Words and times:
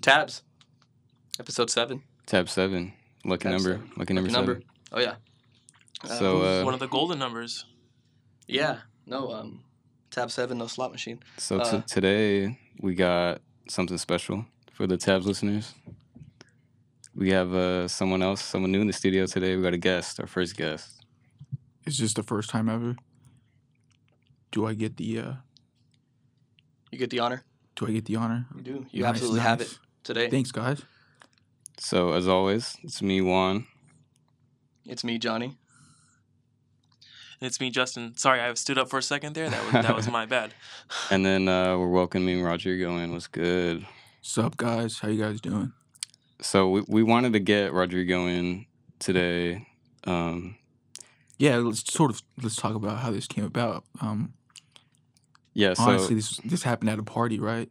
Tabs. 0.00 0.42
Episode 1.40 1.70
seven. 1.70 2.02
Tab 2.26 2.48
seven. 2.48 2.92
Lucky 3.24 3.44
Tab 3.44 3.52
number. 3.52 3.70
seven. 3.72 3.90
Lucky 3.96 4.14
number 4.14 4.30
Lucky 4.30 4.46
seven. 4.46 4.64
Oh 4.92 5.00
yeah. 5.00 5.14
Uh, 6.04 6.08
So 6.18 6.42
uh, 6.42 6.64
One 6.64 6.74
of 6.74 6.80
the 6.80 6.88
golden 6.88 7.18
numbers. 7.18 7.64
yeah. 8.46 8.78
No. 9.06 9.30
Um. 9.32 9.64
Tab 10.10 10.30
seven. 10.30 10.58
No 10.58 10.66
slot 10.66 10.92
machine. 10.92 11.20
so 11.36 11.58
t- 11.58 11.64
uh, 11.76 11.80
today 11.82 12.58
we 12.80 12.94
got 12.94 13.40
something 13.68 13.98
special 13.98 14.44
for 14.72 14.86
the 14.86 14.96
Tabs 14.96 15.26
listeners. 15.26 15.74
We 17.14 17.30
have 17.30 17.52
uh, 17.52 17.88
someone 17.88 18.22
else, 18.22 18.42
someone 18.44 18.70
new 18.70 18.80
in 18.80 18.86
the 18.86 18.92
studio 18.92 19.26
today. 19.26 19.56
We 19.56 19.62
got 19.62 19.74
a 19.74 19.78
guest, 19.78 20.20
our 20.20 20.26
first 20.28 20.56
guest. 20.56 21.02
Is 21.84 21.98
this 21.98 22.14
the 22.14 22.22
first 22.22 22.50
time 22.50 22.68
ever? 22.68 22.96
Do 24.52 24.66
I 24.66 24.74
get 24.74 24.96
the 24.96 25.18
uh 25.18 25.32
You 26.90 26.98
get 26.98 27.10
the 27.10 27.18
honor. 27.20 27.42
do 27.76 27.86
I 27.86 27.90
get 27.92 28.04
the 28.06 28.16
honor? 28.16 28.46
You 28.56 28.62
do. 28.62 28.86
You 28.90 29.02
Nice, 29.02 29.10
absolutely 29.10 29.40
have 29.40 29.60
it 29.60 29.78
today. 30.08 30.30
Thanks 30.30 30.50
guys. 30.50 30.82
So 31.78 32.12
as 32.12 32.26
always, 32.26 32.76
it's 32.82 33.02
me, 33.02 33.20
Juan. 33.20 33.66
It's 34.86 35.04
me, 35.04 35.18
Johnny. 35.18 35.56
And 37.40 37.46
it's 37.46 37.60
me, 37.60 37.70
Justin. 37.70 38.16
Sorry, 38.16 38.40
I 38.40 38.52
stood 38.54 38.78
up 38.78 38.88
for 38.88 38.98
a 38.98 39.02
second 39.02 39.34
there. 39.34 39.50
That 39.50 39.62
was 39.64 39.72
that 39.72 39.94
was 39.96 40.10
my 40.10 40.26
bad. 40.26 40.54
And 41.10 41.24
then 41.24 41.46
uh, 41.46 41.76
we're 41.78 41.90
welcoming 41.90 42.42
Rodrigo 42.42 42.96
in. 42.96 43.12
What's 43.12 43.26
good? 43.26 43.86
Sup 44.22 44.56
guys? 44.56 44.98
How 44.98 45.08
you 45.08 45.22
guys 45.22 45.40
doing? 45.40 45.72
So 46.40 46.68
we, 46.70 46.82
we 46.88 47.02
wanted 47.02 47.34
to 47.34 47.40
get 47.40 47.72
Rodrigo 47.72 48.26
in 48.26 48.66
today. 48.98 49.66
Um, 50.04 50.56
Yeah, 51.38 51.56
let's 51.58 51.84
sort 51.92 52.10
of 52.10 52.22
let's 52.42 52.56
talk 52.56 52.74
about 52.74 52.98
how 52.98 53.10
this 53.10 53.26
came 53.26 53.44
about. 53.44 53.84
Um 54.00 54.32
yeah. 55.52 55.74
So 55.74 55.82
honestly 55.82 56.14
this 56.14 56.38
this 56.44 56.62
happened 56.62 56.90
at 56.90 56.98
a 56.98 57.02
party, 57.02 57.38
right? 57.38 57.70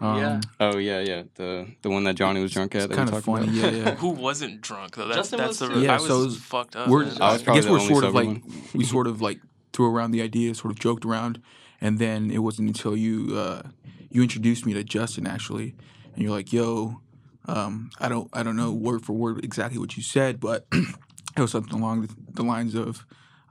Um, 0.00 0.16
Yeah. 0.18 0.40
oh 0.60 0.78
yeah, 0.78 1.00
yeah. 1.00 1.22
The 1.34 1.66
the 1.82 1.90
one 1.90 2.04
that 2.04 2.14
Johnny 2.16 2.40
was 2.40 2.52
drunk 2.52 2.74
at. 2.74 2.82
It's 2.82 2.88
that 2.88 2.96
kind 2.96 3.12
of 3.12 3.24
funny, 3.24 3.44
about. 3.58 3.72
yeah, 3.72 3.84
yeah. 3.84 3.94
Who 3.96 4.08
wasn't 4.10 4.60
drunk 4.62 4.96
though? 4.96 5.06
That's 5.06 5.18
Justin 5.30 5.38
that's 5.38 5.48
was 5.48 5.58
the 5.58 5.68
too. 5.74 5.80
Yeah, 5.82 5.92
I 5.92 5.96
was 5.96 6.06
so 6.06 6.24
was- 6.24 6.36
fucked 6.38 6.76
up. 6.76 6.88
We're. 6.88 7.02
I 7.20 7.32
was 7.32 7.46
I 7.48 7.54
guess 7.54 7.66
we're 7.66 7.80
sort 7.80 8.04
of 8.04 8.14
like 8.14 8.26
one. 8.26 8.42
we 8.74 8.84
sort 8.84 9.06
of 9.06 9.20
like 9.20 9.40
threw 9.72 9.94
around 9.94 10.10
the 10.12 10.22
idea, 10.22 10.54
sort 10.54 10.72
of 10.72 10.78
joked 10.78 11.04
around, 11.04 11.40
and 11.80 11.98
then 11.98 12.30
it 12.30 12.38
wasn't 12.38 12.68
until 12.68 12.96
you 12.96 13.36
uh, 13.36 13.62
you 14.10 14.22
introduced 14.22 14.64
me 14.66 14.72
to 14.72 14.82
Justin 14.84 15.26
actually, 15.26 15.74
and 16.14 16.22
you're 16.22 16.32
like, 16.32 16.52
"Yo, 16.52 17.00
um, 17.46 17.90
I 18.00 18.08
don't 18.08 18.28
I 18.32 18.42
don't 18.42 18.56
know 18.56 18.72
word 18.72 19.02
for 19.04 19.12
word 19.12 19.44
exactly 19.44 19.78
what 19.78 19.96
you 19.96 20.02
said, 20.02 20.40
but 20.40 20.66
it 20.72 21.40
was 21.40 21.50
something 21.52 21.78
along 21.78 22.02
the, 22.02 22.14
the 22.32 22.42
lines 22.42 22.74
of, 22.74 23.04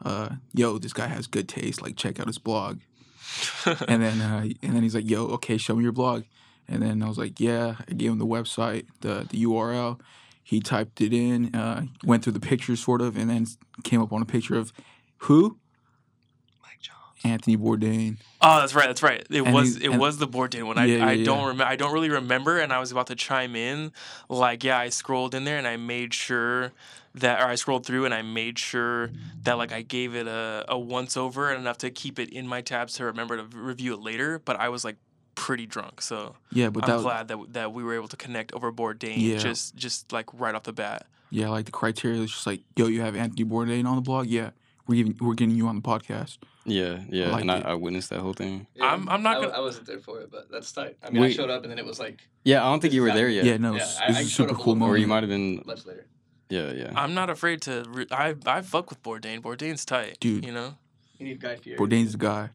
uh, 0.03 0.29
"Yo, 0.53 0.79
this 0.79 0.93
guy 0.93 1.07
has 1.07 1.27
good 1.27 1.47
taste. 1.47 1.81
Like, 1.81 1.95
check 1.95 2.19
out 2.19 2.25
his 2.27 2.39
blog." 2.39 2.79
and 3.87 4.01
then 4.01 4.19
uh, 4.21 4.47
and 4.63 4.75
then 4.75 4.81
he's 4.81 4.95
like, 4.95 5.07
"Yo, 5.07 5.25
okay, 5.27 5.57
show 5.57 5.75
me 5.75 5.83
your 5.83 5.91
blog." 5.91 6.23
And 6.69 6.81
then 6.83 7.01
I 7.03 7.07
was 7.07 7.17
like, 7.17 7.39
"Yeah." 7.39 7.75
I 7.89 7.93
gave 7.93 8.11
him 8.11 8.19
the 8.19 8.25
website, 8.27 8.85
the 9.01 9.25
the 9.29 9.43
URL. 9.43 9.99
He 10.43 10.59
typed 10.59 10.99
it 11.01 11.13
in, 11.13 11.53
uh, 11.53 11.83
went 12.03 12.23
through 12.23 12.33
the 12.33 12.39
pictures 12.39 12.79
sort 12.79 13.01
of, 13.01 13.17
and 13.17 13.29
then 13.29 13.45
came 13.83 14.01
up 14.01 14.11
on 14.11 14.21
a 14.21 14.25
picture 14.25 14.55
of 14.55 14.73
who? 15.17 15.57
Mike 16.63 16.79
Jones. 16.81 16.97
Anthony 17.23 17.55
Bourdain. 17.57 18.17
Oh, 18.41 18.59
that's 18.59 18.73
right. 18.73 18.87
That's 18.87 19.03
right. 19.03 19.25
It 19.29 19.41
And 19.43 19.53
was 19.53 19.77
it 19.77 19.89
was 19.89 20.17
the 20.17 20.27
Bourdain 20.27 20.63
one. 20.63 20.77
I, 20.77 20.85
Yeah, 20.85 21.05
I 21.05 21.23
don't 21.23 21.39
yeah. 21.39 21.47
remember. 21.49 21.63
I 21.65 21.75
don't 21.75 21.93
really 21.93 22.09
remember. 22.09 22.59
And 22.59 22.71
I 22.73 22.79
was 22.79 22.91
about 22.91 23.07
to 23.07 23.15
chime 23.15 23.55
in. 23.55 23.91
Like, 24.27 24.63
yeah, 24.63 24.77
I 24.79 24.89
scrolled 24.89 25.35
in 25.35 25.43
there 25.43 25.57
and 25.57 25.67
I 25.67 25.77
made 25.77 26.13
sure 26.13 26.71
that, 27.15 27.41
or 27.41 27.45
I 27.47 27.55
scrolled 27.55 27.85
through 27.85 28.05
and 28.05 28.13
I 28.13 28.21
made 28.21 28.57
sure 28.57 29.11
that 29.43 29.57
like 29.57 29.71
I 29.71 29.81
gave 29.81 30.15
it 30.15 30.27
a, 30.27 30.65
a 30.67 30.79
once 30.79 31.17
over 31.17 31.49
and 31.51 31.59
enough 31.59 31.77
to 31.79 31.89
keep 31.91 32.17
it 32.19 32.29
in 32.29 32.47
my 32.47 32.61
tabs 32.61 32.93
to 32.95 33.05
remember 33.05 33.37
to 33.37 33.43
review 33.57 33.93
it 33.93 33.99
later. 33.99 34.39
But 34.39 34.59
I 34.59 34.69
was 34.69 34.83
like 34.85 34.97
pretty 35.45 35.65
drunk, 35.65 36.01
so 36.01 36.35
Yeah, 36.51 36.69
but 36.69 36.83
I'm 36.83 36.97
that 36.97 37.01
glad 37.03 37.27
that 37.29 37.53
that 37.53 37.73
we 37.73 37.83
were 37.83 37.95
able 37.95 38.07
to 38.09 38.17
connect 38.17 38.53
over 38.53 38.71
Bourdain 38.71 39.17
Yeah. 39.17 39.37
just 39.37 39.75
just 39.75 40.11
like 40.11 40.27
right 40.33 40.53
off 40.55 40.63
the 40.63 40.73
bat. 40.73 41.07
yeah, 41.31 41.49
like 41.49 41.65
the 41.65 41.71
criteria 41.71 42.21
is 42.21 42.31
just 42.31 42.45
like, 42.47 42.61
yo, 42.75 42.87
you 42.87 43.01
have 43.01 43.15
Anthony 43.15 43.45
Bourdain 43.45 43.85
on 43.85 43.95
the 43.95 44.01
blog. 44.01 44.27
Yeah, 44.27 44.49
we're 44.87 44.95
giving 44.95 45.15
we're 45.21 45.35
getting 45.35 45.55
you 45.55 45.67
on 45.67 45.75
the 45.77 45.81
podcast. 45.81 46.37
Yeah, 46.65 46.99
yeah. 47.09 47.29
liked 47.31 47.41
and 47.41 47.51
I. 47.51 47.61
I 47.71 47.73
witnessed 47.73 48.09
that 48.11 48.19
whole 48.19 48.33
thing. 48.33 48.67
I'm- 48.81 49.07
I'm 49.09 49.23
not 49.23 49.37
I, 49.37 49.41
gonna- 49.41 49.53
I 49.57 49.59
wasn't 49.61 49.87
there 49.87 49.99
for 49.99 50.19
it, 50.21 50.29
but 50.29 50.51
that's 50.51 50.71
tight. 50.71 50.97
I 51.01 51.09
mean, 51.09 51.23
I 51.23 51.31
showed 51.31 51.49
up 51.49 51.63
and 51.63 51.71
then 51.71 51.79
it 51.79 51.85
was 51.85 51.99
like 51.99 52.19
Yeah, 52.43 52.63
I 52.63 52.69
don't 52.69 52.79
think 52.81 52.93
you 52.93 53.01
were 53.01 53.09
is 53.09 53.15
there 53.15 53.29
yet. 53.29 53.45
Yeah, 53.45 53.57
no, 53.57 53.71
Yeah, 53.75 53.81
it's, 53.83 53.99
I- 53.99 54.07
this 54.07 54.17
I 54.17 54.19
is 54.21 54.27
a 54.27 54.29
showed 54.29 54.49
super 54.49 54.55
cool 54.55 54.73
little 54.73 54.83
Or 54.83 54.87
moment. 54.87 55.01
you 55.01 55.07
might 55.07 55.23
have 55.23 55.29
been. 55.29 55.63
much 55.65 55.85
later. 55.85 56.05
Yeah, 56.49 56.71
yeah. 56.73 56.91
I'm 56.95 57.13
not 57.13 57.29
afraid 57.29 57.61
to. 57.67 57.85
Re- 57.87 58.07
I 58.11 58.35
I 58.45 58.61
fuck 58.61 58.89
with 58.89 59.01
Bourdain. 59.03 59.39
Bourdain's 59.41 59.85
tight, 59.85 60.17
Dude. 60.19 60.43
You 60.45 60.51
know. 60.51 60.75
You 61.17 61.27
need 61.27 61.39
Guy 61.39 61.55
Fieri. 61.57 61.77
Bourdain's 61.77 62.11
the 62.13 62.17
guy. 62.17 62.49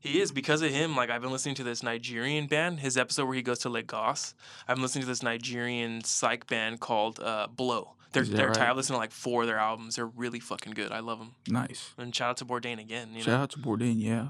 He 0.00 0.20
is 0.20 0.30
because 0.32 0.62
of 0.62 0.70
him. 0.70 0.94
Like 0.96 1.10
I've 1.10 1.22
been 1.22 1.32
listening 1.32 1.54
to 1.56 1.64
this 1.64 1.82
Nigerian 1.82 2.46
band. 2.46 2.80
His 2.80 2.96
episode 2.96 3.26
where 3.26 3.34
he 3.34 3.42
goes 3.42 3.58
to 3.60 3.68
Lagos. 3.68 4.34
I've 4.66 4.76
been 4.76 4.82
listening 4.82 5.02
to 5.02 5.08
this 5.08 5.22
Nigerian 5.22 6.04
psych 6.04 6.46
band 6.46 6.80
called 6.80 7.20
uh, 7.20 7.48
BLO. 7.48 7.94
They're 8.12 8.22
Is 8.22 8.30
that 8.30 8.36
they're 8.36 8.46
right? 8.48 8.56
tight. 8.56 8.68
I 8.68 8.72
listened 8.72 8.94
to 8.94 8.98
like 8.98 9.10
four 9.10 9.42
of 9.42 9.48
their 9.48 9.58
albums. 9.58 9.96
They're 9.96 10.06
really 10.06 10.40
fucking 10.40 10.72
good. 10.72 10.92
I 10.92 11.00
love 11.00 11.18
them. 11.18 11.34
Nice. 11.48 11.90
And 11.98 12.14
shout 12.14 12.30
out 12.30 12.36
to 12.38 12.44
Bourdain 12.46 12.78
again. 12.80 13.10
You 13.12 13.20
Shout 13.22 13.26
know? 13.26 13.42
out 13.42 13.50
to 13.50 13.58
Bourdain. 13.58 13.96
Yeah. 13.98 14.28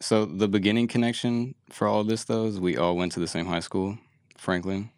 So 0.00 0.24
the 0.24 0.48
beginning 0.48 0.88
connection 0.88 1.54
for 1.70 1.86
all 1.86 2.00
of 2.00 2.08
this 2.08 2.24
though 2.24 2.46
is 2.46 2.58
we 2.58 2.76
all 2.76 2.96
went 2.96 3.12
to 3.12 3.20
the 3.20 3.28
same 3.28 3.46
high 3.46 3.60
school, 3.60 3.98
Franklin, 4.38 4.90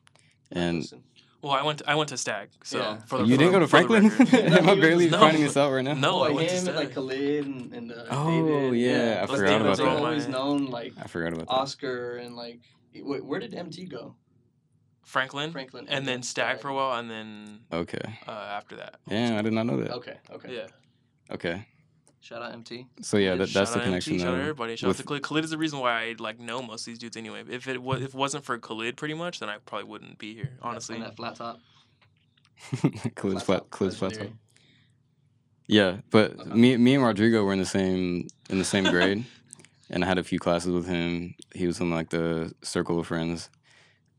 and 0.51 0.79
Listen. 0.79 1.03
Well, 1.43 1.53
I 1.53 1.63
went 1.65 1.83
I 1.89 1.97
went 1.97 2.09
to 2.11 2.17
Stag. 2.17 2.51
So 2.63 2.79
Yeah. 2.79 2.99
for 3.07 3.19
the, 3.19 3.25
you 3.25 3.35
for 3.35 3.39
didn't 3.39 3.53
the- 3.53 3.59
go 3.59 3.65
to 3.65 3.69
Franklin. 3.69 4.09
record. 4.09 4.35
Am 4.59 4.69
I 4.69 4.75
barely 4.77 5.11
No. 5.11 5.19
finding 5.19 5.43
this 5.43 5.57
out 5.57 5.73
right 5.73 5.83
now? 5.85 5.95
No, 5.95 6.13
Oh, 6.13 6.23
I 6.23 6.27
like 6.29 6.35
went 6.37 6.49
to 6.51 6.55
him 6.55 6.67
and 6.69 6.77
like 6.77 6.85
Stag. 6.87 6.95
Khalid 6.95 7.47
and, 7.47 7.73
and 7.75 7.93
uh, 7.93 8.05
Oh, 8.11 8.31
David. 8.71 8.79
yeah, 8.81 9.21
I 9.23 9.27
Plus 9.27 9.39
forgot 9.41 9.59
David's 9.59 9.79
about 9.81 9.95
that. 9.97 10.03
always 10.05 10.29
known 10.29 10.67
like 10.67 10.93
I 11.03 11.07
forgot 11.09 11.33
about 11.33 11.49
that. 11.49 11.53
Oscar 11.53 12.17
and 12.19 12.37
like 12.37 12.61
wait, 12.95 13.25
where 13.25 13.41
did 13.41 13.55
MT 13.55 13.87
go? 13.87 14.15
Franklin, 15.05 15.51
Franklin 15.51 15.87
and 15.89 16.07
then 16.07 16.23
Stag 16.23 16.61
for 16.61 16.69
a 16.69 16.75
while, 16.75 16.99
and 16.99 17.11
then 17.11 17.61
Okay. 17.73 18.19
uh, 18.29 18.31
after 18.31 18.77
that. 18.77 19.01
Yeah, 19.09 19.37
I 19.37 19.43
did 19.43 19.53
not 19.53 19.67
know 19.67 19.79
that. 19.79 19.91
Okay, 19.95 20.17
okay. 20.31 20.55
Yeah. 20.55 20.67
Okay. 21.35 21.67
Shout 22.23 22.41
out 22.41 22.53
MT. 22.53 22.87
So 23.01 23.17
yeah, 23.17 23.31
that, 23.35 23.49
that's 23.49 23.53
shout 23.53 23.67
the 23.73 23.79
out 23.81 23.85
connection. 23.85 24.13
MT, 24.15 24.25
shout 24.25 24.35
out 24.35 24.41
everybody. 24.41 24.77
Shout 24.77 24.87
out 24.87 24.91
with- 24.91 24.97
to 24.99 25.03
Khalid. 25.03 25.23
Khalid 25.25 25.45
is 25.45 25.51
the 25.51 25.59
reason 25.59 25.81
why 25.81 25.91
I 26.03 26.15
like 26.21 26.39
know 26.39 26.63
most 26.63 26.83
of 26.83 26.87
these 26.87 26.99
dudes 27.01 27.17
anyway. 27.17 27.43
If 27.49 27.67
it 27.67 27.83
was 27.83 28.01
if 28.01 28.09
it 28.11 28.15
wasn't 28.15 28.45
for 28.45 28.57
Khalid, 28.59 28.97
pretty 28.97 29.15
much, 29.15 29.41
then 29.41 29.49
I 29.49 29.59
probably 29.67 29.89
wouldn't 29.89 30.19
be 30.19 30.33
here. 30.35 30.51
Honestly, 30.63 30.95
on 30.97 31.03
that 31.03 31.17
flat 31.17 31.35
top. 31.35 31.59
Cliz 33.17 33.33
Flat 33.35 33.43
flat, 33.43 33.59
top, 33.59 33.71
Cliz 33.71 33.97
flat 33.97 34.15
top. 34.15 34.29
Yeah, 35.67 35.99
but 36.11 36.39
Okay. 36.39 36.51
me, 36.55 36.77
me 36.77 36.95
and 36.95 37.05
Rodrigo 37.05 37.45
were 37.45 37.53
in 37.53 37.59
the 37.59 37.65
same 37.67 38.29
in 38.51 38.59
the 38.59 38.65
same 38.65 38.85
grade, 38.85 39.25
and 39.91 40.05
I 40.05 40.07
had 40.07 40.19
a 40.19 40.23
few 40.25 40.39
classes 40.39 40.71
with 40.71 40.87
him. 40.87 41.35
He 41.55 41.67
was 41.67 41.81
in 41.81 41.91
like 41.91 42.11
the 42.11 42.53
circle 42.63 43.01
of 43.01 43.07
friends, 43.09 43.51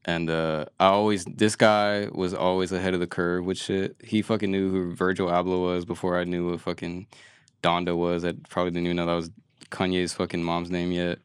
and 0.03 0.29
uh, 0.29 0.65
I 0.79 0.87
always 0.87 1.23
this 1.25 1.55
guy 1.55 2.07
was 2.11 2.33
always 2.33 2.73
ahead 2.73 2.93
of 2.93 2.99
the 2.99 3.07
curve 3.07 3.45
with 3.45 3.57
shit. 3.57 3.95
He 4.03 4.21
fucking 4.21 4.51
knew 4.51 4.69
who 4.71 4.93
Virgil 4.93 5.27
Abloh 5.29 5.61
was 5.73 5.85
before 5.85 6.19
I 6.19 6.25
knew 6.25 6.49
what 6.51 6.61
fucking 6.61 7.07
Donda 7.63 7.97
was. 7.97 8.23
I 8.23 8.33
probably 8.49 8.71
didn't 8.71 8.85
even 8.85 8.97
know 8.97 9.05
that 9.07 9.13
was 9.13 9.31
Kanye's 9.71 10.13
fucking 10.13 10.43
mom's 10.43 10.69
name 10.69 10.91
yet. 10.91 11.19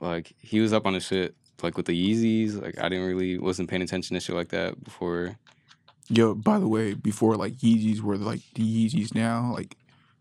Like 0.00 0.34
he 0.40 0.60
was 0.60 0.72
up 0.72 0.84
on 0.84 0.92
the 0.92 1.00
shit 1.00 1.34
like 1.62 1.76
with 1.76 1.86
the 1.86 1.92
Yeezys. 1.92 2.60
Like 2.60 2.78
I 2.78 2.88
didn't 2.88 3.06
really 3.06 3.38
wasn't 3.38 3.70
paying 3.70 3.82
attention 3.82 4.14
to 4.14 4.20
shit 4.20 4.36
like 4.36 4.48
that 4.48 4.82
before. 4.82 5.38
Yo, 6.08 6.34
by 6.34 6.58
the 6.58 6.68
way, 6.68 6.94
before 6.94 7.36
like 7.36 7.54
Yeezys 7.54 8.00
were 8.00 8.16
like 8.16 8.40
the 8.54 8.62
Yeezys 8.62 9.14
now, 9.14 9.52
like 9.54 9.76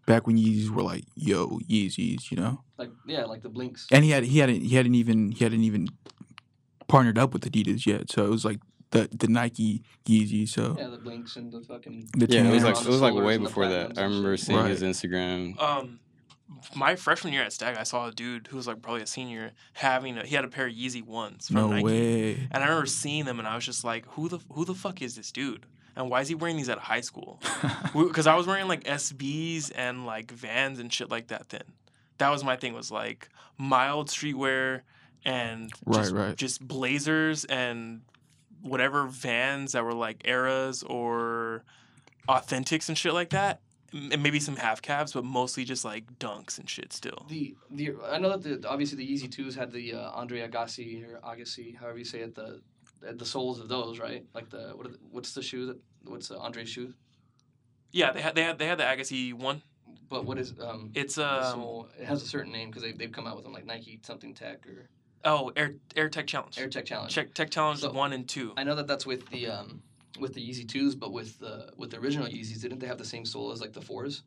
back 0.06 0.28
when 0.28 0.38
Yeezys 0.38 0.70
were 0.70 0.84
like 0.84 1.06
yo 1.16 1.60
Yeezys, 1.70 2.32
you 2.32 2.38
know. 2.38 2.62
Like 2.78 2.92
yeah, 3.08 3.26
like 3.26 3.42
the 3.42 3.50
blinks. 3.50 3.88
And 3.92 4.06
he 4.06 4.12
had 4.12 4.24
he 4.24 4.40
hadn't 4.40 4.62
he 4.62 4.76
hadn't 4.76 4.96
even 4.96 5.32
he 5.32 5.44
hadn't 5.44 5.64
even 5.64 5.88
partnered 6.88 7.18
up 7.18 7.34
with 7.34 7.44
Adidas 7.44 7.86
yet, 7.86 8.12
so 8.12 8.26
it 8.26 8.30
was 8.30 8.46
like 8.46 8.60
the 8.92 9.10
the 9.12 9.28
Nike 9.28 9.84
Yeezy. 10.06 10.48
So 10.48 10.76
Yeah, 10.78 10.88
the 10.88 10.98
blinks 10.98 11.36
and 11.36 11.52
the 11.52 11.62
fucking. 11.62 12.10
the 12.18 12.28
Yeah, 12.30 12.44
it 12.48 12.54
was 12.54 12.64
like 12.64 12.80
it 12.80 12.88
was 12.88 13.02
like 13.02 13.14
way 13.14 13.38
before 13.38 13.68
that. 13.68 13.98
I 13.98 14.04
remember 14.04 14.38
shit. 14.38 14.48
seeing 14.48 14.66
his 14.68 14.82
Instagram. 14.84 15.60
um, 15.62 16.00
my 16.76 16.96
freshman 16.98 17.32
year 17.34 17.44
at 17.44 17.54
Stag, 17.54 17.78
I 17.78 17.84
saw 17.84 18.08
a 18.08 18.12
dude 18.12 18.48
who 18.48 18.58
was 18.58 18.68
like 18.68 18.82
probably 18.82 19.02
a 19.02 19.08
senior 19.08 19.52
having 19.74 20.18
a, 20.18 20.26
he 20.26 20.36
had 20.36 20.44
a 20.44 20.50
pair 20.50 20.68
of 20.68 20.74
Yeezy 20.74 21.02
ones 21.04 21.48
from 21.48 21.56
no 21.56 21.68
Nike, 21.70 21.84
way. 21.86 22.32
and 22.52 22.64
I 22.64 22.68
remember 22.68 22.86
seeing 22.88 23.24
them, 23.26 23.40
and 23.40 23.48
I 23.48 23.56
was 23.56 23.66
just 23.66 23.84
like, 23.86 24.06
who 24.10 24.28
the 24.30 24.40
who 24.52 24.66
the 24.66 24.76
fuck 24.76 25.02
is 25.02 25.16
this 25.16 25.32
dude? 25.32 25.66
And 25.96 26.10
why 26.10 26.22
is 26.22 26.28
he 26.30 26.36
wearing 26.36 26.56
these 26.58 26.70
at 26.70 26.78
high 26.78 27.02
school? 27.02 27.40
Because 27.94 28.26
I 28.28 28.36
was 28.36 28.48
wearing 28.48 28.68
like 28.70 28.84
SBs 28.86 29.72
and 29.76 30.06
like 30.06 30.32
Vans 30.32 30.80
and 30.80 30.92
shit 30.92 31.10
like 31.12 31.28
that 31.28 31.50
then. 31.50 31.64
That 32.20 32.30
was 32.30 32.44
my 32.44 32.56
thing. 32.56 32.74
Was 32.74 32.92
like 32.92 33.28
mild 33.58 34.08
streetwear 34.10 34.82
and 35.26 35.72
Right, 35.86 35.98
just, 35.98 36.12
right. 36.14 36.36
just 36.38 36.66
blazers 36.68 37.44
and 37.46 38.02
whatever 38.62 39.08
Vans 39.08 39.74
that 39.74 39.84
were 39.84 39.94
like 39.94 40.22
eras 40.26 40.84
or 40.84 41.64
authentics 42.28 42.90
and 42.90 42.98
shit 42.98 43.14
like 43.14 43.30
that. 43.32 43.62
And 43.94 44.24
maybe 44.24 44.40
some 44.40 44.56
half 44.56 44.82
cabs, 44.82 45.12
but 45.12 45.26
mostly 45.26 45.66
just 45.66 45.84
like 45.84 46.18
dunks 46.18 46.58
and 46.58 46.70
shit 46.70 46.94
still. 46.94 47.26
The 47.28 47.56
the 47.70 47.92
I 48.10 48.20
know 48.20 48.38
that 48.38 48.62
the 48.62 48.70
obviously 48.70 48.98
the 48.98 49.14
Yeezy 49.14 49.30
Twos 49.30 49.54
had 49.54 49.70
the 49.70 49.96
uh, 49.96 50.12
Andre 50.12 50.48
Agassi 50.48 51.04
or 51.06 51.20
Agassi, 51.20 51.76
however 51.76 51.98
you 51.98 52.06
say 52.06 52.20
it, 52.20 52.34
the 52.34 52.62
the 53.02 53.26
soles 53.26 53.60
of 53.60 53.68
those, 53.68 54.00
right? 54.00 54.24
Like 54.34 54.50
the 54.50 54.72
what 54.76 54.88
are 54.88 54.92
the, 54.92 54.98
what's 55.10 55.34
the 55.34 55.42
shoe 55.42 55.66
that 55.66 55.78
what's 56.06 56.32
uh, 56.32 56.38
Andre's 56.40 56.70
shoe? 56.70 56.94
Yeah, 57.92 58.14
they 58.14 58.22
had 58.22 58.34
they 58.34 58.44
had 58.44 58.58
they 58.58 58.68
had 58.68 58.78
the 58.78 58.86
Agassi 58.86 59.34
one. 59.34 59.62
But 60.08 60.26
what 60.26 60.38
is 60.38 60.54
um? 60.62 60.92
It's 60.94 61.16
the 61.16 61.46
um 61.46 61.52
sole? 61.52 61.90
It 62.00 62.06
has 62.06 62.24
a 62.24 62.28
certain 62.28 62.54
name 62.54 62.70
because 62.70 62.84
they 62.84 62.94
they've 62.94 63.12
come 63.12 63.28
out 63.28 63.36
with 63.36 63.44
them 63.44 63.54
like 63.54 63.66
Nike 63.66 64.00
something 64.04 64.34
Tech 64.34 64.66
or 64.68 64.90
Oh, 65.24 65.52
Air 65.56 65.76
Air 65.96 66.10
Tech 66.10 66.28
Challenge. 66.28 66.58
Air 66.60 66.70
Tech 66.70 66.86
Challenge. 66.86 67.14
Check 67.14 67.34
Tech 67.34 67.50
Challenge 67.52 67.80
So- 67.80 67.92
one 67.92 68.14
and 68.14 68.28
two. 68.28 68.54
I 68.58 68.64
know 68.64 68.76
that 68.76 68.88
that's 68.88 69.06
with 69.06 69.28
the 69.30 69.48
um 69.48 69.82
with 70.20 70.34
the 70.34 70.42
Yeezy 70.48 70.68
twos, 70.68 70.96
but 70.96 71.12
with 71.12 71.40
the 71.40 71.72
with 71.78 71.92
the 71.92 71.98
original 72.00 72.28
Yeezys, 72.28 72.62
didn't 72.62 72.80
they 72.80 72.88
have 72.88 72.98
the 72.98 73.06
same 73.06 73.26
sole 73.26 73.52
as 73.52 73.62
like 73.62 73.74
the 73.74 73.82
fours? 73.82 74.24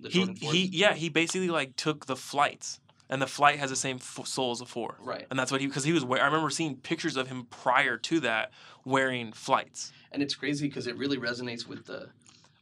The 0.00 0.08
He 0.10 0.24
fours. 0.26 0.38
he 0.54 0.64
yeah 0.72 0.94
he 0.94 1.08
basically 1.08 1.48
like 1.48 1.76
took 1.76 2.06
the 2.06 2.16
flights, 2.16 2.80
and 3.08 3.20
the 3.20 3.26
flight 3.26 3.58
has 3.58 3.70
the 3.70 3.76
same 3.76 3.96
f- 3.96 4.26
sole 4.26 4.52
as 4.52 4.60
a 4.60 4.66
four. 4.66 4.96
right, 5.00 5.26
And 5.30 5.38
that's 5.38 5.50
what 5.50 5.60
he 5.60 5.66
because 5.66 5.84
he 5.84 5.92
was. 5.92 6.04
I 6.04 6.24
remember 6.26 6.50
seeing 6.50 6.76
pictures 6.76 7.16
of 7.16 7.28
him 7.28 7.46
prior 7.50 7.96
to 7.96 8.20
that 8.20 8.52
wearing 8.84 9.32
flights. 9.32 9.92
and 10.12 10.22
it's 10.22 10.34
crazy 10.34 10.66
because 10.68 10.86
it 10.86 10.96
really 10.96 11.18
resonates 11.18 11.66
with 11.66 11.86
the 11.86 12.10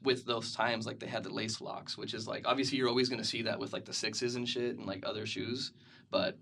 with 0.02 0.24
those 0.24 0.52
times 0.54 0.86
like 0.86 0.98
they 1.00 1.06
had 1.06 1.24
the 1.24 1.30
lace 1.32 1.60
locks, 1.60 1.98
which 1.98 2.14
is 2.14 2.26
like 2.28 2.46
obviously 2.46 2.78
you're 2.78 2.88
always 2.88 3.08
gonna 3.08 3.24
see 3.24 3.42
that 3.42 3.58
with 3.58 3.72
like 3.72 3.84
the 3.84 3.92
sixes 3.92 4.36
and 4.36 4.48
shit 4.48 4.76
and 4.78 4.86
like 4.86 5.04
other 5.04 5.26
shoes, 5.26 5.72
but 6.10 6.38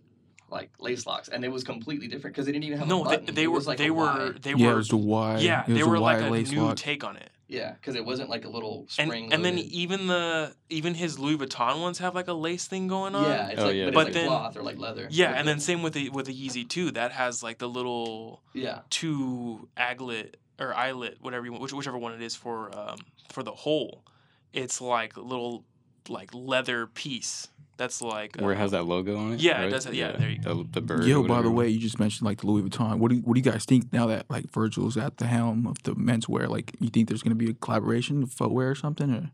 like 0.54 0.70
lace 0.78 1.06
locks, 1.06 1.28
and 1.28 1.44
it 1.44 1.52
was 1.52 1.64
completely 1.64 2.06
different 2.08 2.34
because 2.34 2.46
they 2.46 2.52
didn't 2.52 2.64
even 2.64 2.78
have 2.78 2.86
a 2.86 2.90
No, 2.90 3.04
they, 3.04 3.16
they 3.32 3.42
It 3.42 3.46
were 3.52 3.60
like 3.60 3.76
they 3.78 3.88
a 3.88 3.92
were 3.92 4.04
Y. 4.06 4.32
they 4.40 4.50
yeah, 4.52 4.56
it 4.56 4.70
were 4.70 4.76
was 4.76 4.88
the 4.88 4.96
Y. 4.96 5.38
yeah 5.40 5.60
it 5.62 5.68
was 5.68 5.74
they 5.76 5.80
a 5.82 5.86
were 5.86 5.98
like 5.98 6.22
a 6.22 6.30
lace 6.30 6.50
new 6.50 6.62
lock. 6.62 6.76
take 6.76 7.04
on 7.04 7.16
it. 7.16 7.30
Yeah, 7.46 7.72
because 7.72 7.94
it 7.94 8.04
wasn't 8.04 8.30
like 8.30 8.46
a 8.46 8.48
little 8.48 8.86
And 8.98 9.08
spring. 9.10 9.32
and 9.32 9.44
then 9.44 9.58
even 9.58 10.06
the 10.06 10.54
even 10.70 10.94
his 10.94 11.18
Louis 11.18 11.36
Vuitton 11.36 11.80
ones 11.82 11.98
have 11.98 12.14
like 12.14 12.26
a 12.28 12.32
lace 12.32 12.66
thing 12.66 12.88
going 12.88 13.14
on. 13.14 13.24
yeah, 13.24 13.48
it's 13.48 13.60
Oh, 13.60 13.66
like 13.66 13.74
yeah, 13.76 13.90
but, 13.90 13.94
they 13.94 14.00
it's 14.00 14.04
do. 14.04 14.04
like 14.04 14.12
then- 14.14 14.26
cloth 14.28 14.56
or 14.56 14.62
like 14.62 14.78
leather. 14.78 15.06
Yeah, 15.10 15.26
But 15.32 15.38
and 15.40 15.46
the- 15.48 15.52
then 15.52 15.60
same 15.60 15.82
with 15.82 15.92
the 15.92 16.08
with 16.08 16.24
the 16.26 16.34
Yeezy 16.34 16.66
too. 16.66 16.90
That 16.92 17.12
has 17.12 17.42
like 17.42 17.58
the 17.58 17.68
little 17.68 18.40
yeah, 18.54 18.80
two 18.90 19.68
aglet 19.76 20.34
or 20.58 20.72
eyelet, 20.74 21.18
whatever 21.20 21.44
you 21.44 21.52
want, 21.52 21.62
which, 21.62 21.72
whichever 21.74 21.98
one 21.98 22.14
it 22.14 22.22
is 22.22 22.34
for 22.34 22.76
um, 22.76 22.96
for 23.30 23.42
the 23.42 23.52
hole. 23.52 24.04
It's 24.54 24.80
like 24.80 25.16
little 25.16 25.64
like 26.08 26.30
leather 26.34 26.86
piece. 26.86 27.48
That's 27.76 28.00
like 28.00 28.36
Where 28.36 28.52
it 28.52 28.56
has 28.56 28.72
um, 28.72 28.78
that 28.80 28.84
logo 28.84 29.16
on 29.16 29.32
it. 29.32 29.40
Yeah, 29.40 29.62
it 29.62 29.70
does 29.70 29.84
have- 29.84 29.94
yeah, 29.94 30.12
there 30.12 30.30
you 30.30 30.38
The, 30.40 30.64
the 30.70 30.80
bird. 30.80 31.04
Yo, 31.04 31.24
by 31.26 31.42
the 31.42 31.50
way, 31.50 31.68
you 31.68 31.80
just 31.80 31.98
mentioned 31.98 32.24
like 32.24 32.40
the 32.40 32.46
Louis 32.46 32.62
Vuitton. 32.68 32.98
What 32.98 33.10
do 33.10 33.16
you, 33.16 33.22
what 33.22 33.34
do 33.34 33.40
you 33.40 33.44
guys 33.50 33.64
think 33.64 33.92
now 33.92 34.06
that 34.06 34.30
like 34.30 34.48
Virgil's 34.52 34.96
at 34.96 35.16
the 35.16 35.26
helm 35.26 35.66
of 35.66 35.82
the 35.82 35.94
menswear? 35.96 36.48
Like, 36.48 36.72
you 36.78 36.88
think 36.88 37.08
there's 37.08 37.22
gonna 37.22 37.34
be 37.34 37.50
a 37.50 37.54
collaboration 37.54 38.22
of 38.22 38.30
footwear 38.32 38.70
or 38.70 38.74
something, 38.76 39.10
or 39.10 39.30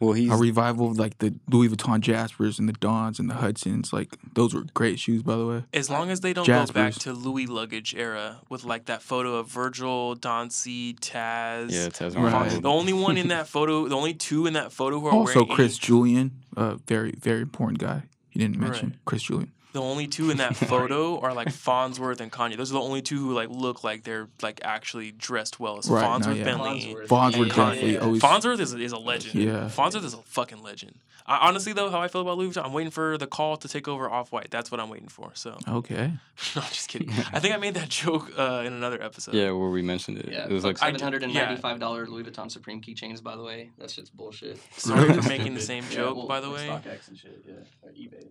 Well, 0.00 0.12
he's 0.12 0.30
a 0.30 0.36
revival 0.36 0.90
of 0.90 0.98
like 0.98 1.18
the 1.18 1.34
Louis 1.48 1.68
Vuitton 1.68 2.00
Jaspers 2.00 2.58
and 2.58 2.68
the 2.68 2.72
Dons 2.74 3.18
and 3.18 3.30
the 3.30 3.34
Hudsons? 3.34 3.92
Like, 3.92 4.16
those 4.34 4.52
were 4.54 4.64
great 4.74 4.98
shoes, 4.98 5.22
by 5.22 5.36
the 5.36 5.46
way. 5.46 5.64
As 5.72 5.88
long 5.88 6.10
as 6.10 6.20
they 6.20 6.32
don't 6.32 6.46
go 6.46 6.66
back 6.66 6.94
to 6.94 7.12
Louis 7.12 7.46
luggage 7.46 7.94
era 7.94 8.40
with 8.48 8.64
like 8.64 8.86
that 8.86 9.02
photo 9.02 9.36
of 9.36 9.48
Virgil, 9.48 10.14
Don 10.16 10.50
C, 10.50 10.96
Taz. 11.00 11.70
yeah, 11.70 11.88
Taz 11.88 12.16
Right. 12.16 12.60
The 12.60 12.68
only 12.68 12.92
one 12.92 13.16
in 13.16 13.28
that 13.28 13.46
photo, 13.48 13.88
the 13.88 13.96
only 13.96 14.14
two 14.14 14.46
in 14.46 14.54
that 14.54 14.72
photo 14.72 15.00
who 15.00 15.06
are 15.06 15.12
Also, 15.12 15.40
wearing 15.40 15.54
Chris 15.54 15.78
Julian, 15.78 16.32
a 16.56 16.76
very 16.86 17.12
very 17.20 17.40
important 17.42 17.78
guy. 17.78 18.02
You 18.32 18.40
didn't 18.40 18.58
mention 18.58 18.90
Right. 18.90 18.98
Chris 19.04 19.22
Julian. 19.22 19.52
The 19.74 19.80
only 19.82 20.06
two 20.06 20.30
in 20.30 20.36
that 20.36 20.54
photo 20.70 21.18
are 21.18 21.34
like 21.34 21.48
Fonzworth 21.48 22.20
and 22.20 22.30
Kanye. 22.30 22.56
Those 22.56 22.70
are 22.70 22.74
the 22.74 22.80
only 22.80 23.02
two 23.02 23.18
who 23.18 23.32
like 23.34 23.48
look 23.50 23.82
like 23.82 24.04
they're 24.04 24.28
like 24.40 24.60
actually 24.62 25.10
dressed 25.10 25.58
well. 25.58 25.78
It's 25.78 25.88
Right, 25.88 26.00
no, 26.00 26.08
Fonzworth, 26.26 26.36
yeah. 26.38 26.44
Bentley. 26.44 26.94
Fonzworth. 26.94 27.08
Fonzworth 27.08 27.46
Yeah, 27.48 27.54
definitely 27.56 27.92
yeah. 27.94 27.98
always. 27.98 28.22
Fonzworth 28.22 28.60
is, 28.60 28.72
is 28.72 28.92
a 28.92 28.98
legend. 28.98 29.34
Yeah. 29.34 29.68
Fonzworth 29.68 30.04
is 30.04 30.14
a 30.14 30.18
fucking 30.18 30.62
legend. 30.62 30.94
I, 31.26 31.48
honestly, 31.48 31.72
though, 31.72 31.90
how 31.90 32.00
I 32.00 32.06
feel 32.06 32.20
about 32.20 32.38
Louis 32.38 32.50
Vuitton, 32.50 32.66
I'm 32.66 32.72
waiting 32.72 32.92
for 32.92 33.18
the 33.18 33.26
call 33.26 33.56
to 33.56 33.66
take 33.66 33.88
over 33.88 34.08
Off 34.08 34.30
White. 34.30 34.48
That's 34.52 34.70
what 34.70 34.78
I'm 34.78 34.90
waiting 34.90 35.08
for. 35.08 35.32
So, 35.34 35.56
Okay. 35.66 36.06
no, 36.54 36.62
I'm 36.62 36.68
just 36.68 36.88
kidding. 36.88 37.10
I 37.32 37.40
think 37.40 37.52
I 37.52 37.56
made 37.56 37.74
that 37.74 37.88
joke 38.02 38.30
uh, 38.38 38.62
in 38.64 38.74
another 38.74 39.02
episode. 39.02 39.34
Yeah, 39.34 39.50
where 39.50 39.70
we 39.70 39.82
mentioned 39.82 40.18
it. 40.18 40.28
Yeah, 40.30 40.44
it 40.44 40.52
was 40.52 40.64
like 40.64 40.76
I 40.82 40.86
seven 40.86 40.98
d- 40.98 41.02
hundred 41.02 41.22
and 41.24 41.34
ninety-five 41.34 41.80
dollar 41.80 42.06
Louis 42.06 42.22
Vuitton 42.22 42.48
Supreme 42.48 42.80
keychains. 42.80 43.20
By 43.22 43.34
the 43.34 43.42
way, 43.42 43.70
that's 43.76 43.94
just 43.96 44.16
bullshit. 44.16 44.60
Sorry 44.76 45.12
for 45.14 45.28
making 45.28 45.54
the 45.54 45.60
same 45.60 45.82
Yeah, 45.90 45.96
joke, 45.96 46.16
well, 46.18 46.28
by 46.28 46.40
the 46.40 46.50
way. 46.50 46.68
StockX 46.68 47.08
and 47.08 47.18
shit. 47.18 47.44
Yeah, 47.48 47.54
or 47.82 47.90
eBay. 47.90 48.24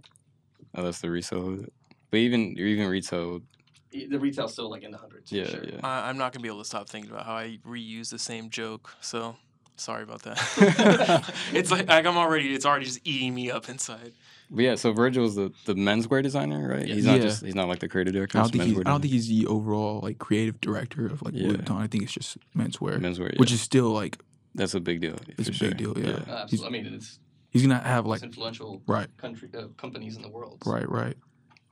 Oh, 0.75 0.83
that's 0.83 1.01
the 1.01 1.09
resale 1.09 1.47
of 1.53 1.63
it. 1.63 1.73
But 2.11 2.17
even 2.17 2.57
even 2.57 2.87
retail, 2.87 3.41
E- 3.91 4.07
The 4.07 4.19
retail's 4.19 4.53
still 4.53 4.69
like 4.69 4.83
in 4.83 4.91
the 4.91 4.97
hundreds. 4.97 5.31
yeah, 5.31 5.45
sure. 5.45 5.63
yeah. 5.63 5.79
I, 5.83 6.09
I'm 6.09 6.17
not 6.17 6.33
gonna 6.33 6.43
be 6.43 6.49
able 6.49 6.59
to 6.59 6.65
stop 6.65 6.89
thinking 6.89 7.11
about 7.11 7.25
how 7.25 7.35
I 7.35 7.59
reuse 7.65 8.09
the 8.09 8.19
same 8.19 8.49
joke. 8.49 8.95
So, 9.01 9.35
sorry 9.75 10.03
about 10.03 10.23
that. 10.23 10.37
it's 11.53 11.71
like, 11.71 11.87
like 11.87 12.05
I'm 12.05 12.17
already. 12.17 12.53
It's 12.53 12.65
already 12.65 12.85
just 12.85 12.99
eating 13.03 13.33
me 13.33 13.51
up 13.51 13.69
inside. 13.69 14.13
But 14.51 14.63
yeah, 14.65 14.75
so 14.75 14.93
Virgil's 14.93 15.35
the 15.35 15.51
the 15.65 15.73
menswear 15.73 16.21
designer, 16.21 16.67
right? 16.69 16.85
Yeah. 16.87 16.95
He's 16.95 17.05
not 17.05 17.15
Yeah. 17.17 17.21
just 17.23 17.43
he's 17.43 17.55
not 17.55 17.67
like 17.67 17.79
the 17.79 17.87
creative 17.87 18.13
director. 18.13 18.37
I 18.37 18.41
don't 18.41 18.51
think 18.51 18.63
he's. 18.65 18.79
I 18.79 18.83
don't 18.83 19.01
think 19.01 19.13
he's 19.13 19.27
the 19.27 19.47
overall 19.47 19.99
like 20.01 20.19
creative 20.19 20.59
director 20.61 21.05
of 21.07 21.21
like 21.23 21.33
Louis 21.33 21.45
Yeah. 21.51 21.57
Vuitton. 21.57 21.77
I 21.81 21.87
think 21.87 22.03
it's 22.03 22.13
just 22.13 22.37
menswear, 22.55 22.99
designer. 23.01 23.29
menswear, 23.31 23.39
which 23.39 23.51
is 23.51 23.61
still 23.61 23.89
like 23.91 24.19
that's 24.55 24.75
a 24.75 24.79
big 24.79 25.01
deal. 25.01 25.17
it's 25.39 25.49
a 25.49 25.53
sure. 25.53 25.69
big 25.69 25.77
deal. 25.77 25.97
Yeah, 25.97 26.19
Uh, 26.31 26.47
I 26.65 26.69
mean, 26.69 26.85
it's 26.93 27.17
he's 27.53 27.61
gonna 27.61 27.79
have 27.79 28.05
like 28.05 28.23
influential 28.23 28.81
right, 28.87 29.07
country 29.17 29.47
uh, 29.57 29.67
companies 29.77 30.15
in 30.17 30.21
the 30.21 30.29
world. 30.29 30.61
so- 30.65 30.71
right, 30.71 30.89
right. 30.89 31.15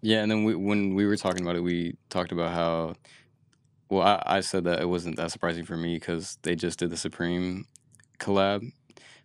Yeah, 0.03 0.21
and 0.23 0.31
then 0.31 0.43
we, 0.45 0.55
when 0.55 0.95
we 0.95 1.05
were 1.05 1.15
talking 1.17 1.41
about 1.43 1.55
it, 1.55 1.59
we 1.61 1.95
talked 2.09 2.31
about 2.31 2.53
how, 2.53 2.95
well, 3.89 4.01
I, 4.01 4.23
I 4.37 4.39
said 4.39 4.63
that 4.63 4.79
it 4.81 4.89
wasn't 4.89 5.17
that 5.17 5.31
surprising 5.31 5.63
for 5.63 5.77
me 5.77 5.93
because 5.95 6.39
they 6.41 6.55
just 6.55 6.79
did 6.79 6.89
the 6.89 6.97
Supreme 6.97 7.65
collab, 8.19 8.71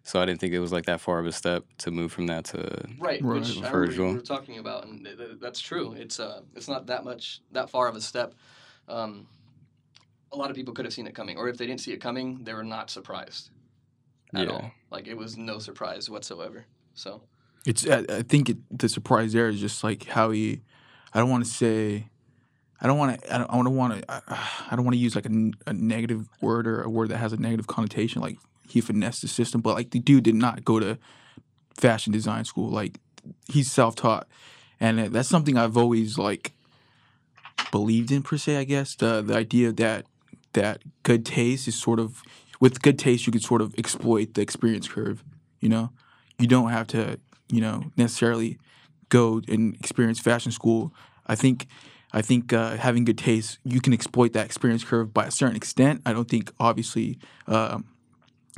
so 0.02 0.20
I 0.20 0.26
didn't 0.26 0.40
think 0.40 0.52
it 0.52 0.58
was 0.58 0.72
like 0.72 0.84
that 0.84 1.00
far 1.00 1.18
of 1.18 1.24
a 1.24 1.32
step 1.32 1.64
to 1.78 1.90
move 1.90 2.12
from 2.12 2.26
that 2.26 2.44
to. 2.46 2.58
Right, 2.98 3.22
Right. 3.22 3.40
which 3.40 3.52
I 3.52 3.54
remember 3.54 3.70
Virgil. 3.86 4.06
we 4.08 4.14
were 4.16 4.20
talking 4.20 4.58
about, 4.58 4.84
and 4.84 5.02
th- 5.02 5.16
th- 5.16 5.30
that's 5.40 5.60
true. 5.60 5.92
It's 5.94 6.20
uh, 6.20 6.42
it's 6.54 6.68
not 6.68 6.86
that 6.88 7.04
much 7.04 7.40
that 7.52 7.70
far 7.70 7.88
of 7.88 7.96
a 7.96 8.00
step. 8.02 8.34
Um, 8.86 9.26
a 10.32 10.36
lot 10.36 10.50
of 10.50 10.56
people 10.56 10.74
could 10.74 10.84
have 10.84 10.92
seen 10.92 11.06
it 11.06 11.14
coming, 11.14 11.38
or 11.38 11.48
if 11.48 11.56
they 11.56 11.66
didn't 11.66 11.80
see 11.80 11.92
it 11.92 12.02
coming, 12.02 12.44
they 12.44 12.52
were 12.52 12.64
not 12.64 12.90
surprised 12.90 13.48
at 14.36 14.46
Yeah. 14.46 14.52
all. 14.52 14.70
Like 14.90 15.06
it 15.06 15.16
was 15.16 15.36
no 15.36 15.58
surprise 15.58 16.08
whatsoever. 16.10 16.66
So 16.94 17.22
It's. 17.64 17.86
I, 17.86 18.04
I 18.08 18.22
think 18.22 18.48
it, 18.50 18.58
the 18.70 18.88
surprise 18.88 19.32
there 19.32 19.48
is 19.48 19.60
just 19.60 19.82
like 19.84 20.04
how 20.04 20.30
he. 20.30 20.62
I 21.12 21.18
don't 21.20 21.30
want 21.30 21.44
to 21.44 21.50
say. 21.50 22.08
I 22.80 22.86
don't 22.86 22.98
want 22.98 23.20
to. 23.20 23.34
I 23.34 23.38
don't, 23.38 23.74
want 23.74 23.94
to. 24.02 24.04
I, 24.08 24.76
don't 24.76 24.84
want 24.84 24.94
to 24.94 24.98
use 24.98 25.14
like 25.16 25.26
a 25.26 25.72
negative 25.72 26.28
word 26.42 26.66
or 26.66 26.82
a 26.82 26.90
word 26.90 27.08
that 27.08 27.16
has 27.18 27.32
a 27.32 27.38
negative 27.38 27.66
connotation. 27.66 28.20
Like 28.20 28.38
he 28.68 28.80
finessed 28.80 29.22
the 29.22 29.28
system, 29.28 29.60
but 29.62 29.74
like 29.74 29.90
the 29.90 29.98
dude 29.98 30.24
did 30.24 30.34
not 30.34 30.64
go 30.64 30.78
to 30.78 30.98
fashion 31.74 32.12
design 32.12 32.44
school. 32.44 32.68
Like 32.70 32.98
he's 33.50 33.70
self 33.72 33.94
taught, 33.96 34.28
and 34.78 35.00
uh, 35.00 35.08
that's 35.10 35.28
something 35.28 35.56
I've 35.56 35.76
always 35.76 36.18
like 36.18 36.52
believed 37.72 38.10
in 38.12 38.22
per 38.22 38.36
se. 38.36 38.56
I 38.58 38.64
guess 38.64 38.94
the 38.94 39.22
the 39.22 39.34
idea 39.34 39.72
that 39.72 40.06
that 40.52 40.82
good 41.02 41.24
taste 41.26 41.68
is 41.68 41.74
sort 41.74 41.98
of 41.98 42.22
with 42.60 42.82
good 42.82 42.98
taste 42.98 43.26
you 43.26 43.32
could 43.32 43.42
sort 43.42 43.60
of 43.60 43.74
exploit 43.78 44.34
the 44.34 44.42
experience 44.42 44.88
curve. 44.88 45.22
You 45.60 45.68
know, 45.68 45.90
you 46.38 46.46
don't 46.46 46.70
have 46.70 46.86
to 46.88 47.18
you 47.48 47.60
know 47.60 47.84
necessarily 47.96 48.58
go 49.08 49.40
and 49.48 49.74
experience 49.76 50.18
fashion 50.18 50.52
school. 50.52 50.92
I 51.26 51.34
think 51.34 51.66
I 52.12 52.22
think 52.22 52.52
uh, 52.52 52.76
having 52.76 53.04
good 53.04 53.18
taste, 53.18 53.58
you 53.64 53.80
can 53.80 53.92
exploit 53.92 54.32
that 54.32 54.46
experience 54.46 54.84
curve 54.84 55.12
by 55.12 55.26
a 55.26 55.30
certain 55.30 55.56
extent. 55.56 56.02
I 56.06 56.12
don't 56.12 56.28
think 56.28 56.52
obviously 56.58 57.18
um, 57.46 57.84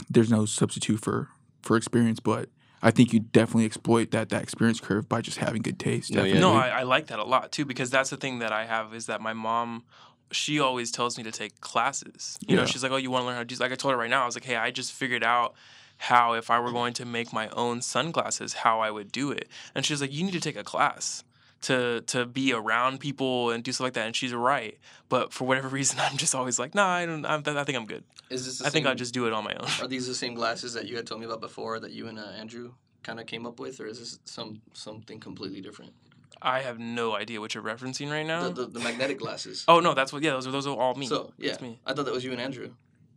there's 0.09 0.31
no 0.31 0.45
substitute 0.47 1.01
for 1.01 1.29
for 1.63 1.77
experience, 1.77 2.21
but 2.21 2.49
I 2.83 2.91
think 2.91 3.13
you 3.13 3.21
definitely 3.21 3.65
exploit 3.65 4.13
that 4.13 4.29
that 4.29 4.43
experience 4.43 4.81
curve 4.81 5.09
by 5.09 5.21
just 5.21 5.39
having 5.39 5.63
good 5.63 5.79
taste. 5.79 6.13
No, 6.13 6.25
yeah. 6.25 6.39
No, 6.39 6.55
I, 6.55 6.69
I 6.69 6.83
like 6.85 7.09
that 7.09 7.19
a 7.19 7.25
lot 7.25 7.51
too 7.51 7.65
because 7.65 7.91
that's 7.91 8.11
the 8.11 8.17
thing 8.17 8.39
that 8.39 8.53
I 8.53 8.65
have 8.65 8.95
is 8.95 9.07
that 9.07 9.21
my 9.21 9.33
mom, 9.33 9.85
she 10.31 10.61
always 10.61 10.91
tells 10.91 11.17
me 11.19 11.25
to 11.25 11.33
take 11.33 11.61
classes. 11.61 12.39
You 12.47 12.57
know, 12.57 12.65
she's 12.67 12.83
like, 12.83 12.93
"Oh, 12.93 12.97
you 12.97 13.11
want 13.11 13.23
to 13.23 13.27
learn 13.27 13.35
how 13.37 13.41
to 13.41 13.47
do?" 13.47 13.55
Like 13.57 13.73
I 13.73 13.77
told 13.77 13.93
her 13.93 13.99
right 13.99 14.11
now, 14.11 14.23
I 14.23 14.27
was 14.27 14.37
like, 14.37 14.45
"Hey, 14.45 14.57
I 14.57 14.71
just 14.71 14.93
figured 14.93 15.25
out." 15.25 15.55
How 16.01 16.35
if 16.35 16.49
I 16.49 16.61
were 16.61 16.71
going 16.71 16.95
to 16.95 17.05
make 17.05 17.33
my 17.33 17.49
own 17.49 17.83
sunglasses, 17.83 18.53
how 18.53 18.79
I 18.79 18.89
would 18.89 19.11
do 19.11 19.33
it, 19.33 19.49
and 19.75 19.85
she's 19.85 20.01
like, 20.01 20.13
"You 20.13 20.23
need 20.23 20.35
to 20.35 20.41
take 20.41 20.55
a 20.55 20.63
class 20.63 21.25
to 21.63 22.03
to 22.03 22.25
be 22.25 22.53
around 22.53 23.01
people 23.01 23.51
and 23.51 23.65
do 23.65 23.73
stuff 23.73 23.87
like 23.87 23.95
that." 23.95 24.07
And 24.07 24.15
she's 24.15 24.33
right, 24.33 24.79
but 25.09 25.33
for 25.33 25.45
whatever 25.45 25.67
reason, 25.79 25.99
I'm 25.99 26.17
just 26.17 26.37
always 26.37 26.57
like, 26.57 26.73
"Nah, 26.73 26.87
I 26.87 27.05
don't. 27.05 27.27
I'm, 27.27 27.43
I 27.45 27.65
think 27.65 27.77
I'm 27.77 27.87
good. 27.87 28.05
is 28.31 28.47
this? 28.47 28.59
The 28.59 28.67
I 28.67 28.71
think 28.71 28.87
I'll 28.87 28.95
just 28.95 29.13
do 29.13 29.27
it 29.27 29.33
on 29.33 29.43
my 29.43 29.55
own." 29.55 29.67
Are 29.83 29.89
these 29.89 30.07
the 30.07 30.15
same 30.15 30.35
glasses 30.35 30.73
that 30.75 30.87
you 30.87 30.95
had 30.95 31.05
told 31.05 31.21
me 31.21 31.27
about 31.27 31.41
before 31.41 31.81
that 31.81 31.91
you 31.91 32.07
and 32.07 32.17
uh, 32.17 32.27
Andrew 32.39 32.75
kind 33.03 33.19
of 33.19 33.27
came 33.27 33.45
up 33.45 33.59
with, 33.59 33.81
or 33.81 33.89
is 33.89 33.99
this 33.99 34.21
some 34.25 34.63
something 34.75 35.19
completely 35.19 35.61
different? 35.61 35.93
I 36.41 36.61
have 36.61 36.79
no 36.79 37.15
idea 37.15 37.41
what 37.41 37.55
you're 37.55 37.65
referencing 37.65 38.11
right 38.11 38.27
now. 38.27 38.49
The, 38.49 38.65
the, 38.65 38.79
the 38.79 38.81
magnetic 38.81 39.19
glasses. 39.19 39.65
oh 39.69 39.81
no, 39.81 39.95
that's 39.95 40.13
what. 40.13 40.23
Yeah, 40.23 40.31
those 40.33 40.47
are 40.47 40.51
those 40.51 40.67
are 40.67 40.77
all 40.77 40.95
me. 40.95 41.07
so 41.07 41.33
yeah, 41.39 41.51
That's 41.51 41.63
me. 41.63 41.81
I 41.87 41.93
thought 41.95 42.05
that 42.05 42.15
was 42.15 42.25
you 42.25 42.33
and 42.33 42.41
Andrew. 42.41 42.71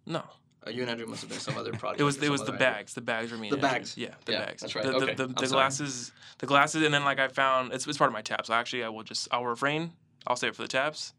No. 0.06 0.24
Uh, 0.66 0.70
you 0.70 0.82
and 0.82 0.92
Andrew 0.92 1.08
must 1.08 1.22
have 1.22 1.30
been 1.30 1.40
some 1.40 1.58
other 1.58 1.72
project. 1.82 2.02
It 2.02 2.04
was 2.04 2.22
it 2.22 2.30
was 2.30 2.44
the 2.44 2.52
bags. 2.52 2.94
The 2.94 3.02
bags 3.02 3.32
were 3.32 3.38
me. 3.38 3.50
The 3.50 3.56
Andrew. 3.58 3.70
bags. 3.70 3.98
Yeah, 3.98 4.14
the 4.26 4.34
Yeah, 4.34 4.46
bags. 4.46 4.62
that's 4.62 4.76
right. 4.76 4.86
The, 4.86 4.92
the, 4.92 4.98
Okay. 4.98 5.14
the, 5.16 5.28
the 5.28 5.34
sorry. 5.48 5.50
glasses. 5.50 6.12
The 6.40 6.46
glasses, 6.48 6.84
and 6.84 6.94
then 6.94 7.04
like 7.04 7.20
I 7.20 7.28
found 7.28 7.74
it's 7.74 7.88
it's 7.88 7.98
part 7.98 8.10
of 8.10 8.14
my 8.14 8.22
tabs. 8.22 8.48
So 8.48 8.54
actually, 8.54 8.84
I 8.84 8.90
will 8.90 9.04
just 9.04 9.28
I'll 9.32 9.46
refrain. 9.46 9.92
I'll 10.28 10.36
save 10.36 10.52
it 10.52 10.56
for 10.56 10.62
the 10.64 10.68
tabs. 10.68 11.14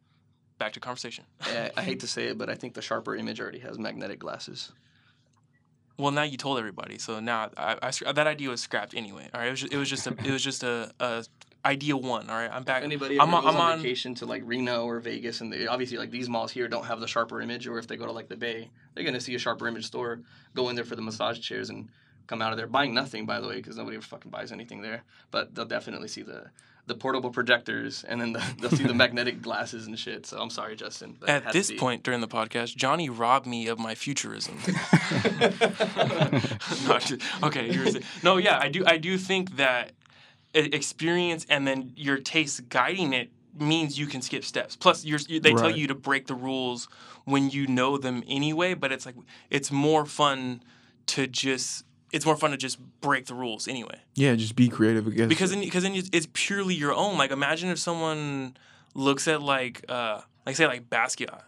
Back 0.59 0.73
to 0.75 0.81
conversation. 0.81 1.25
I, 1.41 1.71
I 1.77 1.83
hate 1.83 2.01
to 2.01 2.07
say 2.07 2.27
it, 2.27 2.39
but 2.39 2.49
I 2.49 2.55
think 2.55 2.75
the 2.75 2.83
sharper 2.83 3.17
image 3.17 3.41
already 3.41 3.59
has 3.61 3.79
magnetic 3.81 4.21
glasses. 4.21 4.71
Well, 5.99 6.11
now 6.13 6.23
you 6.23 6.37
told 6.37 6.59
everybody, 6.59 6.99
so 6.99 7.21
now 7.21 7.51
I, 7.57 7.77
I 8.07 8.13
that 8.13 8.27
idea 8.27 8.49
was 8.49 8.61
scrapped 8.61 8.95
anyway. 8.95 9.29
All 9.35 9.41
right, 9.41 9.49
it 9.49 9.51
was 9.51 9.61
just, 9.61 9.73
it 9.73 9.77
was 9.77 9.91
just 9.91 10.07
a 10.07 10.11
it 10.25 10.31
was 10.31 10.43
just 10.43 10.63
a, 10.63 10.93
a 11.01 11.25
idea 11.65 11.97
one. 11.97 12.29
All 12.31 12.37
right, 12.37 12.51
I'm 12.53 12.65
back. 12.65 12.79
If 12.79 12.85
anybody 12.85 13.21
I'm 13.21 13.33
on- 13.35 13.43
goes 13.45 13.55
I'm 13.55 13.61
on, 13.61 13.73
on- 13.73 13.79
vacation 13.79 14.15
to 14.17 14.27
like 14.27 14.43
Reno 14.45 14.85
or 14.85 15.01
Vegas, 15.01 15.41
and 15.41 15.53
they, 15.53 15.67
obviously 15.67 15.99
like 15.99 16.11
these 16.11 16.29
malls 16.29 16.51
here 16.53 16.69
don't 16.69 16.85
have 16.87 17.01
the 17.01 17.07
sharper 17.09 17.41
image, 17.41 17.67
or 17.67 17.79
if 17.79 17.87
they 17.87 17.97
go 17.97 18.07
to 18.07 18.13
like 18.13 18.29
the 18.29 18.37
Bay, 18.37 18.71
they're 18.95 19.05
gonna 19.05 19.21
see 19.21 19.35
a 19.35 19.39
sharper 19.39 19.69
image 19.69 19.87
store, 19.87 20.21
go 20.55 20.69
in 20.69 20.77
there 20.77 20.85
for 20.85 20.97
the 20.97 21.03
massage 21.03 21.39
chairs, 21.41 21.71
and 21.71 21.89
come 22.27 22.41
out 22.43 22.53
of 22.53 22.57
there 22.57 22.67
buying 22.67 22.95
nothing, 22.95 23.27
by 23.27 23.41
the 23.41 23.49
way, 23.49 23.57
because 23.57 23.77
nobody 23.77 23.97
ever 23.97 24.05
fucking 24.07 24.31
buys 24.31 24.53
anything 24.53 24.81
there. 24.83 25.03
But 25.31 25.55
they'll 25.55 25.65
definitely 25.65 26.09
see 26.09 26.23
the 26.23 26.47
the 26.89 26.95
portable 26.97 27.31
projectors, 27.31 28.03
and 28.03 28.21
then 28.21 28.33
the, 28.33 28.43
they'll 28.61 28.71
see 28.71 28.83
the 28.83 28.93
magnetic 29.05 29.41
glasses 29.41 29.87
and 29.87 29.97
shit. 29.97 30.27
So 30.27 30.39
I'm 30.41 30.51
sorry, 30.51 30.75
Justin. 30.75 31.17
but 31.21 31.29
At 31.29 31.53
this 31.53 31.71
point 31.71 32.03
during 32.03 32.21
the 32.21 32.27
podcast, 32.29 32.75
Johnny 32.75 33.09
robbed 33.09 33.47
me 33.47 33.69
of 33.69 33.79
my 33.79 33.95
futurism. 33.95 34.59
no, 36.87 36.99
just- 36.99 37.23
okay, 37.43 37.73
here's 37.73 37.95
it. 37.95 38.03
No, 38.23 38.37
yeah, 38.37 38.59
I 38.61 38.69
do. 38.69 38.85
I 38.87 38.97
do 38.99 39.17
think 39.19 39.57
that 39.57 39.93
experience 40.55 41.47
and 41.49 41.67
then 41.67 41.93
your 41.97 42.19
taste 42.19 42.69
guiding 42.69 43.13
it 43.13 43.31
means 43.59 43.99
you 43.99 44.07
can 44.07 44.23
skip 44.23 44.45
steps. 44.45 44.77
Plus, 44.77 45.05
you're, 45.05 45.19
you, 45.29 45.41
they 45.41 45.53
tell 45.53 45.71
you 45.71 45.87
to 45.87 45.95
break 45.95 46.27
the 46.27 46.35
rules 46.35 46.89
when 47.25 47.51
you 47.51 47.67
know 47.67 47.99
them 47.99 48.23
anyway. 48.27 48.75
But 48.75 48.93
it's 48.93 49.07
like 49.07 49.15
it's 49.51 49.71
more 49.71 50.07
fun 50.07 50.63
to 51.07 51.27
just. 51.27 51.85
It's 52.13 52.27
more 52.27 52.37
fun 52.37 52.51
to 52.51 52.59
just 52.59 52.79
break 53.01 53.25
the 53.25 53.33
rules 53.33 53.67
anyway 53.67 53.99
Yeah, 54.17 54.35
just 54.35 54.55
be 54.55 54.69
creative. 54.69 55.17
Guess. 55.17 55.29
because 55.29 55.51
then 55.51 55.61
because 55.61 55.83
then 55.83 55.95
it's 55.95 56.11
it's 56.13 56.29
purely 56.35 56.75
your 56.75 56.93
own. 56.93 57.17
Like 57.17 57.31
imagine 57.31 57.71
if 57.71 57.79
someone 57.79 58.55
looks 58.95 59.27
at 59.29 59.41
like 59.41 59.83
uh 59.89 60.21
like 60.45 60.55
say 60.57 60.67
like 60.67 60.91
Basquiat. 60.91 61.41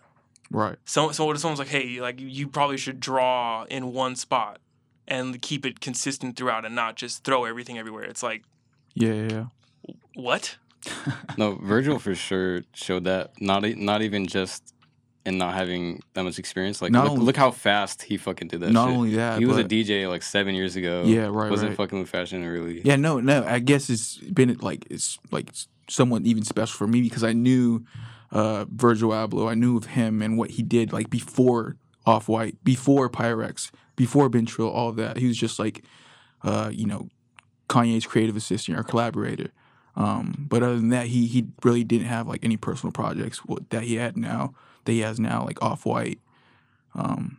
right. 0.50 0.76
So 0.86 1.10
so 1.12 1.26
what 1.26 1.36
if 1.36 1.42
someone's 1.42 1.58
like, 1.58 1.68
hey, 1.68 2.00
like 2.00 2.18
you 2.18 2.48
probably 2.48 2.78
should 2.78 2.98
draw 2.98 3.64
in 3.64 3.92
one 3.92 4.16
spot 4.16 4.58
and 5.06 5.40
keep 5.42 5.66
it 5.66 5.80
consistent 5.80 6.34
throughout 6.36 6.64
and 6.64 6.74
not 6.74 6.96
just 6.96 7.24
throw 7.24 7.44
everything 7.44 7.78
everywhere. 7.78 8.04
It's 8.04 8.22
like 8.22 8.44
Yeah, 8.94 9.12
yeah, 9.12 9.28
yeah. 9.30 9.94
what? 10.14 10.56
No, 11.38 11.54
Virgil 11.56 11.98
for 11.98 12.14
sure 12.14 12.62
showed 12.74 13.04
that. 13.04 13.40
Not 13.40 13.64
e- 13.64 13.74
not 13.74 14.02
even 14.02 14.26
just 14.26 14.74
in 15.26 15.38
not 15.38 15.54
having 15.54 16.02
that 16.12 16.22
much 16.22 16.38
experience. 16.38 16.82
Like 16.82 16.92
look, 16.92 17.10
only- 17.10 17.24
look 17.24 17.36
how 17.36 17.50
fast 17.50 18.02
he 18.02 18.16
fucking 18.18 18.48
did 18.48 18.60
that. 18.60 18.70
Not 18.70 18.88
shit. 18.88 18.96
only 18.96 19.14
that, 19.16 19.38
he 19.38 19.46
was 19.46 19.56
a 19.56 19.64
DJ 19.64 20.08
like 20.08 20.22
seven 20.22 20.54
years 20.54 20.76
ago. 20.76 21.02
Yeah, 21.06 21.26
right, 21.30 21.50
Wasn't 21.50 21.70
right. 21.70 21.76
fucking 21.76 21.98
with 21.98 22.08
fashion 22.10 22.44
really. 22.46 22.82
Yeah, 22.84 22.96
no, 22.96 23.18
no. 23.20 23.44
I 23.44 23.58
guess 23.58 23.88
it's 23.90 24.18
been 24.18 24.54
like 24.60 24.86
it's 24.90 25.18
like 25.30 25.50
somewhat 25.88 26.22
even 26.22 26.44
special 26.44 26.76
for 26.76 26.86
me 26.86 27.00
because 27.00 27.24
I 27.24 27.32
knew 27.32 27.84
uh, 28.30 28.66
Virgil 28.68 29.10
Abloh. 29.10 29.50
I 29.50 29.54
knew 29.54 29.76
of 29.78 29.86
him 29.86 30.20
and 30.22 30.36
what 30.36 30.50
he 30.50 30.62
did 30.62 30.92
like 30.92 31.08
before 31.10 31.76
Off 32.06 32.28
White, 32.28 32.62
before 32.62 33.08
Pyrex, 33.08 33.70
before 33.96 34.28
Been 34.28 34.44
Trill, 34.46 34.68
all 34.68 34.90
of 34.90 34.96
that. 34.96 35.16
He 35.16 35.26
was 35.26 35.38
just 35.38 35.58
like, 35.58 35.82
uh, 36.42 36.70
you 36.72 36.86
know, 36.86 37.08
Kanye's 37.68 38.06
creative 38.06 38.36
assistant 38.36 38.78
or 38.78 38.82
collaborator. 38.82 39.50
Um, 39.96 40.46
but 40.48 40.62
other 40.62 40.76
than 40.76 40.88
that, 40.90 41.06
he 41.06 41.26
he 41.26 41.46
really 41.62 41.84
didn't 41.84 42.06
have 42.08 42.26
like 42.26 42.44
any 42.44 42.56
personal 42.56 42.92
projects 42.92 43.40
that 43.70 43.84
he 43.84 43.94
had 43.96 44.16
now 44.16 44.54
that 44.84 44.92
he 44.92 45.00
has 45.00 45.20
now, 45.20 45.44
like 45.44 45.62
Off 45.62 45.86
White. 45.86 46.18
Um, 46.94 47.38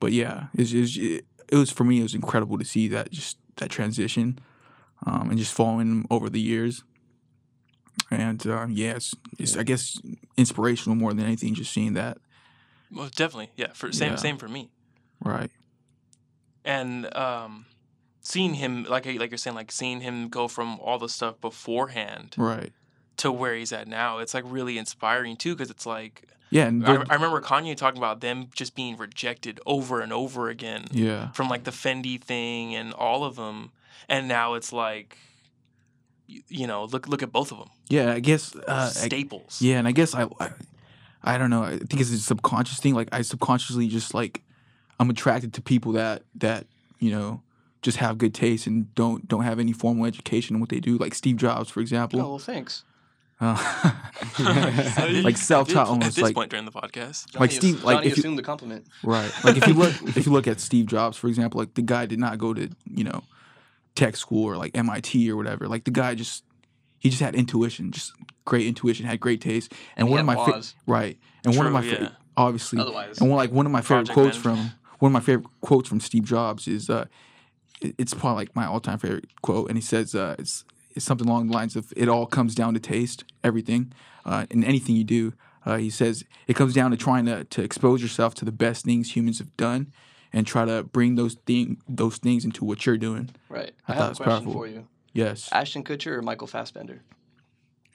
but 0.00 0.12
yeah, 0.12 0.46
it's, 0.54 0.72
it's, 0.72 0.96
it, 0.96 1.24
it 1.48 1.56
was 1.56 1.70
for 1.70 1.84
me. 1.84 2.00
It 2.00 2.02
was 2.02 2.14
incredible 2.14 2.58
to 2.58 2.64
see 2.64 2.88
that 2.88 3.10
just 3.10 3.36
that 3.56 3.68
transition, 3.70 4.38
um, 5.06 5.28
and 5.30 5.38
just 5.38 5.52
following 5.52 5.86
him 5.88 6.06
over 6.10 6.28
the 6.30 6.40
years. 6.40 6.82
And 8.10 8.44
uh, 8.46 8.66
yeah, 8.70 8.92
it's, 8.96 9.14
it's 9.38 9.56
I 9.56 9.62
guess 9.62 10.00
inspirational 10.36 10.96
more 10.96 11.12
than 11.12 11.24
anything. 11.24 11.54
Just 11.54 11.72
seeing 11.72 11.92
that, 11.94 12.18
Well, 12.90 13.10
definitely, 13.14 13.50
yeah. 13.56 13.72
For 13.74 13.92
same 13.92 14.12
Yeah. 14.12 14.16
same 14.16 14.38
for 14.38 14.48
me. 14.48 14.70
right? 15.22 15.50
And 16.64 17.14
um, 17.16 17.66
seeing 18.22 18.54
him 18.54 18.84
like 18.88 19.04
like 19.04 19.30
you're 19.30 19.36
saying, 19.38 19.56
like 19.56 19.70
seeing 19.70 20.00
him 20.00 20.28
go 20.28 20.48
from 20.48 20.78
all 20.80 20.98
the 20.98 21.08
stuff 21.08 21.40
beforehand 21.40 22.34
Right. 22.38 22.72
to 23.18 23.30
where 23.30 23.54
he's 23.54 23.72
at 23.72 23.86
now, 23.88 24.18
it's 24.18 24.32
like 24.34 24.44
really 24.46 24.78
inspiring 24.78 25.36
too. 25.36 25.54
Because 25.54 25.70
it's 25.70 25.84
like 25.86 26.22
Yeah, 26.50 26.66
and 26.68 26.86
I, 26.86 26.94
I 27.10 27.14
remember 27.14 27.40
Kanye 27.40 27.76
talking 27.76 27.98
about 27.98 28.20
them 28.20 28.48
just 28.54 28.74
being 28.74 28.96
rejected 28.96 29.60
over 29.66 30.00
and 30.00 30.12
over 30.12 30.48
again. 30.48 30.84
yeah, 30.92 31.30
from 31.32 31.48
like 31.48 31.64
the 31.64 31.70
Fendi 31.72 32.20
thing 32.20 32.74
and 32.74 32.92
all 32.94 33.24
of 33.24 33.36
them, 33.36 33.70
and 34.08 34.28
now 34.28 34.54
it's 34.54 34.72
like, 34.72 35.18
you, 36.26 36.42
you 36.48 36.66
know, 36.66 36.84
look 36.84 37.08
look 37.08 37.22
at 37.22 37.32
both 37.32 37.52
of 37.52 37.58
them, 37.58 37.68
yeah. 37.88 38.12
I 38.12 38.20
guess 38.20 38.54
uh, 38.56 38.62
I- 38.68 38.88
staples. 38.88 39.60
Yeah, 39.60 39.78
and 39.78 39.88
I 39.88 39.92
guess 39.92 40.14
I, 40.14 40.26
I, 40.40 40.50
I 41.22 41.38
don't 41.38 41.50
know. 41.50 41.62
I 41.64 41.78
think 41.78 42.00
it's 42.00 42.10
a 42.10 42.18
subconscious 42.18 42.78
thing. 42.80 42.94
Like 42.94 43.08
I 43.12 43.22
subconsciously 43.22 43.88
just 43.88 44.14
like 44.14 44.42
I'm 45.00 45.10
attracted 45.10 45.52
to 45.54 45.62
people 45.62 45.92
that 45.92 46.22
that 46.36 46.66
you 46.98 47.10
know 47.10 47.42
just 47.82 47.98
have 47.98 48.16
good 48.18 48.32
taste 48.34 48.66
and 48.66 48.94
don't 48.94 49.28
don't 49.28 49.42
have 49.42 49.58
any 49.58 49.72
formal 49.72 50.06
education 50.06 50.56
in 50.56 50.60
what 50.60 50.68
they 50.70 50.80
do. 50.80 50.96
Like 50.96 51.14
Steve 51.14 51.36
Jobs, 51.36 51.68
for 51.68 51.80
Oh 51.80 51.82
example. 51.82 52.18
well, 52.20 52.38
thanks. 52.38 52.84
Uh, 53.40 53.56
At 54.38 55.10
like 55.24 55.36
self-taught 55.36 55.88
almost 55.88 56.10
At 56.10 56.14
this 56.14 56.22
like 56.22 56.34
point 56.34 56.50
during 56.50 56.64
the 56.64 56.70
podcast, 56.72 57.38
Like 57.38 57.50
Steve- 57.50 57.78
ass- 57.78 57.84
like, 57.84 57.96
Johnny 57.98 58.06
if 58.08 58.16
you- 58.16 58.20
assumed 58.20 58.38
the 58.38 58.42
compliment. 58.42 58.86
right. 59.02 59.32
Like 59.44 59.56
if 59.56 59.66
you 59.66 59.74
look 59.74 59.92
if 60.16 60.26
you 60.26 60.32
look 60.32 60.46
at 60.46 60.60
Steve 60.60 60.86
Jobs, 60.86 61.16
for 61.16 61.26
example, 61.28 61.58
like 61.58 61.74
the 61.74 61.82
guy 61.82 62.06
did 62.06 62.18
not 62.20 62.38
go 62.38 62.54
to 62.54 62.68
you 62.84 63.04
know 63.04 63.22
tech 63.94 64.16
school 64.16 64.44
or 64.44 64.56
like 64.56 64.76
MIT 64.76 65.28
or 65.30 65.36
whatever. 65.36 65.66
Like 65.68 65.84
the 65.84 65.90
guy 65.90 66.14
just 66.14 66.44
he 67.00 67.10
just 67.10 67.20
had 67.20 67.34
intuition, 67.34 67.90
just 67.90 68.12
great 68.44 68.66
intuition, 68.66 69.06
had 69.06 69.18
great 69.18 69.40
taste. 69.40 69.72
And, 69.96 70.06
And 70.06 70.10
one 70.10 70.20
of 70.20 70.26
my 70.26 70.36
fa- 70.36 70.62
right, 70.86 71.18
and 71.44 71.56
one 71.56 71.66
of 71.66 71.72
my 71.72 71.82
fa- 71.82 71.98
yeah. 72.02 72.08
obviously 72.36 72.78
Otherwise, 72.78 73.20
And 73.20 73.28
one 73.28 73.38
like 73.38 73.50
one 73.50 73.66
of 73.66 73.72
my 73.72 73.80
favorite 73.80 74.10
quotes 74.10 74.36
management. 74.44 74.70
from 74.70 74.78
one 75.00 75.10
of 75.10 75.12
my 75.14 75.20
favorite 75.20 75.48
quotes 75.62 75.88
from 75.88 75.98
Steve 75.98 76.22
Jobs 76.24 76.68
is 76.68 76.88
uh, 76.88 77.06
it- 77.06 77.08
it's 77.98 78.14
probably 78.14 78.42
like 78.44 78.56
my 78.56 78.66
all 78.66 78.80
time 78.80 78.98
favorite 78.98 79.26
quote, 79.42 79.68
and 79.68 79.76
he 79.76 79.82
says 79.82 80.14
uh, 80.14 80.36
it's 80.38 80.64
it's 80.90 81.04
something 81.04 81.28
along 81.28 81.48
the 81.48 81.54
lines 81.54 81.76
of 81.76 81.92
it 81.96 82.08
all 82.08 82.26
comes 82.26 82.54
down 82.54 82.74
to 82.74 82.80
taste, 82.80 83.24
everything, 83.42 83.92
uh, 84.24 84.46
in 84.50 84.64
anything 84.64 84.96
you 84.96 85.04
do. 85.04 85.32
Uh, 85.64 85.76
he 85.76 85.90
says 85.90 86.24
it 86.46 86.56
comes 86.56 86.74
down 86.74 86.90
to 86.90 86.96
trying 86.96 87.26
to 87.26 87.44
to 87.44 87.62
expose 87.62 88.02
yourself 88.02 88.34
to 88.34 88.44
the 88.44 88.52
best 88.52 88.84
things 88.84 89.16
humans 89.16 89.38
have 89.38 89.56
done, 89.56 89.92
and 90.32 90.46
try 90.46 90.64
to 90.64 90.82
bring 90.82 91.14
those 91.14 91.34
thing 91.46 91.78
those 91.88 92.18
things 92.18 92.44
into 92.44 92.64
what 92.64 92.84
you're 92.86 92.96
doing. 92.98 93.30
right. 93.48 93.72
I 93.86 93.92
I, 93.92 93.96
thought 93.96 94.08
have 94.08 94.20
a 94.20 94.24
question 94.24 94.44
powerful. 94.46 94.52
for 94.52 94.66
you: 94.66 94.86
Yes, 95.12 95.48
Ashton 95.52 95.84
Kutcher 95.84 96.12
or 96.18 96.22
Michael 96.22 96.46
Fassbender? 96.46 97.02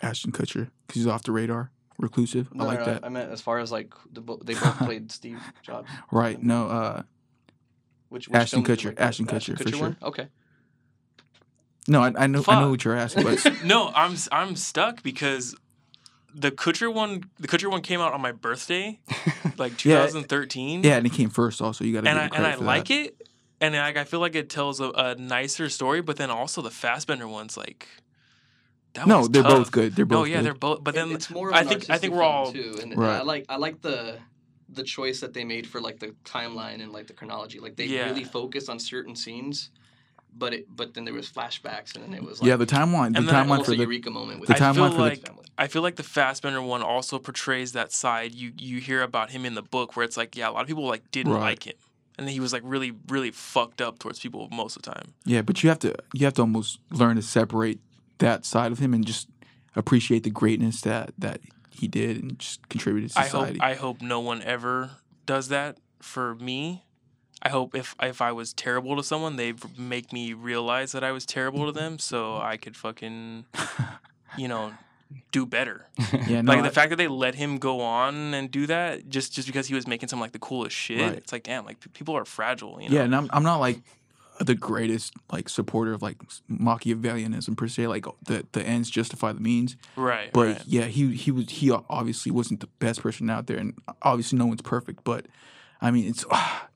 Ashton 0.01 0.32
Kutcher 0.32 0.70
because 0.86 1.01
he's 1.01 1.08
off 1.08 1.24
the 1.24 1.32
radar, 1.32 1.72
reclusive. 1.98 2.53
No, 2.53 2.63
I 2.63 2.67
like 2.67 2.79
no, 2.79 2.86
that. 2.86 3.06
I 3.06 3.10
meant 3.10 3.32
as 3.32 3.41
far 3.41 3.60
as 3.60 3.72
like 3.72 3.94
the, 4.12 4.22
bo- 4.22 4.41
they 4.44 4.53
both 4.53 4.77
played 4.86 5.12
Steve 5.12 5.39
Jobs. 5.63 5.89
Right? 6.12 6.41
No. 6.41 6.67
Uh, 6.67 7.01
Which, 8.10 8.30
Ashton 8.32 8.64
film 8.64 8.76
did 8.76 8.84
you 8.84 8.90
Kutcher, 8.90 8.92
like 8.92 8.96
better? 8.98 9.08
Ashton 9.08 9.26
The 9.26 9.32
Kutcher, 9.34 9.62
for 9.64 9.70
sure. 9.70 9.80
one? 9.82 9.98
Okay. 10.02 10.28
no. 11.88 12.02
I, 12.04 12.14
I 12.18 12.28
know. 12.28 12.44
I 12.48 12.62
know 12.62 12.70
what 12.70 12.84
you're 12.86 12.96
asking, 12.96 13.24
but 13.24 13.46
no, 13.66 13.92
I'm 13.94 14.14
s- 14.14 14.30
I'm 14.32 14.56
stuck 14.56 15.04
because 15.04 15.56
the 16.34 16.52
Kutcher 16.52 16.94
one, 16.94 17.24
the 17.40 17.48
Kutcher 17.48 17.70
one 17.70 17.82
came 17.82 18.00
out 18.02 18.14
on 18.14 18.22
my 18.22 18.32
birthday, 18.32 19.00
like 19.58 19.78
2013. 19.78 20.84
yeah, 20.84 20.98
and 20.98 21.06
it 21.06 21.14
came 21.14 21.30
first. 21.30 21.62
Also, 21.62 21.84
you 21.84 21.94
got 21.94 22.04
to. 22.04 22.10
and 22.10 22.18
give 22.18 22.34
I 22.34 22.36
and 22.38 22.46
I 22.46 22.50
credit 22.52 22.66
like 22.66 22.88
that. 22.88 22.94
it, 22.94 23.28
and 23.62 23.76
I, 23.76 23.90
I 23.90 24.04
feel 24.04 24.20
like 24.20 24.36
it 24.36 24.50
tells 24.50 24.80
a, 24.80 24.90
a 24.92 25.16
nicer 25.16 25.68
story. 25.70 26.02
But 26.02 26.18
then 26.18 26.30
also 26.30 26.62
the 26.62 26.70
Fassbender 26.72 27.28
one's 27.28 27.58
like, 27.58 27.88
that 28.94 29.08
No, 29.08 29.28
they're 29.28 29.42
tough. 29.44 29.52
both 29.52 29.72
good. 29.72 29.96
They're 29.96 30.06
No, 30.06 30.20
both 30.20 30.28
yeah, 30.30 30.38
good. 30.38 30.46
they're 30.46 30.54
both. 30.54 30.84
But 30.84 30.96
then 30.96 31.12
it's 31.12 31.30
more. 31.30 31.50
Of 31.50 31.56
I 31.56 31.64
think 31.64 31.90
I 31.90 31.98
think 31.98 32.14
we're 32.14 32.24
all 32.24 32.52
too, 32.52 32.78
and 32.82 32.98
Right. 32.98 33.18
I 33.18 33.22
like 33.24 33.46
I 33.50 33.58
like 33.58 33.82
the 33.82 34.18
the 34.77 34.84
choice 34.84 35.19
that 35.19 35.34
they 35.34 35.43
made 35.43 35.67
for 35.67 35.81
like 35.81 36.00
the 36.00 36.15
timeline 36.24 36.81
and 36.81 36.91
like 36.93 37.07
the 37.07 37.13
chronology. 37.13 37.60
Like 37.60 37.75
they 37.75 37.86
Yeah. 37.88 38.05
really 38.05 38.24
focused 38.24 38.69
on 38.69 38.79
certain 38.79 39.15
scenes, 39.15 39.69
but 40.34 40.53
it 40.53 40.67
but 40.74 40.93
then 40.93 41.03
there 41.05 41.13
was 41.13 41.29
flashbacks 41.29 41.96
and 41.96 42.03
then 42.05 42.13
it 42.13 42.24
was 42.24 42.39
like 42.41 42.48
yeah, 42.48 42.55
the 42.55 42.65
timeline. 42.65 43.13
The 43.13 43.22
timeline 43.31 43.65
for 43.65 43.72
the 43.72 43.77
eureka 43.77 44.10
moment 44.12 44.39
with 44.39 44.48
the 44.50 44.55
timeline 44.55 44.75
feel 44.75 44.89
for 44.91 44.98
the- 44.98 45.10
like 45.10 45.27
family. 45.27 45.43
I 45.60 45.67
feel 45.67 45.81
like 45.81 45.96
the 45.96 46.03
Fassbender 46.03 46.62
one 46.62 46.84
also 46.84 47.17
portrays 47.19 47.72
that 47.74 47.91
side. 47.91 48.34
You 48.34 48.53
you 48.57 48.79
hear 48.79 49.01
about 49.01 49.31
him 49.31 49.43
in 49.46 49.55
the 49.55 49.63
book 49.63 49.96
where 49.96 50.05
it's 50.05 50.15
like, 50.15 50.36
yeah, 50.38 50.50
a 50.50 50.51
lot 50.51 50.62
of 50.62 50.67
people 50.67 50.86
like 50.88 51.10
didn't 51.12 51.34
Right. 51.34 51.41
like 51.41 51.63
him, 51.67 51.74
and 52.17 52.27
then 52.27 52.34
he 52.34 52.39
was 52.39 52.53
like 52.53 52.62
really 52.63 52.91
really 53.10 53.31
fucked 53.31 53.81
up 53.81 53.98
towards 54.00 54.19
people 54.19 54.48
most 54.51 54.75
of 54.77 54.84
the 54.84 54.91
time. 54.91 55.13
yeah, 55.25 55.41
but 55.41 55.63
you 55.63 55.69
have 55.69 55.79
to 55.79 55.96
you 56.13 56.25
have 56.25 56.36
to 56.36 56.41
almost 56.41 56.79
learn 56.91 57.15
to 57.15 57.22
separate 57.24 57.79
that 58.19 58.46
side 58.46 58.72
of 58.72 58.79
him 58.79 58.93
and 58.93 59.05
just 59.05 59.27
appreciate 59.75 60.24
the 60.24 60.29
greatness 60.29 60.81
that 60.81 61.13
that 61.17 61.39
he 61.77 61.88
did 61.88 62.22
and 62.22 62.39
just 62.39 62.67
contributed 62.69 63.12
to 63.12 63.19
I 63.19 63.24
hope 63.24 63.29
society. 63.31 63.60
I 63.62 63.74
hope 63.75 64.01
no 64.01 64.19
one 64.19 64.41
ever 64.41 64.91
does 65.25 65.50
that 65.50 65.77
for 66.01 66.36
me. 66.36 66.84
I 67.41 67.50
hope 67.50 67.75
if 67.75 67.96
if 68.01 68.22
I 68.22 68.31
was 68.31 68.51
terrible 68.53 68.96
to 68.96 69.03
someone, 69.03 69.36
they 69.36 69.53
make 69.77 70.12
me 70.12 70.34
realize 70.34 70.91
that 70.93 71.03
I 71.03 71.12
was 71.12 71.25
terrible 71.25 71.65
to 71.67 71.72
them, 71.72 72.00
so 72.00 72.38
I 72.38 72.57
could 72.57 72.75
fucking, 72.75 73.46
you 74.38 74.48
know, 74.48 74.74
do 75.31 75.46
better. 75.46 75.88
yeah, 76.27 76.41
no, 76.41 76.51
like 76.51 76.60
I- 76.60 76.67
the 76.67 76.72
fact 76.74 76.89
that 76.89 76.96
they 76.96 77.07
let 77.07 77.36
him 77.36 77.60
go 77.60 77.81
on 77.81 78.34
and 78.34 78.50
do 78.50 78.65
that 78.67 79.07
just 79.10 79.34
just 79.34 79.48
because 79.48 79.67
he 79.67 79.75
was 79.75 79.86
making 79.88 80.10
some 80.10 80.19
like 80.19 80.31
the 80.31 80.39
coolest 80.39 80.75
shit. 80.75 81.00
Right. 81.00 81.13
It's 81.13 81.31
like 81.31 81.43
damn, 81.43 81.63
like 81.63 81.77
people 81.93 82.17
are 82.17 82.25
fragile. 82.25 82.81
You 82.81 82.89
know? 82.89 82.96
yeah, 82.96 83.03
and 83.03 83.15
I'm 83.15 83.29
I'm 83.31 83.43
not 83.43 83.57
like 83.60 83.81
the 84.39 84.56
greatest 84.56 85.13
like 85.32 85.50
supporter 85.50 85.94
of 85.94 86.01
like 86.01 86.17
Machiavellianism 86.50 87.58
per 87.58 87.67
se. 87.67 87.88
Like 87.88 88.06
the 88.25 88.46
the 88.51 88.63
ends 88.63 88.89
justify 88.89 89.32
the 89.32 89.39
means. 89.39 89.75
right. 89.96 90.32
But 90.32 90.48
right. 90.48 90.62
yeah, 90.65 90.86
he 90.86 91.13
he 91.15 91.32
was 91.32 91.50
he 91.50 91.72
obviously 91.72 92.32
wasn't 92.32 92.60
the 92.60 92.67
best 92.79 93.01
person 93.01 93.29
out 93.29 93.48
there, 93.48 93.58
and 93.58 93.74
obviously 94.01 94.38
no 94.38 94.46
one's 94.46 94.62
perfect. 94.62 95.03
But 95.03 95.25
I 95.82 95.91
mean, 95.91 96.08
it's 96.08 96.25
ah, 96.32 96.67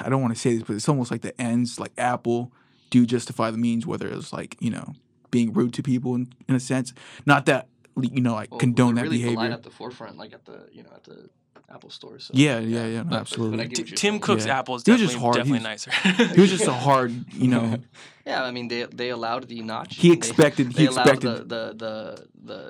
I 0.00 0.08
don't 0.08 0.22
want 0.22 0.34
to 0.34 0.40
say 0.40 0.54
this, 0.54 0.62
but 0.62 0.76
it's 0.76 0.88
almost 0.88 1.10
like 1.10 1.22
the 1.22 1.38
ends, 1.40 1.78
like 1.80 1.92
Apple, 1.98 2.52
do 2.90 3.06
justify 3.06 3.50
the 3.50 3.58
means. 3.58 3.86
Whether 3.86 4.08
it's 4.08 4.32
like 4.32 4.56
you 4.60 4.70
know 4.70 4.94
being 5.30 5.52
rude 5.52 5.74
to 5.74 5.82
people 5.82 6.14
in, 6.14 6.32
in 6.48 6.54
a 6.54 6.60
sense, 6.60 6.92
not 7.26 7.46
that 7.46 7.68
you 8.00 8.20
know 8.20 8.34
like 8.34 8.50
Well, 8.50 8.60
condone 8.60 8.94
that 8.96 9.02
really 9.02 9.18
behavior. 9.18 9.50
at 9.50 9.62
the 9.62 9.70
forefront, 9.70 10.16
like 10.16 10.32
at 10.32 10.44
the 10.44 10.68
you 10.72 10.82
know 10.82 10.90
at 10.94 11.04
the 11.04 11.28
Apple 11.70 11.90
stores. 11.90 12.24
So 12.26 12.32
Yeah, 12.34 12.58
yeah, 12.58 12.86
yeah, 12.86 12.96
no, 12.98 13.04
but- 13.04 13.10
but 13.10 13.20
absolutely. 13.20 13.68
T- 13.68 13.84
Tim. 13.84 14.18
Cook's 14.20 14.46
Yeah. 14.46 14.58
apple 14.58 14.76
is 14.76 14.82
He 14.84 14.92
was 14.92 15.00
definitely 15.00 15.14
just 15.14 15.22
hard. 15.22 15.34
He 15.36 15.40
definitely 15.42 15.70
was- 15.70 15.86
nicer. 15.86 16.34
He 16.34 16.40
was 16.40 16.50
just 16.50 16.66
a 16.66 16.72
hard, 16.72 17.12
you 17.32 17.48
know. 17.48 17.78
Yeah, 18.26 18.44
I 18.44 18.50
mean 18.50 18.68
they 18.68 18.82
they 18.84 19.08
allowed 19.08 19.48
the 19.48 19.62
notch. 19.62 19.96
He 19.96 20.12
expected. 20.12 20.72
They 20.72 20.82
He 20.82 20.86
allowed 20.88 21.08
expected. 21.08 21.48
the, 21.48 21.74
the 21.74 21.74
the 21.84 22.26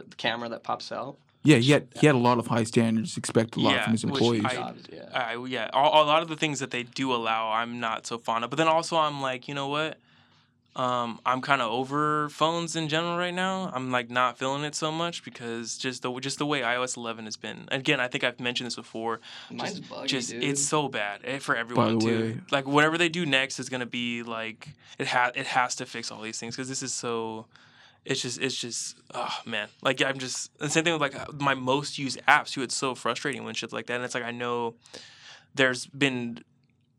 the 0.09 0.17
camera 0.17 0.49
that 0.51 0.63
pops 0.63 0.93
out. 0.93 1.17
Yeah, 1.43 1.57
he 1.57 1.73
had 1.73 1.89
he 2.01 2.07
had 2.07 2.15
a 2.15 2.19
lot 2.29 2.39
of 2.39 2.47
high 2.47 2.63
standards. 2.65 3.17
Expected 3.17 3.59
a 3.59 3.63
lot 3.65 3.75
Yeah, 3.75 3.83
from 3.85 3.93
his 3.93 4.05
which 4.05 4.15
employees. 4.15 4.45
I- 4.45 4.55
Jobs, 4.55 4.83
yeah. 4.93 5.09
I, 5.13 5.35
yeah, 5.47 5.69
a, 5.73 5.79
a 5.79 6.07
lot 6.13 6.23
of 6.23 6.29
the 6.29 6.37
things 6.37 6.61
that 6.61 6.71
they 6.71 6.85
do 6.85 7.13
allow, 7.13 7.51
I'm 7.51 7.81
not 7.81 8.07
so 8.07 8.19
fond 8.19 8.45
of. 8.45 8.51
But 8.51 8.57
then 8.57 8.69
also, 8.69 8.97
I'm 8.99 9.21
like, 9.21 9.49
you 9.49 9.55
know 9.55 9.67
what? 9.69 9.99
Um, 10.77 11.19
I'm 11.27 11.41
kind 11.41 11.61
of 11.61 11.73
over 11.73 12.29
phones 12.29 12.77
in 12.77 12.89
general 12.89 13.19
right 13.19 13.35
now. 13.35 13.69
I'm 13.75 13.91
like 13.91 14.11
not 14.11 14.39
feeling 14.39 14.63
it 14.63 14.77
so 14.77 14.93
much 14.93 15.25
because 15.25 15.77
just 15.77 16.03
the 16.03 16.13
just 16.21 16.39
the 16.39 16.47
way 16.47 16.61
iOS 16.61 16.97
11 16.97 17.25
has 17.25 17.37
been. 17.37 17.69
Again, 17.73 17.99
I 17.99 18.07
think 18.07 18.23
I've 18.23 18.39
mentioned 18.39 18.67
this 18.69 18.77
before. 18.77 19.21
Mine's 19.51 19.81
buggy, 19.81 20.07
just 20.07 20.31
dude. 20.31 20.45
it's 20.45 20.63
so 20.65 20.89
bad 20.89 21.21
eh, 21.25 21.39
for 21.41 21.57
everyone 21.57 21.99
the 21.99 22.05
too. 22.07 22.21
way- 22.21 22.41
Like 22.53 22.67
whatever 22.69 22.97
they 22.97 23.09
do 23.09 23.27
next 23.27 23.59
is 23.59 23.69
gonna 23.69 23.87
be 23.87 24.23
like 24.23 24.69
it 25.01 25.09
has 25.09 25.33
it 25.35 25.47
has 25.49 25.75
to 25.77 25.87
fix 25.87 26.13
all 26.13 26.21
these 26.23 26.39
things 26.39 26.55
because 26.55 26.69
this 26.69 26.83
is 26.83 26.93
so. 26.95 27.47
It's 28.05 28.23
just 28.23 28.41
it's 28.41 28.55
just 28.57 28.97
oh 29.15 29.35
man 29.45 29.69
like 29.83 30.01
I'm 30.01 30.19
just 30.19 30.57
the 30.59 30.71
same 30.71 30.85
thing 30.85 30.93
with 30.95 31.03
like 31.03 31.41
my 31.41 31.55
most 31.55 31.99
used 31.99 32.21
apps 32.29 32.53
too. 32.53 32.63
It's 32.63 32.77
so 32.77 32.95
frustrating 32.95 33.43
when 33.45 33.55
shit 33.55 33.73
like 33.73 33.87
that. 33.87 33.95
And 33.97 34.05
it's 34.05 34.15
like 34.15 34.25
I 34.25 34.31
know 34.31 34.77
there's 35.55 35.87
been 35.87 36.39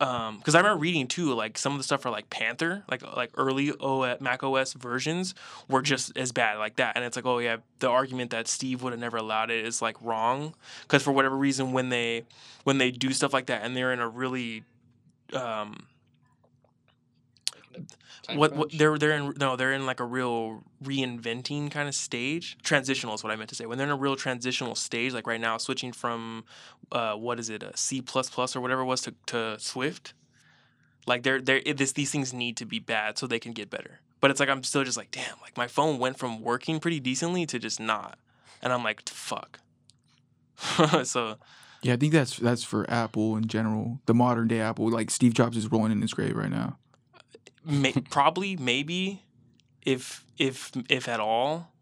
um 0.00 0.38
because 0.38 0.54
I 0.54 0.58
remember 0.58 0.80
reading 0.80 1.06
too 1.06 1.34
like 1.34 1.58
some 1.58 1.72
of 1.72 1.78
the 1.78 1.84
stuff 1.84 2.02
for 2.02 2.10
like 2.10 2.30
Panther 2.30 2.82
like 2.90 3.02
like 3.16 3.30
early 3.36 3.72
OS, 3.72 4.20
Mac 4.20 4.42
OS 4.42 4.72
versions 4.72 5.34
were 5.68 5.82
just 5.82 6.16
as 6.16 6.32
bad 6.32 6.58
like 6.58 6.76
that. 6.76 6.96
And 6.96 7.04
it's 7.04 7.16
like 7.16 7.26
oh 7.26 7.38
yeah 7.38 7.58
the 7.78 7.88
argument 7.88 8.30
that 8.30 8.48
Steve 8.48 8.82
would 8.82 8.92
have 8.92 9.00
never 9.00 9.18
allowed 9.18 9.50
it 9.50 9.64
is 9.64 9.82
like 9.82 10.00
wrong 10.00 10.54
because 10.82 11.02
for 11.02 11.12
whatever 11.12 11.36
reason 11.36 11.72
when 11.72 11.90
they 11.90 12.24
when 12.64 12.78
they 12.78 12.90
do 12.90 13.12
stuff 13.12 13.32
like 13.32 13.46
that 13.46 13.62
and 13.62 13.76
they're 13.76 13.92
in 13.92 14.00
a 14.00 14.08
really 14.08 14.64
um 15.34 15.86
Time 18.30 18.38
what, 18.38 18.54
what 18.54 18.72
they're 18.72 18.98
they're 18.98 19.12
in 19.12 19.34
no 19.38 19.56
they're 19.56 19.72
in 19.72 19.86
like 19.86 20.00
a 20.00 20.04
real 20.04 20.64
reinventing 20.82 21.70
kind 21.70 21.88
of 21.88 21.94
stage? 21.94 22.56
Transitional 22.62 23.14
is 23.14 23.22
what 23.22 23.32
i 23.32 23.36
meant 23.36 23.50
to 23.50 23.54
say. 23.54 23.66
When 23.66 23.78
they're 23.78 23.86
in 23.86 23.92
a 23.92 23.96
real 23.96 24.16
transitional 24.16 24.74
stage 24.74 25.12
like 25.12 25.26
right 25.26 25.40
now 25.40 25.58
switching 25.58 25.92
from 25.92 26.44
uh 26.92 27.14
what 27.14 27.38
is 27.38 27.50
it 27.50 27.62
a 27.62 27.76
c++ 27.76 28.00
or 28.00 28.60
whatever 28.60 28.82
it 28.82 28.86
was 28.86 29.02
to, 29.02 29.14
to 29.26 29.56
swift 29.58 30.14
like 31.06 31.22
they're 31.22 31.40
they're 31.40 31.62
it, 31.64 31.76
this 31.76 31.92
these 31.92 32.10
things 32.10 32.32
need 32.32 32.56
to 32.56 32.64
be 32.64 32.78
bad 32.78 33.18
so 33.18 33.26
they 33.26 33.38
can 33.38 33.52
get 33.52 33.70
better. 33.70 34.00
But 34.20 34.30
it's 34.30 34.40
like 34.40 34.48
i'm 34.48 34.62
still 34.62 34.84
just 34.84 34.96
like 34.96 35.10
damn 35.10 35.36
like 35.42 35.56
my 35.56 35.66
phone 35.66 35.98
went 35.98 36.18
from 36.18 36.40
working 36.40 36.80
pretty 36.80 37.00
decently 37.00 37.46
to 37.46 37.58
just 37.58 37.80
not. 37.80 38.18
And 38.62 38.72
i'm 38.72 38.84
like 38.84 39.08
fuck. 39.08 39.60
So 41.04 41.36
Yeah, 41.82 41.94
I 41.94 41.96
think 41.96 42.12
that's 42.12 42.36
that's 42.36 42.62
for 42.64 42.88
Apple 42.90 43.36
in 43.36 43.46
general. 43.46 44.00
The 44.06 44.14
modern 44.14 44.48
day 44.48 44.60
Apple, 44.60 44.90
like 44.90 45.10
Steve 45.10 45.34
Jobs 45.34 45.56
is 45.56 45.70
rolling 45.70 45.92
in 45.92 46.00
his 46.02 46.12
grave 46.12 46.36
right 46.36 46.50
now. 46.50 46.76
May, 47.64 47.92
probably 48.10 48.56
maybe 48.56 49.22
if 49.82 50.24
if 50.38 50.70
if 50.88 51.08
at 51.08 51.20
all 51.20 51.72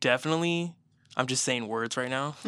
definitely 0.00 0.74
i'm 1.16 1.26
just 1.26 1.44
saying 1.44 1.66
words 1.68 1.96
right 1.96 2.08
now 2.08 2.36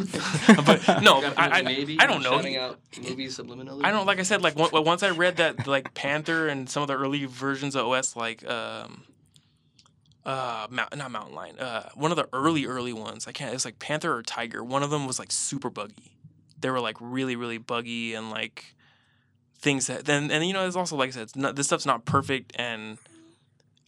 but 0.65 0.87
no 1.03 1.17
You 1.17 1.23
got 1.23 1.39
I, 1.39 1.59
I, 1.59 1.63
maybe 1.63 1.99
I 2.01 2.07
don't 2.07 2.23
know. 2.23 2.33
Shouting 2.33 2.57
out 2.57 2.79
movies 3.03 3.39
subliminally. 3.39 3.85
I 3.85 3.91
don't 3.91 4.07
like 4.07 4.19
I 4.19 4.23
said 4.23 4.43
like 4.43 4.57
on- 4.59 4.85
once 4.85 5.03
I 5.03 5.11
read 5.11 5.37
that 5.37 5.67
like 5.67 5.95
Panther 5.95 6.49
and 6.49 6.69
some 6.71 6.83
of 6.83 6.89
the 6.89 6.97
early 6.97 7.25
versions 7.25 7.75
of 7.75 7.87
OS 7.87 8.15
like 8.17 8.49
um 8.49 9.05
uh 10.25 10.69
Mount, 10.71 10.97
not 10.97 11.11
Mountain 11.11 11.35
Lion 11.35 11.59
uh 11.59 11.89
one 11.95 12.13
of 12.13 12.17
the 12.17 12.29
early 12.33 12.65
early 12.67 12.93
ones 12.93 13.27
I 13.27 13.33
can't 13.33 13.53
it's 13.53 13.65
like 13.65 13.79
Panther 13.81 14.15
or 14.15 14.23
Tiger 14.23 14.63
one 14.63 14.83
of 14.85 14.91
them 14.91 15.07
was 15.07 15.19
like 15.19 15.33
super 15.33 15.69
buggy 15.69 16.17
they 16.61 16.71
were 16.71 16.81
like 16.81 16.97
really 17.01 17.35
really 17.35 17.59
buggy 17.59 18.15
and 18.15 18.31
like 18.31 18.77
things 19.63 19.87
that 19.87 20.05
then 20.05 20.31
and 20.31 20.45
you 20.45 20.53
know 20.53 20.67
it's 20.67 20.77
also 20.77 20.97
like 20.97 21.09
I 21.09 21.13
said 21.13 21.23
it's 21.23 21.37
not, 21.37 21.57
this 21.57 21.67
stuff's 21.67 21.87
not 21.87 22.05
perfect 22.05 22.53
and 22.57 22.99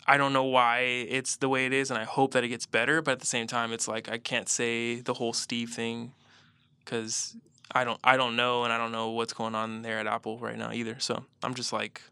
I 0.07 0.17
don't 0.17 0.33
know 0.33 0.45
why 0.45 0.81
it's 0.81 1.37
the 1.37 1.49
way 1.49 1.67
it 1.67 1.73
is 1.73 1.91
and 1.91 1.99
I 1.99 2.05
hope 2.05 2.33
that 2.33 2.45
it 2.45 2.49
gets 2.49 2.65
better 2.65 3.03
but 3.03 3.13
at 3.13 3.21
the 3.21 3.27
same 3.27 3.47
time 3.47 3.73
it's 3.73 3.89
like 3.89 4.09
I 4.09 4.19
can't 4.19 4.49
say 4.49 5.01
the 5.01 5.15
whole 5.15 5.33
Steve 5.33 5.71
thing 5.71 6.13
because 6.85 7.37
I 7.73 7.85
don't 7.85 7.99
I 8.05 8.17
don't 8.17 8.37
know 8.37 8.65
and 8.65 8.73
I 8.73 8.79
don't 8.79 8.93
know 8.93 9.11
what's 9.11 9.33
going 9.33 9.55
on 9.55 9.83
there 9.83 9.99
at 9.99 10.07
Apple 10.07 10.39
right 10.39 10.57
now 10.57 10.73
either. 10.73 10.97
So 11.01 11.25
I'm 11.43 11.55
just 11.55 11.73
like 11.73 12.03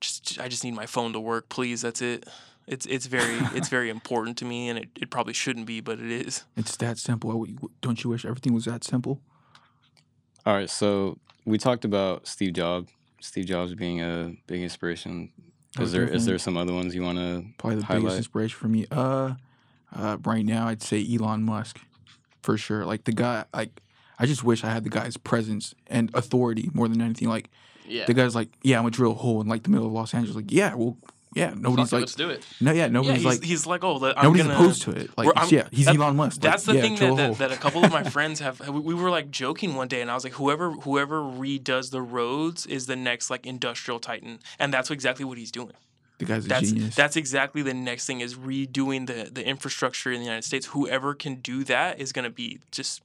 just 0.00 0.40
I 0.40 0.48
just 0.48 0.64
need 0.64 0.74
my 0.74 0.86
phone 0.86 1.12
to 1.12 1.20
work, 1.20 1.48
please. 1.48 1.82
That's 1.82 2.00
it. 2.00 2.28
It's 2.66 2.86
it's 2.86 3.06
very 3.06 3.38
it's 3.54 3.68
very 3.68 3.90
important 3.90 4.38
to 4.38 4.44
me 4.44 4.68
and 4.68 4.78
it, 4.78 4.88
it 5.00 5.10
probably 5.10 5.34
shouldn't 5.34 5.66
be, 5.66 5.80
but 5.80 5.98
it 5.98 6.10
is. 6.10 6.44
It's 6.56 6.76
that 6.78 6.98
simple. 6.98 7.46
Don't 7.80 8.02
you 8.02 8.10
wish 8.10 8.24
everything 8.24 8.54
was 8.54 8.64
that 8.64 8.84
simple? 8.84 9.20
All 10.44 10.54
right, 10.54 10.70
so 10.70 11.18
we 11.44 11.58
talked 11.58 11.84
about 11.84 12.26
Steve 12.26 12.52
Jobs. 12.54 12.92
Steve 13.20 13.46
Jobs 13.46 13.74
being 13.74 14.00
a 14.00 14.34
big 14.46 14.62
inspiration. 14.62 15.30
Oh, 15.78 15.82
Is 15.82 15.92
there 15.92 16.04
is 16.06 16.26
there 16.26 16.38
some 16.38 16.56
other 16.56 16.72
ones 16.72 16.94
you 16.94 17.02
want 17.02 17.18
to? 17.18 17.44
Probably 17.58 17.78
the 17.80 17.84
Highlight. 17.86 18.02
biggest 18.02 18.16
inspiration 18.18 18.58
for 18.58 18.68
me. 18.68 18.86
Uh, 18.90 19.34
uh, 19.94 20.18
right 20.24 20.44
now 20.44 20.66
I'd 20.68 20.82
say 20.82 21.06
Elon 21.14 21.42
Musk, 21.44 21.78
for 22.42 22.56
sure. 22.58 22.84
Like 22.84 23.04
the 23.04 23.12
guy, 23.12 23.44
like 23.54 23.80
I 24.18 24.26
just 24.26 24.44
wish 24.44 24.64
I 24.64 24.70
had 24.70 24.84
the 24.84 24.90
guy's 24.90 25.16
presence 25.16 25.74
and 25.86 26.10
authority 26.14 26.68
more 26.74 26.88
than 26.88 27.00
anything. 27.00 27.28
Like 27.28 27.48
Yeah. 27.86 28.04
the 28.06 28.14
guy's 28.14 28.34
like, 28.34 28.48
yeah, 28.62 28.76
I'm 28.78 28.82
gonna 28.82 28.90
drill 28.90 29.12
a 29.12 29.14
hole 29.14 29.40
in 29.40 29.48
like 29.48 29.62
the 29.62 29.70
middle 29.70 29.86
of 29.86 29.92
Los 29.92 30.12
Angeles. 30.14 30.36
Like, 30.36 30.50
yeah, 30.52 30.74
well, 30.74 30.96
yeah, 31.34 31.54
nobody's 31.56 31.90
Fuck 31.90 31.92
it, 31.92 31.96
like, 31.96 32.00
let's 32.02 32.14
do 32.14 32.30
it. 32.30 32.44
no, 32.60 32.72
yeah, 32.72 32.82
Yeah, 32.82 32.88
nobody's 32.88 33.16
he's, 33.16 33.24
like, 33.24 33.42
he's 33.44 33.66
like, 33.66 33.84
oh, 33.84 33.96
I'm 34.16 34.22
nobody's 34.24 34.42
gonna, 34.42 34.54
opposed 34.54 34.82
to 34.82 34.90
it. 34.92 35.10
Like, 35.16 35.28
I'm- 35.36 35.48
yeah, 35.50 35.68
he's 35.70 35.86
that- 35.86 35.96
Elon 35.96 36.16
Musk. 36.16 36.40
That's 36.40 36.66
like, 36.66 36.76
the 36.80 36.88
yeah, 36.88 36.96
thing 36.96 37.16
that, 37.16 37.24
a 37.24 37.28
that, 37.28 37.38
that 37.38 37.52
a 37.52 37.56
couple 37.56 37.84
of 37.84 37.90
my 37.90 38.02
friends 38.16 38.40
have. 38.40 38.60
We, 38.68 38.80
we 38.80 38.94
were 38.94 39.10
like 39.10 39.30
joking 39.30 39.74
one 39.74 39.88
day, 39.88 40.00
and 40.00 40.10
I 40.10 40.14
was 40.14 40.24
like, 40.24 40.34
"Whoever 40.34 40.72
whoever 40.72 41.20
redoes 41.22 41.90
the 41.90 42.02
roads 42.02 42.66
is 42.66 42.86
the 42.86 42.96
next 42.96 43.30
like 43.30 43.46
industrial 43.46 43.98
titan," 44.00 44.40
and 44.58 44.72
that's 44.72 44.90
exactly 44.90 45.24
what 45.24 45.38
he's 45.38 45.50
doing. 45.52 45.72
the 46.18 46.24
guy's 46.26 46.44
a 46.44 46.48
That's 46.48 46.70
genius. 46.70 46.94
that's 46.94 47.16
exactly 47.16 47.62
the 47.62 47.74
next 47.74 48.06
thing 48.06 48.20
is 48.20 48.34
redoing 48.36 49.06
the 49.06 49.30
the 49.32 49.44
infrastructure 49.46 50.12
in 50.12 50.18
the 50.20 50.24
United 50.26 50.44
States. 50.44 50.66
Whoever 50.66 51.14
can 51.14 51.36
do 51.36 51.64
that 51.64 52.00
is 52.00 52.12
gonna 52.12 52.30
be 52.30 52.60
just 52.70 53.02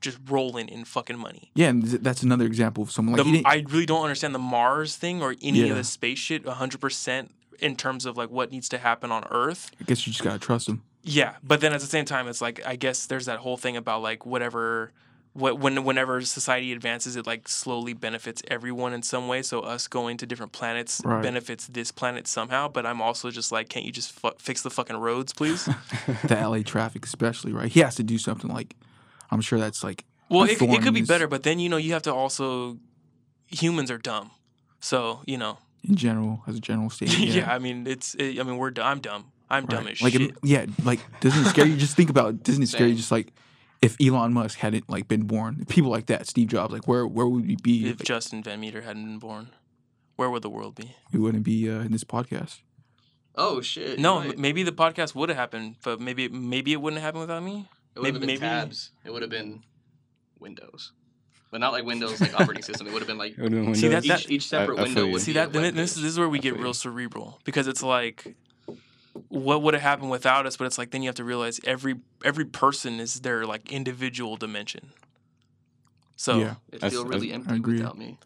just 0.00 0.18
rolling 0.30 0.68
in 0.70 0.84
fucking 0.84 1.18
money. 1.18 1.50
yeah, 1.54 1.68
and 1.68 1.84
th- 1.86 2.00
that's 2.02 2.22
another 2.22 2.46
example 2.46 2.82
of 2.82 2.90
someone 2.90 3.16
like 3.18 3.26
he 3.26 3.32
the, 3.42 3.42
I 3.46 3.64
really 3.68 3.84
don't 3.84 4.02
understand 4.02 4.34
the 4.34 4.38
Mars 4.38 4.96
thing 4.96 5.20
or 5.20 5.34
any 5.42 5.58
Yeah. 5.60 5.72
of 5.72 5.76
the 5.76 5.84
space 5.84 6.18
shit 6.18 6.42
100% 6.46 7.28
in 7.60 7.76
terms 7.76 8.06
of 8.06 8.16
like 8.16 8.30
what 8.30 8.50
needs 8.50 8.68
to 8.70 8.78
happen 8.78 9.10
on 9.12 9.24
Earth. 9.30 9.70
I 9.80 9.84
guess 9.84 10.06
you 10.06 10.12
just 10.12 10.24
gotta 10.24 10.38
trust 10.38 10.68
him. 10.68 10.82
Yeah, 11.02 11.36
but 11.42 11.60
then 11.60 11.72
at 11.72 11.80
the 11.80 11.86
same 11.86 12.04
time, 12.04 12.28
it's 12.28 12.40
like 12.42 12.60
I 12.66 12.76
guess 12.76 13.06
there's 13.06 13.26
that 13.26 13.38
whole 13.38 13.56
thing 13.56 13.76
about 13.76 14.02
like 14.02 14.26
whatever, 14.26 14.92
what 15.32 15.58
when 15.58 15.82
whenever 15.84 16.20
society 16.20 16.72
advances, 16.72 17.16
it 17.16 17.26
like 17.26 17.48
slowly 17.48 17.94
benefits 17.94 18.42
everyone 18.48 18.92
in 18.92 19.02
some 19.02 19.26
way. 19.26 19.40
So 19.42 19.60
us 19.60 19.88
going 19.88 20.18
to 20.18 20.26
different 20.26 20.52
planets 20.52 21.00
Right. 21.04 21.22
benefits 21.22 21.66
this 21.68 21.90
planet 21.90 22.26
somehow. 22.26 22.68
But 22.68 22.84
I'm 22.84 23.00
also 23.00 23.30
just 23.30 23.50
like, 23.50 23.68
can't 23.70 23.86
you 23.86 23.92
just 23.92 24.12
fu- 24.12 24.32
fix 24.38 24.60
the 24.62 24.70
fucking 24.70 24.96
roads, 24.98 25.32
please? 25.32 25.64
the 26.24 26.34
LA 26.36 26.62
traffic, 26.62 27.06
especially, 27.06 27.52
right? 27.54 27.70
He 27.72 27.80
has 27.80 27.94
to 27.94 28.02
do 28.02 28.18
something 28.18 28.50
like, 28.52 28.76
I'm 29.30 29.40
sure 29.40 29.58
that's 29.58 29.82
like, 29.82 30.04
well, 30.28 30.42
it, 30.42 30.60
it 30.60 30.82
could 30.82 30.94
be 30.94 31.02
better, 31.02 31.26
but 31.28 31.44
then 31.44 31.58
you 31.58 31.68
know 31.70 31.76
you 31.78 31.92
have 31.94 32.02
to 32.02 32.12
also 32.14 32.76
humans 33.46 33.90
are 33.90 33.98
dumb, 33.98 34.30
so 34.80 35.22
you 35.26 35.36
know 35.38 35.58
in 35.82 35.96
general, 35.96 36.42
as 36.46 36.56
a 36.56 36.60
general 36.60 36.90
statement. 36.90 37.20
yeah. 37.28 37.34
Yeah, 37.46 37.52
I 37.54 37.58
mean 37.58 37.86
it's 37.86 38.14
it, 38.14 38.38
I 38.38 38.42
mean 38.42 38.56
we're 38.58 38.70
du- 38.70 38.82
I'm 38.84 39.00
dumb. 39.00 39.32
I'm 39.48 39.66
dumb 39.66 39.84
Right. 39.84 39.92
as 39.94 40.02
like, 40.02 40.12
shit. 40.12 40.30
im- 40.30 40.36
yeah, 40.44 40.66
like 40.84 41.00
doesn't 41.20 41.44
it 41.44 41.48
scare 41.48 41.66
you? 41.66 41.76
Just 41.76 41.96
think 41.96 42.08
about, 42.10 42.42
doesn't 42.44 42.62
it 42.62 42.68
scare 42.68 42.86
you? 42.86 42.94
Just 42.94 43.10
like 43.10 43.32
if 43.82 43.96
Elon 44.00 44.32
Musk 44.32 44.58
hadn't 44.58 44.88
like 44.88 45.08
been 45.08 45.22
born, 45.24 45.64
people 45.68 45.90
like 45.90 46.06
that, 46.06 46.26
Steve 46.28 46.48
Jobs, 46.48 46.72
like 46.72 46.86
where 46.86 47.06
where 47.06 47.26
would 47.26 47.46
we 47.46 47.56
be? 47.56 47.86
if 47.88 47.98
Like, 48.00 48.06
Justin 48.06 48.42
Van 48.42 48.60
Meter 48.60 48.82
hadn't 48.82 49.04
been 49.04 49.18
born, 49.18 49.48
where 50.16 50.30
would 50.30 50.42
the 50.42 50.50
world 50.50 50.74
be? 50.76 50.94
we 51.12 51.18
wouldn't 51.18 51.44
be 51.44 51.68
uh, 51.68 51.80
in 51.80 51.90
this 51.92 52.04
podcast. 52.04 52.60
Oh 53.34 53.60
shit. 53.60 53.98
No, 53.98 54.18
right. 54.20 54.34
m- 54.34 54.40
maybe 54.40 54.62
the 54.62 54.72
podcast 54.72 55.14
would 55.14 55.28
have 55.30 55.38
happened, 55.38 55.76
but 55.82 56.00
maybe 56.00 56.28
maybe 56.28 56.72
it 56.72 56.80
wouldn't 56.80 57.02
happen 57.02 57.20
without 57.20 57.42
me. 57.42 57.68
it 57.96 58.00
would 58.00 58.06
have 58.06 58.14
maybe- 58.14 58.18
been 58.18 58.26
maybe- 58.26 58.38
tabs. 58.40 58.90
It 59.04 59.12
would 59.12 59.22
have 59.22 59.30
been 59.30 59.62
Windows, 60.38 60.92
but 61.50 61.60
not 61.60 61.72
like 61.72 61.84
Windows 61.84 62.20
like 62.20 62.34
operating 62.38 62.62
system. 62.62 62.86
It 62.86 62.92
would 62.92 63.00
have 63.00 63.08
been 63.08 63.18
like 63.18 63.34
See, 63.34 63.42
Windows? 63.42 63.80
that- 63.80 64.04
each, 64.20 64.30
each 64.30 64.46
separate 64.48 64.74
I 64.78 64.84
feel 64.84 64.84
window 64.86 65.04
you. 65.06 65.12
would 65.12 65.22
See 65.22 65.30
be 65.32 65.38
that 65.40 65.52
then 65.52 65.74
this, 65.74 65.94
this 65.94 66.04
is 66.04 66.18
where 66.18 66.28
we 66.28 66.38
I 66.38 66.42
get 66.42 66.56
real 66.56 66.68
you. 66.68 66.72
cerebral 66.74 67.40
because 67.44 67.66
it's 67.66 67.82
like 67.82 68.36
what 69.28 69.62
would 69.62 69.74
have 69.74 69.82
happened 69.82 70.10
without 70.10 70.46
us, 70.46 70.56
but 70.56 70.66
it's 70.66 70.78
like 70.78 70.90
then 70.92 71.02
you 71.02 71.08
have 71.08 71.16
to 71.16 71.24
realize 71.24 71.60
every 71.64 71.96
every 72.24 72.44
person 72.44 73.00
is 73.00 73.20
their 73.20 73.44
like 73.44 73.70
individual 73.72 74.36
dimension. 74.36 74.92
So 76.16 76.38
Yeah. 76.38 76.54
It 76.70 76.80
That's- 76.80 76.92
feel 76.92 77.04
really 77.06 77.32
I 77.32 77.36
empty 77.36 77.54
agree. 77.56 77.76
without 77.78 77.96
me. 77.98 78.18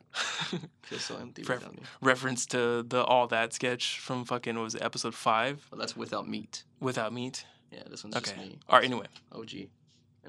Feels 0.82 1.02
so 1.04 1.16
empty 1.16 1.42
Fair- 1.44 1.56
without 1.56 1.74
me. 1.76 1.82
reference 2.02 2.44
to 2.46 2.82
the 2.82 3.02
all 3.04 3.26
that 3.28 3.52
sketch 3.54 3.98
from 4.00 4.24
fucking 4.24 4.56
what 4.56 4.64
was 4.64 4.74
it, 4.74 4.82
episode 4.82 5.14
five 5.14 5.64
But 5.70 5.78
that's 5.78 5.96
without 5.96 6.28
meat. 6.28 6.64
without 6.80 7.12
meat. 7.12 7.46
Yeah, 7.72 7.82
this 7.88 8.04
one's 8.04 8.16
Okay. 8.16 8.26
just 8.32 8.37
me. 8.37 8.58
All 8.68 8.78
right. 8.78 8.84
Anyway, 8.84 9.06
OG. 9.32 9.68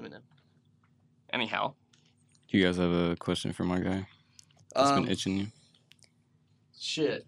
Eminem. 0.00 0.20
Anyhow. 1.32 1.74
Do 2.56 2.60
you 2.60 2.66
guys 2.68 2.78
have 2.78 2.90
a 2.90 3.16
question 3.16 3.52
for 3.52 3.64
my 3.64 3.80
guy? 3.80 4.06
That's 4.74 4.88
Um, 4.88 5.02
been 5.02 5.12
itching 5.12 5.36
you. 5.36 5.46
shit. 6.78 7.26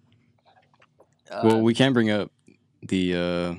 Uh, 1.31 1.43
well, 1.45 1.61
we 1.61 1.75
can 1.75 1.93
bring 1.93 2.09
up 2.09 2.33
the 2.83 3.15
uh, 3.15 3.55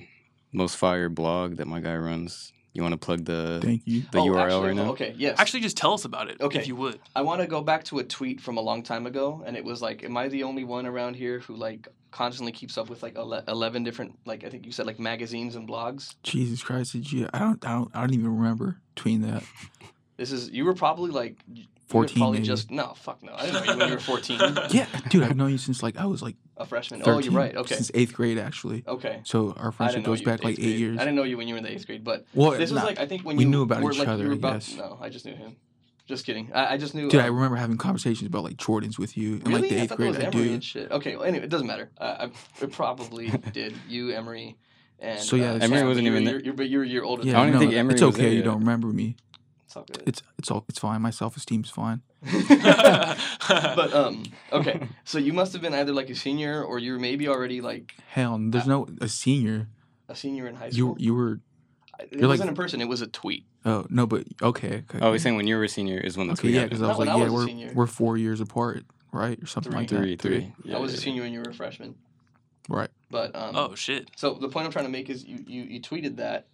most 0.52 0.78
fire 0.78 1.10
blog 1.10 1.58
that 1.58 1.68
my 1.68 1.80
guy 1.80 1.96
runs. 1.96 2.52
You 2.74 2.80
You 2.80 2.82
want 2.82 2.94
to 3.00 3.06
plug 3.06 3.26
the 3.26 3.60
Thank 3.62 3.84
you. 3.86 4.02
the 4.12 4.18
Oh, 4.18 4.26
URL 4.26 4.40
actually, 4.46 4.68
right 4.70 4.76
now? 4.76 4.90
Okay, 4.94 5.14
yes. 5.16 5.38
Actually, 5.40 5.60
just 5.60 5.78
tell 5.78 5.94
us 5.94 6.06
about 6.06 6.28
it, 6.32 6.42
Okay. 6.42 6.58
if 6.58 6.68
you 6.68 6.76
would. 6.76 7.00
I 7.16 7.22
want 7.22 7.42
to 7.42 7.46
go 7.48 7.62
back 7.62 7.84
to 7.86 8.00
a 8.00 8.04
tweet 8.04 8.42
from 8.42 8.58
a 8.58 8.62
long 8.62 8.82
time 8.82 9.06
ago, 9.06 9.44
and 9.46 9.56
it 9.56 9.64
was 9.64 9.80
like, 9.80 10.04
"Am 10.04 10.18
I 10.18 10.28
the 10.28 10.42
only 10.46 10.64
one 10.64 10.88
around 10.88 11.18
here 11.18 11.38
who 11.42 11.56
like 11.56 11.88
constantly 12.10 12.52
keeps 12.52 12.80
up 12.80 12.90
with 12.90 13.04
like 13.04 13.16
ele- 13.16 13.44
eleven 13.48 13.84
different 13.84 14.18
like 14.26 14.44
I 14.44 14.50
think 14.50 14.66
you 14.66 14.72
said 14.72 14.88
like 14.88 14.98
magazines 15.00 15.56
and 15.56 15.68
blogs?" 15.70 16.16
Jesus 16.24 16.64
Christ, 16.64 16.94
did 16.94 17.12
you? 17.12 17.30
I 17.32 17.38
don't, 17.38 17.64
I 17.64 17.74
don't, 17.74 17.92
I 17.96 18.02
don't 18.02 18.14
even 18.16 18.36
remember 18.38 18.82
between 18.96 19.22
that. 19.22 19.44
This 20.20 20.32
is 20.32 20.50
you 20.52 20.66
were 20.66 20.74
probably 20.74 21.12
like 21.12 21.38
14 21.88 22.18
Probably 22.18 22.38
maybe. 22.40 22.46
just 22.48 22.70
no, 22.70 22.94
fuck 22.96 23.24
no. 23.24 23.34
I 23.34 23.46
didn't 23.48 23.66
know 23.66 23.72
you 23.74 23.78
when 23.80 23.88
you 23.88 23.94
were 23.96 24.00
fourteen. 24.00 24.40
Yeah, 24.70 24.86
dude, 25.10 25.24
I've 25.24 25.36
known 25.36 25.50
you 25.52 25.58
since 25.58 25.82
like 25.82 25.98
I 25.98 26.06
was 26.06 26.22
like 26.22 26.36
a 26.58 26.66
freshman. 26.66 27.00
13. 27.00 27.14
Oh, 27.14 27.20
you're 27.20 27.32
right. 27.34 27.56
Okay, 27.56 27.74
Since 27.76 27.90
eighth 27.96 28.14
grade, 28.14 28.38
actually. 28.38 28.84
okay. 28.88 29.22
So 29.24 29.54
our 29.58 29.70
I 29.70 29.72
friendship 29.72 30.04
goes 30.04 30.22
back 30.22 30.44
like 30.44 30.60
eight 30.60 30.64
grade. 30.64 30.80
years. 30.80 30.98
I 30.98 31.02
didn't 31.06 31.16
know 31.16 31.24
you 31.24 31.38
when 31.38 31.48
you 31.48 31.54
were 31.56 31.58
in 31.60 31.64
the 31.64 31.72
eighth 31.72 31.88
grade, 31.88 32.04
but 32.04 32.26
Well, 32.36 32.52
this 32.52 32.70
was 32.72 32.84
like 32.84 33.00
I 33.00 33.08
think 33.08 33.24
when 33.24 33.38
we 33.38 33.44
you 33.46 33.50
knew 33.50 33.64
about 33.64 33.82
were, 33.82 33.92
each 33.92 33.98
like, 34.00 34.08
other, 34.10 34.26
You 34.26 34.32
I 34.34 34.36
about, 34.36 34.54
guess. 34.56 34.76
No, 34.76 35.00
I 35.02 35.10
just 35.10 35.26
knew 35.26 35.36
him. 35.36 35.56
Just 36.06 36.26
kidding. 36.26 36.52
I, 36.54 36.74
I 36.74 36.78
just 36.78 36.94
knew. 36.96 37.10
dude, 37.10 37.22
um, 37.22 37.26
I 37.26 37.30
remember 37.30 37.56
having 37.56 37.78
conversations 37.78 38.28
about 38.28 38.44
like 38.44 38.58
Jordans 38.58 39.00
with 39.00 39.16
you 39.18 39.36
in 39.36 39.40
Really? 39.46 39.62
like 39.62 39.70
the 39.70 39.76
eighth 39.78 39.90
thought 39.90 39.98
grade. 40.00 40.14
that 40.16 40.24
I 40.24 40.26
was 40.28 40.36
Emery 40.36 40.48
do. 40.50 40.54
and 40.56 40.64
shit. 40.64 40.92
Okay. 40.92 41.16
Well, 41.16 41.26
anyway, 41.26 41.46
it 41.46 41.50
doesn't 41.50 41.68
matter. 41.68 41.90
Uh, 41.98 42.28
I, 42.62 42.66
probably 42.72 43.30
did. 43.54 43.74
You, 43.88 44.12
Emery, 44.12 44.58
and 45.00 45.20
So, 45.20 45.36
yeah, 45.38 45.54
uh, 45.54 45.60
Emery 45.60 45.84
wasn't 45.86 46.08
even 46.08 46.24
there. 46.26 46.42
but 46.54 46.68
you're 46.70 46.84
a 46.84 46.88
year 46.88 47.04
older. 47.04 47.24
Yeah, 47.24 47.40
I 47.40 47.46
don't 47.46 47.54
than 47.54 47.54
even 47.54 47.54
no, 47.54 47.70
think 47.72 47.80
Emery 47.80 47.94
it's 47.94 48.02
was 48.04 48.14
okay. 48.16 48.24
there 48.24 48.32
You 48.32 48.38
yet. 48.38 48.46
don't 48.46 48.60
remember 48.60 48.88
me. 48.88 49.16
It's 49.70 49.78
all 49.78 49.84
good. 49.84 50.02
It's 50.08 50.24
it's 50.40 50.50
all 50.50 50.66
it's 50.68 50.80
fine. 50.80 51.00
My 51.04 51.12
self 51.12 51.38
esteem's 51.38 51.70
fine. 51.70 52.02
but 52.24 53.94
um, 53.94 54.24
okay. 54.52 54.88
So 55.04 55.20
you 55.20 55.32
must 55.32 55.54
have 55.54 55.62
been 55.62 55.76
either 55.76 55.94
like 55.94 56.10
a 56.10 56.16
senior 56.16 56.64
or 56.64 56.80
you 56.80 56.94
were 56.94 56.98
maybe 56.98 57.28
already 57.28 57.62
like 57.62 57.94
Hell, 58.08 58.40
there's 58.50 58.66
no 58.66 58.88
a 59.00 59.08
senior. 59.08 59.68
a 60.08 60.16
senior 60.16 60.48
in 60.48 60.56
high 60.56 60.72
school. 60.72 60.96
you 60.98 61.14
were 61.14 61.40
it 62.00 62.14
you're 62.14 62.22
like- 62.22 62.30
wasn't 62.30 62.50
in 62.50 62.56
person. 62.56 62.82
It 62.82 62.88
was 62.90 63.02
a 63.02 63.08
tweet. 63.08 63.46
oh 63.64 63.86
no, 63.92 64.08
but 64.08 64.24
okay. 64.42 64.84
okay. 64.90 65.00
Oh, 65.04 65.12
he's 65.14 65.22
saying 65.22 65.36
when 65.36 65.46
you 65.46 65.56
were 65.56 65.66
a 65.66 65.70
senior 65.70 66.00
is 66.00 66.18
when 66.18 66.26
the 66.26 66.34
okay, 66.34 66.42
tweet 66.42 66.54
yeah, 66.56 66.64
because 66.64 66.82
I 66.82 66.88
was 66.88 66.98
Not 66.98 67.06
like, 67.06 67.10
I 67.10 67.18
yeah, 67.20 67.24
was 67.26 67.34
we're 67.34 67.46
senior. 67.46 67.72
we're 67.76 67.86
four 67.86 68.18
years 68.18 68.42
apart, 68.42 68.86
right, 69.12 69.38
or 69.40 69.46
something 69.46 69.72
like 69.72 69.90
three, 69.90 70.16
that. 70.16 70.22
three. 70.24 70.52
Yeah, 70.64 70.78
I 70.78 70.80
was 70.80 70.94
a 70.94 70.96
yeah. 70.96 71.02
senior 71.04 71.22
when 71.22 71.32
you 71.34 71.42
were 71.42 71.50
a 71.52 71.54
freshman. 71.54 71.94
Right. 72.68 72.90
But 73.12 73.36
um, 73.36 73.56
oh 73.56 73.76
shit. 73.76 74.10
So 74.16 74.34
the 74.34 74.50
point 74.50 74.66
I'm 74.66 74.72
trying 74.72 74.86
to 74.86 74.92
make 74.92 75.12
is 75.12 75.24
you 75.26 75.44
you, 75.46 75.62
you 75.62 75.80
tweeted 75.80 76.16
that, 76.16 76.48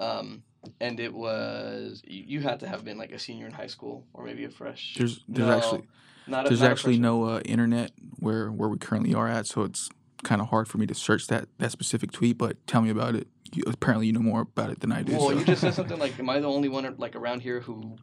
um, 0.00 0.42
and 0.80 1.00
it 1.00 1.12
was 1.12 2.02
you, 2.04 2.24
you 2.26 2.40
had 2.40 2.60
to 2.60 2.68
have 2.68 2.84
been 2.84 2.98
like 2.98 3.12
a 3.12 3.18
senior 3.18 3.46
in 3.46 3.52
high 3.52 3.66
school 3.66 4.04
or 4.14 4.24
maybe 4.24 4.44
a 4.44 4.50
fresh. 4.50 4.94
There's 4.96 5.20
there's 5.28 5.48
No, 5.48 5.56
actually 5.56 5.82
not 6.26 6.46
a, 6.46 6.48
there's 6.48 6.62
actually 6.62 6.98
no 6.98 7.24
uh, 7.24 7.40
internet 7.44 7.92
where 8.18 8.50
where 8.50 8.68
we 8.68 8.78
currently 8.78 9.14
are 9.14 9.28
at, 9.28 9.46
so 9.46 9.62
it's 9.62 9.88
kind 10.22 10.40
of 10.40 10.48
hard 10.48 10.68
for 10.68 10.78
me 10.78 10.86
to 10.86 10.94
search 10.94 11.26
that 11.28 11.48
that 11.58 11.72
specific 11.72 12.12
tweet. 12.12 12.38
But 12.38 12.64
tell 12.66 12.82
me 12.82 12.90
about 12.90 13.14
it. 13.14 13.28
You, 13.54 13.64
apparently, 13.66 14.06
you 14.06 14.12
know 14.14 14.20
more 14.20 14.42
about 14.42 14.70
it 14.70 14.80
than 14.80 14.92
I 14.92 15.02
do. 15.02 15.12
Well, 15.12 15.28
so- 15.28 15.38
you 15.38 15.44
just 15.44 15.60
said 15.60 15.74
something 15.80 15.98
like, 15.98 16.18
"Am 16.18 16.30
I 16.30 16.40
the 16.40 16.48
only 16.48 16.68
one 16.68 16.94
like 16.98 17.16
around 17.16 17.40
here 17.40 17.60
who 17.60 17.96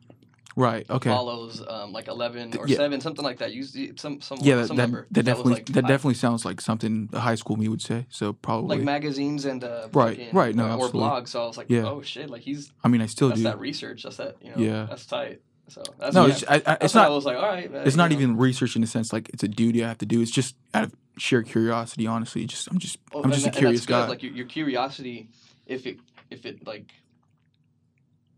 right. 0.55 0.89
Okay. 0.89 1.09
follows 1.09 1.63
um, 1.67 1.91
like 1.93 2.07
eleven 2.07 2.55
or 2.57 2.67
Yeah. 2.67 2.77
seven, 2.77 3.01
something 3.01 3.23
like 3.23 3.37
that?" 3.39 3.53
You 3.53 3.63
see- 3.63 3.93
some 3.97 4.21
some 4.21 4.39
Yeah, 4.41 4.55
that 4.55 4.67
some 4.67 4.77
that, 4.77 4.83
number 4.83 5.07
that 5.11 5.23
definitely 5.23 5.53
like, 5.53 5.65
that 5.67 5.85
I- 5.85 5.87
definitely 5.87 6.15
sounds 6.15 6.45
like 6.45 6.61
something 6.61 7.09
a 7.13 7.19
high 7.19 7.35
school 7.35 7.55
me 7.57 7.67
would 7.67 7.81
say. 7.81 8.05
So 8.09 8.33
probably. 8.33 8.77
like 8.77 8.85
magazines 8.85 9.45
and 9.45 9.63
uh, 9.63 9.87
Right, 9.93 10.29
right, 10.33 10.55
no, 10.55 10.77
or, 10.77 10.85
or 10.87 10.89
blogs. 10.89 11.29
So 11.29 11.43
I 11.43 11.47
was 11.47 11.57
like, 11.57 11.69
Yeah. 11.69 11.85
"Oh 11.87 12.01
shit!" 12.01 12.29
Like 12.29 12.41
he's 12.41 12.71
I 12.83 12.87
mean, 12.87 13.01
I 13.01 13.05
still 13.07 13.29
that's 13.29 13.39
do. 13.41 13.43
that 13.45 13.59
research. 13.59 14.03
That's 14.03 14.17
that 14.17 14.37
you 14.41 14.51
know. 14.51 14.57
Yeah. 14.57 14.85
That's 14.89 15.05
tight. 15.05 15.41
So 15.69 15.83
that's 15.99 16.15
no, 16.15 16.25
it's, 16.25 16.43
I, 16.47 16.55
I, 16.55 16.57
that's 16.59 16.85
it's 16.85 16.93
what 16.95 17.01
I 17.01 17.07
not. 17.09 17.15
was 17.15 17.25
like, 17.25 17.37
all 17.37 17.43
right. 17.43 17.71
uh, 17.71 17.79
It's 17.85 17.95
not 17.95 18.09
know. 18.09 18.17
even 18.17 18.37
research 18.37 18.75
in 18.75 18.81
the 18.81 18.87
sense 18.87 19.13
like 19.13 19.29
it's 19.29 19.43
a 19.43 19.47
duty 19.47 19.83
I 19.85 19.87
have 19.87 19.99
to 19.99 20.05
do. 20.07 20.19
It's 20.19 20.31
just 20.31 20.55
out 20.73 20.83
of 20.85 20.95
sheer 21.19 21.43
curiosity. 21.43 22.07
Honestly, 22.07 22.43
just 22.45 22.67
I'm 22.71 22.79
just 22.79 22.97
Well, 23.13 23.23
I'm 23.23 23.31
just 23.31 23.45
a 23.45 23.51
that- 23.51 23.57
curious 23.57 23.85
guy. 23.85 24.07
Like 24.07 24.23
your, 24.23 24.31
your 24.33 24.45
curiosity, 24.47 25.29
if 25.67 25.85
it 25.85 25.99
if 26.31 26.47
it 26.47 26.65
like 26.65 26.91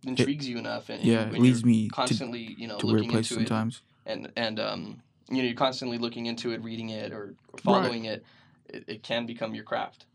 intrigues 0.06 0.48
you 0.48 0.58
enough, 0.58 0.90
and 0.90 1.04
yeah, 1.04 1.24
and 1.24 1.36
it 1.36 1.40
leads 1.40 1.62
you're 1.62 1.68
me 1.68 1.88
to, 1.88 1.96
constantly, 1.96 2.56
you 2.58 2.68
know, 2.68 2.78
to 2.78 2.86
weird 2.88 2.98
looking 3.00 3.12
places 3.12 3.32
into 3.38 3.44
it, 3.44 3.48
sometimes. 3.48 3.82
and 4.06 4.32
and 4.36 4.60
um, 4.60 5.02
you 5.30 5.38
know, 5.38 5.44
you're 5.44 5.56
constantly 5.56 5.98
looking 5.98 6.26
into 6.26 6.52
it, 6.52 6.62
reading 6.64 6.90
it, 6.90 7.12
or, 7.12 7.36
or 7.54 7.60
following 7.60 8.06
it, 8.06 8.24
it. 8.68 8.84
It 8.88 9.04
can 9.04 9.26
become 9.26 9.54
your 9.56 9.64
craft. 9.64 10.06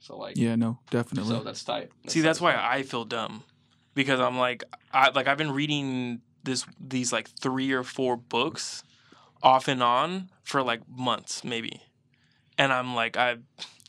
So 0.00 0.16
like, 0.16 0.36
Yeah, 0.36 0.56
no, 0.56 0.78
definitely. 0.90 1.30
so 1.34 1.42
that's 1.42 1.62
tight. 1.62 1.90
See, 2.08 2.20
that's 2.20 2.40
why 2.40 2.52
tight. 2.52 2.78
I 2.78 2.82
feel 2.82 3.04
dumb, 3.04 3.44
because 3.94 4.18
I'm 4.20 4.38
like, 4.38 4.64
I 4.92 5.10
like 5.10 5.28
I've 5.28 5.38
been 5.38 5.52
reading 5.52 6.20
this 6.42 6.66
these 6.80 7.12
like 7.12 7.28
three 7.28 7.70
or 7.72 7.84
four 7.84 8.16
books, 8.16 8.82
off 9.42 9.68
and 9.68 9.82
on 9.82 10.30
for 10.42 10.62
like 10.62 10.80
months 10.88 11.44
maybe, 11.44 11.82
and 12.58 12.72
I'm 12.72 12.94
like 12.94 13.16
I, 13.16 13.36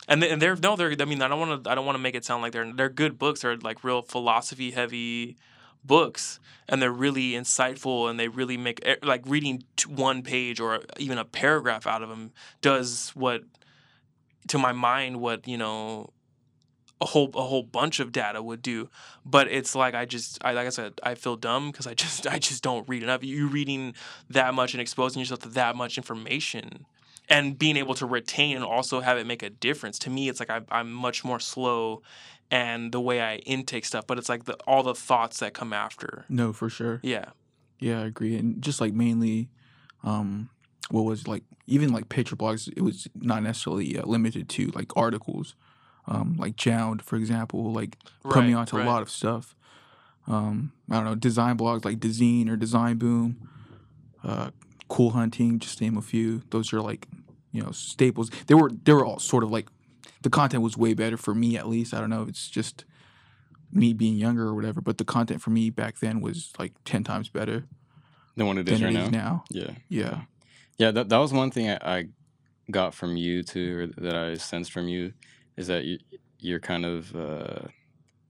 and 0.08 0.22
and 0.22 0.40
they're 0.40 0.56
no 0.56 0.76
they're 0.76 0.94
I 0.98 1.04
mean 1.04 1.22
I 1.22 1.28
don't 1.28 1.40
want 1.40 1.64
to 1.64 1.70
I 1.70 1.74
don't 1.74 1.86
want 1.86 1.96
to 1.96 2.02
make 2.02 2.14
it 2.14 2.24
sound 2.24 2.42
like 2.42 2.52
they're 2.52 2.72
they're 2.72 2.88
good 2.88 3.18
books. 3.18 3.42
They're 3.42 3.56
like 3.56 3.84
real 3.84 4.02
philosophy 4.02 4.70
heavy 4.70 5.36
books. 5.84 6.40
And 6.68 6.80
they're 6.80 6.92
really 6.92 7.32
insightful 7.32 8.08
and 8.08 8.18
they 8.18 8.28
really 8.28 8.56
make 8.56 8.82
like 9.02 9.22
reading 9.26 9.64
one 9.86 10.22
page 10.22 10.60
or 10.60 10.80
even 10.98 11.18
a 11.18 11.24
paragraph 11.24 11.86
out 11.86 12.02
of 12.02 12.08
them 12.08 12.32
does 12.62 13.10
what 13.14 13.42
to 14.48 14.58
my 14.58 14.72
mind 14.72 15.20
what 15.20 15.46
you 15.46 15.58
know 15.58 16.10
a 17.00 17.06
whole 17.06 17.30
a 17.34 17.42
whole 17.42 17.62
bunch 17.62 18.00
of 18.00 18.12
data 18.12 18.42
would 18.42 18.62
do. 18.62 18.88
But 19.26 19.48
it's 19.48 19.74
like 19.74 19.94
i 19.94 20.04
just 20.04 20.38
I, 20.42 20.52
like 20.52 20.66
i 20.66 20.70
said 20.70 20.94
i 21.02 21.14
feel 21.14 21.36
dumb 21.36 21.70
because 21.70 21.86
i 21.86 21.94
just 22.04 22.26
i 22.26 22.38
just 22.38 22.62
don't 22.62 22.88
read 22.88 23.02
enough. 23.02 23.22
You 23.24 23.48
reading 23.48 23.94
that 24.30 24.54
much 24.54 24.74
and 24.74 24.80
exposing 24.80 25.20
yourself 25.20 25.40
to 25.40 25.48
that 25.50 25.76
much 25.76 25.98
information 25.98 26.86
and 27.28 27.58
being 27.58 27.76
able 27.76 27.94
to 27.94 28.06
retain 28.06 28.56
and 28.56 28.64
also 28.64 29.00
have 29.00 29.16
it 29.18 29.26
make 29.26 29.42
a 29.42 29.50
difference 29.50 29.98
to 29.98 30.10
me 30.10 30.28
it's 30.28 30.40
like 30.40 30.50
I, 30.50 30.60
i'm 30.70 30.92
much 30.92 31.24
more 31.24 31.40
slow 31.40 32.02
and 32.50 32.92
the 32.92 33.00
way 33.00 33.20
i 33.20 33.36
intake 33.36 33.84
stuff 33.84 34.06
but 34.06 34.18
it's 34.18 34.28
like 34.28 34.44
the, 34.44 34.54
all 34.66 34.82
the 34.82 34.94
thoughts 34.94 35.40
that 35.40 35.54
come 35.54 35.72
after 35.72 36.24
no, 36.28 36.52
for 36.52 36.68
sure. 36.68 37.00
yeah 37.02 37.26
Yeah, 37.80 38.00
I 38.00 38.06
agree. 38.06 38.36
And 38.36 38.62
just 38.62 38.80
like 38.80 38.94
mainly, 38.94 39.48
um, 40.02 40.48
what 40.90 41.02
was 41.02 41.26
like 41.26 41.42
even 41.66 41.92
like 41.92 42.08
picture 42.08 42.36
blogs. 42.36 42.72
It 42.74 42.82
was 42.82 43.08
not 43.14 43.42
necessarily 43.42 43.98
uh, 43.98 44.06
limited 44.06 44.48
to 44.50 44.66
like 44.68 44.96
articles. 44.96 45.54
Um, 46.06 46.36
like 46.38 46.56
Jound, 46.56 47.02
for 47.02 47.16
example, 47.16 47.72
like 47.72 47.98
put 48.22 48.44
me 48.44 48.52
onto 48.54 48.76
right. 48.76 48.86
a 48.86 48.88
lot 48.88 49.02
of 49.02 49.10
stuff. 49.10 49.54
Um, 50.26 50.72
I 50.90 50.96
don't 50.96 51.04
know, 51.04 51.14
design 51.14 51.56
blogs 51.58 51.84
like 51.84 52.00
Design 52.00 52.48
or 52.48 52.56
Design 52.56 52.96
Boom, 52.96 53.48
uh, 54.22 54.50
Cool 54.88 55.10
Hunting, 55.10 55.58
just 55.58 55.80
name 55.80 55.96
a 55.96 56.02
few. 56.02 56.42
Those 56.50 56.72
are 56.72 56.80
like, 56.80 57.08
you 57.52 57.62
know, 57.62 57.70
staples. 57.72 58.30
They 58.46 58.54
were 58.54 58.70
they 58.70 58.92
were 58.92 59.04
all 59.04 59.18
sort 59.18 59.42
of 59.44 59.50
like 59.50 59.68
the 60.22 60.30
content 60.30 60.62
was 60.62 60.76
way 60.76 60.94
better 60.94 61.16
for 61.16 61.34
me 61.34 61.56
at 61.56 61.68
least. 61.68 61.94
I 61.94 62.00
don't 62.00 62.10
know, 62.10 62.22
if 62.22 62.28
it's 62.28 62.48
just 62.48 62.84
me 63.72 63.92
being 63.92 64.16
younger 64.16 64.44
or 64.46 64.54
whatever, 64.54 64.80
but 64.80 64.98
the 64.98 65.04
content 65.04 65.42
for 65.42 65.50
me 65.50 65.70
back 65.70 65.98
then 65.98 66.20
was 66.20 66.52
like 66.58 66.72
ten 66.84 67.02
times 67.04 67.28
better 67.28 67.64
The 68.36 68.44
one 68.44 68.58
it 68.58 68.68
is 68.68 68.78
than 68.78 68.88
right 68.88 68.96
it 68.96 69.06
is 69.06 69.10
now. 69.10 69.18
now. 69.18 69.44
Yeah. 69.50 69.70
Yeah. 69.88 70.20
Yeah, 70.78 70.90
that, 70.90 71.08
that 71.08 71.18
was 71.18 71.32
one 71.32 71.50
thing 71.50 71.70
I, 71.70 71.78
I 71.82 72.04
got 72.70 72.94
from 72.94 73.16
you 73.16 73.42
too, 73.42 73.78
or 73.78 74.02
that 74.02 74.14
I 74.16 74.34
sensed 74.34 74.72
from 74.72 74.88
you, 74.88 75.12
is 75.56 75.68
that 75.68 75.84
you, 75.84 75.98
you're 76.40 76.60
kind 76.60 76.84
of 76.84 77.14
uh, 77.14 77.68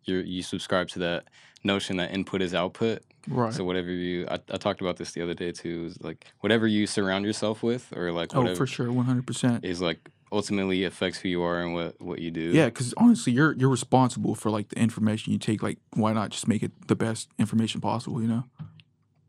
you 0.04 0.18
you 0.18 0.42
subscribe 0.42 0.88
to 0.88 0.98
that 1.00 1.24
notion 1.62 1.96
that 1.96 2.12
input 2.12 2.42
is 2.42 2.54
output. 2.54 3.02
Right. 3.28 3.52
So 3.52 3.64
whatever 3.64 3.90
you, 3.90 4.26
I, 4.30 4.34
I 4.34 4.56
talked 4.56 4.80
about 4.80 4.96
this 4.96 5.12
the 5.12 5.22
other 5.22 5.34
day 5.34 5.52
too, 5.52 5.86
is 5.86 6.00
like 6.02 6.26
whatever 6.40 6.66
you 6.66 6.86
surround 6.86 7.24
yourself 7.24 7.62
with, 7.62 7.92
or 7.96 8.12
like 8.12 8.34
oh, 8.34 8.54
for 8.54 8.66
sure, 8.66 8.90
one 8.92 9.06
hundred 9.06 9.26
percent. 9.26 9.64
is 9.64 9.80
like 9.80 10.10
ultimately 10.32 10.84
affects 10.84 11.20
who 11.20 11.28
you 11.28 11.42
are 11.42 11.60
and 11.60 11.74
what 11.74 12.00
what 12.00 12.18
you 12.18 12.30
do. 12.30 12.50
Yeah, 12.50 12.66
because 12.66 12.92
honestly, 12.96 13.32
you're 13.32 13.52
you're 13.52 13.70
responsible 13.70 14.34
for 14.34 14.50
like 14.50 14.68
the 14.68 14.78
information 14.78 15.32
you 15.32 15.38
take. 15.38 15.62
Like, 15.62 15.78
why 15.94 16.12
not 16.12 16.30
just 16.30 16.48
make 16.48 16.62
it 16.62 16.88
the 16.88 16.96
best 16.96 17.28
information 17.38 17.80
possible? 17.80 18.20
You 18.20 18.28
know. 18.28 18.44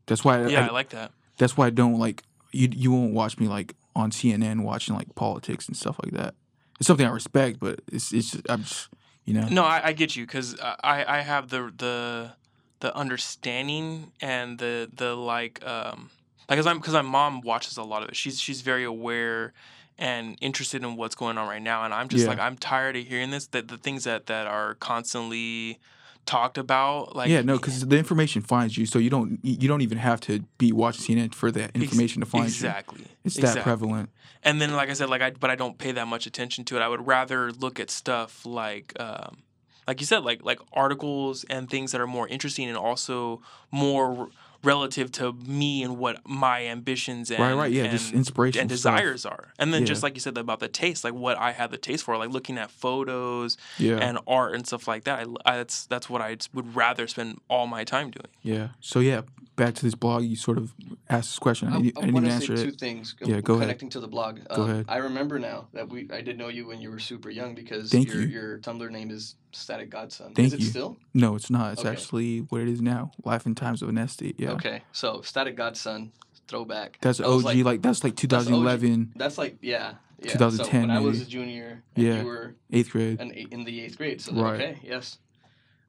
That's 0.06 0.24
why. 0.24 0.42
I, 0.42 0.46
yeah 0.48 0.64
I- 0.64 0.68
i 0.68 0.70
like 0.70 0.90
that 0.90 1.12
that's 1.38 1.56
why 1.56 1.66
I 1.66 1.70
don't 1.70 1.98
like 1.98 2.22
you. 2.52 2.68
You 2.72 2.92
won't 2.92 3.12
watch 3.12 3.38
me 3.38 3.46
like 3.46 3.74
on 3.94 4.10
CNN 4.10 4.62
watching 4.62 4.94
like 4.94 5.14
politics 5.14 5.68
and 5.68 5.76
stuff 5.76 5.98
like 6.02 6.12
that. 6.14 6.34
It's 6.78 6.86
something 6.86 7.06
I 7.06 7.10
respect, 7.10 7.60
but 7.60 7.80
it's 7.90 8.12
it's 8.12 8.32
just, 8.32 8.46
I'm 8.48 8.62
just 8.62 8.88
you 9.24 9.34
know. 9.34 9.48
No, 9.48 9.64
I, 9.64 9.88
I 9.88 9.92
get 9.92 10.16
you 10.16 10.26
because 10.26 10.58
I, 10.60 11.04
I 11.06 11.20
have 11.20 11.48
the 11.48 11.72
the 11.76 12.32
the 12.80 12.94
understanding 12.96 14.12
and 14.20 14.58
the 14.58 14.90
the 14.94 15.14
like 15.14 15.64
um 15.66 16.10
like 16.48 16.56
because 16.56 16.66
I'm 16.66 16.78
because 16.78 16.94
my 16.94 17.02
mom 17.02 17.40
watches 17.40 17.76
a 17.76 17.82
lot 17.82 18.02
of 18.02 18.10
it. 18.10 18.16
She's 18.16 18.40
she's 18.40 18.60
very 18.60 18.84
aware 18.84 19.52
and 19.98 20.36
interested 20.42 20.82
in 20.82 20.96
what's 20.96 21.14
going 21.14 21.38
on 21.38 21.48
right 21.48 21.62
now, 21.62 21.84
and 21.84 21.94
I'm 21.94 22.08
just 22.08 22.24
Yeah. 22.24 22.30
like 22.30 22.38
I'm 22.38 22.56
tired 22.56 22.96
of 22.96 23.06
hearing 23.06 23.30
this. 23.30 23.46
That 23.48 23.68
the 23.68 23.78
things 23.78 24.04
that 24.04 24.26
that 24.26 24.46
are 24.46 24.74
constantly 24.74 25.78
talked 26.26 26.58
about, 26.58 27.14
like 27.16 27.30
yeah, 27.30 27.40
no, 27.40 27.56
because 27.56 27.86
the 27.86 27.96
information 27.96 28.42
finds 28.42 28.76
you, 28.76 28.84
so 28.84 28.98
you 28.98 29.08
don't 29.10 29.38
you 29.42 29.68
don't 29.68 29.80
even 29.80 29.98
have 29.98 30.20
to 30.22 30.40
be 30.58 30.72
watching 30.72 31.16
CNN 31.16 31.34
for 31.34 31.50
that 31.52 31.70
ex- 31.74 31.76
information 31.76 32.20
to 32.20 32.26
find 32.26 32.44
you. 32.44 32.48
exactly. 32.50 33.06
It's 33.24 33.36
that 33.36 33.40
exactly. 33.42 33.62
prevalent. 33.62 34.10
And 34.42 34.60
then, 34.60 34.72
like 34.74 34.90
I 34.90 34.92
said, 34.92 35.08
like 35.08 35.22
I, 35.22 35.30
but 35.30 35.50
I 35.50 35.56
don't 35.56 35.78
pay 35.78 35.92
that 35.92 36.06
much 36.06 36.26
attention 36.26 36.64
to 36.66 36.76
it. 36.76 36.80
I 36.82 36.88
would 36.88 37.06
rather 37.06 37.50
look 37.52 37.80
at 37.80 37.90
stuff 37.90 38.44
like, 38.44 38.92
um, 39.00 39.38
like 39.86 40.00
you 40.00 40.06
said, 40.06 40.24
like 40.24 40.44
like 40.44 40.60
articles 40.72 41.44
and 41.50 41.68
things 41.70 41.92
that 41.92 42.00
are 42.00 42.06
more 42.06 42.26
interesting 42.28 42.68
and 42.68 42.76
also 42.76 43.40
more 43.70 44.28
relative 44.64 45.12
to 45.12 45.32
me 45.32 45.82
and 45.84 45.96
what 45.96 46.18
my 46.26 46.66
ambitions 46.66 47.30
and 47.30 47.38
right, 47.38 47.52
right, 47.54 47.70
yeah, 47.72 47.86
just 47.88 48.12
inspiration 48.12 48.62
and 48.62 48.70
stuff. 48.70 48.96
desires 48.96 49.24
are. 49.24 49.52
And 49.60 49.72
then 49.72 49.82
Yeah. 49.82 49.86
just 49.88 50.02
like 50.02 50.14
you 50.14 50.20
said 50.20 50.36
about 50.38 50.58
the 50.58 50.66
taste, 50.66 51.04
like 51.04 51.14
what 51.14 51.38
I 51.38 51.52
have 51.52 51.70
the 51.70 51.78
taste 51.78 52.02
for, 52.04 52.16
like 52.16 52.30
looking 52.30 52.58
at 52.58 52.70
photos 52.70 53.56
Yeah, 53.78 53.98
and 53.98 54.18
art 54.26 54.54
and 54.54 54.66
stuff 54.66 54.88
like 54.88 55.04
that. 55.04 55.20
I, 55.44 55.52
I- 55.52 55.56
that's 55.58 55.86
that's 55.86 56.10
what 56.10 56.20
I 56.20 56.36
would 56.52 56.74
rather 56.74 57.06
spend 57.06 57.40
all 57.48 57.66
my 57.68 57.84
time 57.84 58.10
doing. 58.10 58.26
yeah. 58.42 58.68
So 58.80 58.98
yeah, 59.00 59.20
back 59.54 59.74
to 59.74 59.82
this 59.84 59.94
blog. 59.94 60.24
You 60.24 60.34
sort 60.36 60.58
of 60.58 60.74
asked 61.08 61.28
this 61.30 61.38
question. 61.38 61.68
I, 61.68 61.76
I, 61.76 61.80
didn't- 61.82 61.98
I 61.98 62.00
I 62.00 62.04
didn't 62.06 62.14
want 62.14 62.26
even 62.26 62.40
to 62.40 62.46
say 62.46 62.52
answer 62.52 62.64
two 62.64 62.72
it. 62.74 62.80
things. 62.80 63.14
Yeah, 63.20 63.40
go 63.42 63.54
ahead. 63.54 63.64
Connecting 63.68 63.90
to 63.90 64.00
the 64.00 64.08
blog. 64.08 64.40
Go 64.52 64.62
Um, 64.62 64.70
ahead. 64.70 64.86
I 64.88 64.96
remember 64.96 65.38
now 65.38 65.68
that 65.74 65.88
we 65.90 66.08
I 66.12 66.22
did 66.22 66.38
know 66.38 66.48
you 66.48 66.66
when 66.66 66.80
you 66.80 66.90
were 66.90 66.98
super 66.98 67.30
young 67.30 67.54
because 67.54 67.92
Thank 67.92 68.08
your 68.08 68.22
you. 68.22 68.26
your 68.28 68.58
Tumblr 68.58 68.90
name 68.90 69.10
is 69.12 69.36
Static 69.56 69.90
Godson. 69.90 70.34
Thank 70.34 70.46
is 70.48 70.52
it 70.54 70.60
you. 70.60 70.66
still? 70.66 70.96
No, 71.14 71.34
it's 71.34 71.50
not. 71.50 71.72
It's 71.72 71.80
Okay. 71.80 71.90
actually 71.90 72.38
what 72.40 72.60
it 72.60 72.68
is 72.68 72.80
now. 72.80 73.10
Life 73.24 73.46
and 73.46 73.56
Times 73.56 73.82
of 73.82 73.88
an 73.88 73.98
Estate. 73.98 74.36
Yeah. 74.38 74.52
Okay, 74.52 74.82
so 74.92 75.20
Static 75.22 75.56
Godson 75.56 76.12
throwback. 76.48 76.98
That's 77.00 77.18
That 77.18 77.26
OG. 77.26 77.62
Like, 77.64 77.82
that's 77.82 78.04
like 78.04 78.14
2011, 78.16 79.12
That's 79.16 79.36
like 79.38 79.58
yeah. 79.62 79.94
yeah. 80.22 80.32
2010 80.32 80.66
So 80.82 80.86
when 80.88 80.90
I 80.96 81.00
was 81.00 81.22
a 81.22 81.26
junior, 81.26 81.82
and 81.96 82.04
Yeah. 82.06 82.20
you 82.20 82.26
were 82.26 82.54
eighth 82.70 82.90
grade. 82.90 83.20
and 83.20 83.32
in 83.32 83.64
the 83.64 83.80
eighth 83.80 83.96
grade. 83.96 84.20
So 84.20 84.32
Right. 84.32 84.54
okay, 84.60 84.78
yes. 84.84 85.18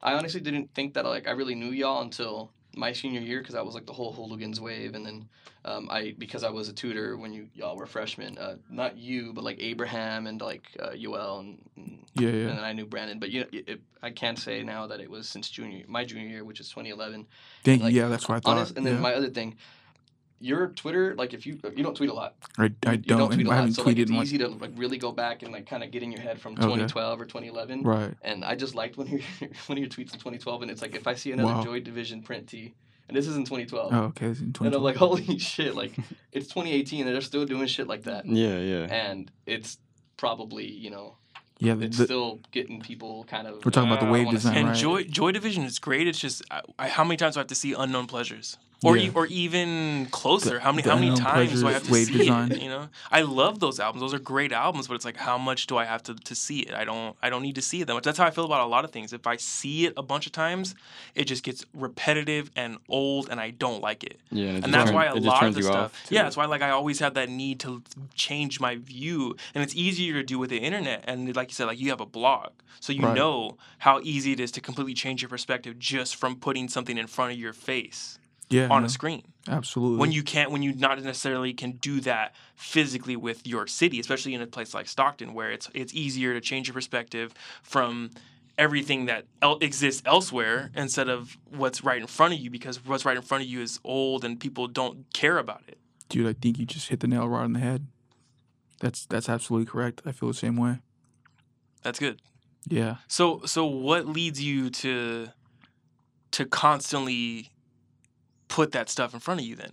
I 0.02 0.14
honestly 0.14 0.40
didn't 0.40 0.74
think 0.74 0.94
that 0.94 1.04
like 1.04 1.28
I 1.28 1.32
really 1.32 1.54
knew 1.54 1.70
y'all 1.70 2.02
until 2.02 2.52
my 2.74 2.92
senior 2.92 3.20
year 3.20 3.40
because 3.40 3.54
I 3.54 3.62
was 3.62 3.74
like 3.74 3.86
the 3.86 3.92
whole 3.92 4.12
hooligans 4.12 4.60
wave, 4.60 4.94
and 4.94 5.04
then 5.04 5.28
um, 5.64 5.88
I 5.90 6.14
because 6.18 6.44
I 6.44 6.50
was 6.50 6.68
a 6.68 6.72
tutor 6.72 7.16
when 7.16 7.32
you 7.32 7.48
y'all 7.54 7.76
were 7.76 7.86
freshmen. 7.86 8.38
Uh, 8.38 8.56
not 8.70 8.96
you, 8.96 9.32
but 9.32 9.44
like 9.44 9.56
Abraham 9.60 10.26
and 10.26 10.40
like 10.40 10.68
uh, 10.78 10.90
Yoel 10.90 11.40
and, 11.40 11.58
and 11.76 12.04
Yeah, 12.14 12.28
and 12.28 12.50
then 12.50 12.64
I 12.64 12.72
knew 12.72 12.86
Brandon. 12.86 13.18
But 13.18 13.30
you 13.30 13.40
know, 13.40 13.46
it, 13.52 13.68
it, 13.68 13.80
I 14.02 14.10
can't 14.10 14.38
say 14.38 14.62
now 14.62 14.86
that 14.86 15.00
it 15.00 15.10
was 15.10 15.28
since 15.28 15.48
junior 15.48 15.84
my 15.88 16.04
junior 16.04 16.28
year, 16.28 16.44
which 16.44 16.60
is 16.60 16.68
2011. 16.68 17.26
Thank 17.64 17.82
like, 17.82 17.92
you. 17.92 18.02
Yeah, 18.02 18.08
that's 18.08 18.28
what 18.28 18.36
I 18.36 18.40
thought. 18.40 18.56
Honest, 18.58 18.76
and 18.76 18.86
then 18.86 18.94
yeah. 18.94 19.00
my 19.00 19.14
other 19.14 19.30
thing. 19.30 19.56
Your 20.40 20.68
Twitter, 20.68 21.14
like 21.16 21.34
if 21.34 21.46
you 21.46 21.58
you 21.74 21.82
don't 21.82 21.96
tweet 21.96 22.10
a 22.10 22.14
lot, 22.14 22.36
I, 22.58 22.70
I 22.86 22.92
you 22.92 22.98
don't. 22.98 23.26
tweet 23.26 23.40
and 23.40 23.48
a 23.48 23.50
I 23.50 23.54
lot, 23.54 23.56
haven't 23.56 23.72
so 23.74 23.82
like 23.82 23.96
tweeted 23.96 24.00
it's 24.02 24.10
in 24.10 24.16
like. 24.16 24.24
easy 24.26 24.38
to 24.38 24.48
like 24.48 24.70
really 24.76 24.96
go 24.98 25.10
back 25.10 25.42
and 25.42 25.52
like 25.52 25.66
kind 25.66 25.82
of 25.82 25.90
get 25.90 26.02
in 26.04 26.12
your 26.12 26.20
head 26.20 26.40
from 26.40 26.52
Okay. 26.52 26.62
2012 26.62 27.20
or 27.20 27.24
2011 27.24 27.82
Right. 27.82 28.14
and 28.22 28.44
I 28.44 28.54
just 28.54 28.74
liked 28.76 28.96
one 28.96 29.08
of 29.08 29.12
your 29.12 29.20
one 29.66 29.76
of 29.76 29.78
your 29.78 29.88
tweets 29.88 30.12
in 30.12 30.20
2012, 30.20 30.62
and 30.62 30.70
it's 30.70 30.80
like 30.82 30.94
if 30.94 31.06
I 31.08 31.14
see 31.14 31.32
another 31.32 31.54
Wow. 31.54 31.64
Joy 31.64 31.80
Division 31.80 32.22
print 32.22 32.46
tee, 32.46 32.74
and 33.08 33.16
this 33.16 33.26
is 33.26 33.36
in 33.36 33.44
2012, 33.44 33.92
Oh, 33.92 33.96
okay. 34.10 34.26
It's 34.26 34.40
in 34.40 34.52
2012. 34.52 34.66
and 34.66 34.74
I'm 34.76 34.82
like, 34.82 34.96
holy 34.96 35.38
shit, 35.52 35.74
like 35.74 35.92
it's 36.32 36.46
2018, 36.46 37.06
and 37.06 37.14
they're 37.14 37.20
still 37.20 37.44
doing 37.44 37.66
shit 37.66 37.88
like 37.88 38.04
that, 38.04 38.24
Yeah, 38.24 38.58
yeah. 38.58 38.84
and 38.90 39.30
it's 39.46 39.78
probably 40.16 40.66
you 40.70 40.90
know 40.90 41.16
yeah, 41.60 41.74
the, 41.74 41.86
it's 41.86 41.98
the- 41.98 42.04
still 42.04 42.38
getting 42.52 42.80
people 42.80 43.24
kind 43.24 43.48
of. 43.48 43.64
We're 43.64 43.72
talking 43.72 43.90
about 43.90 43.98
the 44.00 44.06
"Ah, 44.06 44.12
wave 44.12 44.26
wanna 44.26 44.38
design, 44.38 44.54
it." 44.54 44.58
And 44.60 44.68
right. 44.68 44.76
Joy 44.76 45.02
Joy 45.02 45.32
Division 45.32 45.64
is 45.64 45.80
great. 45.80 46.06
It's 46.06 46.20
just 46.20 46.42
I, 46.52 46.62
I, 46.78 46.88
how 46.88 47.02
many 47.02 47.16
times 47.16 47.34
do 47.34 47.40
I 47.40 47.42
have 47.42 47.48
to 47.48 47.56
see 47.56 47.72
Unknown 47.72 48.06
Pleasures? 48.06 48.56
Or, 48.84 48.96
Yeah. 48.96 49.08
e- 49.08 49.12
or 49.12 49.26
even 49.26 50.06
closer, 50.12 50.54
The- 50.54 50.60
how 50.60 50.70
many 50.70 50.88
how 50.88 50.94
many 50.94 51.12
times 51.16 51.60
do 51.60 51.66
I 51.66 51.72
have 51.72 51.82
to 51.82 51.92
see 51.94 52.18
Design. 52.18 52.52
it? 52.52 52.62
You 52.62 52.68
know, 52.68 52.88
I 53.10 53.22
love 53.22 53.58
those 53.58 53.80
albums; 53.80 54.00
those 54.02 54.14
are 54.14 54.20
great 54.20 54.52
albums. 54.52 54.86
But 54.86 54.94
it's 54.94 55.04
like, 55.04 55.16
how 55.16 55.36
much 55.36 55.66
do 55.66 55.76
I 55.76 55.84
have 55.84 56.00
to, 56.04 56.14
to 56.14 56.34
see 56.36 56.60
it? 56.60 56.74
I 56.74 56.84
don't 56.84 57.16
I 57.20 57.28
don't 57.28 57.42
need 57.42 57.56
to 57.56 57.62
see 57.62 57.80
it 57.80 57.86
that 57.88 57.94
much. 57.94 58.04
That's 58.04 58.18
how 58.18 58.26
I 58.26 58.30
feel 58.30 58.44
about 58.44 58.60
a 58.60 58.70
lot 58.70 58.84
of 58.84 58.92
things. 58.92 59.12
If 59.12 59.26
I 59.26 59.34
see 59.36 59.86
it 59.86 59.94
a 59.96 60.02
bunch 60.04 60.26
of 60.26 60.32
times, 60.32 60.76
it 61.16 61.24
just 61.24 61.42
gets 61.42 61.64
repetitive 61.74 62.52
and 62.54 62.78
old, 62.88 63.28
and 63.30 63.40
I 63.40 63.50
don't 63.50 63.82
like 63.82 64.04
it. 64.04 64.20
yeah, 64.30 64.46
and, 64.50 64.64
and 64.66 64.74
that's 64.74 64.90
turn- 64.90 64.94
why 64.94 65.06
a 65.06 65.14
lot 65.16 65.42
of 65.44 65.54
the 65.54 65.62
stuff 65.64 65.92
yeah 66.10 66.22
that's 66.22 66.36
why 66.36 66.44
like 66.44 66.62
i 66.62 66.70
always 66.70 66.98
have 67.00 67.14
that 67.14 67.28
need 67.28 67.58
to 67.60 67.82
change 68.14 68.60
my 68.60 68.76
view 68.76 69.34
and 69.54 69.64
it's 69.64 69.74
easier 69.74 70.12
to 70.14 70.22
do 70.22 70.38
with 70.38 70.50
the 70.50 70.58
internet 70.58 71.02
and 71.06 71.34
like 71.34 71.48
you 71.50 71.54
said 71.54 71.66
like 71.66 71.80
you 71.80 71.88
have 71.90 72.00
a 72.00 72.06
blog 72.06 72.50
so 72.80 72.92
you 72.92 73.02
Right. 73.02 73.16
know 73.16 73.56
how 73.78 74.00
easy 74.02 74.32
it 74.32 74.40
is 74.40 74.50
to 74.52 74.60
completely 74.60 74.94
change 74.94 75.22
your 75.22 75.28
perspective 75.28 75.78
just 75.78 76.14
from 76.16 76.36
putting 76.36 76.68
something 76.68 76.96
in 76.98 77.06
front 77.06 77.32
of 77.32 77.38
your 77.38 77.52
face 77.52 78.18
yeah, 78.50 78.68
on 78.68 78.82
no, 78.82 78.86
a 78.86 78.88
screen 78.88 79.22
absolutely. 79.48 79.98
when 79.98 80.12
you 80.12 80.22
can't 80.22 80.50
when 80.50 80.62
you 80.62 80.72
not 80.74 81.00
necessarily 81.02 81.52
can 81.52 81.72
do 81.72 82.00
that 82.00 82.34
physically 82.54 83.16
with 83.16 83.46
your 83.46 83.66
city 83.66 83.98
especially 84.00 84.34
in 84.34 84.40
a 84.42 84.46
place 84.46 84.74
like 84.74 84.88
stockton 84.88 85.34
where 85.34 85.50
it's 85.50 85.68
it's 85.74 85.92
easier 85.94 86.32
to 86.34 86.40
change 86.40 86.66
your 86.68 86.74
perspective 86.74 87.32
from 87.62 88.10
everything 88.56 89.06
that 89.06 89.24
el- 89.42 89.58
exists 89.58 90.02
elsewhere 90.04 90.70
instead 90.74 91.08
of 91.08 91.36
what's 91.56 91.84
right 91.84 92.00
in 92.00 92.06
front 92.06 92.34
of 92.34 92.40
you 92.40 92.50
because 92.50 92.84
what's 92.84 93.04
right 93.04 93.16
in 93.16 93.22
front 93.22 93.44
of 93.44 93.48
you 93.48 93.60
is 93.60 93.78
old 93.84 94.24
and 94.24 94.40
people 94.40 94.66
don't 94.66 95.04
care 95.12 95.38
about 95.38 95.62
it 95.68 95.78
dude, 96.08 96.26
I 96.26 96.32
think 96.32 96.58
you 96.58 96.64
just 96.66 96.88
hit 96.88 97.00
the 97.00 97.06
nail 97.06 97.28
right 97.28 97.42
on 97.44 97.52
the 97.52 97.58
head. 97.60 97.86
That's 98.80 99.04
that's 99.06 99.28
absolutely 99.28 99.66
correct. 99.66 100.00
I 100.06 100.12
feel 100.12 100.28
the 100.28 100.34
same 100.34 100.56
way. 100.56 100.78
that's 101.82 101.98
good 101.98 102.20
Yeah. 102.66 102.96
so 103.08 103.42
so 103.44 103.66
what 103.66 104.06
leads 104.06 104.42
you 104.42 104.70
to 104.70 105.28
to 106.32 106.44
constantly 106.46 107.50
put 108.58 108.72
that 108.72 108.88
stuff 108.88 109.14
in 109.14 109.20
front 109.20 109.40
of 109.40 109.46
you 109.46 109.54
then 109.54 109.70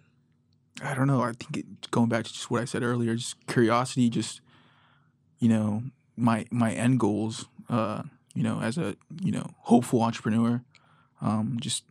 I 0.84 0.94
don't 0.94 1.08
know. 1.08 1.22
I 1.22 1.32
think 1.32 1.58
it, 1.58 1.90
going 1.90 2.10
back 2.10 2.26
to 2.26 2.34
just 2.34 2.52
what 2.52 2.62
I 2.62 2.66
said 2.66 2.84
earlier, 2.84 3.16
just 3.16 3.48
curiosity, 3.48 4.10
just 4.10 4.42
you 5.40 5.48
know, 5.48 5.84
my 6.18 6.46
my 6.52 6.74
end 6.74 7.00
goals. 7.00 7.46
Uh, 7.70 8.04
you 8.34 8.44
know, 8.44 8.60
as 8.60 8.78
a 8.78 8.98
you 9.24 9.32
know 9.32 9.52
hopeful 9.60 10.02
entrepreneur, 10.02 10.62
um, 11.22 11.58
just 11.62 11.86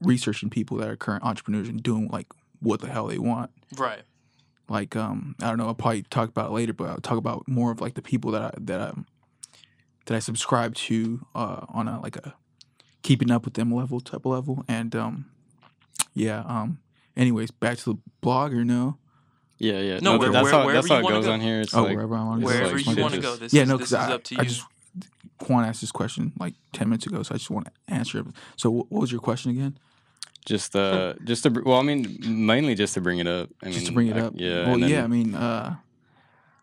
researching 0.00 0.50
people 0.50 0.76
that 0.76 0.88
are 0.88 0.96
current 0.96 1.24
entrepreneurs 1.24 1.68
and 1.68 1.82
doing 1.82 2.08
like 2.12 2.28
what 2.60 2.80
the 2.80 2.88
hell 2.88 3.08
they 3.08 3.18
want. 3.18 3.50
right 3.76 4.02
Like, 4.68 4.94
um, 4.94 5.34
I 5.42 5.48
don't 5.48 5.58
know. 5.58 5.66
I'll 5.66 5.74
probably 5.74 6.02
talk 6.04 6.28
about 6.28 6.50
it 6.50 6.54
later, 6.54 6.72
but 6.72 6.88
I'll 6.88 7.00
talk 7.00 7.18
about 7.18 7.48
more 7.48 7.72
of 7.72 7.80
like 7.80 7.94
the 7.94 8.02
people 8.02 8.30
that 8.30 8.42
I 8.42 8.50
that 8.56 8.80
I 8.80 8.92
that 10.06 10.14
I 10.14 10.20
subscribe 10.20 10.76
to 10.76 11.26
uh, 11.34 11.66
on 11.68 11.88
a 11.88 12.00
like 12.00 12.16
a 12.16 12.36
keeping 13.02 13.32
up 13.32 13.44
with 13.44 13.54
them 13.54 13.74
level 13.74 13.98
type 13.98 14.24
of 14.24 14.32
level, 14.32 14.64
and 14.68 14.94
um, 14.94 15.26
yeah. 16.14 16.40
Um, 16.46 16.78
anyways, 17.16 17.50
back 17.50 17.78
to 17.78 17.94
the 17.94 17.98
blog 18.20 18.52
or 18.54 18.64
no? 18.64 18.96
Yeah, 19.58 19.80
yeah. 19.80 19.98
No, 20.00 20.18
where- 20.18 20.30
that's 20.30 20.44
where- 20.44 20.52
how 20.52 20.72
that's 20.72 20.88
how 20.88 20.98
it 20.98 21.02
goes 21.08 21.26
go. 21.26 21.32
on 21.32 21.40
here. 21.40 21.60
It's 21.60 21.74
oh, 21.74 21.82
like 21.82 21.94
wherever 21.94 22.16
I 22.16 22.24
want 22.24 22.40
to 22.40 22.46
go. 22.46 22.52
wherever 22.52 22.76
like 22.76 22.86
you 22.86 23.02
want 23.02 23.14
to 23.14 23.20
go 23.20 23.36
this 23.36 23.52
yeah, 23.52 23.62
is, 23.62 23.68
no, 23.68 23.76
this 23.76 23.90
because 23.90 24.04
is 24.04 24.10
I, 24.10 24.14
up 24.14 24.24
to 24.24 24.36
I 24.38 24.42
you 24.42 24.48
just 24.48 24.64
Quan 25.38 25.64
asked 25.64 25.80
this 25.80 25.92
question 25.92 26.32
like 26.38 26.54
ten 26.72 26.88
minutes 26.88 27.06
ago, 27.06 27.22
so 27.22 27.34
I 27.34 27.38
just 27.38 27.50
want 27.50 27.66
to 27.66 27.72
answer 27.94 28.18
it. 28.20 28.26
So, 28.56 28.70
what 28.70 29.00
was 29.00 29.12
your 29.12 29.20
question 29.20 29.50
again? 29.50 29.78
just 30.46 30.74
uh 30.74 31.12
just 31.24 31.42
to 31.42 31.50
well, 31.50 31.78
I 31.78 31.82
mean 31.82 32.18
mainly 32.26 32.74
just 32.74 32.94
to 32.94 33.00
bring 33.00 33.18
it 33.18 33.26
up. 33.26 33.50
I 33.62 33.66
mean, 33.66 33.74
just 33.74 33.86
to 33.86 33.92
bring 33.92 34.08
it 34.08 34.16
I- 34.16 34.20
up. 34.20 34.32
Yeah. 34.36 34.66
Well, 34.68 34.78
then 34.78 34.88
yeah. 34.88 35.04
I 35.04 35.06
mean, 35.06 35.34
uh, 35.34 35.76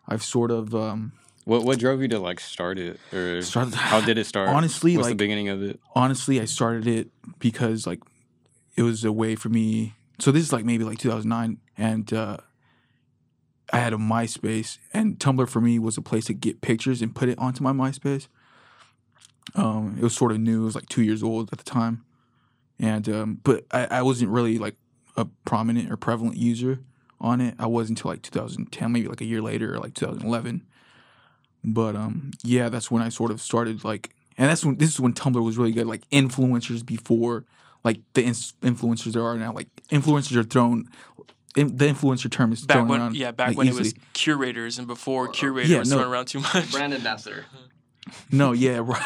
I've 0.08 0.22
sort 0.24 0.50
of 0.50 0.74
um, 0.74 1.12
What 1.44 1.64
what 1.64 1.78
drove 1.78 2.02
you 2.02 2.08
to 2.08 2.18
like 2.18 2.40
start 2.40 2.78
it 2.78 2.98
or 3.12 3.40
started. 3.42 3.74
how 3.74 4.00
did 4.00 4.18
it 4.18 4.24
start? 4.32 4.48
Honestly, 4.48 4.96
What's 4.96 5.08
the 5.10 5.14
beginning 5.14 5.48
of 5.48 5.62
it? 5.62 5.78
honestly, 5.94 6.40
I 6.40 6.46
started 6.46 6.86
it 6.88 7.08
because 7.38 7.86
like 7.86 8.00
it 8.78 8.82
was 8.82 9.04
a 9.04 9.10
way 9.10 9.34
for 9.34 9.48
me. 9.48 9.94
So 10.20 10.30
this 10.30 10.44
is 10.44 10.52
like 10.52 10.64
maybe 10.64 10.84
like 10.84 10.98
2009, 10.98 11.58
and 11.76 12.12
uh, 12.12 12.36
I 13.72 13.78
had 13.78 13.92
a 13.92 13.96
MySpace, 13.96 14.78
and 14.92 15.18
Tumblr 15.18 15.48
for 15.48 15.60
me 15.60 15.80
was 15.80 15.96
a 15.96 16.02
place 16.02 16.26
to 16.26 16.32
get 16.32 16.60
pictures 16.60 17.02
and 17.02 17.12
put 17.12 17.28
it 17.28 17.38
onto 17.40 17.64
my 17.64 17.72
MySpace. 17.72 18.28
Um, 19.56 19.96
it 19.98 20.02
was 20.04 20.14
sort 20.14 20.30
of 20.30 20.38
new. 20.38 20.62
It 20.62 20.64
was 20.66 20.74
like 20.76 20.88
two 20.88 21.02
years 21.02 21.24
old 21.24 21.50
at 21.52 21.58
the 21.58 21.64
time, 21.64 22.04
and 22.78 23.08
um, 23.08 23.40
but 23.42 23.64
I, 23.72 23.86
I 23.86 24.02
wasn't 24.02 24.30
really 24.30 24.58
like 24.58 24.76
a 25.16 25.24
prominent 25.44 25.90
or 25.90 25.96
prevalent 25.96 26.36
user 26.36 26.78
on 27.20 27.40
it. 27.40 27.56
I 27.58 27.66
was 27.66 27.88
until 27.88 28.12
like 28.12 28.22
2010, 28.22 28.92
maybe 28.92 29.08
like 29.08 29.20
a 29.20 29.24
year 29.24 29.42
later, 29.42 29.74
or 29.74 29.78
like 29.80 29.94
2011. 29.94 30.64
But 31.64 31.96
um, 31.96 32.30
yeah, 32.44 32.68
that's 32.68 32.92
when 32.92 33.02
I 33.02 33.08
sort 33.08 33.32
of 33.32 33.40
started 33.40 33.82
like, 33.82 34.10
and 34.36 34.48
that's 34.48 34.64
when 34.64 34.76
this 34.76 34.90
is 34.90 35.00
when 35.00 35.14
Tumblr 35.14 35.42
was 35.42 35.58
really 35.58 35.72
good. 35.72 35.88
Like 35.88 36.08
influencers 36.10 36.86
before, 36.86 37.44
like 37.84 38.00
the 38.14 38.22
ins- 38.24 38.54
influencers 38.62 39.12
there 39.12 39.22
are 39.24 39.36
now. 39.36 39.52
Like 39.52 39.68
influencers 39.90 40.36
are 40.36 40.42
thrown. 40.44 40.88
In, 41.56 41.76
the 41.76 41.86
influencer 41.86 42.30
term 42.30 42.52
is 42.52 42.64
back 42.64 42.76
thrown 42.76 42.88
when 42.88 43.00
around. 43.00 43.16
yeah 43.16 43.32
back 43.32 43.48
like, 43.48 43.56
when 43.56 43.66
easily. 43.68 43.88
it 43.88 43.94
was 43.96 44.04
curators 44.12 44.78
and 44.78 44.86
before 44.86 45.28
Uh, 45.28 45.32
curator 45.32 45.68
yeah, 45.72 45.78
no. 45.78 45.84
thrown 45.96 46.06
around 46.12 46.26
too 46.26 46.40
much 46.40 46.70
Brand 46.70 46.94
ambassador. 46.94 47.46
No, 48.30 48.52
yeah, 48.52 48.78
right. 48.84 49.00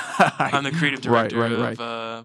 i'm 0.54 0.64
the 0.64 0.70
creative 0.70 1.00
director 1.00 1.38
right, 1.38 1.52
right. 1.58 1.72
of 1.72 1.80
uh 1.80 2.24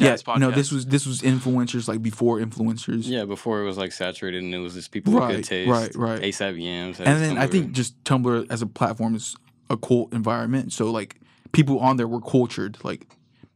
yeah, 0.00 0.10
Tabs 0.10 0.22
podcast. 0.22 0.38
no, 0.38 0.50
this 0.52 0.70
was 0.70 0.86
this 0.86 1.06
was 1.06 1.22
influencers 1.22 1.88
like 1.88 2.02
before 2.02 2.38
influencers. 2.38 3.02
Yeah, 3.08 3.24
before 3.24 3.60
it 3.62 3.64
was 3.64 3.76
like 3.76 3.90
saturated 3.90 4.44
and 4.44 4.54
it 4.54 4.58
was 4.58 4.74
just 4.74 4.92
people 4.92 5.12
with 5.14 5.22
Right, 5.22 5.36
good 5.36 5.44
taste. 5.44 5.68
right, 5.70 5.94
right. 5.96 6.22
ASAP 6.22 6.62
Yams. 6.62 7.00
and 7.00 7.20
then 7.20 7.36
I 7.36 7.48
think 7.48 7.72
just 7.72 8.00
Tumblr 8.04 8.46
as 8.50 8.62
a 8.62 8.66
platform 8.66 9.16
is 9.16 9.34
a 9.70 9.76
cult 9.76 10.12
environment. 10.12 10.72
So 10.72 10.90
like 10.92 11.16
people 11.50 11.80
on 11.80 11.96
there 11.96 12.06
were 12.06 12.20
cultured, 12.20 12.78
like 12.84 13.08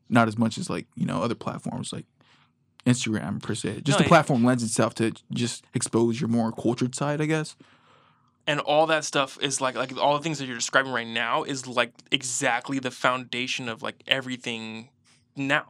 not 0.09 0.27
as 0.27 0.37
much 0.37 0.59
as 0.59 0.69
like 0.69 0.87
you 0.97 1.07
know 1.07 1.23
other 1.23 1.37
platforms 1.37 1.93
like 1.93 2.07
Instagram 2.87 3.43
per 3.43 3.55
se. 3.55 3.83
Just 3.83 3.89
No, 3.91 3.99
the 3.99 4.05
it- 4.05 4.09
platform 4.09 4.45
lends 4.45 4.63
itself 4.63 4.95
to 4.97 5.13
just 5.33 5.65
expose 5.75 6.21
your 6.21 6.29
more 6.29 6.53
cultured 6.53 6.95
side, 6.95 7.21
I 7.21 7.27
guess. 7.27 7.57
and 8.47 8.59
all 8.59 8.87
that 8.89 9.05
stuff 9.05 9.39
is 9.41 9.61
like 9.61 9.77
like 9.77 9.97
all 9.97 10.17
the 10.17 10.23
things 10.23 10.39
that 10.41 10.47
you're 10.47 10.57
describing 10.57 10.91
right 10.93 11.07
now 11.07 11.45
is 11.45 11.67
like 11.69 11.93
exactly 12.11 12.81
the 12.81 12.91
foundation 12.91 13.69
of 13.69 13.83
like 13.83 14.03
everything 14.09 14.89
now 15.37 15.65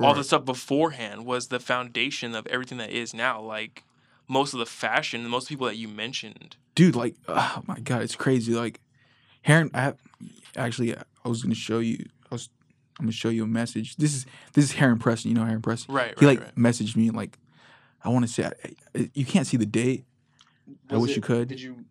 all 0.00 0.14
the 0.14 0.24
stuff 0.24 0.44
beforehand 0.44 1.26
was 1.26 1.48
the 1.48 1.60
foundation 1.60 2.34
of 2.34 2.46
everything 2.46 2.78
that 2.78 2.88
is 2.90 3.12
now 3.12 3.40
like 3.42 3.84
most 4.26 4.54
of 4.54 4.58
the 4.58 4.64
fashion 4.66 5.28
most 5.28 5.48
people 5.50 5.66
that 5.66 5.76
you 5.76 5.86
mentioned 5.86 6.56
Dude, 6.74 6.96
like, 6.96 7.14
oh 7.28 7.62
my 7.68 7.78
god, 7.78 8.02
it's 8.02 8.16
crazy. 8.16 8.52
Like, 8.52 8.80
Heron, 9.42 9.70
I 9.74 9.82
have, 9.82 9.96
actually, 10.56 10.96
I 10.96 11.28
was 11.28 11.40
gonna 11.42 11.54
show 11.54 11.78
you. 11.78 12.04
I 12.98 13.00
was, 13.00 13.00
I'm 13.00 13.04
gonna 13.06 13.12
show 13.12 13.28
you 13.28 13.44
a 13.44 13.46
message. 13.46 13.96
This 13.96 14.14
is 14.14 14.26
this 14.52 14.64
is 14.66 14.72
Heron 14.72 14.98
Preston. 14.98 15.30
You 15.30 15.36
know 15.36 15.44
Heron 15.44 15.62
Preston. 15.62 15.94
right 15.94 16.08
right 16.08 16.18
he 16.20 16.26
like 16.26 16.40
right. 16.40 16.54
messaged 16.56 16.96
me 16.96 17.10
like 17.10 17.38
I 18.04 18.08
want 18.10 18.26
to 18.26 18.32
say 18.32 18.44
I, 18.44 18.52
I- 18.98 19.10
you 19.14 19.24
can't 19.24 19.46
see 19.46 19.56
the 19.56 19.66
date. 19.66 20.04
I 20.90 20.96
wish 20.96 21.12
it- 21.12 21.16
you 21.16 21.22
could. 21.22 21.48
Did 21.48 21.60
you 21.60 21.84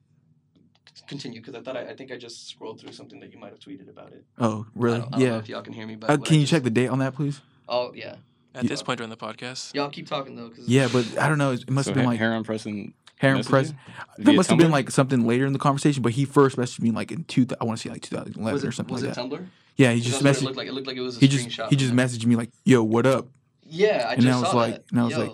continue? 1.08 1.42
Because 1.42 1.56
I 1.56 1.62
thought 1.62 1.76
I, 1.78 1.90
I 1.90 1.96
think 1.96 2.12
I 2.12 2.18
just 2.18 2.48
scrolled 2.50 2.80
through 2.80 2.94
something 2.94 3.20
that 3.20 3.32
you 3.34 3.40
might 3.40 3.50
have 3.52 3.60
tweeted 3.60 3.90
about 3.90 4.14
it. 4.14 4.24
Oh, 4.38 4.66
I 4.68 4.70
really? 4.76 5.00
don't, 5.00 5.08
I 5.08 5.10
don't 5.12 5.20
know 5.20 5.26
Yeah. 5.26 5.38
if 5.40 5.50
y'all 5.50 5.62
can 5.62 5.74
hear 5.74 5.86
me, 5.88 5.96
but 5.96 6.10
Uh, 6.10 6.14
what 6.14 6.22
I 6.22 6.26
can 6.30 6.36
you 6.36 6.42
just- 6.44 6.52
check 6.52 6.64
the 6.64 6.70
date 6.70 6.88
on 6.88 7.00
that, 7.00 7.16
please? 7.16 7.42
Oh 7.68 7.92
yeah. 7.94 8.16
At 8.56 8.64
Yeah. 8.64 8.70
this 8.70 8.84
point 8.84 8.98
during 8.98 9.10
the 9.10 9.18
podcast. 9.18 9.74
Y'all 9.74 9.90
keep 9.90 10.08
talking 10.08 10.36
though. 10.36 10.50
Cause 10.50 10.68
Yeah, 10.68 10.88
but 10.92 11.18
I 11.18 11.28
don't 11.28 11.38
know. 11.40 11.52
It 11.54 11.70
must 11.70 11.86
so 11.88 11.92
have 11.92 11.96
been 11.96 12.06
like 12.06 12.20
Heron 12.20 12.44
Preston. 12.44 12.94
Heron 13.24 13.42
messaged 13.42 13.50
Press. 13.50 13.74
That 14.18 14.26
Via 14.26 14.36
must 14.36 14.50
have 14.50 14.60
been 14.60 14.72
like 14.72 14.92
something 14.92 15.26
later 15.26 15.46
in 15.46 15.54
the 15.54 15.60
conversation, 15.60 16.04
but 16.04 16.12
he 16.12 16.26
first 16.26 16.58
messaged 16.58 16.82
me 16.82 16.92
like 16.92 17.12
in 17.12 17.24
two. 17.24 17.48
I 17.60 17.64
want 17.64 17.80
to 17.80 17.84
say 17.88 17.92
like 17.92 18.02
2011 18.04 18.54
was 18.54 18.64
or 18.64 18.70
it 18.70 18.74
something 18.74 18.94
was 18.94 19.04
like 19.04 19.12
it 19.12 19.16
that. 19.16 19.22
Tumblr? 19.30 19.46
Yeah, 19.76 19.92
he 19.92 20.00
'Cause 20.02 20.06
just 20.12 20.24
that's 20.24 20.24
what 20.24 20.30
it 20.30 20.34
messaged. 20.42 20.46
looked 20.46 20.58
like. 20.58 20.68
It 20.68 20.74
looked 20.74 20.88
like 20.88 20.98
it 20.98 21.02
was 21.02 21.18
a 21.18 21.20
He 21.20 21.28
just 21.28 21.46
he 21.70 21.76
just 21.76 21.90
from 21.90 21.98
that. 21.98 22.10
messaged 22.10 22.26
me 22.26 22.36
like, 22.36 22.52
"Yo, 22.64 22.84
what 22.84 23.06
up?" 23.08 23.28
Yeah, 23.66 24.06
I 24.10 24.14
and 24.14 24.22
just 24.22 24.38
I 24.38 24.40
was 24.42 24.50
saw 24.52 24.58
like- 24.58 24.74
that. 24.76 24.84
and 24.92 25.00
I 25.00 25.04
was 25.06 25.18
like, 25.18 25.32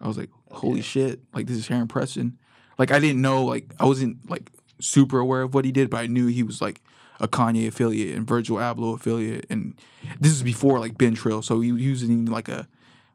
I 0.00 0.08
was 0.08 0.18
like, 0.18 0.30
"Holy 0.50 0.72
Okay. 0.74 0.82
shit!" 0.82 1.20
Like 1.32 1.46
this 1.46 1.56
is 1.56 1.66
Heron 1.68 1.88
Preston. 1.88 2.36
Like 2.76 2.90
I 2.90 2.98
didn't 2.98 3.22
know. 3.22 3.44
Like 3.44 3.72
I 3.80 3.86
wasn't 3.86 4.28
like 4.30 4.50
super 4.80 5.18
aware 5.18 5.42
of 5.42 5.54
what 5.54 5.64
he 5.64 5.72
did, 5.72 5.88
but 5.90 5.98
I 5.98 6.06
knew 6.06 6.26
he 6.26 6.42
was 6.42 6.60
like 6.60 6.80
a 7.20 7.26
Kanye 7.26 7.66
affiliate 7.66 8.14
and 8.16 8.26
Virgil 8.26 8.58
Abloh 8.58 8.94
affiliate, 8.94 9.46
and 9.50 9.74
this 10.20 10.32
is 10.32 10.42
before 10.42 10.78
like 10.78 10.96
Been 10.98 11.14
Trill, 11.14 11.42
so 11.42 11.60
he, 11.60 11.76
he 11.76 11.90
was 11.90 12.02
in 12.02 12.26
like 12.26 12.48
a 12.48 12.68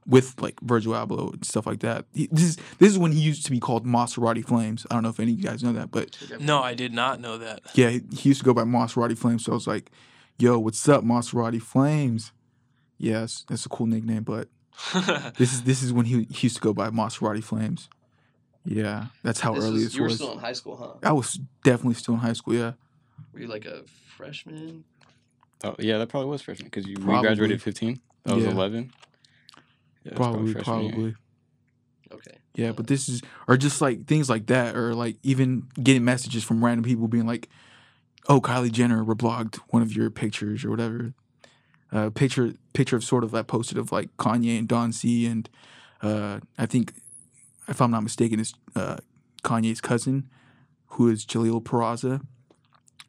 with 0.06 0.40
like 0.42 0.60
Virgil 0.62 0.94
Abloh 0.94 1.34
and 1.34 1.46
stuff 1.46 1.66
like 1.66 1.80
that. 1.80 2.06
He, 2.14 2.28
this 2.32 2.44
is 2.44 2.58
this 2.80 2.92
is 2.92 2.98
when 2.98 3.12
he 3.12 3.20
used 3.20 3.46
to 3.46 3.52
be 3.52 3.60
called 3.60 3.86
Maserati 3.86 4.46
Flames. 4.46 4.86
I 4.92 4.96
don't 4.96 5.04
know 5.04 5.10
if 5.10 5.20
any 5.20 5.32
of 5.34 5.40
you 5.40 5.46
guys 5.46 5.64
know 5.64 5.74
that, 5.74 5.92
but 5.92 6.18
No, 6.40 6.62
I 6.62 6.74
did 6.74 6.94
not 6.94 7.20
know 7.22 7.38
that. 7.38 7.62
yeah, 7.74 7.90
he, 7.90 8.02
he 8.14 8.30
used 8.30 8.42
to 8.42 8.46
go 8.46 8.54
by 8.54 8.64
Maserati 8.64 9.18
Flames. 9.18 9.46
So 9.46 9.52
I 9.54 9.56
was 9.56 9.68
like, 9.68 9.92
"Yo, 10.40 10.60
what's 10.60 10.88
up, 10.90 11.04
Maserati 11.04 11.62
Flames?" 11.62 12.32
Yes, 12.98 13.46
that's 13.50 13.66
a 13.66 13.70
cool 13.70 13.88
nickname, 13.88 14.24
but 14.24 14.48
this 15.38 15.54
is 15.54 15.64
this 15.64 15.82
is 15.84 15.92
when 15.94 16.06
he, 16.06 16.24
he 16.32 16.48
used 16.48 16.56
to 16.58 16.62
go 16.62 16.74
by 16.74 16.90
Maserati 16.90 17.44
Flames. 17.44 17.90
Yeah, 18.66 19.08
that's 19.24 19.40
how 19.42 19.54
This 19.56 19.64
early 19.66 19.78
is- 19.80 19.84
this 19.86 19.96
you 19.96 20.02
were 20.04 20.08
was. 20.08 20.16
still 20.16 20.32
in 20.34 20.40
high 20.40 20.54
school, 20.54 20.78
huh? 20.78 21.08
I 21.08 21.12
was 21.12 21.40
definitely 21.64 21.96
still 21.96 22.14
in 22.14 22.22
high 22.22 22.32
school. 22.34 22.54
Yeah, 22.56 22.74
Were 23.34 23.42
you 23.42 23.48
like 23.48 23.66
a 23.66 23.84
freshman? 24.16 24.86
Oh, 25.66 25.76
yeah, 25.80 25.98
that 25.98 26.08
probably 26.10 26.30
was 26.30 26.42
freshman 26.42 26.68
because 26.68 26.86
you 26.88 26.96
we 26.98 27.04
Probably. 27.04 27.22
graduated 27.22 27.62
15. 27.62 28.00
That 28.26 28.36
was 28.36 28.44
Yeah. 28.46 28.52
11. 28.52 28.92
Yeah, 30.04 30.16
probably, 30.16 30.54
probably. 30.54 31.16
Okay. 32.12 32.38
Yeah, 32.56 32.72
but 32.72 32.88
this 32.88 33.10
is 33.10 33.22
or 33.48 33.58
just 33.58 33.82
like 33.82 34.06
things 34.06 34.30
like 34.30 34.48
that, 34.48 34.76
or 34.76 34.94
like 34.94 35.18
even 35.24 35.68
getting 35.82 36.04
messages 36.04 36.44
from 36.44 36.64
random 36.64 36.84
people 36.84 37.08
being 37.08 37.26
like, 37.26 37.50
"Oh, 38.28 38.40
Kylie 38.42 38.72
Jenner 38.72 39.04
reblogged 39.04 39.56
one 39.70 39.82
of 39.82 39.96
your 39.96 40.10
pictures 40.10 40.64
or 40.64 40.70
whatever." 40.70 41.14
Uh, 41.92 42.10
picture 42.10 42.54
picture 42.74 42.96
of 42.96 43.04
sort 43.04 43.24
of 43.24 43.32
that 43.32 43.48
posted 43.48 43.78
of 43.78 43.92
like 43.92 44.16
Kanye 44.18 44.58
and 44.60 44.68
Don 44.68 44.92
C 44.92 45.26
and 45.26 45.50
uh, 46.02 46.40
I 46.58 46.66
think 46.66 46.94
if 47.68 47.82
I'm 47.82 47.92
not 47.92 48.04
mistaken, 48.04 48.40
is 48.40 48.54
uh, 48.76 48.98
Kanye's 49.44 49.82
cousin, 49.82 50.30
who 50.88 51.10
is 51.10 51.26
Jaleel 51.26 51.64
Peraza. 51.64 52.22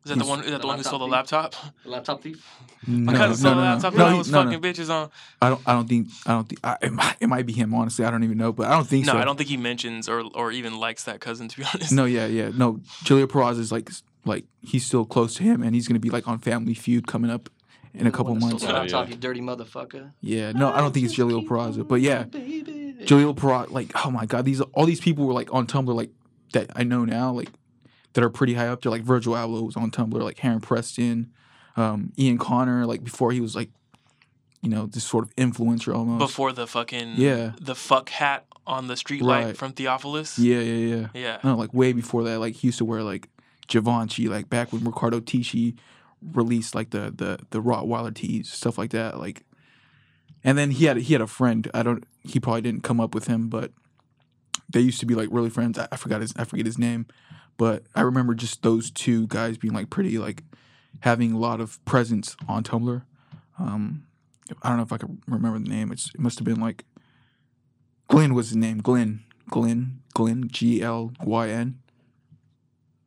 Is 0.05 0.11
that 0.11 0.19
the 0.19 0.25
one? 0.27 0.41
Is 0.41 0.47
that 0.47 0.53
The 0.53 0.59
the 0.59 0.67
one 0.67 0.77
who 0.77 0.83
stole 0.85 0.99
the 0.99 1.07
laptop 1.07 1.55
laptop? 1.55 1.75
The 1.85 1.91
laptop 1.91 2.23
thief? 2.23 2.47
No, 2.87 3.13
My 3.13 3.19
cousin 3.19 3.31
no, 3.31 3.35
stole 3.37 3.55
no, 3.55 3.61
the 3.61 3.67
laptop. 3.67 3.95
no, 3.95 4.01
and 4.05 4.09
I 4.09 4.13
he- 4.13 4.19
was 4.19 4.31
no, 4.31 4.43
no. 4.45 4.51
fucking 4.53 4.73
bitches 4.73 4.91
on. 4.91 5.11
I 5.41 5.49
don't. 5.49 5.61
I 5.67 5.73
don't 5.73 5.89
think. 5.89 6.09
I 6.27 6.31
don't 6.33 6.49
think. 6.49 6.61
I, 6.63 6.77
it, 6.83 6.93
might, 6.93 7.17
it 7.21 7.27
might 7.29 7.47
be 7.47 7.53
him. 7.55 7.75
Honestly, 7.75 8.05
I 8.05 8.11
don't 8.11 8.23
even 8.25 8.37
know. 8.37 8.53
But 8.53 8.67
I 8.69 8.73
don't 8.77 8.87
think 8.87 9.07
No, 9.07 9.13
so. 9.13 9.19
I 9.19 9.25
don't 9.25 9.37
think 9.37 9.49
he 9.49 9.57
mentions 9.57 10.09
or 10.09 10.23
or 10.35 10.53
even 10.53 10.79
likes 10.79 11.05
that 11.05 11.21
cousin. 11.21 11.49
To 11.49 11.57
be 11.59 11.65
honest. 11.75 11.93
No, 11.93 12.05
yeah, 12.05 12.27
yeah. 12.27 12.51
No, 12.55 12.75
Jaleel 13.05 13.27
Peraza 13.27 13.61
is 13.61 13.73
like 13.73 13.91
like 14.27 14.45
he's 14.61 14.85
still 14.85 15.07
close 15.07 15.35
to 15.37 15.43
him, 15.43 15.63
and 15.63 15.75
he's 15.75 15.89
gonna 15.89 16.01
be 16.01 16.11
like 16.11 16.29
on 16.29 16.39
Family 16.39 16.75
Feud 16.75 17.07
coming 17.07 17.31
up 17.31 17.49
in 17.95 18.07
a 18.07 18.11
couple 18.11 18.35
Wanna 18.35 18.41
steal 18.41 18.51
months. 18.51 18.65
the 18.65 18.71
Oh, 18.71 18.75
laptop, 18.81 19.07
yeah. 19.09 19.15
you 19.15 19.21
dirty 19.21 19.41
motherfucker. 19.41 20.11
Yeah, 20.21 20.53
no, 20.53 20.71
I 20.73 20.81
don't 20.83 20.93
think 20.93 21.07
it's 21.07 21.15
Jaleel 21.17 21.47
Peraza, 21.49 21.87
but 21.89 22.01
yeah, 22.03 22.25
Baby. 22.25 22.97
Jaleel 23.05 23.35
Peraza. 23.35 23.71
Like, 23.71 23.93
oh 24.05 24.11
my 24.11 24.27
god, 24.27 24.45
these 24.45 24.61
all 24.61 24.85
these 24.85 25.01
people 25.01 25.27
were 25.27 25.33
like 25.33 25.53
on 25.55 25.67
Tumblr, 25.67 25.95
like 25.95 26.11
that 26.53 26.71
I 26.77 26.83
know 26.85 27.05
now, 27.07 27.33
like 27.33 27.49
that 28.15 28.25
are 28.25 28.31
pretty 28.31 28.55
high 28.55 28.69
up 28.69 28.83
there. 28.83 28.91
Like 28.91 29.03
Virgil 29.03 29.35
Abloh 29.35 29.65
was 29.65 29.77
on 29.77 29.91
Tumblr, 29.91 30.21
like 30.23 30.39
Heron 30.39 30.61
Preston, 30.61 31.31
um, 31.77 32.13
Ian 32.19 32.39
Connor, 32.39 32.87
like 32.87 33.05
before 33.05 33.33
he 33.33 33.41
was 33.41 33.55
like, 33.55 33.71
you 34.63 34.71
know, 34.71 34.87
this 34.87 35.05
sort 35.05 35.25
of 35.27 35.37
influencer 35.37 35.95
almost. 35.95 36.19
Before 36.21 36.53
the 36.53 36.67
fucking 36.67 37.15
Yeah. 37.17 37.53
the 37.61 37.75
fuck 37.75 38.09
hat 38.09 38.47
on 38.67 38.87
the 38.89 38.97
street 38.97 39.21
light 39.21 39.45
Right. 39.45 39.57
from 39.57 39.73
Theophilus. 39.73 40.39
Yeah, 40.39 40.61
yeah, 40.61 40.97
yeah. 40.97 41.07
Yeah. 41.13 41.39
No, 41.45 41.55
like 41.57 41.75
way 41.75 41.93
before 41.93 42.23
that, 42.25 42.39
like 42.41 42.55
he 42.55 42.69
used 42.69 42.79
to 42.79 42.85
wear 42.87 43.03
like 43.03 43.29
Givenchy, 43.67 44.29
like 44.29 44.49
back 44.49 44.73
when 44.73 44.85
Riccardo 44.85 45.21
Tisci 45.21 45.77
released 46.33 46.75
like 46.75 46.91
the 46.91 47.13
the 47.15 47.39
the 47.51 47.61
Rottweiler 47.61 48.15
tees, 48.15 48.51
stuff 48.51 48.79
like 48.79 48.91
that. 48.93 49.19
Like, 49.21 49.45
and 50.43 50.57
then 50.57 50.71
he 50.71 50.85
had 50.87 50.97
he 50.99 51.13
had 51.13 51.21
a 51.21 51.27
friend. 51.27 51.71
I 51.75 51.83
don't. 51.83 52.05
He 52.23 52.41
probably 52.41 52.63
didn't 52.63 52.83
come 52.85 53.01
up 53.01 53.15
with 53.15 53.27
him, 53.27 53.49
but 53.49 53.73
they 54.71 54.81
used 54.81 55.01
to 55.01 55.07
be 55.07 55.15
like 55.15 55.29
really 55.31 55.51
friends. 55.51 55.79
I, 55.79 55.89
I 55.93 55.97
forgot 55.97 56.21
his 56.23 56.33
I 56.37 56.45
forget 56.45 56.65
his 56.67 56.79
name, 56.79 57.07
but 57.57 57.85
I 57.95 58.03
remember 58.03 58.35
just 58.35 58.63
those 58.63 58.91
two 58.91 59.27
guys 59.27 59.59
being 59.59 59.75
like 59.75 59.91
pretty 59.91 60.19
like 60.19 60.43
having 61.01 61.33
a 61.33 61.39
lot 61.39 61.61
of 61.61 61.85
presence 61.85 62.37
on 62.49 62.63
Tumblr. 62.63 63.03
Um, 63.59 64.07
I 64.63 64.69
don't 64.69 64.79
know 64.79 64.83
if 64.83 64.93
I 64.93 64.99
can 64.99 65.23
remember 65.27 65.59
the 65.59 65.69
name. 65.69 65.93
It's 65.93 66.11
it 66.15 66.21
must 66.21 66.39
have 66.39 66.45
been 66.45 66.61
like 66.61 66.85
Glenn 68.09 68.35
was 68.35 68.49
his 68.49 68.57
name. 68.57 68.79
Glenn. 68.79 69.25
Glenn. 69.49 70.01
Glenn. 70.13 70.49
G 70.49 70.83
L 70.83 71.13
Y 71.23 71.49
N. 71.49 71.81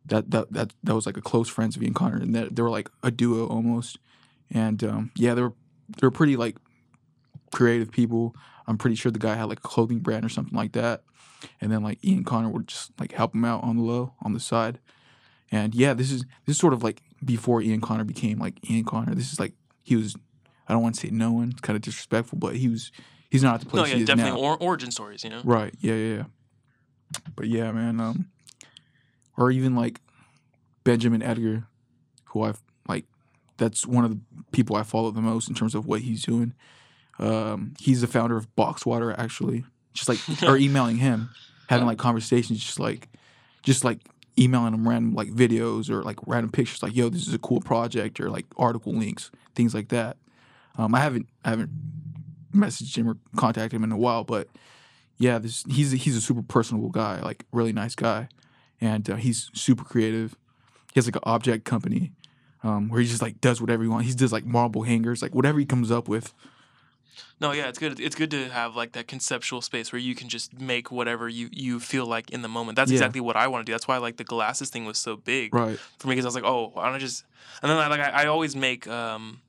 That 0.06 0.32
that 0.32 0.52
that 0.54 0.74
that 0.84 0.96
was 0.96 1.06
like 1.06 1.18
a 1.18 1.22
close 1.22 1.50
friends 1.50 1.76
of 1.76 1.84
Ian 1.84 1.94
Connor, 1.94 2.18
and 2.18 2.34
they, 2.34 2.48
they 2.50 2.62
were 2.62 2.70
like 2.70 2.90
a 3.04 3.12
duo 3.12 3.48
almost. 3.48 4.00
And 4.50 4.84
um, 4.84 5.12
yeah, 5.16 5.34
they 5.34 5.42
were 5.42 5.54
they 5.90 6.08
were 6.08 6.12
pretty 6.12 6.38
like 6.38 6.58
creative 7.52 7.92
people. 7.92 8.36
I'm 8.68 8.78
pretty 8.78 8.96
sure 8.96 9.12
the 9.12 9.20
guy 9.20 9.36
had 9.36 9.46
like 9.46 9.60
a 9.60 9.68
clothing 9.68 10.00
brand 10.00 10.26
or 10.26 10.30
something 10.30 10.56
like 10.56 10.74
that. 10.74 11.04
And 11.62 11.72
then 11.72 11.84
like 11.84 12.04
Ian 12.04 12.24
Connor 12.24 12.50
would 12.50 12.68
just 12.68 12.92
like 13.00 13.12
help 13.12 13.34
him 13.36 13.46
out 13.46 13.64
on 13.64 13.78
the 13.78 13.84
low 13.84 14.14
on 14.22 14.34
the 14.34 14.40
side. 14.40 14.80
And 15.52 15.74
yeah, 15.76 15.94
this 15.94 16.12
is 16.12 16.24
this 16.46 16.56
is 16.56 16.58
sort 16.58 16.74
of 16.74 16.84
like 16.84 17.02
before 17.24 17.62
Ian 17.62 17.82
Connor 17.82 18.04
became 18.04 18.40
like 18.40 18.70
Ian 18.70 18.84
Connor. 18.86 19.16
This 19.16 19.32
is 19.32 19.40
like 19.40 19.54
he 19.84 19.96
was 19.96 20.16
I 20.68 20.74
don't 20.74 20.82
want 20.82 20.96
to 20.96 21.02
say 21.02 21.10
no 21.12 21.32
one, 21.32 21.50
it's 21.52 21.62
kind 21.62 21.76
of 21.76 21.82
disrespectful, 21.82 22.38
but 22.40 22.56
he 22.56 22.68
was 22.68 22.92
he's 23.30 23.44
not 23.44 23.56
at 23.56 23.60
the 23.62 23.66
No, 23.68 23.72
place 23.72 23.90
yeah, 23.90 23.96
he 23.96 24.02
is 24.02 24.08
definitely 24.08 24.42
now. 24.42 24.48
or, 24.48 24.58
origin 24.62 24.92
stories. 24.92 25.24
You 25.24 25.30
know. 25.30 25.42
Right. 25.44 25.74
Yeah, 25.80 25.96
yeah, 25.96 26.16
yeah. 26.16 26.24
But 27.36 27.48
yeah, 27.48 27.72
man. 27.72 28.00
Um, 28.00 28.30
or 29.38 29.52
even 29.52 29.76
like 29.76 30.02
Benjamin 30.84 31.22
Edgar, 31.22 31.68
who 32.26 32.42
I've 32.44 32.62
like, 32.88 33.06
that's 33.58 33.86
one 33.86 34.04
of 34.04 34.10
the 34.12 34.20
people 34.52 34.76
I 34.76 34.84
follow 34.84 35.12
the 35.12 35.22
most 35.22 35.48
in 35.48 35.56
terms 35.56 35.76
of 35.76 35.86
what 35.86 36.02
he's 36.02 36.24
doing. 36.24 36.54
Um, 37.20 37.74
he's 37.80 38.02
the 38.02 38.08
founder 38.08 38.36
of 38.38 38.54
Boxwater, 38.56 39.12
actually. 39.18 39.64
Just 39.98 40.10
like 40.10 40.44
or 40.50 40.58
emailing 40.58 40.98
him, 40.98 41.30
having 41.68 41.86
like 41.86 41.98
conversations, 41.98 42.60
just 42.60 42.80
like, 42.80 43.10
just 43.64 43.84
like 43.84 44.00
emailing 44.40 44.74
him 44.74 44.88
random 44.88 45.14
like 45.14 45.30
videos 45.30 45.90
or 45.90 46.04
like 46.04 46.18
random 46.26 46.52
pictures, 46.52 46.84
like 46.84 46.96
yo, 46.96 47.10
this 47.10 47.28
is 47.28 47.34
a 47.34 47.40
cool 47.40 47.60
project, 47.60 48.20
or 48.20 48.30
like 48.30 48.46
article 48.58 48.94
links, 48.94 49.32
things 49.56 49.74
like 49.74 49.90
that. 49.90 50.18
Um, 50.78 50.94
I 50.94 51.00
haven't 51.00 51.28
I 51.44 51.50
haven't 51.50 51.72
messaged 52.54 52.96
him 52.96 53.10
or 53.10 53.18
contacted 53.36 53.76
him 53.76 53.84
in 53.84 53.92
a 53.92 53.98
while, 53.98 54.24
but 54.24 54.48
yeah, 55.18 55.40
this 55.40 55.64
he's 55.68 55.92
he's 55.92 56.16
a 56.16 56.22
super 56.22 56.44
personable 56.44 56.90
guy, 56.90 57.22
like 57.22 57.46
really 57.52 57.74
nice 57.74 57.96
guy, 57.96 58.30
and 58.80 59.10
uh, 59.10 59.16
he's 59.16 59.50
super 59.54 59.84
creative. 59.84 60.36
He 60.94 61.00
has 61.00 61.08
like 61.08 61.16
an 61.16 61.24
object 61.26 61.66
company 61.66 62.14
um, 62.64 62.90
where 62.90 63.02
he 63.02 63.08
just 63.08 63.22
like 63.22 63.42
does 63.42 63.60
whatever 63.60 63.84
he 63.84 63.90
wants. 63.90 64.08
He 64.08 64.14
does 64.14 64.32
like 64.32 64.46
marble 64.46 64.84
hangers, 64.84 65.22
like 65.22 65.34
whatever 65.34 65.60
he 65.60 65.66
comes 65.66 65.92
up 65.92 66.08
with. 66.08 66.34
No, 67.40 67.52
yeah, 67.52 67.68
it's 67.68 67.78
good. 67.80 68.00
It's 68.00 68.16
good 68.16 68.32
to 68.32 68.50
have 68.50 68.76
like 68.76 68.94
that 68.94 69.08
conceptual 69.08 69.62
space 69.62 69.92
where 69.92 70.00
you 70.00 70.16
can 70.16 70.28
just 70.30 70.60
make 70.60 70.92
whatever 70.92 71.30
you 71.30 71.50
you 71.52 71.80
feel 71.80 72.06
like 72.06 72.30
in 72.32 72.42
the 72.42 72.48
moment. 72.50 72.76
That's 72.76 72.92
Yeah. 72.92 72.96
exactly 72.98 73.22
what 73.22 73.36
I 73.36 73.48
want 73.48 73.66
to 73.66 73.70
do. 73.70 73.74
That's 73.74 73.88
why 73.88 73.98
like 73.98 74.18
the 74.18 74.24
glasses 74.24 74.70
thing 74.70 74.86
was 74.86 74.98
so 74.98 75.16
big 75.16 75.54
Right. 75.54 75.80
for 76.00 76.08
me 76.08 76.14
because 76.16 76.26
I 76.26 76.30
was 76.30 76.36
like, 76.36 76.44
oh, 76.46 76.72
why 76.74 76.86
don't 76.86 76.96
I 76.96 77.00
just? 77.00 77.24
And 77.62 77.70
then 77.72 77.78
I 77.78 77.88
like 77.88 78.00
I, 78.00 78.24
I 78.24 78.26
always 78.28 78.56
make 78.56 78.88
um 78.88 79.42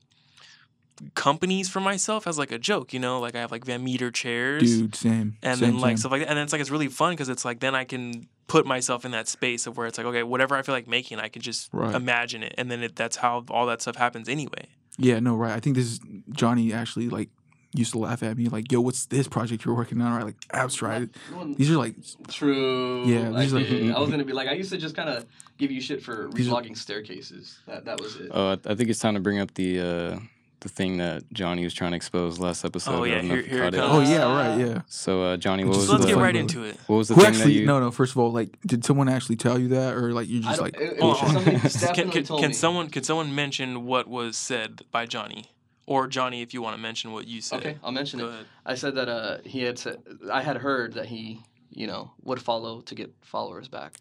companies 1.15 1.69
for 1.69 1.79
myself 1.79 2.27
as 2.27 2.37
like 2.37 2.51
a 2.51 2.59
joke, 2.59 2.91
you 2.93 2.99
know, 2.99 3.19
like 3.19 3.35
I 3.35 3.39
have 3.39 3.51
like 3.51 3.65
Van 3.65 3.83
Meter 3.83 4.11
chairs. 4.11 4.63
Dude, 4.79 4.95
same. 4.95 5.37
and 5.41 5.57
same, 5.57 5.71
then 5.71 5.79
like 5.79 5.91
same. 5.91 5.97
stuff 5.97 6.11
like 6.11 6.21
that. 6.21 6.29
And 6.29 6.37
then 6.37 6.43
it's 6.43 6.51
like 6.51 6.61
it's 6.61 6.69
really 6.71 6.87
fun 6.89 7.13
because 7.13 7.29
it's 7.29 7.45
like 7.45 7.59
then 7.59 7.73
I 7.75 7.85
can 7.85 8.27
put 8.47 8.65
myself 8.65 9.05
in 9.05 9.11
that 9.11 9.27
space 9.27 9.65
of 9.67 9.77
where 9.77 9.87
it's 9.87 9.97
like 9.97 10.07
okay, 10.07 10.23
whatever 10.23 10.55
I 10.55 10.61
feel 10.61 10.75
like 10.75 10.87
making, 10.87 11.19
I 11.19 11.29
can 11.29 11.41
just 11.41 11.69
Right. 11.71 11.95
imagine 11.95 12.43
it, 12.43 12.53
and 12.57 12.69
then 12.69 12.83
it, 12.83 12.95
that's 12.95 13.17
how 13.17 13.45
all 13.49 13.65
that 13.67 13.81
stuff 13.81 13.95
happens 13.95 14.27
anyway. 14.27 14.67
Yeah, 14.97 15.19
no, 15.21 15.35
right. 15.37 15.53
I 15.53 15.59
think 15.61 15.75
this 15.77 15.85
is 15.85 15.99
Johnny 16.31 16.73
actually 16.73 17.07
like 17.09 17.29
used 17.73 17.91
to 17.91 17.99
laugh 17.99 18.23
at 18.23 18.35
me 18.37 18.47
like, 18.47 18.71
"Yo, 18.71 18.81
what's 18.81 19.05
this 19.07 19.27
project 19.27 19.63
you're 19.65 19.75
working 19.75 20.01
on?" 20.01 20.13
Right, 20.13 20.25
like 20.25 20.35
abstract. 20.53 21.15
These 21.57 21.69
are 21.71 21.77
like 21.77 21.95
True. 22.29 23.05
Yeah, 23.05 23.31
I, 23.35 23.41
these 23.41 23.53
are- 23.53 23.59
did. 23.59 23.91
I 23.91 23.99
was 23.99 24.09
gonna 24.09 24.23
be 24.25 24.33
like, 24.33 24.47
I 24.47 24.53
used 24.53 24.71
to 24.71 24.77
just 24.77 24.95
kind 24.95 25.09
of 25.09 25.25
give 25.57 25.71
you 25.71 25.81
shit 25.81 26.01
for 26.01 26.29
These 26.33 26.47
are- 26.47 26.51
reblogging 26.61 26.77
staircases. 26.77 27.59
That 27.67 27.85
that 27.85 27.99
was 28.01 28.15
it. 28.17 28.29
Oh, 28.31 28.51
I 28.53 28.71
I 28.71 28.75
think 28.75 28.89
it's 28.89 28.99
time 28.99 29.13
to 29.15 29.19
bring 29.19 29.39
up 29.39 29.53
the 29.53 29.79
uh, 29.79 30.19
the 30.61 30.67
thing 30.69 30.97
that 30.97 31.23
Johnny 31.31 31.63
was 31.63 31.73
trying 31.73 31.91
to 31.91 31.95
expose 31.95 32.37
last 32.39 32.65
episode. 32.65 32.91
Oh, 32.93 33.03
yeah, 33.05 33.21
here- 33.21 33.41
here 33.41 33.63
it 33.65 33.73
caught 33.75 33.95
oh 33.95 34.01
yeah, 34.01 34.23
right, 34.23 34.59
yeah. 34.59 34.81
So 34.87 35.23
uh, 35.23 35.37
Johnny, 35.37 35.63
what 35.63 35.73
Just 35.75 35.81
was 35.81 35.87
So 35.87 35.93
let's 35.93 36.05
the 36.05 36.11
get 36.13 36.21
right 36.21 36.35
into 36.35 36.63
it. 36.63 36.75
what 36.87 36.97
was 36.97 37.07
the 37.09 37.13
Who 37.15 37.21
thing 37.21 37.33
that 37.33 37.51
you? 37.51 37.65
No, 37.65 37.79
no. 37.79 37.91
First 37.91 38.11
of 38.13 38.17
all, 38.17 38.31
like, 38.31 38.57
did 38.65 38.83
someone 38.83 39.07
actually 39.09 39.35
tell 39.37 39.57
you 39.59 39.69
that, 39.69 39.93
or 39.93 40.11
like 40.11 40.27
you're 40.27 40.41
just 40.41 40.59
like, 40.59 40.75
it- 40.75 40.93
it 40.93 40.99
Hold 41.01 41.13
was 41.13 41.21
on, 41.23 41.35
hold 41.35 41.47
on. 41.47 41.53
something 41.59 41.69
Steph 41.79 41.95
Can, 41.95 42.09
can, 42.11 42.23
told 42.23 42.39
can 42.41 42.49
me. 42.49 42.53
someone 42.55 42.89
can 42.89 43.03
someone 43.03 43.33
mention 43.35 43.85
what 43.85 44.07
was 44.09 44.35
said 44.35 44.81
by 44.91 45.05
Johnny, 45.05 45.45
or 45.89 46.07
Johnny, 46.07 46.41
if 46.41 46.53
you 46.53 46.61
want 46.61 46.75
to 46.75 46.81
mention 46.81 47.11
what 47.11 47.27
you 47.27 47.41
said. 47.41 47.59
Okay, 47.59 47.77
I'll 47.83 47.91
mention 47.91 48.19
Go 48.19 48.27
it. 48.27 48.29
ahead. 48.29 48.45
I 48.65 48.75
said 48.75 48.95
that 48.95 49.09
uh, 49.09 49.37
he 49.43 49.63
had 49.63 49.77
said 49.79 49.97
I 50.31 50.41
had 50.41 50.57
heard 50.57 50.93
that 50.93 51.07
he, 51.07 51.41
you 51.71 51.87
know, 51.87 52.11
would 52.23 52.41
follow 52.41 52.81
to 52.81 52.95
get 52.95 53.11
followers 53.21 53.67
back. 53.67 53.97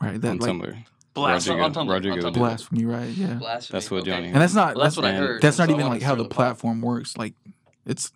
Right. 0.00 0.20
That 0.20 0.30
on 0.30 0.38
like 0.38 0.50
Tumblr. 0.50 0.84
Blast. 1.14 1.48
Rodrigo, 1.48 1.64
on 1.64 1.74
Tumblr, 1.74 1.92
Rodrigo 1.92 2.26
on 2.26 2.32
Tumblr. 2.32 2.38
blasphemy, 2.38 2.84
right? 2.84 3.08
Yeah. 3.10 3.34
Blasphemy. 3.34 3.76
That's 3.76 3.90
what 3.90 4.00
okay. 4.02 4.10
Johnny- 4.12 4.26
And 4.28 4.36
that's 4.36 4.54
not 4.54 4.76
Well, 4.76 4.84
that's 4.84 4.96
that's, 4.96 5.04
what 5.04 5.12
I 5.12 5.16
heard. 5.16 5.42
that's 5.42 5.58
not 5.58 5.68
so 5.68 5.74
even 5.74 5.88
like 5.88 6.02
how 6.02 6.14
the 6.14 6.22
the 6.22 6.28
platform 6.28 6.80
works. 6.80 7.16
Like 7.16 7.34
it's 7.84 8.12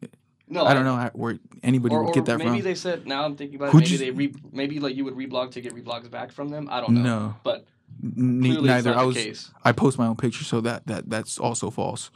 No, 0.49 0.65
I 0.65 0.73
don't 0.75 0.85
know 0.85 0.97
how, 0.97 1.11
where 1.15 1.39
anybody 1.63 1.95
Or, 1.95 2.05
would 2.05 2.15
get 2.15 2.25
that 2.27 2.39
maybe 2.39 2.45
from. 2.49 2.53
Maybe 2.53 2.63
they 2.63 2.75
said 2.75 3.07
now 3.07 3.25
I'm 3.25 3.37
thinking 3.37 3.57
about 3.57 3.69
it. 3.69 3.73
Who'd 3.73 3.83
Maybe 3.83 3.93
you- 3.93 3.99
they 3.99 4.11
re, 4.13 4.35
maybe 4.53 4.81
like 4.81 4.95
you 4.97 5.05
would 5.05 5.15
reblog 5.15 5.51
to 5.53 5.61
get 5.61 5.75
reblogs 5.75 6.09
back 6.11 6.31
from 6.33 6.49
them. 6.49 6.69
I 6.71 6.81
don't 6.81 6.95
know. 6.95 7.03
No. 7.03 7.35
but 7.43 7.67
N- 8.03 8.41
neither. 8.41 8.95
I 8.95 9.03
was 9.03 9.17
case. 9.17 9.51
I 9.65 9.73
post 9.73 9.99
my 9.99 10.07
own 10.07 10.17
picture, 10.17 10.45
so 10.45 10.61
that 10.63 10.87
that 10.87 11.11
that's 11.11 11.39
also 11.39 11.69
false. 11.71 12.11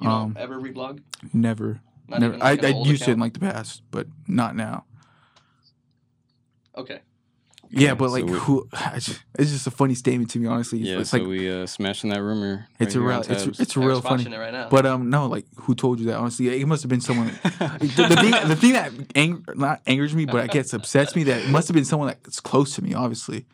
You 0.00 0.08
um, 0.08 0.32
don't 0.34 0.42
ever 0.42 0.60
reblog. 0.60 1.00
Never. 1.32 1.80
Not 2.08 2.20
never. 2.20 2.34
even, 2.34 2.42
I, 2.46 2.50
like, 2.50 2.58
an 2.60 2.64
I 2.66 2.72
old 2.72 2.86
used 2.86 3.04
to 3.04 3.10
in 3.12 3.18
like 3.18 3.32
the 3.32 3.40
past, 3.40 3.82
but 3.90 4.06
not 4.28 4.54
now. 4.54 4.84
Okay. 6.76 7.00
Yeah, 7.68 7.88
Yeah, 7.88 7.94
but 7.94 8.08
so 8.08 8.12
like, 8.12 8.24
we- 8.26 8.32
who? 8.38 8.68
It's 8.94 9.50
just 9.50 9.66
a 9.66 9.70
funny 9.72 9.94
statement 9.94 10.30
to 10.30 10.38
me, 10.38 10.46
honestly. 10.46 10.78
Yeah, 10.78 11.00
it's 11.00 11.10
so 11.10 11.18
like 11.18 11.26
we 11.26 11.50
uh, 11.50 11.66
smashing 11.66 12.10
that 12.10 12.22
rumor. 12.22 12.68
it's 12.78 12.94
a 12.94 13.00
right 13.00 13.02
here 13.02 13.08
real, 13.08 13.16
on 13.16 13.20
it's 13.32 13.44
tabs. 13.44 13.60
it's 13.60 13.76
Eric's 13.76 13.88
real 13.88 14.00
funny. 14.02 14.24
it 14.24 14.38
right 14.38 14.52
now. 14.52 14.68
But 14.68 14.86
um, 14.86 15.10
no, 15.10 15.26
like, 15.26 15.46
who 15.56 15.74
told 15.74 15.98
you 15.98 16.06
that? 16.06 16.16
Honestly, 16.16 16.60
it 16.60 16.66
must 16.66 16.82
have 16.84 16.90
been 16.90 17.00
someone. 17.00 17.26
the, 17.42 18.06
the 18.08 18.16
thing, 18.16 18.48
the 18.48 18.56
thing 18.56 18.72
that 18.74 18.92
ang- 19.16 19.44
not 19.56 19.80
angers 19.86 20.14
me, 20.14 20.26
but 20.26 20.36
I 20.36 20.46
guess 20.46 20.72
upsets 20.72 21.16
me 21.16 21.24
that 21.24 21.42
it 21.44 21.48
must 21.48 21.66
have 21.66 21.74
been 21.74 21.84
someone 21.84 22.08
that's 22.08 22.38
close 22.40 22.76
to 22.76 22.82
me, 22.82 22.94
obviously. 22.94 23.46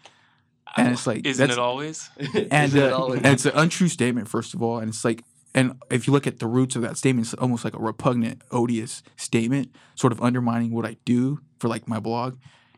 And 0.77 0.93
it's 0.93 1.07
like 1.07 1.27
Isn't 1.27 1.51
it 1.51 1.59
always? 1.59 2.09
and, 2.19 2.53
Isn't 2.53 2.81
it 2.83 2.93
uh, 2.93 2.99
always? 2.99 3.19
and 3.19 3.27
it's 3.27 3.47
an 3.47 3.53
untrue 3.55 3.89
statement, 3.89 4.29
first 4.29 4.53
of 4.55 4.63
all, 4.63 4.79
and 4.79 4.89
it's 4.89 5.05
like, 5.05 5.23
and 5.55 5.81
if 5.91 6.07
you 6.07 6.13
look 6.13 6.27
at 6.27 6.39
the 6.39 6.47
roots 6.47 6.77
of 6.77 6.83
that 6.83 6.97
statement, 6.97 7.27
it's 7.27 7.35
almost 7.35 7.65
like 7.65 7.75
a 7.75 7.79
repugnant, 7.79 8.43
odious 8.51 9.03
statement, 9.17 9.75
sort 9.95 10.13
of 10.13 10.21
undermining 10.23 10.73
what 10.73 10.87
I 10.87 10.97
do 11.05 11.41
for 11.59 11.69
like 11.69 11.87
my 11.89 12.01
blog, 12.01 12.37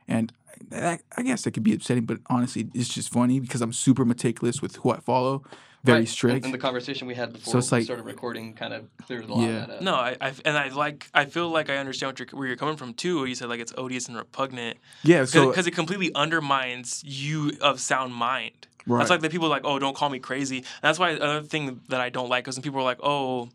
and 0.09 0.33
that, 0.71 1.03
I 1.17 1.23
guess 1.23 1.43
that 1.43 1.51
could 1.53 1.63
be 1.65 1.75
upsetting, 1.75 2.05
but 2.05 2.19
honestly, 2.27 2.69
it's 2.75 2.89
just 2.89 3.13
funny 3.13 3.41
because 3.41 3.61
I'm 3.61 3.73
super 3.73 4.05
meticulous 4.05 4.63
with 4.63 4.77
who 4.77 4.91
I 4.93 5.01
follow, 5.01 5.43
very 5.83 6.01
Right, 6.01 6.09
strict. 6.09 6.45
And, 6.47 6.55
the 6.55 6.59
conversation 6.59 7.07
we 7.07 7.15
had 7.15 7.33
before 7.35 7.53
So 7.53 7.59
it's 7.59 7.71
we 7.71 7.79
like- 7.79 7.85
started 7.85 8.05
recording 8.05 8.55
kind 8.55 8.73
of 8.73 8.89
cleared 9.05 9.25
a 9.29 9.35
lot 9.35 9.41
Yeah. 9.43 9.49
of 9.63 9.67
that 9.69 9.77
up. 9.77 9.83
No, 9.83 9.95
I, 9.97 10.17
I 10.21 10.33
and 10.45 10.57
I 10.57 10.69
like 10.69 11.09
I 11.13 11.27
feel 11.27 11.51
like 11.51 11.69
I 11.69 11.77
understand 11.77 12.09
what 12.11 12.19
you're, 12.21 12.39
where 12.39 12.47
you're 12.49 12.57
coming 12.57 12.77
from 12.77 12.95
too. 12.95 13.25
You 13.27 13.35
said 13.35 13.49
like 13.51 13.61
it's 13.61 13.75
odious 13.77 14.09
and 14.09 14.17
repugnant 14.17 14.79
yeah, 15.03 15.25
so 15.27 15.49
because 15.51 15.67
it 15.67 15.73
completely 15.73 16.11
undermines 16.15 17.03
you 17.05 17.53
of 17.61 17.81
sound 17.81 18.15
mind. 18.15 18.67
Right, 18.87 18.99
That's 18.99 19.11
like 19.11 19.21
the 19.21 19.31
people 19.31 19.49
like, 19.49 19.63
oh, 19.65 19.79
don't 19.79 19.97
call 19.97 20.09
me 20.11 20.19
crazy. 20.19 20.59
And 20.59 20.67
that's 20.83 20.99
why 20.99 21.11
another 21.11 21.43
thing 21.43 21.81
that 21.89 22.01
I 22.01 22.11
don't 22.11 22.29
like 22.29 22.47
is 22.49 22.57
when 22.57 22.63
people 22.63 22.81
are 22.81 22.85
like, 22.85 23.01
oh, 23.03 23.51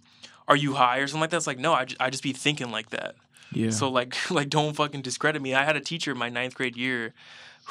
are 0.48 0.56
you 0.56 0.74
high 0.74 0.98
or 0.98 1.08
something 1.08 1.22
like 1.22 1.30
that. 1.30 1.38
It's 1.38 1.48
like, 1.48 1.60
no, 1.60 1.74
I, 1.74 1.86
I 2.00 2.10
just 2.10 2.24
be 2.24 2.34
thinking 2.34 2.72
like 2.72 2.90
that. 2.90 3.16
yeah, 3.54 3.70
So 3.70 3.90
like 3.90 4.16
like 4.32 4.50
don't 4.50 4.76
fucking 4.76 5.02
discredit 5.02 5.42
me. 5.42 5.54
I 5.54 5.64
had 5.64 5.76
a 5.76 5.82
teacher 5.82 6.12
in 6.12 6.18
my 6.18 6.30
ninth 6.30 6.56
grade 6.56 6.76
year 6.76 7.14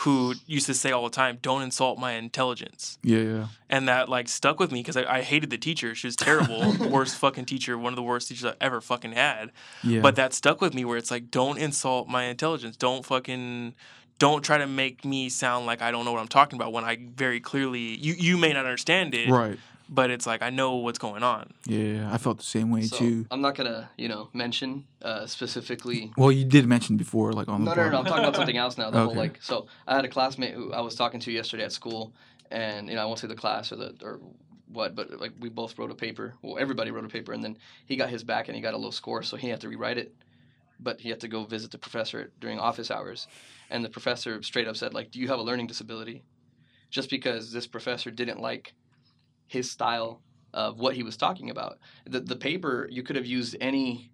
who 0.02 0.34
used 0.46 0.66
to 0.66 0.74
say 0.74 0.92
all 0.92 1.02
the 1.02 1.10
time, 1.10 1.38
"Don't 1.42 1.60
insult 1.62 1.98
my 1.98 2.12
intelligence," 2.12 2.98
yeah, 3.02 3.18
yeah, 3.18 3.46
and 3.68 3.88
that 3.88 4.08
like 4.08 4.28
stuck 4.28 4.60
with 4.60 4.70
me 4.70 4.78
because 4.78 4.96
I, 4.96 5.16
I 5.16 5.22
hated 5.22 5.50
the 5.50 5.58
teacher. 5.58 5.92
She 5.96 6.06
was 6.06 6.14
terrible, 6.14 6.72
worst 6.88 7.16
fucking 7.16 7.46
teacher, 7.46 7.76
one 7.76 7.92
of 7.92 7.96
the 7.96 8.04
worst 8.04 8.28
teachers 8.28 8.44
I 8.44 8.54
ever 8.60 8.80
fucking 8.80 9.10
had. 9.10 9.50
yeah. 9.82 10.00
But 10.00 10.14
that 10.14 10.34
stuck 10.34 10.60
with 10.60 10.72
me 10.72 10.84
where 10.84 10.98
it's 10.98 11.10
like, 11.10 11.32
don't 11.32 11.58
insult 11.58 12.06
my 12.06 12.24
intelligence. 12.24 12.76
Don't 12.76 13.04
fucking 13.04 13.74
don't 14.18 14.42
try 14.42 14.58
to 14.58 14.66
make 14.66 15.04
me 15.04 15.28
sound 15.28 15.66
like 15.66 15.82
I 15.82 15.90
don't 15.90 16.04
know 16.04 16.12
what 16.12 16.20
I'm 16.20 16.28
talking 16.28 16.58
about 16.58 16.72
when 16.72 16.84
I 16.84 16.98
very 17.14 17.40
clearly 17.40 17.80
you 17.96 18.14
you 18.14 18.36
may 18.36 18.52
not 18.52 18.64
understand 18.64 19.14
it, 19.14 19.30
right, 19.30 19.58
but 19.88 20.10
it's 20.10 20.26
like 20.26 20.42
I 20.42 20.50
know 20.50 20.76
what's 20.76 20.98
going 20.98 21.22
on. 21.22 21.52
yeah, 21.66 22.12
I 22.12 22.18
felt 22.18 22.38
the 22.38 22.44
same 22.44 22.70
way 22.70 22.82
So 22.82 22.98
too. 22.98 23.26
I'm 23.30 23.40
not 23.40 23.54
gonna, 23.54 23.90
you 23.96 24.08
know, 24.08 24.28
mention 24.32 24.84
uh, 25.02 25.26
specifically. 25.26 26.12
Well, 26.16 26.32
you 26.32 26.44
did 26.44 26.66
mention 26.66 26.96
before, 26.96 27.32
like 27.32 27.48
on 27.48 27.64
the 27.64 27.74
No, 27.74 27.76
no, 27.76 27.84
no, 27.84 27.90
no. 27.90 27.98
I'm 27.98 28.04
talking 28.06 28.24
about 28.24 28.36
something 28.42 28.56
else 28.56 28.76
now. 28.76 28.90
The 28.90 28.98
whole 28.98 29.10
Okay. 29.10 29.18
like, 29.18 29.38
so 29.42 29.66
I 29.86 29.94
had 29.96 30.04
a 30.04 30.08
classmate 30.08 30.54
who 30.54 30.72
I 30.72 30.80
was 30.80 30.94
talking 30.94 31.20
to 31.20 31.32
yesterday 31.32 31.64
at 31.64 31.72
school, 31.72 32.12
and 32.50 32.88
you 32.88 32.94
know, 32.96 33.02
I 33.02 33.04
won't 33.04 33.18
say 33.18 33.28
the 33.28 33.34
class 33.36 33.72
or 33.72 33.76
the 33.76 33.94
or 34.02 34.20
what, 34.72 34.94
but 34.94 35.18
like 35.20 35.32
we 35.40 35.48
both 35.48 35.78
wrote 35.78 35.90
a 35.90 35.94
paper. 35.94 36.34
Well, 36.42 36.58
everybody 36.58 36.90
wrote 36.90 37.04
a 37.04 37.08
paper, 37.08 37.32
and 37.32 37.42
then 37.42 37.56
he 37.86 37.96
got 37.96 38.10
his 38.10 38.24
back 38.24 38.48
and 38.48 38.56
he 38.56 38.60
got 38.60 38.74
a 38.74 38.78
low 38.78 38.90
score, 38.90 39.22
so 39.22 39.36
he 39.36 39.48
had 39.48 39.60
to 39.62 39.68
rewrite 39.68 39.96
it. 39.98 40.12
But 40.80 41.00
he 41.00 41.08
had 41.08 41.20
to 41.20 41.28
go 41.28 41.44
visit 41.44 41.70
the 41.70 41.78
professor 41.78 42.30
during 42.40 42.58
office 42.60 42.90
hours, 42.90 43.26
and 43.70 43.84
the 43.84 43.88
professor 43.88 44.42
straight 44.42 44.68
up 44.68 44.76
said, 44.76 44.94
like, 44.94 45.10
"Do 45.10 45.18
you 45.18 45.28
have 45.28 45.38
a 45.38 45.42
learning 45.42 45.66
disability?" 45.66 46.24
Just 46.90 47.10
because 47.10 47.52
this 47.52 47.66
professor 47.66 48.10
didn't 48.10 48.40
like 48.40 48.74
his 49.46 49.70
style 49.70 50.22
of 50.54 50.78
what 50.78 50.94
he 50.94 51.02
was 51.02 51.16
talking 51.16 51.50
about. 51.50 51.78
The 52.06 52.20
the 52.20 52.36
paper 52.36 52.88
you 52.90 53.02
could 53.02 53.16
have 53.16 53.26
used 53.26 53.56
any 53.60 54.10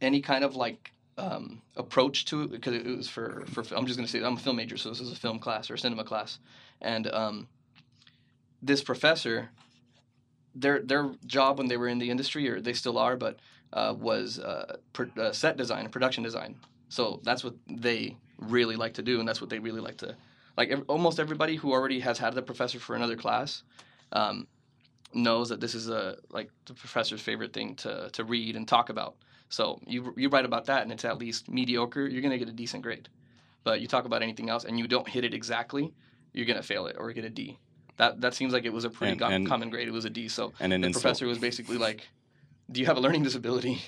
any 0.00 0.20
kind 0.20 0.44
of 0.44 0.56
like 0.56 0.92
um, 1.18 1.62
approach 1.76 2.24
to 2.26 2.42
it 2.42 2.50
because 2.50 2.74
it 2.74 2.86
was 2.86 3.08
for 3.08 3.44
for 3.46 3.64
I'm 3.74 3.86
just 3.86 3.98
gonna 3.98 4.08
say 4.08 4.22
I'm 4.22 4.34
a 4.34 4.40
film 4.40 4.56
major, 4.56 4.76
so 4.76 4.88
this 4.88 5.00
is 5.00 5.12
a 5.12 5.16
film 5.16 5.38
class 5.38 5.70
or 5.70 5.74
a 5.74 5.78
cinema 5.78 6.04
class, 6.04 6.38
and 6.80 7.06
um, 7.08 7.48
this 8.62 8.82
professor, 8.82 9.50
their 10.54 10.80
their 10.80 11.12
job 11.26 11.58
when 11.58 11.68
they 11.68 11.76
were 11.76 11.88
in 11.88 11.98
the 11.98 12.10
industry 12.10 12.48
or 12.48 12.60
they 12.60 12.72
still 12.72 12.98
are, 12.98 13.16
but 13.16 13.38
uh, 13.72 13.94
was 13.98 14.38
uh, 14.38 14.76
uh, 15.18 15.32
set 15.32 15.56
design, 15.56 15.88
production 15.88 16.22
design. 16.22 16.56
So 16.88 17.20
that's 17.24 17.42
what 17.42 17.54
they 17.68 18.16
really 18.50 18.76
like 18.76 18.94
to 18.94 19.02
do, 19.02 19.18
and 19.20 19.28
that's 19.28 19.40
what 19.40 19.50
they 19.50 19.58
really 19.58 19.80
like 19.80 19.98
to 19.98 20.16
like. 20.56 20.70
Ev- 20.70 20.84
almost 20.88 21.18
everybody 21.20 21.56
who 21.56 21.72
already 21.72 22.00
has 22.00 22.18
had 22.18 22.34
the 22.34 22.42
professor 22.42 22.78
for 22.78 22.94
another 22.96 23.16
class. 23.16 23.62
Um, 24.12 24.46
knows 25.14 25.50
that 25.50 25.60
this 25.60 25.74
is 25.74 25.88
a 25.90 26.16
like 26.30 26.50
the 26.66 26.72
professor's 26.74 27.20
favorite 27.20 27.52
thing 27.52 27.74
to, 27.76 28.08
to 28.12 28.24
read 28.24 28.56
and 28.56 28.66
talk 28.66 28.88
about 28.88 29.14
so 29.50 29.78
you 29.86 30.14
you 30.16 30.30
write 30.30 30.46
about 30.46 30.64
that 30.66 30.82
and 30.82 30.90
it's 30.92 31.04
at 31.04 31.18
least 31.18 31.50
mediocre, 31.50 32.06
you're 32.06 32.22
gonna 32.22 32.38
get 32.38 32.48
a 32.48 32.52
decent 32.52 32.82
grade. 32.82 33.10
But 33.64 33.82
you 33.82 33.86
talk 33.86 34.06
about 34.06 34.22
anything 34.22 34.48
else 34.48 34.64
and 34.64 34.78
you 34.78 34.88
don't 34.88 35.06
hit 35.06 35.24
it 35.24 35.34
exactly, 35.34 35.92
you're 36.32 36.46
gonna 36.46 36.62
fail 36.62 36.86
it 36.86 36.96
or 36.98 37.12
get 37.12 37.26
a 37.26 37.30
D. 37.30 37.58
That 37.98 38.22
that 38.22 38.32
seems 38.34 38.54
like 38.54 38.64
it 38.64 38.72
was 38.72 38.84
a 38.86 38.90
pretty 38.90 39.12
And- 39.12 39.20
go- 39.20 39.26
and- 39.26 39.46
common 39.46 39.68
grade. 39.68 39.86
It 39.88 39.92
was 39.92 40.06
a 40.06 40.10
D. 40.10 40.28
So 40.28 40.54
and 40.58 40.72
an 40.72 40.80
the 40.80 40.86
insult. 40.86 41.02
professor 41.02 41.26
was 41.26 41.38
basically 41.38 41.76
like, 41.76 42.08
"Do 42.70 42.80
you 42.80 42.86
have 42.86 42.96
a 42.96 43.00
learning 43.00 43.22
disability?" 43.24 43.82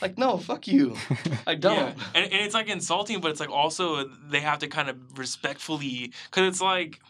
Like, 0.00 0.18
no, 0.18 0.38
fuck 0.38 0.66
you, 0.66 0.96
I 1.46 1.54
don't. 1.54 1.76
Yeah. 1.76 2.04
And, 2.14 2.24
and 2.24 2.44
it's 2.44 2.54
like 2.54 2.68
insulting, 2.68 3.20
but 3.20 3.30
it's 3.30 3.40
like 3.40 3.50
also 3.50 4.04
they 4.28 4.40
have 4.40 4.58
to 4.60 4.68
kind 4.68 4.88
of 4.88 5.18
respectfully, 5.18 6.12
because 6.30 6.48
it's 6.48 6.60
like, 6.60 7.00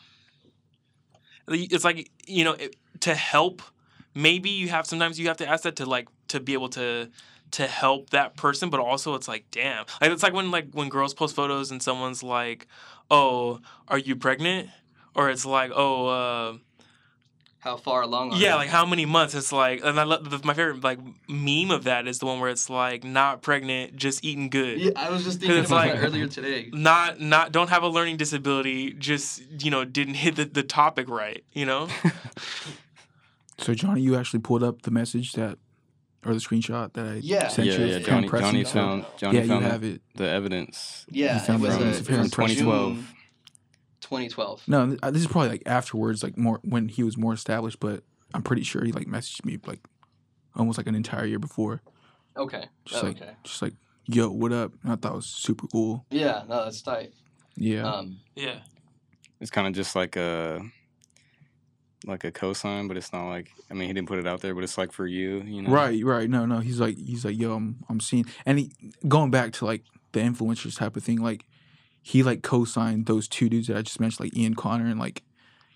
it's 1.46 1.84
like, 1.84 2.10
you 2.26 2.44
know, 2.44 2.52
it, 2.52 2.76
to 3.00 3.14
help, 3.14 3.62
maybe 4.14 4.50
you 4.50 4.68
have, 4.68 4.86
sometimes 4.86 5.18
you 5.18 5.28
have 5.28 5.36
to 5.38 5.48
ask 5.48 5.62
that 5.64 5.76
to 5.76 5.86
like, 5.86 6.08
to 6.28 6.40
be 6.40 6.52
able 6.52 6.68
to, 6.70 7.10
to 7.52 7.66
help 7.66 8.10
that 8.10 8.36
person, 8.36 8.68
but 8.68 8.80
also 8.80 9.14
it's 9.14 9.28
like, 9.28 9.46
damn. 9.50 9.86
Like, 10.00 10.10
it's 10.10 10.22
like 10.22 10.34
when, 10.34 10.50
like, 10.50 10.68
when 10.72 10.88
girls 10.88 11.14
post 11.14 11.34
photos 11.34 11.70
and 11.70 11.82
someone's 11.82 12.22
like, 12.22 12.66
oh, 13.10 13.60
are 13.88 13.98
you 13.98 14.16
pregnant? 14.16 14.68
Or 15.14 15.30
it's 15.30 15.46
like, 15.46 15.70
oh, 15.74 16.06
uh, 16.06 16.56
How 17.60 17.76
far 17.76 18.02
along? 18.02 18.32
Are 18.32 18.36
yeah, 18.36 18.52
you? 18.52 18.56
like 18.56 18.68
how 18.68 18.86
many 18.86 19.04
months? 19.04 19.34
It's 19.34 19.50
like, 19.52 19.80
and 19.84 19.98
I 19.98 20.04
love 20.04 20.30
the, 20.30 20.40
my 20.46 20.54
favorite 20.54 20.82
like 20.84 21.00
meme 21.28 21.72
of 21.72 21.84
that 21.84 22.06
is 22.06 22.20
the 22.20 22.26
one 22.26 22.38
where 22.38 22.50
it's 22.50 22.70
like 22.70 23.02
not 23.02 23.42
pregnant, 23.42 23.96
just 23.96 24.24
eating 24.24 24.48
good. 24.48 24.78
Yeah, 24.80 24.90
I 24.94 25.10
was 25.10 25.24
just 25.24 25.40
thinking 25.40 25.58
It's 25.58 25.68
about 25.70 25.86
like- 25.88 25.94
that 25.94 26.04
earlier 26.06 26.28
today. 26.28 26.70
Not 26.72 27.20
not 27.20 27.50
don't 27.50 27.68
have 27.70 27.82
a 27.82 27.88
learning 27.88 28.16
disability, 28.16 28.92
just 28.92 29.42
you 29.62 29.70
know 29.72 29.84
didn't 29.84 30.14
hit 30.14 30.36
the, 30.36 30.44
the 30.44 30.62
topic 30.62 31.08
right. 31.08 31.42
You 31.52 31.66
know, 31.66 31.88
So 33.58 33.74
Johnny, 33.74 34.02
you 34.02 34.14
actually 34.16 34.40
pulled 34.40 34.62
up 34.62 34.82
the 34.82 34.92
message 34.92 35.32
that, 35.32 35.58
or 36.24 36.32
the 36.32 36.38
screenshot 36.40 36.92
that 36.92 37.06
I 37.06 37.14
Yeah. 37.16 37.48
sent 37.48 37.66
yeah, 37.68 37.74
you. 37.78 37.86
yeah. 37.86 37.98
Johnny, 37.98 38.28
Johnny 38.28 38.64
found 38.64 39.04
Johnny 39.16 39.38
yeah, 39.38 39.42
you 39.42 39.48
found 39.48 39.64
have 39.64 39.80
the, 39.80 39.94
it. 39.94 40.02
the 40.14 40.28
evidence. 40.30 41.06
Yeah, 41.10 41.38
found 41.40 41.64
it 41.64 41.66
was, 41.66 41.74
from- 41.74 41.82
a, 41.82 42.18
it 42.18 42.20
was 42.22 42.30
2012. 42.30 42.94
June 42.94 43.06
2012. 44.08 44.62
No, 44.68 44.96
uh, 45.02 45.10
this 45.10 45.22
is 45.22 45.28
probably 45.28 45.50
like 45.50 45.62
afterwards, 45.66 46.22
like 46.22 46.36
more 46.36 46.60
when 46.64 46.88
he 46.88 47.02
was 47.02 47.16
more 47.16 47.32
established. 47.32 47.78
But 47.80 48.02
I'm 48.34 48.42
pretty 48.42 48.62
sure 48.62 48.84
he 48.84 48.92
like 48.92 49.06
messaged 49.06 49.44
me 49.44 49.58
like 49.66 49.80
almost 50.56 50.78
like 50.78 50.86
an 50.86 50.94
entire 50.94 51.24
year 51.26 51.38
before, 51.38 51.82
Okay. 52.36 52.64
just 52.84 53.04
Oh, 53.04 53.06
like 53.06 53.20
okay. 53.22 53.32
just 53.44 53.62
like 53.62 53.74
yo, 54.06 54.30
what 54.30 54.52
up? 54.52 54.72
And 54.82 54.92
I 54.92 54.96
thought 54.96 55.12
it 55.12 55.16
was 55.16 55.26
super 55.26 55.66
cool. 55.68 56.04
Yeah, 56.10 56.42
no, 56.48 56.64
that's 56.64 56.80
tight. 56.82 57.12
Yeah, 57.56 57.82
Um, 57.88 58.18
yeah. 58.34 58.60
It's 59.40 59.50
kind 59.50 59.66
of 59.66 59.72
just 59.74 59.94
like 59.94 60.16
a 60.16 60.60
like 62.06 62.24
a 62.24 62.30
cosign, 62.32 62.88
but 62.88 62.96
it's 62.96 63.12
not 63.12 63.28
like 63.28 63.50
I 63.70 63.74
mean 63.74 63.88
he 63.88 63.92
didn't 63.92 64.08
put 64.08 64.18
it 64.18 64.26
out 64.26 64.40
there, 64.40 64.54
but 64.54 64.64
it's 64.64 64.78
like 64.78 64.92
for 64.92 65.06
you, 65.06 65.42
you 65.46 65.62
know. 65.62 65.70
right, 65.70 66.02
right. 66.04 66.30
No, 66.30 66.46
no. 66.46 66.58
He's 66.60 66.80
like 66.80 66.96
he's 66.96 67.24
like 67.24 67.38
yo, 67.38 67.54
I'm 67.54 67.84
I'm 67.88 68.00
seeing, 68.00 68.24
and 68.46 68.58
he 68.58 68.72
going 69.06 69.30
back 69.30 69.52
to 69.54 69.64
like 69.66 69.82
the 70.12 70.20
influencers 70.20 70.76
type 70.78 70.96
of 70.96 71.04
thing. 71.04 71.18
Like 71.20 71.44
he 72.08 72.22
like 72.22 72.42
co-signed 72.42 73.04
those 73.04 73.28
two 73.28 73.50
dudes 73.50 73.66
that 73.66 73.76
I 73.76 73.82
just 73.82 74.00
mentioned, 74.00 74.20
like 74.24 74.34
Ian 74.34 74.54
Connor, 74.54 74.86
and 74.86 74.98
like 74.98 75.24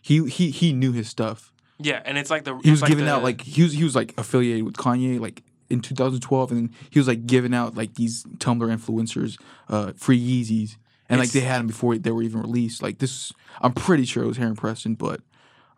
he 0.01 0.27
he 0.31 0.51
he 0.51 0.73
knew 0.73 0.93
his 0.93 1.07
stuff. 1.07 1.53
Yeah, 1.79 2.01
and 2.07 2.17
it's 2.17 2.31
like 2.31 2.45
the 2.45 2.59
he 2.65 2.71
was 2.71 2.81
like 2.81 2.89
giving 2.89 3.05
the- 3.05 3.11
out 3.13 3.23
like 3.23 3.43
he 3.43 3.63
was 3.63 3.75
he 3.75 3.85
was 3.85 3.95
like 3.95 4.15
affiliated 4.17 4.63
with 4.65 4.77
Kanye 4.77 5.21
like 5.21 5.43
in 5.69 5.81
2012 5.81 6.53
and 6.53 6.71
he 6.89 6.99
was 6.99 7.07
like 7.07 7.27
giving 7.27 7.53
out 7.53 7.75
like 7.75 7.97
these 7.97 8.25
Tumblr 8.39 8.67
influencers 8.67 9.39
uh 9.69 9.93
free 9.97 10.19
Yeezys 10.19 10.77
and 11.11 11.21
like 11.21 11.31
they 11.33 11.41
had 11.41 11.61
them 11.61 11.67
before 11.67 11.97
they 11.99 12.11
were 12.11 12.23
even 12.23 12.41
released 12.41 12.83
like 12.83 12.99
this 12.99 13.33
I'm 13.61 13.73
pretty 13.73 14.05
sure 14.05 14.23
it 14.23 14.27
was 14.27 14.37
Heron 14.37 14.55
Preston 14.55 14.95
but 14.97 15.23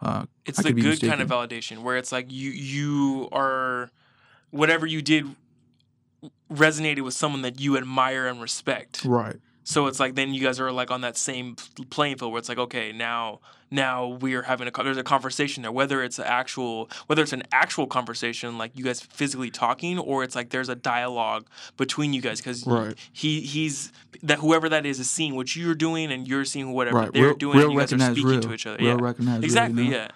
uh 0.03 0.27
it's 0.47 0.59
I 0.59 0.63
the 0.63 0.73
good 0.73 1.01
kind 1.01 1.21
of 1.21 1.29
validation 1.29 1.79
where 1.83 1.97
it's 1.97 2.11
like 2.11 2.33
you 2.33 2.51
you 2.51 3.29
are 3.31 3.91
whatever 4.51 4.85
you 4.85 5.01
did 5.01 5.27
resonated 6.53 7.03
with 7.03 7.15
someone 7.15 7.43
that 7.43 7.61
you 7.61 7.77
admire 7.77 8.27
and 8.27 8.41
respect. 8.41 9.05
Right. 9.05 9.37
So 9.65 9.87
it's 9.87 9.99
like 9.99 10.15
then 10.15 10.35
you 10.35 10.43
guys 10.43 10.61
are 10.61 10.71
like 10.71 10.91
on 10.91 11.01
that 11.01 11.17
same 11.17 11.57
playing 11.91 12.19
field 12.19 12.33
where 12.33 12.39
it's 12.39 12.49
like 12.49 12.59
okay 12.59 12.93
now 12.93 13.41
now 13.71 14.07
we 14.07 14.35
are 14.35 14.43
having 14.43 14.69
a 14.69 14.83
there's 14.83 14.99
a 14.99 15.03
conversation 15.03 15.63
there 15.63 15.73
whether 15.73 16.03
it's 16.03 16.19
an 16.19 16.27
actual 16.27 16.89
whether 17.07 17.23
it's 17.23 17.33
an 17.33 17.43
actual 17.51 17.87
conversation 17.87 18.59
like 18.59 18.71
you 18.77 18.85
guys 18.85 19.01
physically 19.01 19.51
talking 19.51 19.99
or 19.99 20.23
it's 20.23 20.37
like 20.37 20.51
there's 20.51 20.69
a 20.69 20.75
dialogue 20.77 21.47
between 21.77 22.13
you 22.13 22.21
guys 22.21 22.41
because 22.41 22.67
Right. 22.67 22.95
he 23.13 23.41
he's 23.41 23.91
that 24.23 24.39
whoever 24.39 24.69
that 24.69 24.85
is 24.87 25.01
is 25.01 25.11
seeing 25.11 25.35
what 25.35 25.57
you're 25.57 25.75
doing 25.75 26.13
and 26.13 26.29
you're 26.29 26.45
seeing 26.45 26.73
whatever 26.73 26.99
Right. 26.99 27.13
they're 27.13 27.25
real, 27.29 27.35
doing 27.37 27.57
real 27.59 27.65
and 27.71 27.73
you 27.75 27.81
guys 27.81 27.93
are 27.95 27.99
speaking 28.13 28.31
real. 28.31 28.41
to 28.43 28.53
each 28.55 28.67
other 28.67 28.79
Real 28.79 28.89
yeah 28.97 28.97
recognize 29.01 29.37
real, 29.39 29.45
exactly 29.45 29.85
you 29.85 29.91
know? 29.91 29.97
yeah 29.97 30.09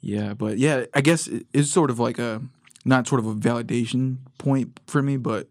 Yeah, 0.00 0.34
but 0.34 0.58
yeah, 0.58 0.84
I 0.94 1.00
guess 1.00 1.26
it- 1.26 1.46
it's 1.52 1.70
sort 1.70 1.90
of 1.90 1.98
like 1.98 2.18
a 2.18 2.42
not 2.84 3.06
sort 3.06 3.20
of 3.20 3.26
a 3.26 3.34
validation 3.34 4.16
point 4.38 4.80
for 4.86 5.00
me, 5.02 5.16
but 5.16 5.48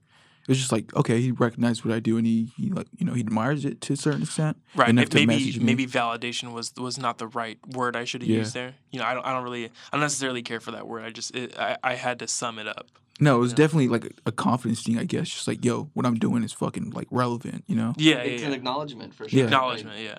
it's 0.47 0.59
just 0.59 0.71
like 0.71 0.95
okay, 0.95 1.21
he 1.21 1.31
recognized 1.31 1.83
what 1.85 1.93
I 1.93 1.99
do 1.99 2.17
and 2.17 2.25
he, 2.25 2.51
he 2.57 2.69
like 2.69 2.87
you 2.97 3.05
know 3.05 3.13
he 3.13 3.21
admires 3.21 3.65
it 3.65 3.81
to 3.81 3.93
a 3.93 3.97
certain 3.97 4.23
extent. 4.23 4.57
Right. 4.75 4.89
enough 4.89 5.09
to 5.09 5.17
Maybe 5.17 5.27
message 5.27 5.59
me. 5.59 5.65
maybe 5.65 5.85
validation 5.87 6.51
was 6.53 6.73
was 6.77 6.97
not 6.97 7.17
the 7.17 7.27
right 7.27 7.57
word 7.75 7.95
I 7.95 8.03
should 8.05 8.21
have 8.21 8.29
Yeah. 8.29 8.37
used 8.39 8.53
there. 8.53 8.73
You 8.91 8.99
know, 8.99 9.05
I 9.05 9.13
don't 9.13 9.25
I 9.25 9.33
don't 9.33 9.43
really 9.43 9.65
I 9.65 9.69
don't 9.91 10.01
necessarily 10.01 10.41
care 10.41 10.59
for 10.59 10.71
that 10.71 10.87
word. 10.87 11.03
I 11.03 11.09
just 11.11 11.35
it, 11.35 11.57
I 11.57 11.77
I 11.83 11.95
had 11.95 12.19
to 12.19 12.27
sum 12.27 12.59
it 12.59 12.67
up. 12.67 12.87
No, 13.19 13.35
it 13.35 13.39
was 13.39 13.51
Yeah. 13.51 13.57
definitely 13.57 13.87
like 13.89 14.05
a, 14.05 14.09
a 14.27 14.31
confidence 14.31 14.81
thing, 14.83 14.97
I 14.97 15.03
guess. 15.03 15.29
Just 15.29 15.47
like 15.47 15.63
yo, 15.63 15.89
what 15.93 16.05
I'm 16.05 16.15
doing 16.17 16.43
is 16.43 16.53
fucking 16.53 16.91
like 16.91 17.07
relevant, 17.11 17.63
you 17.67 17.75
know? 17.75 17.93
Yeah, 17.97 18.15
it's 18.17 18.41
yeah, 18.41 18.47
an 18.47 18.51
yeah. 18.53 18.57
acknowledgement 18.57 19.13
for 19.13 19.29
sure. 19.29 19.39
Yeah. 19.39 19.45
acknowledgement. 19.45 19.99
Yeah. 19.99 20.17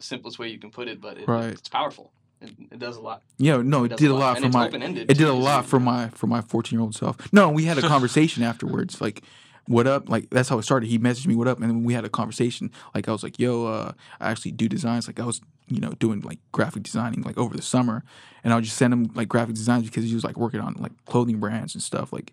Simplest 0.00 0.38
way 0.38 0.48
you 0.48 0.58
can 0.58 0.70
put 0.70 0.88
it, 0.88 1.00
but 1.00 1.16
it, 1.18 1.26
Right. 1.28 1.52
it's 1.52 1.68
powerful. 1.68 2.12
It, 2.40 2.52
it 2.72 2.78
does 2.78 2.96
a 2.96 3.00
lot. 3.00 3.22
Yeah, 3.38 3.62
no, 3.62 3.84
it 3.84 3.88
does 3.88 3.98
did 3.98 4.10
a 4.10 4.14
lot 4.14 4.36
and 4.42 4.52
for 4.52 4.58
my 4.58 4.66
it 4.68 5.06
did 5.06 5.22
a 5.22 5.32
lot 5.32 5.64
for 5.64 5.80
my 5.80 6.08
for 6.10 6.26
my 6.26 6.42
14 6.42 6.76
year 6.76 6.82
old 6.82 6.94
self. 6.94 7.16
No, 7.32 7.48
we 7.50 7.64
had 7.64 7.78
a 7.78 7.82
conversation 7.88 8.42
afterwards. 8.42 9.00
Like, 9.00 9.22
what 9.66 9.86
up? 9.86 10.08
Like 10.08 10.28
that's 10.30 10.48
how 10.48 10.58
it 10.58 10.62
started. 10.62 10.88
He 10.88 10.98
messaged 10.98 11.26
me, 11.26 11.34
what 11.34 11.48
up, 11.48 11.60
and 11.60 11.68
then 11.68 11.84
we 11.84 11.94
had 11.94 12.04
a 12.04 12.08
conversation. 12.08 12.70
Like 12.94 13.08
I 13.08 13.12
was 13.12 13.22
like, 13.22 13.38
yo, 13.38 13.66
uh, 13.66 13.92
I 14.20 14.30
actually 14.30 14.52
do 14.52 14.68
designs. 14.68 15.06
Like 15.06 15.18
I 15.18 15.24
was, 15.24 15.40
you 15.68 15.80
know, 15.80 15.92
doing 15.92 16.20
like 16.20 16.38
graphic 16.52 16.82
designing 16.82 17.22
like 17.22 17.38
over 17.38 17.56
the 17.56 17.62
summer, 17.62 18.04
and 18.44 18.52
I 18.52 18.56
would 18.56 18.64
just 18.64 18.76
send 18.76 18.92
him 18.92 19.10
like 19.14 19.28
graphic 19.28 19.54
designs 19.54 19.86
because 19.86 20.04
he 20.04 20.14
was 20.14 20.24
like 20.24 20.36
working 20.36 20.60
on 20.60 20.74
like 20.74 20.92
clothing 21.06 21.40
brands 21.40 21.74
and 21.74 21.82
stuff. 21.82 22.12
Like 22.12 22.32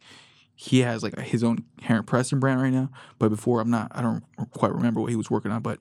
he 0.55 0.79
has 0.79 1.01
like 1.01 1.17
his 1.19 1.43
own 1.43 1.63
Heron 1.81 2.03
Preston 2.03 2.39
brand 2.39 2.61
right 2.61 2.73
now, 2.73 2.89
but 3.19 3.29
before 3.29 3.61
I'm 3.61 3.69
not. 3.69 3.87
I 3.91 4.01
don't 4.01 4.23
quite 4.51 4.73
remember 4.73 4.99
what 5.01 5.09
he 5.09 5.15
was 5.15 5.31
working 5.31 5.51
on, 5.51 5.61
but. 5.61 5.79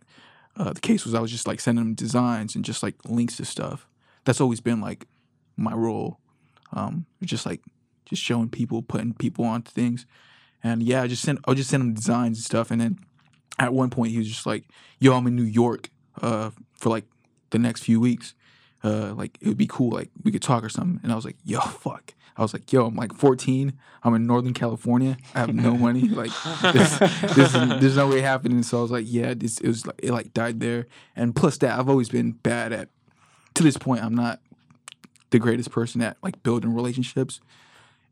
Uh, 0.54 0.70
the 0.70 0.80
case 0.80 1.06
was 1.06 1.14
I 1.14 1.20
was 1.20 1.30
just 1.30 1.46
like 1.46 1.60
sending 1.60 1.82
him 1.82 1.94
designs 1.94 2.54
and 2.54 2.62
just 2.62 2.82
like 2.82 2.94
links 3.06 3.38
to 3.38 3.46
stuff. 3.46 3.88
That's 4.24 4.40
always 4.40 4.60
been 4.60 4.80
like 4.80 5.06
my 5.56 5.74
role. 5.74 6.18
Um, 6.72 7.06
just 7.22 7.44
like 7.44 7.60
just 8.04 8.22
showing 8.22 8.48
people, 8.48 8.82
putting 8.82 9.14
people 9.14 9.44
onto 9.44 9.70
things. 9.70 10.06
And 10.62 10.82
yeah, 10.82 11.02
I 11.02 11.06
just 11.06 11.22
sent 11.22 11.40
I'll 11.46 11.54
just 11.54 11.70
send 11.70 11.82
him 11.82 11.94
designs 11.94 12.38
and 12.38 12.44
stuff. 12.44 12.70
And 12.70 12.80
then 12.80 12.98
at 13.58 13.72
one 13.72 13.90
point 13.90 14.12
he 14.12 14.18
was 14.18 14.28
just 14.28 14.46
like, 14.46 14.64
"Yo, 14.98 15.14
I'm 15.14 15.26
in 15.26 15.36
New 15.36 15.42
York 15.42 15.90
uh, 16.20 16.50
for 16.78 16.88
like 16.90 17.04
the 17.50 17.58
next 17.58 17.82
few 17.82 18.00
weeks. 18.00 18.34
Uh, 18.84 19.14
like 19.14 19.38
it 19.40 19.48
would 19.48 19.56
be 19.56 19.66
cool. 19.66 19.90
Like 19.90 20.10
we 20.22 20.32
could 20.32 20.42
talk 20.42 20.64
or 20.64 20.68
something." 20.68 21.00
And 21.02 21.12
I 21.12 21.16
was 21.16 21.24
like, 21.24 21.36
"Yo, 21.44 21.60
fuck." 21.60 22.14
I 22.36 22.42
was 22.42 22.54
like, 22.54 22.72
"Yo, 22.72 22.86
I'm 22.86 22.96
like 22.96 23.12
14. 23.12 23.74
I'm 24.02 24.14
in 24.14 24.26
Northern 24.26 24.54
California. 24.54 25.16
I 25.34 25.40
have 25.40 25.54
no 25.54 25.76
money. 25.76 26.08
Like 26.12 26.30
this, 26.72 26.98
this 27.34 27.54
is, 27.54 27.80
there's 27.80 27.96
no 27.96 28.08
way 28.08 28.20
happening." 28.20 28.62
So 28.62 28.78
I 28.78 28.82
was 28.82 28.90
like, 28.90 29.04
"Yeah, 29.06 29.34
this 29.34 29.58
it 29.58 29.68
was 29.68 29.86
like 29.86 30.00
it 30.02 30.12
like 30.12 30.32
died 30.32 30.60
there." 30.60 30.86
And 31.16 31.34
plus 31.34 31.58
that, 31.58 31.78
I've 31.78 31.88
always 31.88 32.08
been 32.08 32.32
bad 32.32 32.72
at. 32.72 32.88
To 33.54 33.62
this 33.62 33.76
point, 33.76 34.02
I'm 34.02 34.14
not 34.14 34.40
the 35.30 35.38
greatest 35.38 35.70
person 35.70 36.00
at 36.02 36.16
like 36.22 36.42
building 36.42 36.74
relationships 36.74 37.40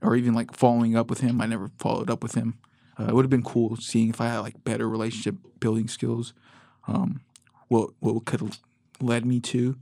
or 0.03 0.16
even 0.16 0.34
like 0.34 0.55
following 0.55 0.97
up 0.97 1.11
with 1.11 1.20
him. 1.20 1.41
I 1.41 1.47
never 1.47 1.70
followed 1.78 2.11
up 2.11 2.22
with 2.22 2.34
him. 2.34 2.59
Uh, 2.99 3.05
it 3.05 3.14
would 3.14 3.24
have 3.24 3.30
been 3.30 3.45
cool 3.45 3.76
seeing 3.76 4.11
if 4.11 4.20
I 4.20 4.26
had 4.26 4.41
like 4.41 4.64
better 4.64 4.88
relationship 4.88 5.36
building 5.61 5.88
skills. 5.88 6.32
Um, 6.88 7.20
what 7.68 7.91
what 8.01 8.24
could 8.24 8.41
have 8.41 8.59
led 9.01 9.24
me 9.24 9.41
to 9.41 9.76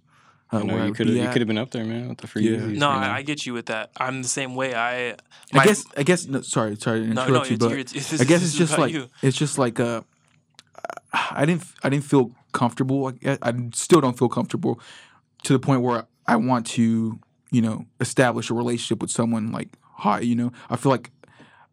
uh, 0.52 0.58
You 0.58 0.64
know, 0.64 0.74
where 0.74 0.82
I 0.82 0.86
you 0.86 0.92
could 0.92 1.06
have 1.06 1.16
you 1.16 1.28
could 1.28 1.40
have 1.40 1.48
been 1.48 1.58
up 1.58 1.70
there, 1.70 1.84
man, 1.84 2.08
with 2.08 2.18
the 2.18 2.26
free 2.26 2.48
Yeah. 2.48 2.66
No. 2.66 2.88
I, 2.88 3.16
I 3.16 3.22
get 3.22 3.46
you 3.46 3.52
with 3.52 3.66
that. 3.66 3.90
I'm 3.96 4.22
the 4.22 4.28
same 4.28 4.54
way. 4.54 4.74
I 4.74 5.16
I 5.52 5.64
guess 5.64 5.84
I 5.96 6.02
guess 6.02 6.26
no, 6.26 6.40
sorry 6.42 6.76
sorry 6.76 7.00
to 7.00 7.06
no 7.06 7.24
interrupt 7.24 7.50
no 7.50 7.50
you, 7.50 7.54
it's, 7.54 7.92
but 7.92 7.96
it's, 7.96 8.12
it's, 8.12 8.22
I 8.22 8.24
guess 8.24 8.42
it's 8.42 8.54
just 8.54 8.78
like 8.78 8.92
you. 8.92 9.08
it's 9.22 9.36
just 9.36 9.58
like 9.58 9.80
uh, 9.80 10.02
I 11.12 11.44
didn't 11.44 11.64
I 11.82 11.88
didn't 11.88 12.04
feel 12.04 12.32
comfortable. 12.52 13.12
I, 13.24 13.38
I 13.42 13.52
still 13.74 14.00
don't 14.00 14.18
feel 14.18 14.28
comfortable 14.28 14.80
to 15.44 15.52
the 15.52 15.58
point 15.58 15.82
where 15.82 16.06
I 16.26 16.36
want 16.36 16.66
to 16.68 17.18
you 17.50 17.62
know 17.62 17.86
establish 18.00 18.50
a 18.50 18.54
relationship 18.54 19.00
with 19.00 19.10
someone 19.10 19.52
like 19.52 19.68
high. 19.80 20.20
You 20.20 20.34
know, 20.36 20.52
I 20.70 20.76
feel 20.76 20.90
like 20.90 21.10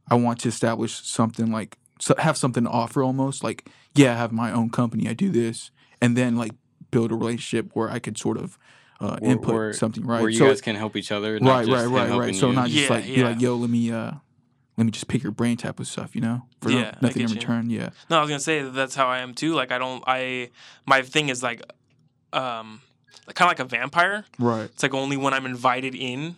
I 0.10 0.16
want 0.16 0.40
to 0.42 0.50
establish 0.50 0.94
something 1.06 1.52
like 1.52 1.78
so 2.00 2.14
have 2.18 2.38
something 2.38 2.64
to 2.66 2.70
offer 2.70 3.02
almost 3.04 3.44
like 3.44 3.70
yeah 3.96 4.14
I 4.14 4.18
have 4.18 4.32
my 4.32 4.52
own 4.52 4.70
company 4.70 5.08
I 5.08 5.14
do 5.14 5.30
this 5.30 5.72
and 6.02 6.16
then 6.18 6.36
like 6.36 6.52
build 6.92 7.12
a 7.12 7.16
relationship 7.16 7.72
where 7.74 7.90
I 7.90 8.00
could 8.00 8.18
sort 8.18 8.38
of 8.38 8.58
uh, 9.00 9.18
Where- 9.20 9.32
input 9.32 9.54
where- 9.56 9.74
something 9.74 10.06
right 10.06 10.22
Where 10.22 10.30
you 10.30 10.38
so 10.38 10.48
guys 10.48 10.62
can 10.62 10.76
help 10.76 10.96
each 10.96 11.12
other. 11.12 11.40
not 11.40 11.56
right 11.56 11.66
just 11.66 11.88
right 11.90 12.10
right 12.10 12.20
right 12.20 12.36
so 12.36 12.50
you. 12.50 12.56
not 12.56 12.70
just 12.70 12.90
Yeah, 12.90 12.96
like 12.96 13.06
be 13.06 13.24
like 13.24 13.42
yo 13.42 13.56
let 13.56 13.70
me 13.70 13.92
uh 13.92 14.12
let 14.78 14.84
me 14.86 14.92
just 14.92 15.08
pick 15.08 15.24
your 15.24 15.32
brain 15.32 15.56
type 15.58 15.80
of 15.80 15.88
stuff 15.88 16.16
you 16.16 16.22
know 16.22 16.44
for 16.62 16.70
Yeah, 16.70 16.92
I 16.96 16.98
nothing 17.02 17.22
in 17.24 17.28
get 17.28 17.30
you. 17.30 17.36
return 17.36 17.70
yeah 17.70 17.90
No, 18.10 18.18
I 18.18 18.22
was 18.22 18.30
gonna 18.30 18.40
say 18.42 18.62
that 18.62 18.72
that's 18.74 18.94
how 18.96 19.08
I 19.08 19.20
am 19.20 19.34
too. 19.34 19.54
Like 19.54 19.72
I 19.72 19.78
don't 19.78 20.04
I 20.06 20.52
my 20.86 21.02
thing 21.02 21.30
is 21.30 21.42
like 21.42 21.62
um 22.34 22.82
kind 23.34 23.48
of 23.52 23.58
like 23.58 23.60
a 23.60 23.66
vampire. 23.66 24.26
right 24.40 24.66
It's 24.66 24.84
like 24.84 24.94
only 24.94 25.18
when 25.18 25.34
I'm 25.34 25.46
invited 25.46 25.96
in, 25.96 26.36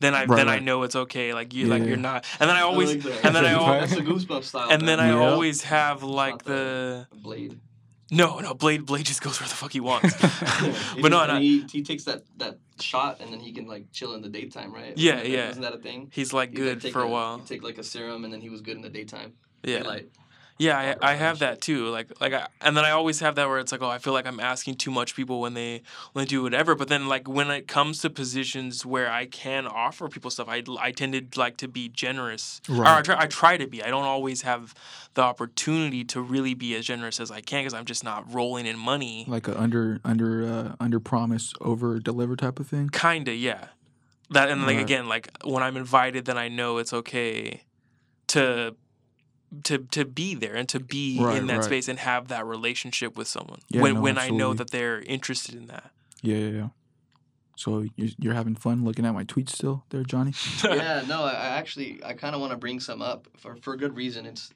then 0.00 0.14
I 0.14 0.24
Right, 0.24 0.36
then 0.36 0.48
I 0.48 0.58
know 0.58 0.82
it's 0.82 0.96
okay. 0.96 1.32
Like 1.34 1.54
you 1.54 1.66
like 1.66 1.84
you're 1.84 1.96
not. 1.96 2.24
And 2.40 2.48
then 2.50 2.56
I 2.56 2.62
always 2.62 3.04
like 3.04 3.24
and 3.24 3.34
then 3.36 3.44
I 3.44 3.52
That's 3.52 3.64
al- 3.64 3.80
that's 3.80 3.94
the 3.94 4.00
goosebump 4.02 4.44
style. 4.44 4.70
and 4.70 4.86
then 4.88 4.98
I 5.00 5.08
Yeah. 5.10 5.18
always 5.30 5.62
have 5.62 6.02
like 6.02 6.42
the 6.44 7.06
blade. 7.12 7.58
no 8.10 8.40
no 8.40 8.52
Blade 8.54 8.84
Blade 8.84 9.06
just 9.06 9.22
goes 9.22 9.40
where 9.40 9.48
the 9.48 9.54
fuck 9.54 9.72
he 9.72 9.80
wants. 9.80 10.14
He 10.94 11.00
but 11.02 11.10
no, 11.12 11.24
no, 11.26 11.38
he, 11.38 11.64
he 11.70 11.82
takes 11.82 12.04
that, 12.04 12.24
that 12.38 12.58
shot 12.80 13.20
and 13.20 13.32
then 13.32 13.38
he 13.40 13.52
can 13.52 13.66
like 13.66 13.92
chill 13.92 14.14
in 14.14 14.22
the 14.22 14.28
daytime, 14.28 14.72
right? 14.74 14.92
Yeah, 14.96 15.14
Wasn't 15.14 15.24
that- 15.24 15.30
yeah. 15.36 15.46
Wasn't 15.48 15.62
that 15.66 15.74
a 15.74 15.78
thing? 15.78 16.10
he's 16.12 16.32
like 16.32 16.50
He'd, 16.50 16.56
good 16.56 16.92
for 16.92 17.00
a 17.02 17.08
while. 17.08 17.38
he'd 17.38 17.46
take 17.46 17.62
like 17.62 17.78
a 17.78 17.84
serum 17.84 18.24
and 18.24 18.32
then 18.32 18.40
he 18.40 18.50
was 18.50 18.60
good 18.60 18.76
in 18.76 18.82
the 18.82 18.90
daytime. 18.90 19.34
Yeah. 19.62 19.78
Daylight. 19.78 20.08
Yeah, 20.62 20.96
I, 21.02 21.12
I 21.12 21.14
have 21.14 21.40
that 21.40 21.60
too. 21.60 21.88
Like, 21.88 22.08
like, 22.20 22.32
I, 22.32 22.46
and 22.60 22.76
then 22.76 22.84
I 22.84 22.90
always 22.92 23.18
have 23.20 23.34
that 23.34 23.48
where 23.48 23.58
it's 23.58 23.72
like, 23.72 23.82
oh, 23.82 23.88
I 23.88 23.98
feel 23.98 24.12
like 24.12 24.26
I'm 24.26 24.38
asking 24.38 24.76
too 24.76 24.90
much 24.90 25.16
people 25.16 25.40
when 25.40 25.54
they 25.54 25.82
when 26.12 26.24
they 26.24 26.28
do 26.28 26.42
whatever. 26.42 26.74
But 26.74 26.88
then, 26.88 27.08
like, 27.08 27.28
when 27.28 27.50
it 27.50 27.66
comes 27.66 28.00
to 28.02 28.10
positions 28.10 28.86
where 28.86 29.10
I 29.10 29.26
can 29.26 29.66
offer 29.66 30.08
people 30.08 30.30
stuff, 30.30 30.48
I, 30.48 30.62
I 30.78 30.92
tend 30.92 31.12
to 31.14 31.40
like 31.40 31.56
to 31.58 31.68
be 31.68 31.88
generous. 31.88 32.60
Or 32.68 32.86
I 32.86 32.94
Right. 32.94 33.04
try, 33.04 33.16
I 33.18 33.26
try 33.26 33.56
to 33.56 33.66
be. 33.66 33.82
I 33.82 33.88
don't 33.90 34.04
always 34.04 34.42
have 34.42 34.74
the 35.14 35.22
opportunity 35.22 36.04
to 36.04 36.20
really 36.20 36.54
be 36.54 36.74
as 36.76 36.86
generous 36.86 37.18
as 37.20 37.30
I 37.30 37.40
can 37.40 37.60
because 37.62 37.74
I'm 37.74 37.84
just 37.84 38.04
not 38.04 38.32
rolling 38.32 38.66
in 38.66 38.78
money. 38.78 39.24
like 39.28 39.48
a 39.48 39.60
under 39.60 40.00
under 40.04 40.42
uh 40.44 40.76
under 40.80 41.00
promise 41.00 41.52
over 41.60 41.98
deliver 41.98 42.36
type 42.36 42.58
of 42.60 42.66
thing 42.66 42.88
Kinda, 42.90 43.34
yeah. 43.34 43.66
That 44.30 44.48
and 44.48 44.62
like 44.62 44.76
Right. 44.76 44.82
again, 44.82 45.08
like 45.08 45.28
when 45.44 45.62
I'm 45.62 45.76
invited, 45.76 46.24
then 46.24 46.38
I 46.38 46.48
know 46.48 46.78
it's 46.78 46.92
okay 46.92 47.62
to 48.28 48.74
to 49.64 49.78
to 49.78 50.04
be 50.04 50.34
there 50.34 50.54
and 50.54 50.68
to 50.70 50.80
be 50.80 51.18
Right, 51.20 51.36
in 51.38 51.46
that 51.48 51.56
right. 51.56 51.64
space 51.64 51.88
and 51.88 51.98
have 51.98 52.28
that 52.28 52.46
relationship 52.46 53.16
with 53.16 53.28
someone 53.28 53.60
Yeah, 53.68 53.82
when 53.82 53.94
no, 53.94 54.00
when 54.00 54.18
I 54.18 54.28
know 54.30 54.54
that 54.54 54.70
they're 54.70 55.00
interested 55.00 55.54
in 55.54 55.66
that. 55.66 55.90
yeah 56.22 56.36
yeah 56.36 56.48
yeah 56.60 56.68
so 57.56 57.84
you're, 57.96 58.08
you're 58.18 58.34
having 58.34 58.54
fun 58.56 58.82
looking 58.84 59.04
at 59.04 59.12
my 59.14 59.24
tweets 59.24 59.50
still 59.50 59.84
there 59.90 60.02
johnny 60.04 60.32
yeah, 60.64 61.02
no, 61.06 61.24
I, 61.24 61.32
I 61.32 61.46
actually 61.60 62.00
I 62.04 62.14
kind 62.14 62.34
of 62.34 62.40
want 62.40 62.52
to 62.52 62.56
bring 62.58 62.80
some 62.80 63.02
up 63.02 63.28
for 63.36 63.56
for 63.56 63.76
good 63.76 63.94
reason. 63.94 64.24
It's 64.26 64.50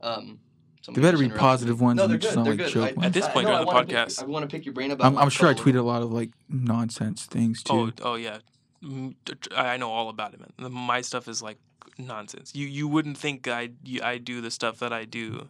um. 0.00 0.40
they 0.86 0.94
better 1.00 1.12
just 1.12 1.20
be 1.20 1.24
interrupted 1.26 1.40
positive 1.40 1.78
me. 1.80 1.84
ones 1.84 1.96
No, 1.98 2.06
they're 2.08 2.18
good. 2.18 2.34
They're 2.34 2.44
like 2.82 2.94
good. 2.94 3.02
I- 3.04 3.06
At 3.06 3.12
this 3.12 3.24
I- 3.26 3.30
point, 3.32 3.44
no, 3.46 3.50
you're 3.50 3.56
I 3.58 3.60
on 3.60 3.66
the 3.66 3.72
wanna 3.72 3.86
pick- 3.86 3.96
podcast. 3.96 4.22
I 4.22 4.26
want 4.26 4.42
to 4.50 4.56
pick 4.56 4.64
your 4.66 4.74
brain 4.74 4.90
about. 4.90 5.06
I'm, 5.06 5.16
I'm 5.18 5.30
sure 5.30 5.48
i 5.48 5.54
couple. 5.54 5.72
tweeted 5.72 5.78
a 5.78 5.82
lot 5.82 6.02
of 6.02 6.12
like 6.12 6.30
nonsense 6.48 7.24
things 7.26 7.62
too 7.62 7.72
oh 7.72 7.92
oh 8.02 8.14
yeah, 8.16 8.38
t- 8.38 8.38
t- 8.38 8.42
I 9.56 9.76
know 9.76 9.90
all 9.90 10.08
about 10.08 10.34
it, 10.34 10.40
man. 10.40 10.72
My 10.72 11.00
stuff 11.00 11.28
is 11.28 11.42
like 11.42 11.58
nonsense. 11.98 12.54
You 12.54 12.66
you 12.66 12.86
wouldn't 12.88 13.18
think 13.18 13.48
I 13.48 13.70
I 14.02 14.18
do 14.18 14.40
the 14.40 14.50
stuff 14.50 14.78
that 14.78 14.92
I 14.92 15.04
do, 15.04 15.48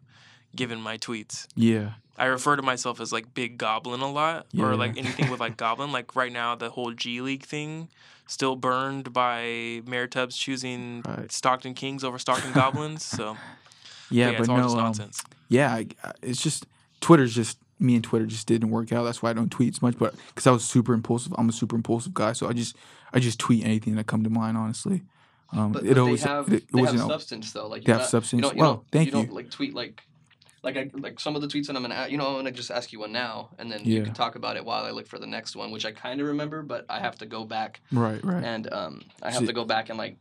given 0.56 0.80
my 0.80 0.96
tweets. 0.98 1.46
yeah 1.54 1.92
I 2.16 2.24
refer 2.26 2.56
to 2.56 2.62
myself 2.62 3.00
as 3.00 3.12
like 3.12 3.32
Big 3.32 3.58
Goblin 3.58 4.00
a 4.00 4.10
lot, 4.10 4.46
or 4.58 4.74
like 4.74 4.96
anything 4.96 5.30
with 5.30 5.38
like 5.40 5.56
Goblin. 5.64 5.92
Like 5.92 6.16
right 6.16 6.32
now, 6.32 6.54
the 6.56 6.70
whole 6.70 6.92
G 6.92 7.20
League 7.20 7.44
thing, 7.44 7.88
still 8.26 8.56
burned 8.56 9.12
by 9.12 9.82
Mayor 9.86 10.08
Tubbs 10.08 10.36
choosing 10.36 11.02
Right. 11.06 11.30
Stockton 11.30 11.74
Kings 11.74 12.02
over 12.02 12.18
Stockton 12.18 12.52
Goblins. 12.60 13.04
So 13.04 13.36
yeah, 14.10 14.30
yeah, 14.30 14.32
but 14.32 14.40
it's 14.40 14.48
all 14.48 14.56
no 14.56 14.62
just 14.64 14.76
um, 14.76 14.82
nonsense. 14.82 15.22
yeah 15.48 15.82
it's 16.22 16.42
just 16.42 16.66
twitter's 17.00 17.34
just 17.34 17.58
me 17.80 17.94
and 17.94 18.04
twitter 18.04 18.26
just 18.26 18.46
didn't 18.46 18.70
work 18.70 18.92
out 18.92 19.04
that's 19.04 19.22
why 19.22 19.30
i 19.30 19.32
don't 19.32 19.50
tweet 19.50 19.74
as 19.74 19.82
much 19.82 19.96
but 19.98 20.14
because 20.28 20.46
i 20.46 20.50
was 20.50 20.64
super 20.64 20.92
impulsive 20.94 21.32
i'm 21.38 21.48
a 21.48 21.52
super 21.52 21.76
impulsive 21.76 22.12
guy 22.14 22.32
so 22.32 22.48
i 22.48 22.52
just 22.52 22.76
i 23.12 23.18
just 23.20 23.38
tweet 23.38 23.64
anything 23.64 23.94
that 23.96 24.06
come 24.06 24.24
to 24.24 24.30
mind 24.30 24.56
honestly 24.56 25.02
um 25.52 25.72
But, 25.72 25.84
it 25.84 25.88
but 25.94 25.98
always 25.98 26.22
they 26.22 26.28
have, 26.28 26.48
it, 26.52 26.54
it 26.64 26.72
they 26.74 26.82
have 26.82 26.98
substance 26.98 27.52
though. 27.52 27.68
Like 27.68 27.84
They 27.84 27.92
have 27.92 28.02
not- 28.02 28.10
substance? 28.10 28.42
You 28.42 28.50
you 28.50 28.56
Well, 28.58 28.84
thank 28.92 29.06
you. 29.06 29.12
Don't, 29.12 29.32
like 29.32 29.50
tweet 29.50 29.72
like, 29.74 30.02
like 30.62 30.76
I 30.76 30.90
like 30.92 31.18
some 31.20 31.36
of 31.36 31.40
the 31.40 31.48
tweets 31.48 31.68
that 31.68 31.76
I'm 31.76 31.80
gonna 31.82 32.06
you 32.10 32.18
know 32.18 32.26
I'm 32.26 32.34
gonna 32.34 32.50
just 32.50 32.70
ask 32.70 32.92
you 32.92 32.98
one 33.00 33.12
now 33.12 33.48
and 33.58 33.72
then 33.72 33.80
Yeah. 33.82 33.98
you 34.00 34.02
can 34.04 34.12
talk 34.12 34.34
about 34.36 34.56
it 34.58 34.64
while 34.66 34.84
I 34.84 34.90
look 34.90 35.06
for 35.06 35.18
the 35.18 35.26
next 35.26 35.56
one, 35.56 35.70
which 35.70 35.86
I 35.86 35.92
kind 35.92 36.20
of 36.20 36.26
remember, 36.26 36.62
but 36.62 36.84
I 36.90 36.98
have 37.00 37.16
to 37.20 37.26
go 37.26 37.44
back 37.46 37.80
right 37.92 38.22
right 38.22 38.44
and 38.44 38.70
um 38.72 39.00
I 39.22 39.30
have 39.30 39.40
So- 39.40 39.46
to 39.46 39.52
go 39.54 39.64
back 39.64 39.88
and 39.88 39.96
like. 39.96 40.16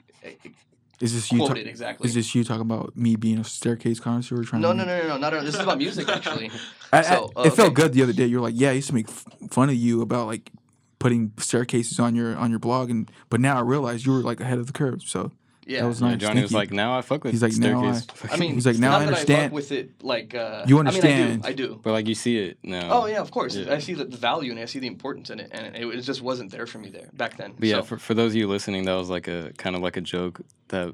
Is 0.99 1.13
this 1.13 1.31
you? 1.31 1.39
quote 1.39 1.51
ta- 1.55 1.61
exactly. 1.61 2.07
is 2.07 2.15
this 2.15 2.33
you 2.33 2.43
talking 2.43 2.61
about 2.61 2.95
me 2.97 3.15
being 3.15 3.37
a 3.37 3.43
staircase 3.43 3.99
connoisseur? 3.99 4.43
Trying 4.43 4.61
no, 4.61 4.71
to 4.71 4.77
no, 4.79 4.85
no, 4.85 5.01
no, 5.01 5.07
no, 5.09 5.17
not 5.17 5.33
at 5.33 5.39
all. 5.39 5.45
This 5.45 5.55
is 5.55 5.61
about 5.61 5.77
music 5.77 6.09
actually. 6.09 6.49
I, 6.93 6.99
I- 6.99 7.01
So, 7.03 7.31
uh, 7.35 7.43
it 7.43 7.53
felt 7.53 7.73
good 7.75 7.93
the 7.93 8.01
other 8.03 8.13
day. 8.13 8.25
You're 8.25 8.41
like, 8.41 8.55
yeah, 8.57 8.69
I 8.69 8.73
used 8.73 8.87
to 8.89 8.95
make 8.95 9.07
f- 9.09 9.25
fun 9.51 9.69
of 9.69 9.75
you 9.75 10.01
about 10.01 10.27
like 10.27 10.51
putting 10.99 11.33
staircases 11.37 11.99
on 11.99 12.15
your 12.15 12.35
on 12.35 12.49
your 12.49 12.59
blog, 12.59 12.89
and 12.89 13.11
but 13.29 13.39
now 13.39 13.57
I 13.57 13.61
realize 13.61 14.05
you 14.05 14.13
were 14.13 14.19
like 14.21 14.39
ahead 14.39 14.57
of 14.57 14.65
the 14.67 14.73
curve. 14.73 15.03
So 15.03 15.31
Yeah. 15.67 15.81
that 15.81 15.87
was 15.87 15.99
Yeah, 16.01 16.07
nice. 16.09 16.17
Johnny 16.19 16.33
Thank 16.35 16.43
was 16.45 16.51
you. 16.51 16.57
like, 16.57 16.71
now 16.71 16.97
I 16.97 17.01
fuck 17.01 17.23
with 17.23 17.33
He's 17.33 17.41
like, 17.43 17.53
now 17.57 17.83
I- 17.83 17.91
staircase. 17.93 18.31
I 18.33 18.37
mean, 18.37 18.53
He's 18.55 18.65
like, 18.65 18.77
now 18.77 18.91
not 18.91 18.95
I 18.95 18.99
that 18.99 19.03
I 19.05 19.07
understand. 19.09 19.43
fuck 19.43 19.53
with 19.53 19.71
it 19.73 20.03
like. 20.03 20.33
Uh, 20.33 20.63
You 20.67 20.75
I 20.77 20.79
mean, 20.81 20.87
understand. 20.87 21.45
I 21.45 21.51
do. 21.51 21.63
I 21.63 21.67
do. 21.67 21.79
but 21.83 21.91
like 21.91 22.07
you 22.07 22.15
see 22.15 22.37
it 22.37 22.57
now. 22.63 22.87
Oh 22.91 23.05
yeah, 23.05 23.19
of 23.21 23.31
course. 23.31 23.55
Yeah. 23.55 23.73
I 23.73 23.79
see 23.79 23.93
the, 23.93 24.05
the 24.05 24.17
value 24.17 24.51
and 24.51 24.59
I 24.59 24.65
see 24.65 24.79
the 24.79 24.87
importance 24.87 25.29
in 25.29 25.39
it, 25.39 25.49
and 25.51 25.75
it, 25.75 25.85
it 25.85 26.01
just 26.01 26.21
wasn't 26.21 26.51
there 26.51 26.65
for 26.67 26.79
me 26.79 26.89
there 26.89 27.09
back 27.13 27.37
then. 27.37 27.53
But 27.59 27.67
yeah, 27.67 27.81
for, 27.81 27.97
for 27.97 28.13
those 28.13 28.31
of 28.31 28.35
you 28.37 28.47
listening, 28.47 28.85
that 28.85 28.93
was 28.95 29.09
like 29.09 29.27
a 29.27 29.51
kind 29.57 29.75
of 29.75 29.81
like 29.81 29.97
a 29.97 30.01
joke 30.01 30.41
that 30.69 30.93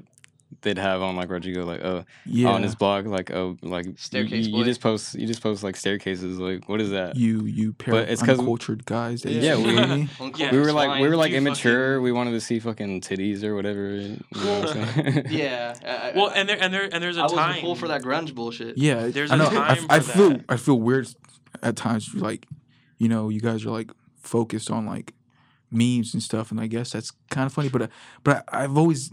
they'd 0.62 0.78
have 0.78 1.02
on 1.02 1.16
like 1.16 1.28
Rodrigo, 1.30 1.64
like 1.64 1.80
oh, 1.84 2.04
yeah, 2.26 2.48
on 2.48 2.62
his 2.62 2.74
blog, 2.74 3.06
like 3.06 3.30
oh, 3.30 3.56
like 3.62 3.86
Staircase 3.96 4.46
you, 4.46 4.58
you 4.58 4.64
just 4.64 4.80
post 4.80 5.14
you 5.14 5.26
just 5.26 5.42
post 5.42 5.62
like 5.62 5.76
staircases, 5.76 6.38
like 6.38 6.68
what 6.68 6.80
is 6.80 6.90
that? 6.90 7.16
you 7.16 7.44
you 7.44 7.72
pair 7.72 7.94
But 7.94 8.02
of 8.04 8.10
it's 8.10 8.22
'cause- 8.22 8.38
uncultured 8.38 8.84
guys. 8.86 9.22
That 9.22 9.32
you 9.32 9.40
Yeah, 9.40 9.56
we- 9.56 10.08
Yeah. 10.36 10.50
we 10.52 10.58
were 10.58 10.72
like 10.72 11.00
we 11.00 11.08
were 11.08 11.16
like 11.16 11.32
you 11.32 11.38
immature. 11.38 12.00
We 12.00 12.12
wanted 12.12 12.32
to 12.32 12.40
see 12.40 12.58
fucking 12.58 13.00
titties 13.02 13.42
or 13.44 13.54
whatever. 13.54 13.94
You 13.96 14.20
know 14.34 14.60
what 14.60 15.30
Yeah. 15.30 15.74
I, 15.84 15.88
I- 15.88 16.12
Well, 16.14 16.30
and 16.34 16.48
there 16.48 16.58
and 16.60 16.72
there 16.72 16.88
and 16.92 17.02
there's 17.02 17.16
a 17.16 17.20
I 17.20 17.24
was 17.24 17.32
time. 17.32 17.58
a 17.58 17.60
fool 17.60 17.74
for 17.74 17.88
that 17.88 18.02
grunge 18.02 18.34
bullshit. 18.34 18.78
yeah. 18.78 19.08
There's 19.08 19.30
I 19.30 19.34
a 19.34 19.38
know. 19.38 19.46
I, 19.48 19.50
time 19.74 19.86
I 19.90 19.98
for 20.00 20.12
feel 20.12 20.28
that. 20.30 20.44
I 20.48 20.56
feel 20.56 20.80
weird 20.80 21.08
at 21.62 21.76
times. 21.76 22.12
Like 22.14 22.46
you 22.98 23.08
know, 23.08 23.28
you 23.28 23.40
guys 23.40 23.64
are 23.66 23.70
like 23.70 23.90
focused 24.20 24.70
on 24.70 24.86
like 24.86 25.12
memes 25.70 26.14
and 26.14 26.22
stuff, 26.22 26.50
and 26.50 26.60
I 26.60 26.66
guess 26.68 26.92
that's 26.92 27.10
kind 27.30 27.46
of 27.46 27.52
funny. 27.52 27.68
But 27.68 27.82
uh, 27.82 27.86
but 28.22 28.44
I, 28.52 28.64
I've 28.64 28.76
always 28.78 29.10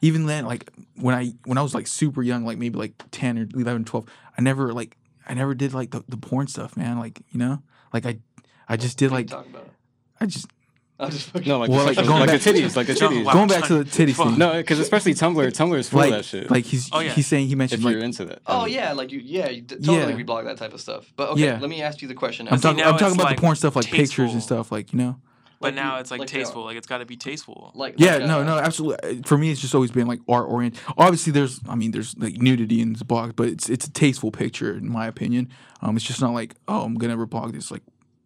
even 0.00 0.26
then 0.26 0.44
like 0.46 0.70
when 0.96 1.14
I 1.14 1.32
when 1.44 1.58
I 1.58 1.62
was 1.62 1.74
like 1.74 1.86
super 1.86 2.22
young, 2.22 2.44
like 2.44 2.58
maybe 2.58 2.78
like 2.78 2.92
10 3.10 3.38
or 3.38 3.48
11, 3.54 3.84
12, 3.84 4.06
I 4.38 4.42
never 4.42 4.72
like 4.72 4.96
I 5.26 5.34
never 5.34 5.54
did 5.54 5.72
like 5.74 5.90
the, 5.92 6.02
the 6.08 6.16
porn 6.16 6.46
stuff, 6.48 6.76
man. 6.76 6.98
Like, 6.98 7.20
you 7.30 7.38
know? 7.38 7.62
Like 7.92 8.06
I 8.06 8.18
I 8.68 8.76
just 8.76 8.98
did 8.98 9.10
What 9.10 9.18
are 9.32 9.36
you 9.46 9.52
like? 9.54 9.64
I 10.20 10.26
just 10.26 10.46
I 11.00 11.08
just 11.08 11.34
no, 11.46 11.58
like, 11.58 11.68
Well, 11.68 11.80
the, 11.80 11.94
like, 11.94 11.96
going 11.96 12.20
like 12.20 12.28
back- 12.28 12.40
the 12.40 12.52
titties, 12.52 12.76
like 12.76 12.86
the 12.86 12.94
John, 13.02 13.12
titties. 13.12 13.24
wow. 13.24 13.32
going 13.32 13.48
back 13.48 13.64
to 13.64 13.82
the 13.82 13.84
titty 13.84 14.12
Fuck. 14.12 14.28
thing. 14.28 14.38
No, 14.38 14.52
because 14.52 14.78
especially 14.78 15.14
Tumblr, 15.14 15.48
Tumblr 15.50 15.76
is 15.76 15.88
full 15.88 15.98
like, 16.00 16.10
of 16.10 16.16
that 16.18 16.24
shit. 16.24 16.48
like 16.50 16.64
he's 16.64 16.90
Oh, 16.92 17.00
yeah. 17.00 17.10
he's 17.12 17.26
saying 17.26 17.46
he 17.48 17.52
if 17.52 17.58
mentioned 17.58 17.82
you're 17.82 17.94
like 17.94 18.04
into 18.04 18.24
that. 18.26 18.40
Oh 18.46 18.66
yeah, 18.66 18.92
like 18.92 19.10
you, 19.10 19.18
yeah, 19.20 19.48
you 19.48 19.62
d- 19.62 19.76
totally 19.76 20.12
Yeah. 20.12 20.20
reblog 20.24 20.44
that 20.44 20.58
type 20.58 20.72
of 20.72 20.80
stuff. 20.80 21.12
But 21.16 21.30
okay, 21.30 21.44
Yeah. 21.44 21.58
let 21.60 21.68
me 21.70 21.82
ask 21.82 22.02
you 22.02 22.08
the 22.08 22.14
question. 22.14 22.46
I'm 22.48 22.58
See, 22.58 22.62
talking 22.62 22.84
I'm 22.84 22.98
talking 22.98 23.14
about 23.16 23.24
like, 23.24 23.36
the 23.36 23.40
porn 23.42 23.56
stuff 23.56 23.74
like 23.74 23.86
pictures 23.86 24.32
and 24.32 24.42
stuff 24.42 24.70
like, 24.70 24.92
you 24.92 24.98
know? 24.98 25.16
But 25.62 25.68
Like 25.68 25.74
now 25.84 25.98
it's 25.98 26.10
like, 26.10 26.20
like, 26.20 26.28
uh, 26.28 26.32
tasteful. 26.38 26.64
Like 26.64 26.76
it's 26.76 26.86
got 26.86 26.98
to 26.98 27.06
be 27.06 27.16
tasteful. 27.16 27.72
like 27.74 27.94
Yeah, 27.96 28.16
like, 28.18 28.26
no, 28.26 28.40
uh, 28.40 28.44
no, 28.44 28.58
absolutely. 28.58 29.18
Uh, 29.18 29.22
For 29.24 29.38
me, 29.38 29.50
it's 29.50 29.60
just 29.60 29.74
always 29.74 29.90
been 29.90 30.06
like 30.06 30.20
art 30.28 30.48
oriented. 30.50 30.80
Obviously, 30.98 31.32
there's, 31.32 31.60
I 31.68 31.74
mean, 31.74 31.92
there's 31.92 32.16
like 32.18 32.36
nudity 32.36 32.80
in 32.80 32.92
the 32.92 33.04
blog, 33.04 33.34
but 33.36 33.48
it's 33.48 33.70
it's 33.70 33.86
a 33.86 33.90
tasteful 33.92 34.30
picture 34.30 34.74
in 34.76 34.90
my 34.90 35.06
opinion. 35.06 35.48
Um, 35.80 35.96
it's 35.96 36.04
just 36.04 36.20
not 36.20 36.32
like, 36.34 36.54
oh, 36.68 36.82
I'm 36.82 36.94
gonna 36.96 37.16
reblog 37.16 37.52
this 37.52 37.70
like 37.70 37.82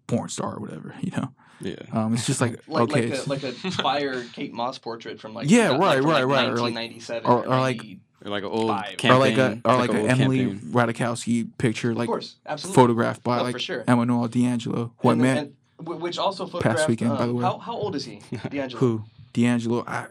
porn 0.08 0.28
star 0.28 0.54
or 0.56 0.60
whatever, 0.60 0.94
you 1.00 1.10
know. 1.12 1.32
yeah. 1.60 1.74
Um, 1.92 2.14
it's 2.14 2.26
just 2.26 2.40
like, 2.40 2.60
Like, 2.68 2.82
okay, 2.90 3.10
like, 3.26 3.42
a, 3.42 3.48
like 3.48 3.64
a 3.64 3.70
fire 3.82 4.24
Kate 4.32 4.52
Moss 4.52 4.78
portrait 4.78 5.20
from 5.20 5.34
like 5.34 5.50
Yeah, 5.50 5.70
like, 5.70 5.80
right, 5.80 6.02
right, 6.02 6.24
like, 6.24 6.26
right, 6.26 6.52
1997 6.52 7.30
or- 7.30 7.44
or 7.46 7.60
like- 7.60 7.82
Or 8.24 8.30
like 8.30 8.42
an 8.42 8.48
old 8.50 8.68
Five. 8.68 8.96
campaign. 8.96 9.10
or 9.12 9.18
like 9.20 9.36
a 9.38 9.60
or 9.64 9.76
like, 9.76 9.90
an 9.90 10.06
Emily 10.10 10.46
campaign. 10.46 10.72
Ratajkowski 10.72 11.48
picture, 11.58 11.90
of 11.92 11.96
like 11.98 12.08
course, 12.08 12.36
absolutely. 12.46 12.74
photographed 12.82 13.22
by 13.22 13.36
No, 13.38 13.42
like 13.44 13.60
sure. 13.60 13.84
Emmanuel 13.86 14.26
D'Angelo, 14.28 14.92
who 14.98 15.08
I 15.08 15.12
And- 15.12 15.22
met. 15.22 15.38
and- 15.38 15.48
wh- 15.48 15.52
which 15.78 16.18
also 16.18 16.46
photographed. 16.46 16.88
weekend, 16.88 17.10
by 17.10 17.24
um, 17.24 17.28
the 17.28 17.34
way. 17.34 17.42
How, 17.42 17.58
how 17.58 17.74
old 17.74 17.96
is 17.96 18.04
he, 18.04 18.20
D'Angelo? 18.50 18.80
Who? 18.80 19.04
D'Angelo. 19.32 19.84
I, 19.86 19.92
I 19.92 20.04
an 20.04 20.06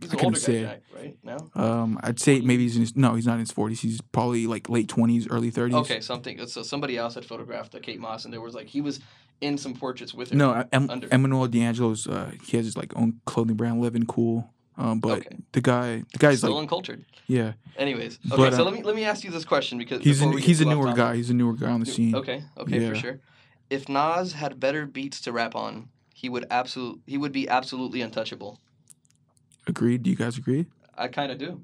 couldn't 0.00 0.24
older 0.24 0.38
say. 0.38 0.62
guy, 0.64 0.78
right? 0.94 1.16
No. 1.22 1.50
Um, 1.54 1.98
I'd 2.02 2.20
say 2.20 2.40
maybe 2.40 2.64
he's 2.64 2.76
in 2.76 2.82
his 2.82 2.94
no, 2.94 3.14
he's 3.14 3.26
not 3.26 3.34
in 3.34 3.40
his 3.40 3.50
forties. 3.50 3.80
He's 3.80 4.00
probably 4.12 4.46
like 4.46 4.68
late 4.68 4.88
twenties, 4.88 5.26
early 5.28 5.50
thirties. 5.50 5.76
Okay, 5.76 6.00
something. 6.00 6.46
So 6.46 6.62
somebody 6.62 6.98
else 6.98 7.14
had 7.14 7.24
photographed 7.24 7.74
uh, 7.74 7.78
Kate 7.80 7.98
Moss, 7.98 8.24
and 8.26 8.34
there 8.34 8.40
was 8.42 8.54
like 8.54 8.66
he 8.66 8.82
was 8.82 9.00
in 9.40 9.56
some 9.56 9.74
portraits 9.74 10.12
with 10.12 10.30
her. 10.30 10.36
No, 10.36 10.64
em- 10.72 10.90
under. 10.90 11.08
Emmanuel 11.10 11.46
D'Angelo's 11.46 12.06
uh, 12.06 12.32
he 12.44 12.58
has 12.58 12.66
his 12.66 12.76
like 12.76 12.94
own 12.96 13.20
clothing 13.24 13.56
brand, 13.56 13.80
Living 13.80 14.04
Cool. 14.04 14.50
Um, 14.78 15.00
but 15.00 15.20
Okay. 15.20 15.36
the 15.52 15.62
guy, 15.62 16.02
the 16.12 16.18
guy's 16.18 16.38
Still 16.38 16.50
like, 16.52 16.60
uncultured. 16.60 17.02
yeah, 17.26 17.54
Anyways, 17.78 18.18
okay. 18.30 18.36
But, 18.36 18.52
so 18.52 18.60
uh, 18.60 18.64
let 18.66 18.74
me 18.74 18.82
let 18.82 18.94
me 18.94 19.04
ask 19.06 19.24
you 19.24 19.30
this 19.30 19.46
question 19.46 19.78
because 19.78 20.02
he's 20.04 20.20
a, 20.20 20.30
he's 20.38 20.60
a 20.60 20.66
newer 20.66 20.92
guy. 20.92 21.16
He's 21.16 21.30
a 21.30 21.34
newer 21.34 21.54
guy 21.54 21.70
on 21.70 21.80
the 21.80 21.86
scene. 21.86 22.14
Okay, 22.14 22.42
okay, 22.58 22.80
Yeah. 22.80 22.90
for 22.90 22.94
sure. 22.94 23.20
If 23.70 23.88
Nas 23.88 24.32
had 24.34 24.60
better 24.60 24.86
beats 24.86 25.20
to 25.22 25.32
rap 25.32 25.54
on, 25.54 25.88
he 26.14 26.28
would 26.28 26.46
absolute 26.50 27.00
he 27.06 27.18
would 27.18 27.32
be 27.32 27.48
absolutely 27.48 28.00
untouchable. 28.00 28.60
Agreed. 29.66 30.02
Do 30.02 30.10
you 30.10 30.16
guys 30.16 30.38
agree? 30.38 30.66
I 30.96 31.08
kind 31.08 31.32
of 31.32 31.38
do. 31.38 31.62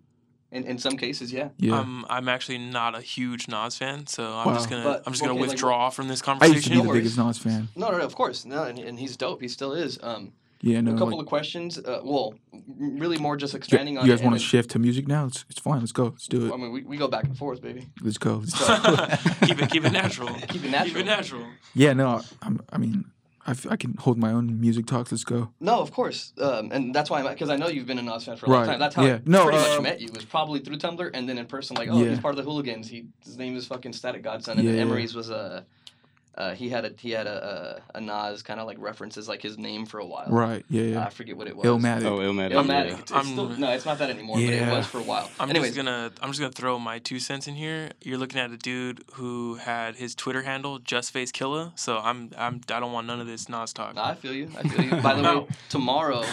In 0.51 0.65
in 0.65 0.79
some 0.79 0.97
cases, 0.97 1.33
yeah. 1.33 1.49
Yeah. 1.57 1.79
Um, 1.79 2.05
I'm 2.11 2.29
actually 2.29 2.59
not 2.59 2.95
a 2.95 3.01
huge 3.01 3.49
Nas 3.49 3.77
fan, 3.79 4.07
so 4.07 4.37
I'm 4.37 4.49
Wow. 4.49 4.55
just 4.55 4.69
gonna 4.69 4.83
But, 4.85 5.03
I'm 5.07 5.13
just 5.13 5.23
gonna 5.23 5.33
okay, 5.35 5.41
like, 5.43 5.51
withdraw 5.51 5.89
from 5.91 6.09
this 6.09 6.21
I 6.27 6.33
used 6.47 6.65
to 6.65 6.71
conversation. 6.71 6.71
be 6.73 6.77
no 6.77 6.83
the 6.83 6.89
worries. 6.89 7.01
biggest 7.01 7.19
Nas 7.19 7.39
fan. 7.39 7.69
No, 7.77 7.91
no, 7.91 7.99
no, 7.99 8.05
of 8.05 8.15
course. 8.15 8.45
No, 8.45 8.65
and, 8.65 8.79
and 8.79 8.99
he's 8.99 9.17
dope. 9.17 9.41
He 9.41 9.49
still 9.49 9.73
is. 9.73 9.99
Um, 10.03 10.33
Yeah, 10.63 10.81
no. 10.81 10.93
a 10.93 10.95
couple 10.95 11.19
like, 11.19 11.21
of 11.21 11.27
questions. 11.27 11.77
Uh, 11.79 12.01
well, 12.05 12.35
really 12.79 13.19
more 13.19 13.37
just 13.37 13.53
you, 13.53 13.59
expanding 13.59 13.99
on. 13.99 14.07
you 14.07 14.13
guys 14.13 14.23
want 14.23 14.37
to 14.37 14.43
shift 14.43 14.71
to 14.71 14.79
music 14.79 15.09
now? 15.09 15.27
It's 15.27 15.45
it's 15.51 15.59
fine. 15.59 15.81
Let's 15.81 15.93
go. 15.93 16.05
Let's 16.05 16.29
do 16.29 16.39
then- 16.39 16.51
it. 16.51 16.55
I 16.55 16.57
mean, 16.57 16.73
we, 16.73 16.83
we 16.83 16.97
go 16.97 17.09
back 17.09 17.25
and 17.25 17.37
forth, 17.37 17.61
baby. 17.61 17.89
Let's 18.01 18.19
go. 18.19 18.37
Let's 18.37 18.57
go. 18.59 19.07
keep 19.47 19.61
it 19.61 19.71
keep 19.71 19.85
it 19.85 19.93
natural. 19.93 20.29
Keep 20.49 20.65
it 20.65 20.71
natural. 20.71 20.95
Keep 20.95 20.97
it 20.99 21.07
natural. 21.07 21.47
yeah, 21.75 21.93
no. 21.93 22.21
I'm, 22.43 22.61
I 22.73 22.79
mean, 22.79 23.07
I, 23.45 23.51
f- 23.53 23.67
I 23.69 23.77
can 23.77 23.95
hold 23.99 24.19
my 24.19 24.31
own 24.31 24.61
music 24.61 24.87
talks. 24.87 25.11
Let's 25.11 25.25
go. 25.25 25.51
No, 25.59 25.81
of 25.81 25.91
course, 25.93 26.33
um, 26.41 26.71
and 26.71 26.95
that's 26.95 27.11
why 27.11 27.21
I'm 27.21 27.27
because 27.27 27.51
I 27.51 27.57
know 27.57 27.67
you've 27.67 27.87
been 27.87 27.99
a 27.99 28.03
Nas 28.03 28.25
fan 28.25 28.37
for 28.37 28.47
a 28.47 28.51
long 28.51 28.67
time. 28.67 28.79
That's 28.79 28.95
how 28.95 29.05
yeah. 29.05 29.15
I 29.15 29.21
No, 29.25 29.45
pretty 29.45 29.59
much 29.59 29.79
um, 29.79 29.83
met 29.83 30.01
you 30.01 30.07
It 30.07 30.15
was 30.15 30.25
probably 30.25 30.61
through 30.61 30.79
Tumblr, 30.79 31.11
and 31.13 31.29
then 31.29 31.39
in 31.39 31.47
person, 31.47 31.77
like, 31.77 31.89
oh, 31.91 32.01
Yeah. 32.01 32.11
he's 32.11 32.21
part 32.21 32.35
of 32.35 32.45
the 32.45 32.49
Hooligans. 32.49 32.89
He 32.89 33.07
his 33.25 33.37
name 33.37 33.57
is 33.57 33.67
fucking 33.67 33.95
Static 33.95 34.23
Godson, 34.23 34.59
and 34.59 34.65
Yeah, 34.65 34.77
then 34.77 34.79
yeah. 34.79 34.93
Emery's 34.93 35.15
was 35.17 35.31
a. 35.31 35.37
Uh, 35.37 35.61
he 36.55 36.69
had 36.69 36.85
a 36.85 36.93
he 36.99 37.11
had 37.11 37.27
a 37.27 37.83
a, 37.95 37.99
a 37.99 38.01
Nas 38.01 38.43
kind 38.43 38.59
of 38.61 38.67
like 38.67 38.79
references 38.81 39.29
like 39.29 39.43
his 39.43 39.59
name 39.59 39.87
for 39.87 39.99
a 39.99 40.07
while. 40.07 40.27
Right. 40.29 40.65
Yeah. 40.71 41.01
Uh, 41.01 41.07
I 41.07 41.11
forget 41.11 41.37
what 41.37 41.47
it 41.47 41.57
was. 41.57 41.67
Illmatic. 41.67 42.05
Oh, 42.05 42.19
Illmatic. 42.19 42.53
Illmatic. 42.53 42.89
yeah. 42.91 42.99
It's, 42.99 43.13
it's 43.13 43.29
still, 43.29 43.49
no, 43.51 43.71
it's 43.71 43.85
not 43.85 43.99
that 43.99 44.11
anymore, 44.11 44.37
but 44.37 44.45
it 44.45 44.71
was 44.71 44.87
for 44.87 44.99
a 44.99 45.03
while. 45.03 45.31
I'm 45.39 45.51
Anyways, 45.51 45.75
just 45.75 45.85
gonna 45.85 46.11
I'm 46.23 46.31
just 46.31 46.41
gonna 46.41 46.53
throw 46.53 46.79
my 46.79 46.99
two 46.99 47.19
cents 47.19 47.47
in 47.47 47.55
here. 47.55 47.91
You're 48.03 48.19
looking 48.19 48.41
at 48.41 48.51
a 48.51 48.57
dude 48.57 49.05
who 49.15 49.57
had 49.57 49.97
his 49.97 50.15
Twitter 50.15 50.43
handle 50.43 50.79
Ghostface 50.81 51.31
Killah, 51.31 51.79
so 51.79 51.99
I'm 51.99 52.31
I'm 52.37 52.61
I 52.71 52.81
don't 52.81 52.93
want 52.93 53.07
none 53.07 53.21
of 53.21 53.27
this 53.27 53.49
Nas 53.49 53.73
talk. 53.73 53.95
Nah, 53.95 54.09
I 54.11 54.15
feel 54.15 54.33
you. 54.33 54.51
I 54.57 54.63
feel 54.69 54.85
you. 54.85 55.03
By 55.03 55.15
the 55.15 55.23
way, 55.41 55.47
tomorrow, 55.69 56.25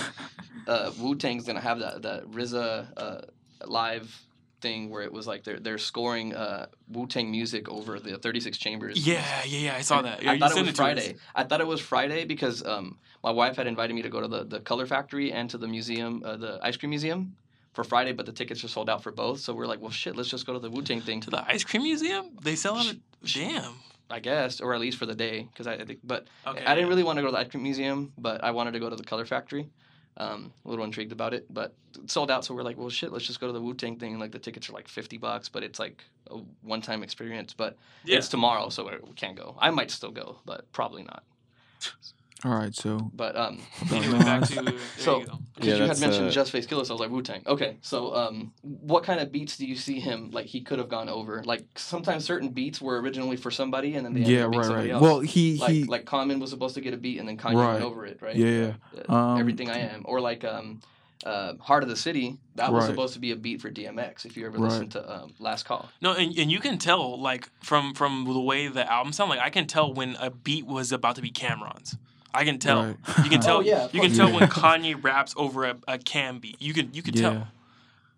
uh, 0.68 0.92
Wu 1.00 1.16
Tang's 1.16 1.46
gonna 1.46 1.60
have 1.62 1.80
that 1.80 2.02
that 2.04 2.32
RZA 2.32 2.88
uh, 2.96 3.22
live 3.66 4.22
thing 4.62 4.90
where 4.90 5.02
it 5.02 5.12
was 5.12 5.28
like 5.28 5.44
they're 5.44 5.60
they're 5.60 5.78
scoring 5.78 6.34
uh, 6.36 6.68
Wu 6.90 7.08
Tang 7.08 7.32
music 7.32 7.70
over 7.70 8.00
the 8.00 8.18
36 8.18 8.58
chambers. 8.58 9.06
Yeah, 9.08 9.24
yeah, 9.46 9.60
yeah. 9.60 9.76
I 9.76 9.82
saw 9.82 10.02
that. 10.02 10.24
Yeah, 10.24 10.32
I 10.32 10.40
thought 10.40 10.52
it 10.58 10.60
was 10.62 10.70
us. 10.70 10.76
Friday. 10.76 11.16
I 11.36 11.44
thought 11.44 11.62
it 11.62 11.68
was 11.68 11.82
Friday 11.82 12.26
because 12.26 12.66
um, 12.66 12.98
my 13.24 13.32
wife 13.32 13.56
had 13.56 13.68
invited 13.68 13.94
me 13.94 14.02
to 14.02 14.10
go 14.10 14.22
to 14.22 14.28
the, 14.28 14.44
the 14.44 14.60
Color 14.60 14.86
Factory 14.88 15.32
and 15.32 15.50
to 15.50 15.58
the 15.58 15.68
museum, 15.68 16.22
uh, 16.26 16.38
the 16.38 16.60
ice 16.62 16.78
cream 16.78 16.90
museum, 16.92 17.36
for 17.74 17.84
Friday, 17.84 18.14
but 18.14 18.26
the 18.26 18.32
tickets 18.32 18.64
are 18.64 18.68
sold 18.68 18.90
out 18.90 19.04
for 19.04 19.12
both. 19.12 19.40
So 19.40 19.54
we're 19.54 19.68
like, 19.68 19.82
well, 19.82 19.92
shit, 19.92 20.16
let's 20.16 20.30
just 20.30 20.46
go 20.46 20.54
to 20.54 20.60
the 20.60 20.70
Wu 20.70 20.82
Tang 20.82 21.02
thing, 21.02 21.22
To 21.22 21.30
the 21.30 21.44
ice 21.48 21.64
cream 21.64 21.84
museum? 21.84 22.32
They 22.42 22.56
sell 22.56 22.78
out. 22.78 22.90
of- 22.92 22.98
Damn. 23.34 23.74
I 24.12 24.20
guess, 24.20 24.60
or 24.60 24.74
at 24.74 24.80
least 24.82 24.98
for 24.98 25.06
the 25.06 25.14
day, 25.14 25.48
because 25.52 25.68
I, 25.68 25.74
I 25.76 25.86
think. 25.86 26.00
But 26.04 26.26
Okay. 26.48 26.66
I 26.66 26.74
didn't 26.74 26.90
really 26.90 27.04
want 27.04 27.18
to 27.18 27.22
go 27.22 27.28
to 27.28 27.32
the 27.32 27.38
ice 27.38 27.48
cream 27.50 27.62
museum, 27.62 28.12
but 28.18 28.44
I 28.44 28.50
wanted 28.52 28.72
to 28.72 28.80
go 28.80 28.90
to 28.90 28.96
the 28.96 29.04
Color 29.04 29.26
Factory. 29.26 29.70
Um, 30.20 30.52
a 30.66 30.70
little 30.70 30.84
intrigued 30.84 31.14
about 31.14 31.34
it, 31.34 31.46
but 31.50 31.74
it 31.98 32.12
sold 32.12 32.30
out. 32.30 32.44
So 32.44 32.54
we're 32.54 32.62
like, 32.64 32.78
well, 32.78 32.90
shit, 32.90 33.12
let's 33.14 33.26
just 33.26 33.40
go 33.40 33.48
to 33.48 33.54
the 33.54 33.62
Wu 33.62 33.74
Tang 33.74 33.96
thing. 33.98 34.20
Like 34.20 34.32
the 34.32 34.40
tickets 34.40 34.70
are 34.70 34.74
like 34.74 34.88
fifty 34.90 35.18
bucks, 35.18 35.48
but 35.48 35.64
it's 35.64 35.80
like 35.80 36.04
a 36.30 36.36
one 36.62 36.82
time 36.82 37.04
experience. 37.04 37.54
But 37.54 37.78
Yeah. 38.04 38.18
it's 38.18 38.28
tomorrow, 38.28 38.68
so 38.70 38.84
we 38.86 38.92
we 39.08 39.14
can't 39.14 39.38
go. 39.38 39.56
I 39.60 39.70
might 39.70 39.92
still 39.92 40.12
go, 40.12 40.40
but 40.46 40.70
probably 40.74 41.04
not. 41.04 41.24
All 42.46 42.54
right. 42.56 42.74
So 42.74 43.12
But 43.14 43.36
um, 43.36 43.60
Anyway, 43.92 44.20
back 44.20 44.44
to 44.50 44.62
there 44.62 44.74
So- 44.98 45.20
you 45.20 45.26
because 45.56 45.68
Yeah, 45.68 45.76
you 45.76 45.90
had 45.90 46.00
mentioned 46.00 46.28
uh, 46.28 46.32
Ghostface 46.32 46.66
Killah, 46.68 46.86
so 46.86 46.94
I 46.94 46.96
was 46.96 47.00
like 47.02 47.10
Wu 47.10 47.22
Tang. 47.22 47.42
Okay, 47.46 47.76
so 47.82 48.16
um, 48.16 48.54
what 48.62 49.04
kind 49.04 49.20
of 49.20 49.30
beats 49.30 49.58
do 49.58 49.66
you 49.66 49.76
see 49.76 50.00
him 50.00 50.32
like 50.32 50.46
he 50.46 50.62
could 50.62 50.80
have 50.80 50.88
gone 50.88 51.10
over? 51.10 51.44
Like 51.44 51.66
sometimes 51.76 52.24
certain 52.24 52.50
beats 52.50 52.80
were 52.82 53.02
originally 53.02 53.36
for 53.36 53.52
somebody, 53.52 53.96
and 53.96 54.06
then 54.06 54.14
they 54.14 54.22
yeah. 54.22 54.44
Right. 54.44 54.64
somebody 54.64 54.88
Right. 54.88 54.92
else. 54.92 55.02
Well, 55.02 55.20
he 55.20 55.58
like 55.58 55.72
he. 55.72 55.84
like 55.84 56.06
Common 56.06 56.40
was 56.40 56.50
supposed 56.52 56.76
to 56.76 56.82
get 56.82 56.94
a 56.94 56.98
beat, 56.98 57.20
and 57.20 57.28
then 57.28 57.38
Kanye 57.38 57.56
Right. 57.56 57.74
went 57.74 57.84
over 57.84 58.06
it, 58.06 58.22
right? 58.22 58.36
Yeah, 58.38 58.48
yeah. 58.50 58.74
Uh, 59.10 59.14
Um, 59.34 59.40
Everything 59.40 59.70
I 59.70 59.80
Am, 59.80 60.04
or 60.06 60.22
like 60.22 60.46
um, 60.46 60.80
uh, 61.26 61.56
Heart 61.60 61.84
of 61.84 61.90
the 61.90 61.98
City. 61.98 62.38
That 62.56 62.72
was 62.72 62.86
supposed 62.86 63.14
to 63.16 63.20
be 63.20 63.32
a 63.32 63.36
beat 63.36 63.60
for 63.62 63.70
DMX. 63.70 64.26
If 64.26 64.38
you 64.38 64.46
ever 64.46 64.58
Right. 64.58 64.70
listened 64.72 64.92
to 64.94 65.14
um, 65.14 65.34
Last 65.40 65.64
Call, 65.66 65.90
No, 66.02 66.14
and, 66.14 66.38
and 66.38 66.50
you 66.50 66.60
can 66.62 66.78
tell 66.78 67.20
like 67.20 67.50
from 67.62 67.94
from 67.94 68.24
the 68.24 68.40
way 68.40 68.70
the 68.70 68.90
album 68.90 69.12
sound 69.12 69.30
like 69.30 69.40
I 69.42 69.50
can 69.50 69.68
tell 69.68 69.94
when 69.94 70.16
a 70.22 70.30
beat 70.30 70.66
was 70.66 70.94
about 70.94 71.16
to 71.18 71.22
be 71.22 71.32
Cam'ron's. 71.32 71.98
I 72.34 72.44
can 72.46 72.60
tell. 72.60 72.84
Right. 72.86 72.96
You 73.24 73.30
can 73.30 73.42
tell. 73.48 73.58
Oh, 73.58 73.62
yeah, 73.62 73.88
you 73.92 74.02
can 74.02 74.14
tell 74.14 74.30
Yeah. 74.30 74.40
when 74.40 74.50
Kanye 74.50 75.02
raps 75.04 75.34
over 75.38 75.66
a, 75.66 75.78
a 75.88 75.98
Cam 75.98 76.40
beat. 76.40 76.62
You 76.62 76.74
can 76.74 76.94
you 76.94 77.02
can 77.02 77.16
yeah. 77.16 77.22
tell, 77.22 77.48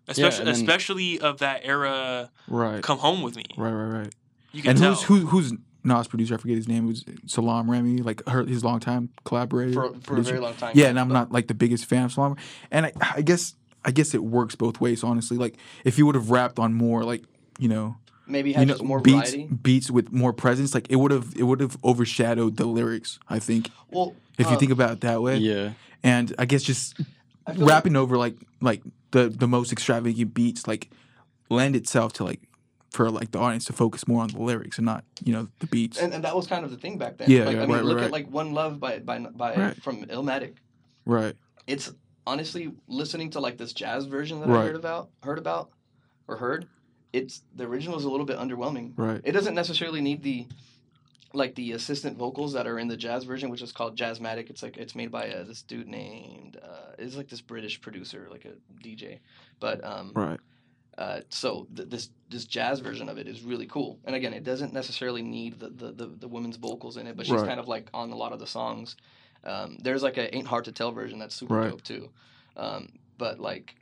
especially 0.08 0.38
and 0.40 0.48
then- 0.48 0.54
especially 0.54 1.20
of 1.20 1.38
that 1.38 1.62
era. 1.64 2.30
Right. 2.48 2.82
Come 2.82 2.98
home 2.98 3.22
with 3.22 3.36
me. 3.36 3.44
Right. 3.56 3.72
Right. 3.72 3.98
Right. 4.00 4.14
You 4.52 4.62
can 4.62 4.70
And 4.72 4.78
tell. 4.78 4.94
who's 4.94 5.02
who, 5.22 5.26
who's 5.26 5.52
Nas 5.84 6.06
producer? 6.08 6.34
I 6.34 6.36
forget 6.38 6.56
his 6.56 6.68
name. 6.68 6.84
It 6.84 6.88
was 6.88 7.04
Salaam 7.26 7.70
Remi, 7.70 7.98
like 7.98 8.26
her 8.28 8.44
his 8.44 8.62
longtime 8.64 9.08
collaborator. 9.24 9.72
for 9.72 9.94
for 10.02 10.16
a 10.18 10.22
very 10.22 10.38
long 10.40 10.54
time. 10.54 10.72
Yeah, 10.74 10.88
and 10.88 11.00
I'm 11.00 11.08
But- 11.08 11.14
not 11.14 11.32
like 11.32 11.48
the 11.48 11.54
biggest 11.54 11.86
fan 11.86 12.04
of 12.04 12.12
Salaam. 12.12 12.36
And 12.70 12.86
I, 12.86 12.92
I 13.16 13.22
guess 13.22 13.54
I 13.84 13.90
guess 13.90 14.14
it 14.14 14.22
works 14.22 14.54
both 14.54 14.80
ways. 14.80 15.02
Honestly, 15.02 15.36
like 15.38 15.56
if 15.84 15.96
you 15.98 16.06
would 16.06 16.14
have 16.14 16.30
rapped 16.30 16.58
on 16.58 16.74
more 16.74 17.02
like 17.04 17.24
you 17.58 17.68
know 17.68 17.96
Maybe 18.26 18.50
you 18.50 18.56
have 18.56 18.68
know 18.68 18.78
more 18.84 19.00
beats 19.00 19.32
variety. 19.32 19.52
beats 19.52 19.90
with 19.90 20.12
more 20.12 20.32
presence, 20.32 20.74
like 20.74 20.90
it 20.90 20.96
would 20.96 21.10
have 21.10 21.34
it 21.36 21.42
would 21.42 21.60
have 21.60 21.76
overshadowed 21.84 22.56
the 22.56 22.66
lyrics. 22.66 23.18
I 23.28 23.38
think 23.38 23.70
Well, 23.90 24.14
if 24.38 24.46
you 24.48 24.56
uh, 24.56 24.58
think 24.58 24.72
about 24.72 24.90
it 24.92 25.00
that 25.02 25.22
way. 25.22 25.36
Yeah. 25.38 25.72
And 26.02 26.34
I 26.38 26.44
guess 26.46 26.62
just 26.62 26.98
I 27.46 27.52
feel 27.54 27.62
like- 27.66 27.70
rapping 27.70 27.96
over 27.96 28.16
like 28.16 28.36
like 28.60 28.82
the 29.10 29.28
the 29.28 29.48
most 29.48 29.72
extravagant 29.72 30.32
beats 30.34 30.66
like 30.66 30.90
lend 31.50 31.76
itself 31.76 32.12
to 32.14 32.24
like 32.24 32.40
for 32.90 33.10
like 33.10 33.30
the 33.32 33.38
audience 33.38 33.64
to 33.64 33.72
focus 33.72 34.06
more 34.06 34.22
on 34.22 34.28
the 34.28 34.40
lyrics 34.40 34.78
and 34.78 34.84
not 34.84 35.04
you 35.24 35.32
know 35.32 35.48
the 35.60 35.66
beats. 35.66 35.98
and, 35.98 36.12
and 36.14 36.24
that 36.24 36.36
was 36.36 36.46
kind 36.46 36.64
of 36.64 36.70
the 36.70 36.76
thing 36.76 36.98
back 36.98 37.16
then. 37.18 37.28
Yeah, 37.30 37.44
like, 37.44 37.56
yeah, 37.56 37.62
I 37.62 37.66
mean, 37.66 37.76
right, 37.76 37.84
look 37.84 37.96
right, 37.98 38.04
at 38.06 38.12
like 38.12 38.28
One 38.30 38.52
Love 38.52 38.78
by 38.80 38.98
by 39.00 39.18
by 39.18 39.54
Right. 39.56 39.82
from 39.82 40.04
Illmatic. 40.06 40.54
right. 41.06 41.34
It's 41.66 41.90
honestly 42.26 42.72
listening 42.88 43.30
to 43.30 43.40
like 43.40 43.56
this 43.58 43.72
jazz 43.72 44.04
version 44.06 44.40
that 44.40 44.48
I 44.50 44.64
heard 44.66 44.76
about, 44.76 45.10
heard 45.22 45.38
about, 45.38 45.70
or 46.28 46.36
heard. 46.36 46.66
It's 47.12 47.42
the 47.54 47.64
original 47.64 47.98
is 47.98 48.04
a 48.04 48.10
little 48.10 48.26
bit 48.26 48.38
underwhelming. 48.38 48.92
Right. 48.96 49.20
It 49.24 49.32
doesn't 49.32 49.54
necessarily 49.54 50.00
need 50.00 50.22
the 50.22 50.46
like 51.34 51.54
the 51.54 51.72
assistant 51.72 52.18
vocals 52.18 52.52
that 52.52 52.66
are 52.66 52.78
in 52.78 52.88
the 52.88 52.96
jazz 52.96 53.24
version, 53.24 53.48
which 53.50 53.62
is 53.62 53.72
called 53.72 53.96
Jazzmatic. 53.96 54.50
It's 54.50 54.62
like 54.62 54.76
it's 54.76 54.94
made 54.94 55.10
by 55.10 55.30
uh, 55.30 55.44
this 55.44 55.62
dude 55.62 55.88
named 55.88 56.58
uh, 56.62 56.92
it's 56.98 57.16
like 57.16 57.28
this 57.28 57.40
British 57.40 57.80
producer, 57.80 58.28
like 58.30 58.44
a 58.44 58.52
DJ. 58.86 59.18
But 59.60 59.82
um, 59.84 60.12
Right. 60.14 60.40
uh, 60.98 61.20
so 61.30 61.66
th- 61.74 61.88
this 61.88 62.10
this 62.28 62.44
jazz 62.44 62.80
version 62.80 63.08
of 63.08 63.18
it 63.18 63.26
is 63.28 63.42
really 63.42 63.66
cool. 63.66 63.98
And 64.04 64.14
again, 64.16 64.32
it 64.34 64.44
doesn't 64.44 64.72
necessarily 64.72 65.22
need 65.22 65.58
the 65.58 65.68
the, 65.70 65.92
the, 65.92 66.06
the 66.06 66.28
women's 66.28 66.56
vocals 66.56 66.96
in 66.96 67.06
it, 67.06 67.16
but 67.16 67.26
she's 67.26 67.34
Right. 67.36 67.46
kind 67.46 67.60
of 67.60 67.68
like 67.68 67.88
on 67.94 68.10
a 68.10 68.16
lot 68.16 68.32
of 68.32 68.38
the 68.38 68.46
songs. 68.46 68.96
Um, 69.44 69.76
there's 69.82 70.02
like 70.02 70.18
a 70.18 70.34
Ain't 70.34 70.46
Hard 70.46 70.64
to 70.66 70.72
Tell 70.72 70.92
version 70.92 71.18
that's 71.18 71.34
super 71.34 71.54
Right. 71.56 71.70
dope 71.70 71.82
too. 71.82 72.10
Um, 72.56 72.90
but 73.18 73.38
like, 73.40 73.74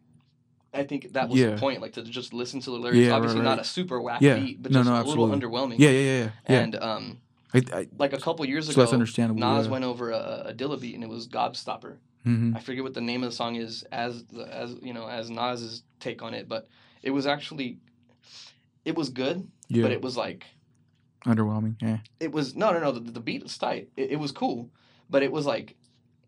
I 0.73 0.85
think 0.85 1.13
that 1.15 1.29
was 1.29 1.41
Yeah. 1.41 1.51
the 1.51 1.57
point, 1.59 1.81
like 1.81 1.95
to 1.95 2.03
just 2.03 2.33
listen 2.33 2.61
to 2.61 2.71
the 2.71 2.77
lyrics. 2.79 2.99
Yeah, 2.99 3.09
right, 3.11 3.17
Obviously, 3.17 3.41
not 3.43 3.59
a 3.59 3.65
super 3.65 4.01
whack 4.01 4.21
Yeah. 4.23 4.39
beat, 4.39 4.63
but 4.63 4.71
No, 4.73 4.81
just 4.81 4.91
no, 4.91 5.03
a 5.03 5.03
little 5.03 5.29
underwhelming. 5.29 5.79
Yeah, 5.79 5.91
yeah, 5.91 6.01
yeah, 6.01 6.31
yeah. 6.49 6.61
And 6.61 6.77
um, 6.77 7.19
I, 7.53 7.63
I, 7.73 7.89
like 7.99 8.13
a 8.13 8.19
couple 8.19 8.45
years 8.47 8.67
so 8.67 8.73
ago, 8.73 8.83
that's 8.83 8.93
understandable. 8.93 9.41
Nas 9.41 9.69
went 9.69 9.85
over 9.85 10.11
a, 10.11 10.45
a 10.47 10.55
Dilla 10.55 10.81
beat, 10.81 10.95
and 10.95 11.03
it 11.03 11.11
was 11.11 11.27
Gobstopper. 11.27 11.97
Mhm. 12.27 12.55
I 12.57 12.61
forget 12.61 12.83
what 12.85 12.95
the 12.95 13.01
name 13.01 13.25
of 13.25 13.31
the 13.31 13.37
song 13.37 13.57
is 13.57 13.83
as 13.91 14.25
the, 14.27 14.43
as 14.55 14.77
you 14.83 14.93
know 14.93 15.09
as 15.09 15.31
Nas's 15.31 15.83
take 15.99 16.23
on 16.23 16.35
it, 16.35 16.49
but 16.49 16.69
it 17.03 17.11
was 17.11 17.27
actually 17.27 17.79
it 18.85 18.95
was 18.95 19.09
good, 19.09 19.49
Yeah. 19.69 19.83
but 19.83 19.91
it 19.93 20.03
was 20.03 20.17
like 20.17 20.45
underwhelming. 21.27 21.77
Yeah. 21.83 21.99
it 22.21 22.31
was 22.33 22.55
no 22.55 22.73
no 22.73 22.79
no 22.81 22.93
the, 22.93 23.01
the 23.01 23.21
beat 23.21 23.43
was 23.43 23.57
tight. 23.59 23.89
It, 23.97 24.13
it 24.13 24.17
was 24.17 24.33
cool, 24.33 24.71
but 25.09 25.23
it 25.23 25.33
was 25.33 25.47
like 25.47 25.77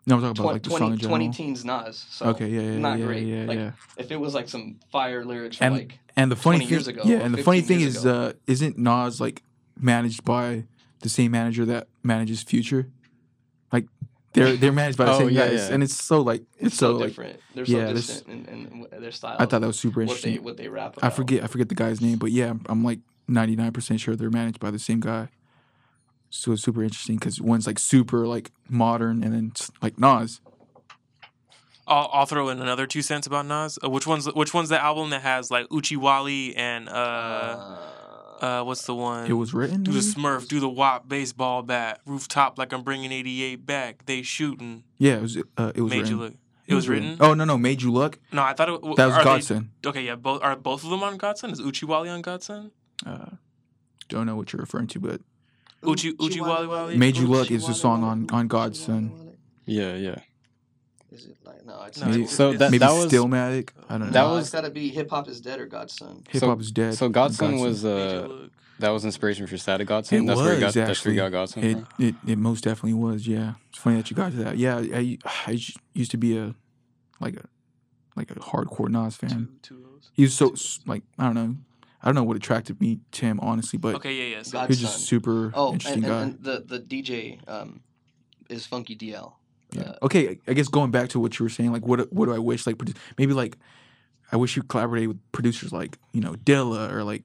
No, 0.05 0.17
I'm 0.17 0.21
talking 0.21 0.31
about 0.31 0.45
20, 0.45 0.53
like 0.55 0.63
the 0.63 0.71
song 0.71 0.79
20, 0.79 0.93
in 0.95 0.99
general. 0.99 1.19
20 1.19 1.31
teens 1.33 1.65
Nas. 1.65 2.07
So 2.11 2.27
okay. 2.27 2.49
Yeah. 2.49 2.61
Yeah. 2.61 2.79
not 2.79 2.99
yeah, 2.99 3.07
great. 3.07 3.23
Yeah. 3.27 3.45
Like, 3.45 3.59
yeah. 3.59 3.71
if 3.97 4.11
it 4.11 4.17
was 4.17 4.35
like 4.35 4.49
some 4.49 4.81
fire 4.91 5.25
lyrics 5.25 5.61
And- 5.61 5.75
like 5.75 5.99
And 6.17 6.31
the 6.31 6.37
funny 6.37 6.59
20 6.59 6.65
thing, 6.67 6.73
years 6.73 6.89
ago 6.89 7.03
yeah, 7.05 7.19
and 7.19 7.35
the 7.35 7.43
funny 7.43 7.61
thing 7.61 7.81
is, 7.81 8.05
uh, 8.05 8.33
isn't 8.47 8.77
Nas 8.79 9.21
like 9.21 9.43
managed 9.79 10.25
by 10.25 10.65
the 11.01 11.09
same 11.09 11.31
manager 11.31 11.65
that 11.67 11.87
manages 12.03 12.43
Future? 12.43 12.89
Like 13.73 13.87
they're 14.35 14.57
they're 14.57 14.73
managed 14.73 14.99
by 14.99 15.05
the 15.07 15.13
Oh, 15.17 15.19
same 15.21 15.31
yeah, 15.31 15.49
guys, 15.49 15.69
yeah. 15.69 15.75
and 15.75 15.83
it's 15.83 15.95
so 16.03 16.21
like 16.21 16.43
it's, 16.59 16.67
it's 16.69 16.77
so, 16.77 16.93
so, 16.95 16.97
like 16.99 17.09
different. 17.09 17.41
They're 17.55 17.65
yeah, 17.65 17.87
so 17.89 17.93
distant 17.95 18.49
in, 18.49 18.87
in 18.93 19.01
their 19.03 19.11
style. 19.13 19.37
I 19.39 19.47
thought 19.47 19.61
that 19.61 19.67
was 19.67 19.79
super 19.79 20.01
what 20.01 20.09
they 20.09 20.13
interesting. 20.13 20.45
what 20.45 20.57
they 20.57 20.69
rap. 20.69 20.99
I 21.03 21.11
forget 21.11 21.43
I 21.45 21.47
forget 21.47 21.69
the 21.69 21.75
guy's 21.75 22.01
name, 22.01 22.19
but 22.19 22.31
yeah, 22.33 22.51
I'm, 22.51 22.61
I'm 22.69 22.85
like 22.85 23.01
99 23.29 23.73
percent 23.73 24.01
sure 24.01 24.17
they're 24.17 24.31
managed 24.31 24.59
by 24.61 24.71
the 24.71 24.79
same 24.79 25.01
guy. 25.01 25.29
So 26.35 26.53
it's 26.53 26.63
super 26.63 26.83
interesting 26.83 27.17
because 27.17 27.41
one's 27.43 27.67
like 27.67 27.79
super 27.79 28.27
like 28.27 28.51
modern, 28.69 29.23
and 29.23 29.35
then 29.35 29.53
like 29.83 29.99
Nas. 29.99 30.41
I'll, 31.87 32.09
I'll 32.13 32.27
throw 32.27 32.49
in 32.49 32.61
another 32.63 32.87
two 32.87 33.03
cents 33.03 33.27
about 33.27 33.45
Nas. 33.47 33.79
Uh, 33.85 33.91
which 33.91 34.07
one's 34.07 34.27
which 34.33 34.55
one's 34.55 34.71
the 34.71 34.83
album 34.83 35.11
that 35.11 35.21
has 35.23 35.51
like 35.51 35.69
Uchiwali 35.69 36.55
and 36.57 36.89
uh 36.89 36.93
Uh, 38.41 38.45
uh 38.45 38.63
what's 38.65 38.87
the 38.87 38.95
one? 38.95 39.27
It 39.29 39.35
was 39.35 39.53
written. 39.53 39.83
do 39.83 39.93
the? 39.93 39.99
Smurf, 40.01 40.49
do 40.49 40.59
the 40.59 40.69
WAP 40.71 41.07
baseball 41.09 41.63
bat, 41.63 42.01
rooftop 42.07 42.57
like 42.57 42.73
I'm 42.73 42.83
bringing 42.83 43.13
88 43.13 43.67
back. 43.67 44.07
They 44.07 44.23
shooting. 44.23 44.85
Yeah, 44.99 45.17
it 45.17 45.23
was. 45.23 45.37
Uh, 45.59 45.73
it 45.75 45.83
was 45.83 45.91
Made 45.91 45.99
written. 46.03 46.17
you 46.17 46.23
look. 46.25 46.35
It 46.67 46.75
was 46.75 46.89
written. 46.89 47.17
Oh 47.21 47.35
no 47.35 47.45
no, 47.45 47.59
made 47.59 47.83
you 47.83 47.93
look. 47.93 48.19
No, 48.33 48.43
I 48.43 48.55
thought 48.55 48.69
it 48.71 48.73
w- 48.81 48.95
That 48.95 49.07
was 49.07 49.17
are 49.17 49.19
they- 49.19 49.25
Godson. 49.25 49.71
okay, 49.85 50.03
yeah, 50.03 50.15
both 50.15 50.41
are 50.43 50.57
both 50.57 50.83
of 50.85 50.89
them 50.91 51.03
on 51.03 51.19
God's 51.19 51.41
Son? 51.41 51.51
Is 51.51 51.61
Uchiwali 51.61 52.09
on 52.11 52.23
God's 52.23 52.47
Son? 52.47 52.71
Uh, 53.05 53.33
don't 54.09 54.25
know 54.27 54.37
what 54.37 54.53
you're 54.53 54.61
referring 54.61 54.87
to, 54.87 55.01
but 55.01 55.21
Uchi- 55.85 56.15
Uchi 56.21 56.41
Wally 56.41 56.67
Wally? 56.67 56.97
Made 56.97 57.17
You 57.17 57.27
Look 57.27 57.51
is 57.51 57.69
a 57.69 57.75
song 57.75 58.03
on- 58.05 58.27
on 58.31 58.49
God's 58.49 58.79
Son. 58.81 59.13
Yeah. 59.67 59.95
Yeah. 59.95 60.21
Is 61.11 61.27
it 61.27 61.37
like 61.45 61.65
no? 61.67 61.83
It's 61.87 61.99
No, 62.01 62.07
not. 62.07 62.13
maybe, 62.15 62.27
So 62.27 62.49
it's- 62.49 62.59
that 62.61 62.71
maybe 62.71 62.79
that 62.79 62.93
was 62.93 63.13
Stillmatic. 63.13 63.71
I 63.89 63.99
don't 63.99 64.07
know. 64.09 64.13
that 64.13 64.25
was- 64.25 64.51
gotta 64.51 64.71
be 64.71 64.89
Hip 64.89 65.11
Hop 65.11 65.29
is 65.29 65.41
Dead 65.41 65.61
or 65.61 65.67
God's 65.67 65.95
Son. 65.95 66.23
Hip 66.31 66.43
hop 66.43 66.61
is 66.61 66.71
dead. 66.73 66.95
so 66.95 67.09
Godson 67.09 67.51
Godson. 67.51 67.67
was 67.67 67.85
uh 67.85 68.49
that 68.79 68.89
was 68.91 69.05
inspiration 69.05 69.47
for 69.47 69.57
Static 69.59 69.87
Godson. 69.87 70.25
It 70.25 70.27
that's 70.27 70.41
where 70.41 70.55
he 70.55 70.61
got 70.61 70.67
was, 70.67 70.75
that's 70.75 71.05
where 71.05 71.13
he 71.15 71.21
actually. 71.21 71.31
got 71.31 71.33
Godson 71.33 71.63
It, 71.65 71.79
it 71.99 72.15
it 72.27 72.39
most 72.39 72.65
definitely 72.65 72.95
was. 72.95 73.27
Yeah, 73.27 73.55
it's 73.69 73.79
funny 73.79 73.97
that 73.97 74.11
you 74.11 74.17
got 74.17 74.33
to 74.33 74.39
that. 74.39 74.57
Yeah, 74.59 74.79
I 74.79 75.59
used 75.95 76.11
to 76.13 76.17
be 76.17 76.37
a 76.39 76.55
like 77.21 77.37
a 77.37 77.45
like 78.17 78.31
a 78.31 78.35
hardcore 78.37 78.89
Nas 78.89 79.17
fan. 79.17 79.49
Two, 79.63 79.77
two 79.77 79.85
O's. 79.97 80.11
He 80.15 80.23
was 80.23 80.35
so 80.35 80.55
like 80.87 81.03
I 81.19 81.25
don't 81.27 81.35
know. 81.35 81.57
I 82.03 82.07
don't 82.09 82.15
know 82.15 82.25
what 82.25 82.37
attracted 82.37 82.81
me 82.81 82.99
to 83.13 83.27
him 83.27 83.39
honestly, 83.41 83.79
but 83.79 83.95
Okay, 83.97 84.13
yeah, 84.15 84.37
yeah. 84.37 84.43
So 84.43 84.59
God- 84.59 84.69
he 84.71 84.75
just 84.77 85.07
super 85.07 85.53
Oh, 85.55 85.73
interesting 85.73 86.05
and, 86.05 86.13
guy. 86.13 86.23
and 86.23 86.43
the 86.43 86.65
the 86.67 86.81
DJ 86.81 87.39
um, 87.49 87.81
is 88.49 88.67
Funky 88.67 88.97
DL. 88.97 89.33
Yeah. 89.73 89.83
Uh, 89.83 89.95
okay, 90.03 90.39
I 90.47 90.53
guess 90.53 90.69
going 90.69 90.91
back 90.91 91.09
to 91.11 91.21
what 91.21 91.39
you 91.39 91.45
were 91.45 91.51
saying, 91.51 91.73
like 91.73 91.87
what 91.87 92.13
what 92.13 92.27
do 92.27 92.35
I 92.35 92.39
wish 92.39 92.67
like 92.67 92.77
maybe 93.19 93.33
like 93.33 93.57
I 94.31 94.37
wish 94.37 94.57
you 94.57 94.63
collaborated 94.63 95.09
with 95.09 95.33
producers 95.33 95.73
like 95.73 95.99
you 96.13 96.21
know 96.21 96.33
Dilla 96.35 96.91
or 96.93 97.05
like 97.05 97.23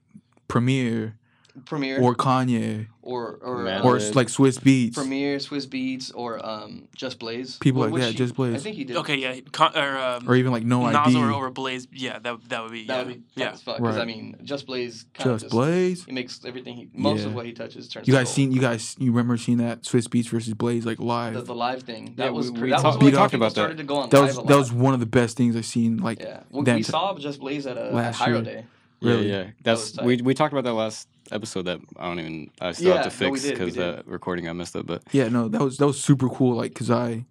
Premier 1.64 1.96
Premiere 1.96 2.02
or 2.02 2.14
Kanye 2.14 2.86
or 3.02 3.38
or 3.42 3.58
Man, 3.62 3.80
uh, 3.80 3.84
or 3.84 3.96
Madlib. 3.96 4.14
like 4.14 4.26
Swizz 4.28 4.58
Beatz. 4.60 4.94
Premier, 4.94 5.38
Swizz 5.38 5.66
Beatz, 5.66 6.12
or 6.14 6.44
um, 6.44 6.88
Just 6.94 7.18
Blaze. 7.18 7.56
People 7.58 7.80
Wh- 7.80 7.84
like 7.86 7.92
which 7.94 8.02
that, 8.02 8.10
he- 8.10 8.16
Just 8.16 8.34
Blaze. 8.34 8.54
I 8.54 8.58
think 8.58 8.76
he 8.76 8.84
did. 8.84 8.96
okay, 8.98 9.16
yeah. 9.16 9.40
Con- 9.52 9.76
or, 9.76 9.96
um, 9.98 10.28
or 10.28 10.36
even 10.36 10.52
like 10.52 10.64
No 10.64 10.86
Nas 10.86 10.94
ID. 11.14 11.16
or, 11.16 11.32
or 11.32 11.50
Blaze. 11.50 11.88
Yeah, 11.92 12.18
that 12.18 12.48
that 12.50 12.62
would 12.62 12.72
be. 12.72 12.86
That 12.86 12.94
yeah. 12.98 13.02
would 13.04 13.14
be 13.14 13.22
yeah. 13.34 13.44
yeah. 13.46 13.52
as 13.52 13.62
fuck. 13.62 13.78
Because 13.78 13.96
I 13.96 14.04
mean, 14.04 14.36
Just 14.44 14.66
Blaze 14.66 15.06
kind 15.14 15.30
Just 15.30 15.44
of 15.44 15.50
just 15.50 15.50
Blaze. 15.52 16.04
he 16.04 16.12
makes 16.12 16.44
everything. 16.44 16.76
He, 16.76 16.88
most 16.92 17.24
of 17.24 17.34
what 17.34 17.46
he 17.46 17.52
touches 17.52 17.88
turns. 17.88 18.06
You 18.06 18.12
to 18.14 18.18
guys 18.18 18.26
gold. 18.26 18.34
seen? 18.34 18.52
You 18.52 18.60
guys, 18.60 18.94
you 18.98 19.10
remember 19.10 19.36
seeing 19.38 19.58
that 19.58 19.82
Swizz 19.82 20.08
Beatz 20.08 20.28
versus 20.28 20.52
Blaze 20.54 20.84
like 20.84 20.98
live? 20.98 21.34
the, 21.34 21.42
the 21.42 21.54
live 21.54 21.82
thing? 21.82 22.14
That 22.16 22.24
Yeah, 22.26 22.30
was 22.30 22.50
we- 22.50 22.58
cra- 22.58 22.64
we 22.64 22.70
that 22.70 22.80
talked- 22.80 22.96
was 22.96 22.98
we 22.98 23.04
when 23.06 23.14
talked 23.14 23.32
people 23.32 23.46
about 23.46 23.54
that. 23.54 23.60
started 23.60 23.78
to 23.78 23.84
go 23.84 23.96
on 23.96 24.10
that 24.10 24.16
live 24.18 24.26
was 24.28 24.38
a 24.38 24.42
that 24.42 24.50
lot. 24.52 24.58
was 24.58 24.72
one 24.72 24.94
of 24.94 25.00
the 25.00 25.06
best 25.06 25.36
things 25.36 25.56
I've 25.56 25.64
seen. 25.66 25.96
Like 25.98 26.20
yeah. 26.20 26.40
We, 26.50 26.62
them 26.64 26.76
we 26.76 26.82
saw 26.82 27.16
Just 27.18 27.40
Blaze 27.40 27.66
at 27.66 27.78
a 27.78 27.90
last 27.90 28.18
Hiero 28.20 28.42
year. 28.42 28.42
Day. 28.44 28.64
Really? 29.00 29.30
Yeah, 29.30 29.36
yeah. 29.36 29.44
was 29.44 29.52
That's 29.62 29.92
tight. 29.92 30.04
we 30.04 30.16
we 30.22 30.34
talked 30.34 30.52
about 30.52 30.64
that 30.64 30.72
last 30.74 31.06
episode. 31.30 31.62
That 31.66 31.80
I 31.96 32.06
don't 32.06 32.18
even 32.20 32.50
I 32.60 32.72
still 32.72 32.94
have 32.94 33.04
to 33.04 33.10
fix 33.10 33.46
because 33.46 33.74
did. 33.74 33.82
that 33.82 34.06
recording 34.06 34.48
I 34.48 34.52
messed 34.52 34.76
up. 34.76 34.86
But 34.86 35.02
yeah, 35.12 35.28
no, 35.28 35.48
that 35.48 35.60
was 35.60 35.76
that 35.78 35.86
was 35.86 36.02
super 36.02 36.28
cool. 36.28 36.56
Like, 36.56 36.74
cause 36.74 36.90
I, 36.90 37.24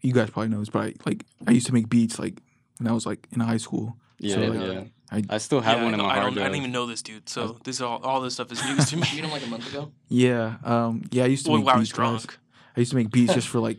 you 0.00 0.12
guys 0.12 0.30
probably 0.30 0.48
know 0.48 0.60
this, 0.60 0.68
but 0.70 0.80
I 0.82 0.94
like 1.06 1.24
I 1.46 1.52
used 1.52 1.66
to 1.66 1.74
make 1.74 1.88
beats 1.88 2.18
like 2.18 2.38
when 2.78 2.88
I 2.88 2.92
was 2.92 3.06
like 3.06 3.26
in 3.32 3.40
high 3.40 3.56
school. 3.58 3.96
yeah, 4.18 4.34
So, 4.34 4.40
yeah, 4.42 4.48
like, 4.48 4.72
yeah. 4.74 4.80
I- 4.80 5.24
I 5.30 5.38
still 5.38 5.60
have 5.60 5.78
Yeah, 5.78 5.84
one 5.84 5.94
I 5.94 5.98
in 5.98 6.02
my 6.02 6.10
I 6.10 6.14
hard 6.20 6.34
don't, 6.34 6.42
I 6.44 6.48
don't 6.48 6.56
even 6.56 6.72
know 6.72 6.86
this 6.86 7.02
dude, 7.02 7.28
so 7.28 7.58
this 7.62 7.76
is 7.76 7.82
all, 7.82 7.98
all 8.02 8.20
this 8.20 8.34
stuff 8.34 8.50
is 8.50 8.64
news 8.64 8.86
to 8.90 8.96
me. 8.96 9.06
You 9.12 9.22
know, 9.22 9.28
like 9.28 9.44
a 9.46 9.48
month 9.48 9.68
ago. 9.70 9.92
Yeah, 10.08 10.56
um, 10.64 11.02
yeah, 11.12 11.22
I 11.24 11.26
used 11.26 11.44
to 11.44 11.50
Well, 11.52 11.58
make 11.58 11.66
while 11.66 11.76
I 11.76 11.78
was 11.78 11.88
beats. 11.90 11.98
guys. 11.98 12.22
drunk. 12.24 12.38
I 12.76 12.80
used 12.80 12.90
to 12.90 12.96
make 12.96 13.10
beats 13.12 13.34
just 13.34 13.46
for 13.52 13.60
like 13.60 13.78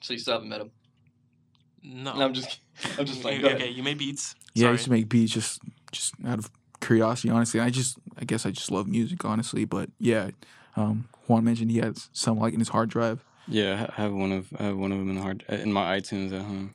So 0.00 0.12
you 0.12 0.20
still 0.20 0.34
haven't 0.34 0.48
met 0.50 0.60
him. 0.60 0.70
No. 1.82 2.14
No, 2.16 2.24
I'm 2.26 2.34
just. 2.34 2.60
I'm 2.98 3.04
just 3.06 3.24
like. 3.24 3.36
You- 3.36 3.40
Go 3.42 3.48
ahead. 3.48 3.62
okay, 3.62 3.70
you 3.70 3.82
made 3.82 3.98
beats. 3.98 4.34
yeah, 4.54 4.68
I 4.68 4.72
used 4.72 4.84
to 4.84 4.90
make 4.90 5.08
beats 5.08 5.32
just 5.32 5.60
just 5.92 6.14
out 6.24 6.38
of 6.38 6.50
curiosity, 6.80 7.30
honestly. 7.30 7.60
I 7.60 7.70
just 7.70 7.98
I 8.18 8.24
guess 8.24 8.46
I 8.46 8.50
just 8.50 8.70
love 8.70 8.86
music, 8.86 9.24
honestly. 9.24 9.64
But 9.64 9.90
yeah, 9.98 10.30
um, 10.76 11.08
Juan 11.26 11.44
mentioned 11.44 11.70
he 11.70 11.78
has 11.78 12.08
some 12.12 12.38
like 12.38 12.52
in 12.54 12.60
his 12.60 12.68
hard 12.70 12.88
drive. 12.90 13.24
Yeah, 13.48 13.86
I 13.96 14.00
have 14.02 14.12
one 14.12 14.32
of 14.32 14.48
I 14.58 14.64
have 14.64 14.76
one 14.76 14.92
of 14.92 14.98
them 14.98 15.08
in 15.10 15.16
the 15.16 15.22
hard 15.22 15.44
in 15.48 15.72
my 15.72 15.98
iTunes 15.98 16.32
at 16.32 16.42
home. 16.42 16.72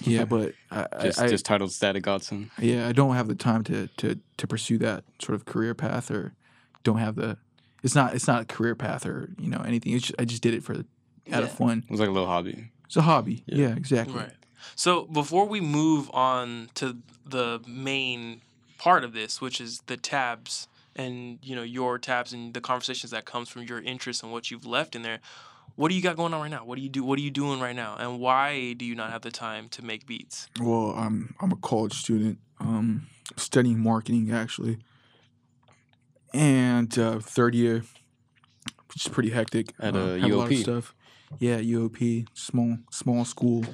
Yeah, 0.00 0.24
but 0.34 0.54
I, 0.70 0.86
Just 1.02 1.20
I, 1.20 1.24
I 1.26 1.28
just 1.28 1.44
titled 1.44 1.70
Static 1.72 2.02
Godson. 2.02 2.50
yeah 2.58 2.88
I 2.88 2.92
don't 2.92 3.14
have 3.14 3.28
the 3.28 3.34
time 3.34 3.62
to 3.64 3.88
to 3.98 4.18
to 4.38 4.46
pursue 4.46 4.78
that 4.78 5.04
sort 5.20 5.34
of 5.36 5.44
career 5.44 5.74
path 5.74 6.10
or 6.10 6.34
don't 6.82 6.98
have 6.98 7.16
the. 7.16 7.36
It's 7.82 7.94
not 7.94 8.14
it's 8.14 8.26
not 8.26 8.42
a 8.42 8.44
career 8.46 8.74
path 8.74 9.04
or 9.06 9.30
you 9.38 9.50
know 9.50 9.62
anything. 9.66 9.92
It's 9.92 10.06
just, 10.06 10.20
I 10.20 10.24
just 10.24 10.42
did 10.42 10.54
it 10.54 10.62
for 10.64 10.72
out 10.74 10.84
Yeah. 11.26 11.38
of 11.40 11.52
fun. 11.52 11.84
It 11.84 11.90
was 11.90 12.00
like 12.00 12.08
a 12.08 12.12
little 12.12 12.28
hobby. 12.28 12.70
It's 12.86 12.96
a 12.96 13.02
hobby. 13.02 13.42
Yeah. 13.46 13.68
Yeah, 13.68 13.76
exactly. 13.76 14.14
Right. 14.16 14.32
So 14.74 15.04
before 15.04 15.46
we 15.46 15.60
move 15.60 16.10
on 16.14 16.70
to 16.76 16.96
the 17.26 17.60
main 17.68 18.40
part 18.84 19.02
of 19.02 19.14
this, 19.14 19.40
which 19.40 19.62
is 19.62 19.80
the 19.86 19.96
tabs 19.96 20.68
and 20.94 21.38
you 21.42 21.56
know 21.56 21.62
your 21.62 21.98
tabs 21.98 22.34
and 22.34 22.52
the 22.52 22.60
conversations 22.60 23.10
that 23.10 23.24
comes 23.24 23.48
from 23.48 23.62
your 23.62 23.80
interests 23.80 24.22
and 24.22 24.30
what 24.30 24.50
you've 24.50 24.66
left 24.66 24.94
in 24.94 25.00
there, 25.00 25.20
what 25.74 25.88
do 25.88 25.94
you 25.94 26.02
got 26.02 26.16
going 26.16 26.34
on 26.34 26.42
right 26.42 26.50
now? 26.50 26.66
What 26.66 26.76
do 26.76 26.82
you 26.82 26.90
do? 26.90 27.02
What 27.02 27.18
are 27.18 27.22
you 27.22 27.30
doing 27.30 27.60
right 27.60 27.74
now? 27.74 27.96
And 27.98 28.20
why 28.20 28.74
do 28.74 28.84
you 28.84 28.94
not 28.94 29.10
have 29.10 29.22
the 29.22 29.30
time 29.30 29.70
to 29.70 29.82
make 29.82 30.06
beats? 30.06 30.48
Well, 30.60 30.90
I'm 30.90 31.34
I'm 31.40 31.50
a 31.50 31.56
college 31.56 31.94
student, 31.94 32.38
um, 32.60 33.06
studying 33.36 33.80
marketing 33.80 34.30
actually, 34.30 34.76
and 36.34 36.96
uh, 36.98 37.20
third 37.20 37.54
year, 37.54 37.84
which 38.88 39.06
is 39.06 39.08
pretty 39.08 39.30
hectic. 39.30 39.72
At, 39.80 39.96
uh, 39.96 39.98
uh, 39.98 40.16
have 40.18 40.30
a 40.30 40.36
lot 40.36 40.52
of 40.52 40.58
UOP. 40.58 40.62
stuff. 40.62 40.94
Yeah, 41.38 41.58
UOP, 41.58 42.26
small 42.34 42.76
small 42.90 43.24
school. 43.24 43.64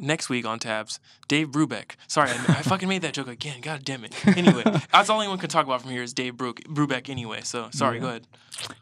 Next 0.00 0.28
week 0.28 0.46
on 0.46 0.58
tabs, 0.58 1.00
Dave 1.28 1.48
Brubeck. 1.48 1.92
Sorry, 2.06 2.30
I, 2.30 2.34
I 2.34 2.62
fucking 2.62 2.88
made 2.88 3.02
that 3.02 3.14
joke 3.14 3.28
again. 3.28 3.60
God 3.60 3.84
damn 3.84 4.04
it. 4.04 4.14
Anyway, 4.36 4.62
that's 4.92 5.10
all 5.10 5.20
anyone 5.20 5.38
can 5.38 5.48
talk 5.50 5.66
about 5.66 5.82
from 5.82 5.90
here 5.90 6.02
is 6.02 6.12
Dave 6.12 6.36
Bru- 6.36 6.54
Brubeck 6.54 7.08
anyway. 7.08 7.40
So 7.42 7.68
sorry, 7.72 7.96
Yeah. 7.96 8.02
go 8.02 8.08
ahead. 8.08 8.26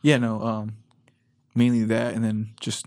Yeah, 0.03 0.19
no. 0.19 0.43
Um, 0.43 0.77
mainly 1.55 1.85
that, 1.85 2.15
and 2.15 2.25
then 2.25 2.51
just 2.61 2.87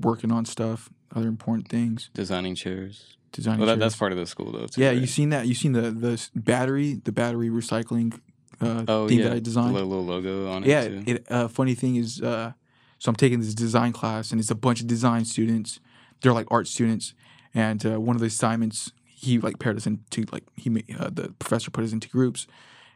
working 0.00 0.30
on 0.32 0.44
stuff, 0.44 0.90
other 1.14 1.28
important 1.28 1.68
things, 1.68 2.10
Designing 2.14 2.54
chairs. 2.54 3.16
designing. 3.32 3.60
Well, 3.60 3.68
that, 3.68 3.78
that's 3.78 3.96
part 3.96 4.12
of 4.12 4.18
the 4.18 4.26
school 4.26 4.52
though. 4.52 4.66
Too, 4.66 4.80
Yeah, 4.80 4.88
right? 4.88 4.98
you 4.98 5.06
seen 5.06 5.30
that? 5.30 5.46
You 5.46 5.54
seen 5.54 5.72
the 5.72 5.90
the 5.90 6.28
battery, 6.34 7.00
the 7.04 7.12
battery 7.12 7.48
recycling 7.48 8.18
uh, 8.60 8.84
Oh 8.88 9.08
thing 9.08 9.18
yeah, 9.18 9.24
that 9.24 9.32
I 9.32 9.34
the 9.36 9.40
designed. 9.40 9.72
little, 9.74 9.88
little 9.88 10.04
logo 10.04 10.50
on 10.50 10.64
it. 10.64 10.68
yeah, 10.68 11.16
Uh, 11.28 11.48
funny 11.48 11.74
thing 11.74 11.96
is, 11.96 12.20
uh, 12.22 12.52
so 12.98 13.08
I'm 13.08 13.16
taking 13.16 13.40
this 13.40 13.54
design 13.54 13.92
class, 13.92 14.30
and 14.30 14.40
it's 14.40 14.50
a 14.50 14.54
bunch 14.54 14.80
of 14.80 14.86
design 14.86 15.24
students. 15.24 15.80
They're 16.20 16.32
like 16.32 16.46
art 16.52 16.68
students, 16.68 17.14
and 17.54 17.84
uh, 17.84 18.00
one 18.00 18.16
of 18.16 18.20
the 18.20 18.26
assignments 18.26 18.92
he 19.04 19.38
like 19.38 19.58
paired 19.58 19.76
us 19.76 19.86
into 19.86 20.24
like 20.32 20.44
he 20.56 20.70
made 20.70 20.84
uh, 20.98 21.10
the 21.10 21.32
professor 21.38 21.70
put 21.70 21.84
us 21.84 21.92
into 21.92 22.08
groups, 22.08 22.46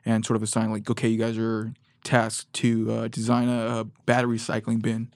and 0.04 0.24
sort 0.24 0.36
of 0.36 0.42
assigned 0.42 0.72
like, 0.72 0.88
okay, 0.90 1.08
you 1.08 1.18
guys 1.18 1.38
are 1.38 1.72
tasked 2.04 2.52
to 2.54 2.90
uh, 2.92 3.08
design 3.08 3.48
a, 3.48 3.80
a 3.80 3.84
battery 4.06 4.38
recycling 4.38 4.80
bin. 4.82 5.12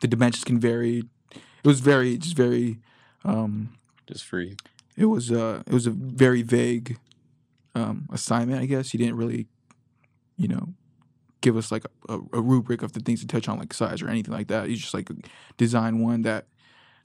The 0.00 0.08
dimensions 0.08 0.44
can 0.44 0.58
vary. 0.60 1.04
It 1.30 1.66
was 1.66 1.80
very 1.80 2.16
just 2.18 2.36
very. 2.36 2.78
Um, 3.24 3.74
just 4.06 4.24
free. 4.24 4.56
it 4.96 5.06
was 5.06 5.30
uh 5.30 5.62
it 5.66 5.72
was 5.72 5.86
a 5.86 5.90
very 5.90 6.42
vague 6.42 6.98
um 7.74 8.08
assignment 8.12 8.60
i 8.60 8.66
guess 8.66 8.90
he 8.90 8.98
didn't 8.98 9.16
really 9.16 9.46
you 10.36 10.48
know 10.48 10.74
give 11.40 11.56
us 11.56 11.72
like 11.72 11.84
a, 12.08 12.18
a 12.32 12.40
rubric 12.40 12.82
of 12.82 12.92
the 12.92 13.00
things 13.00 13.20
to 13.20 13.26
touch 13.26 13.48
on 13.48 13.58
like 13.58 13.72
size 13.72 14.02
or 14.02 14.08
anything 14.08 14.34
like 14.34 14.48
that 14.48 14.68
he's 14.68 14.80
just 14.80 14.92
like 14.92 15.08
design 15.56 16.00
one 16.00 16.22
that 16.22 16.46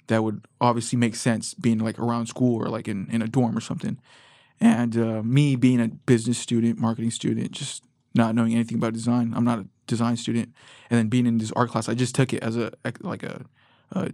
that 0.08 0.24
would 0.24 0.45
obviously 0.60 0.97
make 0.97 1.16
sense 1.16 1.53
being 1.53 1.80
like 1.80 1.99
around 1.99 2.28
school 2.28 2.62
or 2.64 2.70
like 2.70 2.88
in, 2.88 3.08
in 3.12 3.22
a 3.22 3.28
dorm 3.28 3.58
or 3.58 3.62
something 3.62 3.99
and 4.60 4.97
uh, 4.97 5.22
me 5.24 5.55
being 5.55 5.80
a 5.80 5.88
business 5.88 6.38
student 6.38 6.80
marketing 6.80 7.12
student 7.12 7.51
just 7.51 7.84
not 8.16 8.34
knowing 8.34 8.53
anything 8.53 8.78
about 8.78 8.93
design 8.93 9.34
i'm 9.36 9.43
not 9.43 9.60
a 9.60 9.68
design 9.86 10.18
student 10.18 10.53
and 10.89 10.97
then 10.97 11.08
being 11.08 11.26
in 11.26 11.38
this 11.38 11.51
art 11.53 11.70
class 11.70 11.88
i 11.88 11.93
just 11.93 12.16
took 12.16 12.34
it 12.34 12.41
as 12.41 12.58
a 12.58 12.72
like 13.01 13.24
a, 13.24 13.45
a 13.91 14.12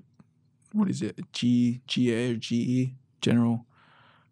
what 0.73 0.89
is 0.89 1.01
it 1.01 1.19
G 1.31 1.81
G 1.87 2.13
A 2.13 2.31
or 2.31 2.35
GE 2.35 2.93
general 3.21 3.65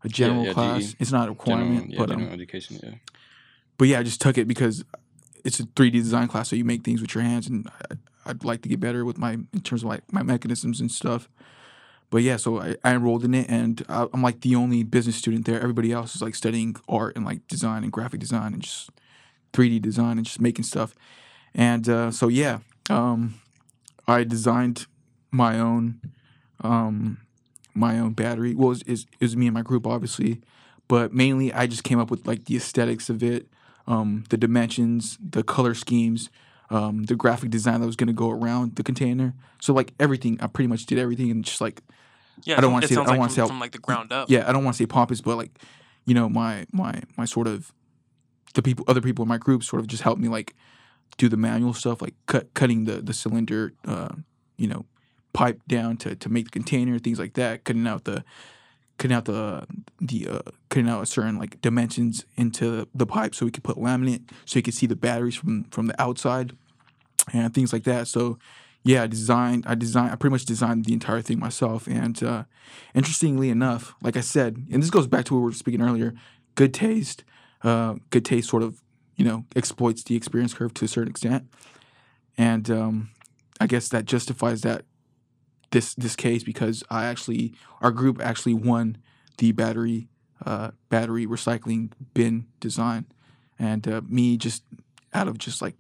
a 0.04 0.10
general 0.10 0.46
yeah, 0.46 0.54
class. 0.54 0.94
GE. 0.94 0.96
It's 1.00 1.12
not 1.12 1.28
a 1.28 1.32
requirement, 1.32 1.92
General, 1.92 1.92
yeah, 1.92 1.98
but 2.00 2.10
general 2.10 2.28
um, 2.28 2.34
education. 2.34 2.80
Yeah. 2.82 2.90
but 3.78 3.88
yeah, 3.88 4.00
I 4.00 4.04
just 4.04 4.20
took 4.20 4.38
it 4.38 4.48
because 4.48 4.84
it's 5.46 5.60
a 5.60 5.64
3D 5.64 5.92
design 5.94 6.28
class, 6.28 6.50
so 6.50 6.56
you 6.56 6.66
make 6.66 6.84
things 6.84 7.02
with 7.02 7.14
your 7.14 7.24
hands, 7.24 7.48
and 7.48 7.70
I, 7.90 7.96
I'd 8.26 8.44
like 8.44 8.64
to 8.64 8.70
get 8.70 8.80
better 8.80 9.06
with 9.06 9.18
my 9.18 9.34
in 9.34 9.62
terms 9.64 9.84
of 9.84 9.90
like 9.90 10.12
my 10.12 10.24
mechanisms 10.24 10.82
and 10.82 10.92
stuff. 10.92 11.30
But 12.12 12.24
yeah, 12.24 12.36
so 12.36 12.60
I, 12.60 12.76
I 12.84 12.94
enrolled 12.94 13.24
in 13.24 13.34
it, 13.34 13.50
and 13.50 13.84
I, 13.90 14.06
I'm 14.14 14.22
like 14.22 14.42
the 14.42 14.56
only 14.56 14.84
business 14.84 15.16
student 15.16 15.46
there. 15.46 15.60
Everybody 15.60 15.92
else 15.92 16.16
is 16.16 16.22
like 16.22 16.36
studying 16.36 16.76
art 16.88 17.16
and 17.16 17.26
like 17.26 17.48
design 17.48 17.84
and 17.84 17.92
graphic 17.92 18.20
design 18.20 18.54
and 18.54 18.62
just 18.62 18.92
3D 19.54 19.82
design 19.82 20.18
and 20.18 20.26
just 20.26 20.40
making 20.40 20.66
stuff. 20.66 20.94
And 21.56 21.88
uh, 21.90 22.12
so 22.12 22.28
yeah, 22.28 22.60
um, 22.90 23.36
I 24.08 24.24
designed 24.24 24.86
my 25.32 25.58
own 25.58 26.02
um, 26.62 27.18
my 27.74 27.98
own 27.98 28.12
battery. 28.12 28.54
Well, 28.54 28.72
it 28.72 28.88
was, 28.88 29.06
it 29.06 29.22
was 29.22 29.38
me 29.38 29.48
and 29.48 29.54
my 29.54 29.62
group, 29.62 29.88
obviously, 29.88 30.42
but 30.88 31.14
mainly 31.14 31.54
I 31.54 31.68
just 31.68 31.84
came 31.84 32.00
up 32.00 32.12
with 32.12 32.28
like 32.28 32.46
the 32.46 32.58
aesthetics 32.58 33.10
of 33.10 33.24
it, 33.24 33.48
um, 33.88 34.26
the 34.30 34.38
dimensions, 34.38 35.18
the 35.22 35.44
color 35.44 35.74
schemes, 35.74 36.30
um, 36.70 37.04
the 37.04 37.16
graphic 37.16 37.50
design 37.50 37.80
that 37.80 37.88
was 37.88 37.96
going 37.96 38.08
to 38.08 38.14
go 38.14 38.30
around 38.30 38.76
the 38.76 38.84
container. 38.84 39.34
So 39.62 39.74
like 39.74 39.94
everything, 40.00 40.38
I 40.42 40.48
pretty 40.48 40.68
much 40.68 40.86
did 40.86 41.00
everything 41.00 41.32
and 41.32 41.44
just 41.44 41.62
like 41.62 41.82
Yeah, 42.46 42.58
I 42.58 42.62
don't 42.62 42.72
wanna 42.74 42.88
sounds- 42.88 42.96
say- 42.96 43.02
I 43.02 43.06
like 43.06 43.20
wanna 43.20 43.30
from, 43.30 43.36
say 43.36 43.42
how- 43.42 43.48
from 43.48 43.60
like 43.60 43.72
the 43.72 43.80
ground 43.80 44.12
up. 44.12 44.30
yeah, 44.30 44.48
I 44.48 44.52
don't 44.52 44.64
want 44.64 44.76
to 44.76 44.84
say 44.84 44.88
pompous, 44.88 45.22
but 45.22 45.38
like, 45.38 45.52
you 46.06 46.14
know, 46.14 46.28
my 46.30 46.66
my 46.72 47.02
my 47.18 47.26
sort 47.26 47.48
of 47.48 47.72
the 48.54 48.62
people, 48.62 48.84
other 48.88 49.02
people 49.02 49.24
in 49.24 49.30
my 49.30 49.38
group, 49.38 49.64
sort 49.64 49.80
of 49.80 49.88
just 49.88 50.04
helped 50.04 50.22
me 50.22 50.28
like 50.28 50.56
do 51.18 51.30
the 51.30 51.38
manual 51.38 51.74
stuff, 51.74 52.02
like 52.02 52.16
cut 52.26 52.54
cutting 52.54 52.86
the 52.86 53.02
the 53.02 53.14
cylinder, 53.14 53.74
uh, 53.88 54.10
you 54.58 54.68
know, 54.68 54.86
pipe 55.34 55.62
down 55.68 55.98
to 55.98 56.16
to 56.16 56.30
make 56.30 56.46
the 56.46 56.52
container, 56.52 56.98
things 57.00 57.20
like 57.20 57.34
that, 57.34 57.64
cutting 57.64 57.88
out 57.88 58.04
the 58.06 58.24
cutting 58.98 59.16
out 59.16 59.26
the 59.26 59.66
the 60.00 60.28
uh, 60.28 60.40
cutting 60.70 60.90
out 60.90 61.02
a 61.02 61.06
certain 61.06 61.38
like 61.40 61.60
dimensions 61.62 62.26
into 62.36 62.88
the 62.94 63.06
pipe 63.06 63.34
so 63.34 63.46
we 63.46 63.52
could 63.52 63.64
put 63.64 63.78
laminate 63.78 64.30
so 64.46 64.60
you 64.60 64.64
could 64.64 64.74
see 64.76 64.86
the 64.86 64.96
batteries 64.96 65.36
from 65.36 65.64
from 65.66 65.88
the 65.88 66.00
outside 66.02 66.54
and 67.34 67.54
things 67.54 67.72
like 67.74 67.84
that. 67.84 68.08
So 68.08 68.38
yeah, 68.84 69.04
I 69.04 69.08
designed 69.08 69.66
I 69.68 69.76
designed 69.76 70.12
I 70.12 70.16
pretty 70.16 70.32
much 70.32 70.46
designed 70.46 70.86
the 70.86 70.94
entire 70.94 71.22
thing 71.22 71.40
myself. 71.40 71.88
And 71.88 72.22
uh, 72.24 72.44
interestingly 72.96 73.50
enough, 73.50 73.94
like 74.02 74.18
I 74.18 74.22
said, 74.22 74.66
and 74.72 74.82
this 74.82 74.90
goes 74.90 75.08
back 75.08 75.26
to 75.26 75.34
what 75.36 75.40
we 75.42 75.46
were 75.46 75.54
speaking 75.54 75.82
earlier, 75.82 76.14
good 76.56 76.74
taste, 76.74 77.24
uh, 77.64 77.96
good 78.10 78.26
taste 78.26 78.50
sort 78.50 78.64
of 78.64 78.82
you 79.16 79.26
know 79.26 79.46
exploits 79.56 80.04
the 80.04 80.16
experience 80.16 80.54
curve 80.54 80.74
to 80.76 80.86
a 80.86 80.88
certain 80.88 81.12
extent, 81.12 81.48
and 82.38 82.70
um, 82.72 83.12
I 83.60 83.68
guess 83.68 83.88
that 83.90 84.06
justifies 84.06 84.62
that 84.62 84.86
this 85.70 85.94
this 85.94 86.16
case 86.16 86.44
because 86.44 86.84
I 86.90 87.06
actually 87.06 87.54
our 87.82 87.92
group 87.92 88.20
actually 88.20 88.56
won 88.56 88.98
the 89.38 89.52
battery 89.52 90.08
uh, 90.44 90.72
battery 90.90 91.28
recycling 91.28 91.92
bin 92.16 92.48
design, 92.60 93.06
and 93.60 93.88
uh, 93.88 94.02
me 94.08 94.38
just 94.38 94.64
out 95.14 95.28
of 95.28 95.38
just 95.38 95.62
like 95.62 95.76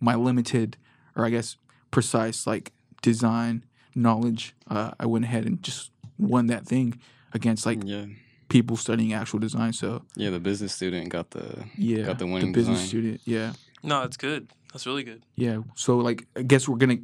my 0.00 0.16
limited 0.16 0.76
or 1.14 1.24
I 1.24 1.30
guess 1.30 1.56
precise 1.90 2.46
like 2.46 2.72
design 3.02 3.64
knowledge, 3.94 4.54
uh, 4.68 4.92
I 5.00 5.06
went 5.06 5.24
ahead 5.24 5.46
and 5.46 5.62
just 5.62 5.90
won 6.18 6.46
that 6.48 6.66
thing 6.66 7.00
against 7.32 7.66
like 7.66 7.80
yeah, 7.84 8.06
people 8.48 8.76
studying 8.76 9.12
actual 9.12 9.38
design. 9.38 9.72
So 9.72 10.02
yeah. 10.16 10.30
The 10.30 10.40
business 10.40 10.72
student 10.74 11.08
got 11.08 11.30
the 11.30 11.64
yeah, 11.76 12.02
got 12.04 12.18
the 12.18 12.26
winning 12.26 12.26
the 12.26 12.34
winning 12.48 12.52
business 12.52 12.78
design. 12.80 12.88
student, 12.88 13.20
yeah. 13.24 13.52
No, 13.82 14.00
that's 14.02 14.16
good. 14.16 14.48
That's 14.72 14.86
really 14.86 15.02
good. 15.02 15.24
Yeah, 15.34 15.62
so 15.74 15.96
like 15.98 16.26
I 16.36 16.42
guess 16.42 16.68
we're 16.68 16.76
gonna 16.76 16.98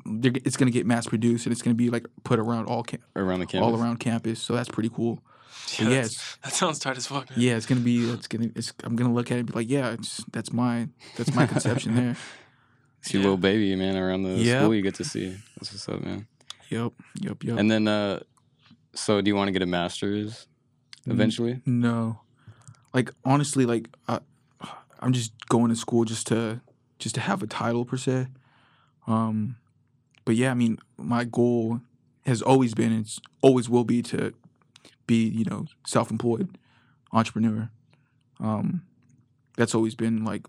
it's 0.45 0.57
gonna 0.57 0.71
get 0.71 0.87
mass 0.87 1.07
produced 1.07 1.47
and 1.47 1.53
it's 1.53 1.63
gonna 1.63 1.75
be 1.75 1.91
like 1.91 2.07
put 2.23 2.39
around 2.39 2.67
all 2.67 2.85
ca- 2.85 2.99
around 3.17 3.41
the 3.41 3.47
campus. 3.47 3.67
all 3.67 3.81
around 3.81 3.99
campus. 3.99 4.41
So 4.41 4.55
that's 4.55 4.69
pretty 4.69 4.91
cool. 4.91 5.19
But 5.79 5.79
Yeah, 5.81 5.85
yeah, 5.85 5.91
that's- 6.03 6.13
it's, 6.13 6.37
that 6.45 6.53
sounds 6.53 6.79
tight 6.79 6.97
as 6.97 7.09
fuck. 7.09 7.29
Man. 7.31 7.41
yeah, 7.41 7.57
it's 7.57 7.67
gonna 7.67 7.81
be 7.81 8.09
it's 8.11 8.29
gonna 8.29 8.51
it's 8.55 8.73
I'm 8.85 8.95
gonna 8.95 9.13
look 9.13 9.33
at 9.33 9.39
it 9.39 9.41
and 9.41 9.47
be 9.49 9.55
like, 9.55 9.69
yeah, 9.71 9.91
it's 9.91 10.23
that's 10.31 10.53
my 10.53 10.89
that's 11.17 11.35
my 11.35 11.47
conception 11.47 11.95
there. 12.01 12.17
It's 13.01 13.13
your 13.13 13.21
Yeah. 13.23 13.27
little 13.27 13.37
baby, 13.39 13.75
man, 13.77 13.97
around 13.97 14.23
the 14.25 14.39
Yep. 14.39 14.59
school 14.59 14.75
you 14.75 14.83
get 14.83 14.95
to 14.97 15.05
see. 15.05 15.37
That's 15.57 15.73
what's 15.73 15.89
up, 15.89 16.03
man. 16.05 16.27
Yep, 16.71 16.93
yep, 17.21 17.45
yep. 17.45 17.59
And 17.59 17.71
then, 17.71 17.87
uh, 17.87 18.21
so 18.95 19.21
do 19.21 19.29
you 19.29 19.37
want 19.37 19.49
to 19.49 19.53
get 19.53 19.63
a 19.63 19.67
master's 19.67 20.47
eventually? 21.07 21.61
No, 21.65 22.21
like 22.93 23.11
honestly, 23.25 23.65
like 23.67 23.89
I, 24.09 24.21
I'm 25.01 25.13
just 25.13 25.33
going 25.49 25.69
to 25.71 25.77
school 25.77 26.05
just 26.05 26.27
to 26.29 26.61
just 26.99 27.15
to 27.15 27.21
have 27.21 27.43
a 27.43 27.47
title 27.47 27.85
per 27.85 27.97
se. 27.97 28.27
Um, 29.07 29.57
but 30.25 30.35
yeah, 30.35 30.51
I 30.51 30.55
mean, 30.55 30.79
my 30.97 31.25
goal 31.25 31.81
has 32.25 32.43
always 32.43 32.75
been, 32.75 32.91
and 32.93 33.03
it's 33.05 33.21
always 33.43 33.69
will 33.69 33.85
be 33.85 34.03
to 34.03 34.33
be, 35.07 35.29
you 35.29 35.45
know, 35.45 35.67
self-employed 35.87 36.59
entrepreneur. 37.13 37.71
Um, 38.41 38.83
that's 39.57 39.75
always 39.75 39.95
been 39.95 40.25
like 40.25 40.47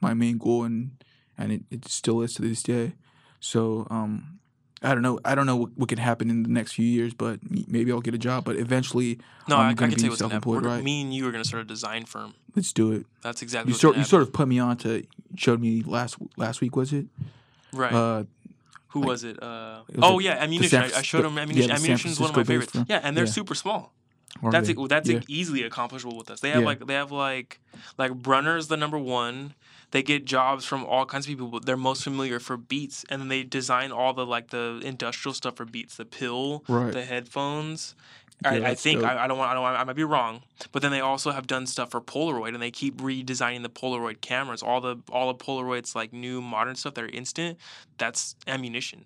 my 0.00 0.14
main 0.14 0.38
goal, 0.38 0.64
and 0.64 0.92
and 1.40 1.50
it, 1.52 1.62
it 1.70 1.88
still 1.88 2.20
is 2.22 2.34
to 2.34 2.42
this 2.42 2.62
day. 2.62 2.92
So 3.40 3.86
um, 3.90 4.38
I 4.82 4.94
don't 4.94 5.02
know. 5.02 5.18
I 5.24 5.34
don't 5.34 5.46
know 5.46 5.56
what, 5.56 5.70
what 5.76 5.88
could 5.88 5.98
happen 5.98 6.30
in 6.30 6.42
the 6.42 6.48
next 6.48 6.72
few 6.72 6.86
years, 6.86 7.14
but 7.14 7.40
maybe 7.68 7.90
I'll 7.90 8.00
get 8.00 8.14
a 8.14 8.18
job. 8.18 8.44
But 8.44 8.56
eventually, 8.56 9.18
No, 9.48 9.56
I'm 9.56 9.62
I, 9.66 9.70
I 9.70 9.74
gonna 9.74 9.74
can 9.74 9.88
be 9.90 9.94
tell 9.96 10.04
you 10.04 10.10
what's 10.10 10.20
gonna 10.22 10.34
happen. 10.34 10.50
self-employed, 10.52 10.72
right? 10.76 10.84
Me 10.84 11.02
and 11.02 11.12
you 11.14 11.26
are 11.28 11.32
gonna 11.32 11.44
start 11.44 11.62
a 11.62 11.66
design 11.66 12.04
firm. 12.04 12.34
let's 12.54 12.72
do 12.72 12.92
it. 12.92 13.06
That's 13.22 13.42
exactly 13.42 13.72
You 13.72 13.78
sort 13.78 13.96
you 13.96 14.04
sort 14.04 14.22
of 14.22 14.32
put 14.32 14.46
me 14.48 14.58
on 14.58 14.76
to 14.78 15.04
showed 15.36 15.60
me 15.60 15.82
last 15.82 16.16
last 16.36 16.60
week 16.60 16.76
was 16.76 16.92
it? 16.92 17.06
right. 17.72 17.92
Uh, 17.92 18.24
Who 18.88 19.00
like- 19.00 19.08
was 19.08 19.24
it? 19.24 19.42
Uh, 19.42 19.82
it 19.88 19.96
was 19.96 20.04
oh 20.04 20.14
like 20.16 20.24
yeah, 20.24 20.32
ammunition. 20.42 20.82
San 20.82 20.92
I, 20.94 20.98
I 20.98 21.02
showed 21.02 21.24
him 21.24 21.34
yeah, 21.36 21.42
ammunition. 21.42 21.68
the 21.68 21.74
ammunition 21.76 22.10
is 22.10 22.20
one 22.20 22.30
of 22.30 22.36
my 22.36 22.44
favorites. 22.44 22.72
firm. 22.72 22.86
Yeah, 22.88 23.00
and 23.02 23.16
they're 23.16 23.24
Yeah. 23.24 23.30
super 23.32 23.54
small. 23.54 23.92
That's 24.50 24.68
they? 24.68 24.74
e- 24.74 24.86
that's 24.88 25.08
yeah. 25.08 25.20
easily 25.28 25.62
accomplishable 25.64 26.16
with 26.16 26.30
us. 26.30 26.40
They 26.40 26.50
have 26.50 26.60
Yeah. 26.60 26.66
like 26.66 26.86
they 26.86 26.94
have 26.94 27.10
like 27.12 27.60
like 27.98 28.14
Brunner's 28.14 28.68
the 28.68 28.76
number 28.76 28.98
one. 28.98 29.54
They 29.92 30.02
get 30.02 30.24
jobs 30.24 30.64
from 30.64 30.84
all 30.84 31.04
kinds 31.06 31.26
of 31.26 31.30
people. 31.30 31.58
They're 31.60 31.76
most 31.76 32.04
familiar 32.04 32.38
for 32.38 32.56
Beats, 32.56 33.04
and 33.10 33.20
then 33.20 33.28
they 33.28 33.42
design 33.42 33.90
all 33.92 34.12
the 34.14 34.24
like 34.26 34.50
the 34.50 34.80
industrial 34.84 35.34
stuff 35.34 35.56
for 35.56 35.64
Beats, 35.64 35.96
the 35.96 36.04
pill, 36.04 36.62
Right. 36.68 36.92
the 36.92 37.04
headphones. 37.04 37.94
Yeah, 38.42 38.52
I, 38.52 38.70
I 38.70 38.74
think. 38.74 39.02
I, 39.02 39.24
I 39.24 39.26
don't 39.26 39.36
want 39.36 39.50
I 39.50 39.54
don't 39.54 39.62
want, 39.62 39.78
I 39.78 39.84
might 39.84 39.96
be 39.96 40.04
wrong, 40.04 40.42
but 40.72 40.80
then 40.80 40.90
they 40.92 41.00
also 41.00 41.30
have 41.32 41.46
done 41.46 41.66
stuff 41.66 41.90
for 41.90 42.00
Polaroid, 42.00 42.54
and 42.54 42.62
they 42.62 42.70
keep 42.70 42.96
redesigning 42.98 43.62
the 43.62 43.68
Polaroid 43.68 44.20
cameras. 44.22 44.62
All 44.62 44.80
the 44.80 44.96
all 45.12 45.26
the 45.32 45.34
Polaroids 45.44 45.94
like 45.94 46.12
new 46.12 46.40
modern 46.40 46.74
stuff 46.76 46.94
that 46.94 47.04
are 47.04 47.08
instant. 47.08 47.58
That's 47.98 48.36
ammunition. 48.46 49.04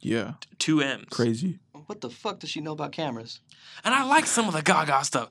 Yeah, 0.00 0.32
Two 0.58 0.80
M's. 0.82 1.06
crazy. 1.10 1.58
What 1.86 2.00
the 2.00 2.10
fuck 2.10 2.40
does 2.40 2.50
she 2.50 2.60
know 2.60 2.72
about 2.72 2.92
cameras? 2.92 3.40
And 3.84 3.94
I 3.94 4.04
like 4.04 4.26
some 4.26 4.48
of 4.48 4.54
the 4.54 4.62
Gaga 4.62 5.04
stuff. 5.04 5.28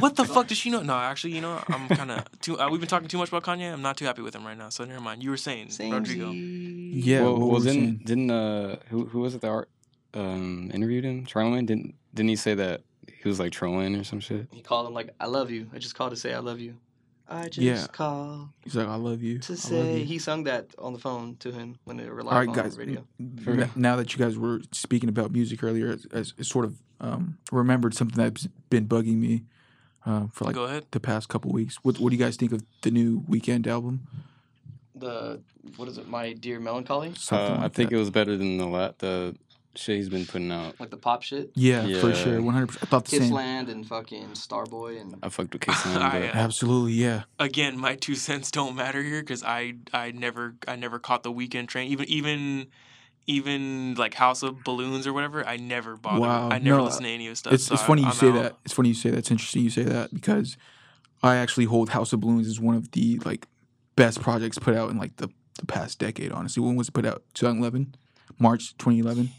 what 0.00 0.16
the 0.16 0.24
fuck 0.24 0.46
does 0.46 0.56
she 0.56 0.70
know? 0.70 0.80
No, 0.80 0.94
actually, 0.94 1.34
you 1.34 1.40
know. 1.42 1.62
I'm 1.68 1.88
kind 1.88 2.10
of 2.10 2.40
too. 2.40 2.58
Uh, 2.58 2.70
we've 2.70 2.80
been 2.80 2.88
talking 2.88 3.08
too 3.08 3.18
much 3.18 3.28
about 3.28 3.42
Kanye. 3.42 3.72
I'm 3.72 3.82
not 3.82 3.96
too 3.98 4.06
happy 4.06 4.22
with 4.22 4.34
him 4.34 4.46
right 4.46 4.56
now. 4.56 4.70
So 4.70 4.84
never 4.84 5.00
mind. 5.00 5.22
You 5.22 5.30
were 5.30 5.36
saying 5.36 5.70
Rodrigo. 5.78 6.30
Yeah, 6.30 7.22
well, 7.22 7.38
what 7.38 7.50
well 7.50 7.60
didn't 7.60 7.74
saying? 7.74 8.00
didn't 8.04 8.30
uh 8.30 8.76
who 8.88 9.04
who 9.06 9.20
was 9.20 9.34
it 9.34 9.42
that 9.42 9.48
art 9.48 9.68
um 10.14 10.70
interviewed 10.72 11.04
him? 11.04 11.26
Charlemagne 11.26 11.66
didn't 11.66 11.94
didn't 12.14 12.30
he 12.30 12.36
say 12.36 12.54
that 12.54 12.82
he 13.06 13.28
was 13.28 13.38
like 13.38 13.52
trolling 13.52 13.94
or 13.94 14.04
some 14.04 14.20
shit? 14.20 14.46
He 14.50 14.62
called 14.62 14.86
him 14.86 14.94
like, 14.94 15.10
"I 15.20 15.26
love 15.26 15.50
you." 15.50 15.68
I 15.74 15.78
just 15.78 15.94
called 15.94 16.10
to 16.10 16.16
say 16.16 16.32
I 16.32 16.38
love 16.38 16.60
you. 16.60 16.76
I 17.30 17.44
just 17.44 17.58
Yeah. 17.58 17.86
call 17.88 18.50
He's 18.64 18.74
like, 18.74 18.88
I 18.88 18.94
love 18.94 19.22
you. 19.22 19.38
to 19.40 19.52
I 19.52 19.56
say 19.56 19.98
you. 19.98 20.04
he 20.06 20.18
sung 20.18 20.44
that 20.44 20.66
on 20.78 20.92
the 20.94 20.98
phone 20.98 21.36
to 21.40 21.52
him 21.52 21.78
when 21.84 21.96
they 21.98 22.08
were 22.08 22.22
live 22.22 22.32
All 22.32 22.38
right, 22.38 22.48
on 22.48 22.54
guys. 22.54 22.74
the 22.76 22.80
radio. 22.84 23.04
N- 23.20 23.70
Now 23.76 23.96
that 23.96 24.12
you 24.14 24.18
guys 24.18 24.38
were 24.38 24.60
speaking 24.72 25.08
about 25.10 25.30
music 25.32 25.62
earlier, 25.62 25.88
as, 25.92 26.06
as, 26.12 26.34
as 26.38 26.48
sort 26.48 26.64
of 26.64 26.76
um, 27.00 27.36
remembered 27.52 27.94
something 27.94 28.16
that's 28.16 28.48
been 28.70 28.86
bugging 28.88 29.16
me 29.18 29.44
uh, 30.06 30.26
for 30.32 30.44
like 30.46 30.54
Go 30.54 30.64
ahead. 30.64 30.86
the 30.92 31.00
past 31.00 31.28
couple 31.28 31.52
weeks. 31.52 31.76
What 31.82 31.98
What 32.00 32.10
do 32.10 32.16
you 32.16 32.22
guys 32.24 32.36
think 32.36 32.52
of 32.52 32.62
the 32.80 32.90
new 32.90 33.20
Weeknd 33.28 33.66
album? 33.66 34.06
The 34.94 35.40
what 35.76 35.86
is 35.88 35.98
it? 35.98 36.08
My 36.08 36.32
dear 36.32 36.58
melancholy, 36.60 37.12
Something 37.14 37.56
Uh, 37.62 37.64
I 37.66 37.68
think 37.68 37.90
that. 37.90 37.96
it 37.96 37.98
was 37.98 38.10
better 38.10 38.36
than 38.36 38.56
the 38.56 38.66
la- 38.66 38.92
the 38.98 39.36
shit 39.74 39.96
he's 39.96 40.08
been 40.08 40.26
putting 40.26 40.50
out. 40.50 40.78
like 40.80 40.90
the 40.90 40.96
pop 40.96 41.22
shit, 41.22 41.50
Yeah, 41.54 41.82
for 42.00 42.14
sure, 42.14 42.40
one 42.42 42.54
hundred 42.54 42.68
percent. 42.68 42.84
I 42.84 42.86
thought 42.86 43.04
the 43.06 43.16
same. 43.18 43.30
Kissland 43.32 43.68
and 43.70 43.86
fucking 43.86 44.28
Starboy 44.30 45.00
and 45.00 45.16
I 45.22 45.28
fucked 45.28 45.52
with 45.52 45.62
Kissland, 45.62 46.02
I, 46.02 46.20
but 46.20 46.28
uh, 46.30 46.38
Absolutely, 46.38 46.92
yeah. 46.92 47.22
Again, 47.38 47.78
my 47.78 47.94
two 47.94 48.14
cents 48.14 48.50
don't 48.50 48.74
matter 48.74 49.02
here 49.02 49.20
because 49.20 49.42
I 49.44 49.74
I 49.92 50.10
never 50.12 50.56
I 50.66 50.76
never 50.76 50.98
caught 50.98 51.22
the 51.22 51.32
Weeknd 51.32 51.68
train. 51.68 51.90
Even 51.90 52.06
even 52.08 52.66
even 53.26 53.94
like 53.94 54.14
House 54.14 54.42
of 54.42 54.64
Balloons 54.64 55.06
or 55.06 55.12
whatever. 55.12 55.46
I 55.46 55.56
never 55.58 55.96
bothered. 55.96 56.20
Wow, 56.20 56.48
I 56.50 56.58
never 56.58 56.78
no, 56.78 56.84
listened 56.84 57.04
to 57.04 57.12
any 57.12 57.26
of 57.26 57.30
his 57.30 57.38
stuff. 57.40 57.52
It's 57.52 57.64
so 57.64 57.74
it's 57.74 57.82
funny 57.82 58.02
you 58.02 58.08
I'm 58.08 58.14
say 58.14 58.28
out. 58.28 58.34
that. 58.42 58.56
It's 58.64 58.72
funny 58.74 58.88
you 58.88 58.94
say 58.94 59.10
that. 59.10 59.18
It's 59.18 59.30
interesting 59.30 59.62
you 59.62 59.70
say 59.70 59.82
that 59.82 60.12
because 60.12 60.56
I 61.22 61.36
actually 61.36 61.66
hold 61.66 61.90
House 61.90 62.12
of 62.12 62.20
Balloons 62.20 62.46
as 62.48 62.58
one 62.58 62.74
of 62.74 62.90
the 62.92 63.18
like 63.24 63.46
best 63.96 64.22
projects 64.22 64.58
put 64.58 64.74
out 64.74 64.90
in 64.90 64.98
like 64.98 65.16
the 65.16 65.28
the 65.58 65.66
past 65.66 65.98
decade. 65.98 66.32
Honestly, 66.32 66.62
when 66.62 66.76
was 66.76 66.88
it 66.88 66.92
put 66.92 67.04
out? 67.04 67.22
2011, 67.34 67.94
March 68.38 68.76
2011. 68.78 69.30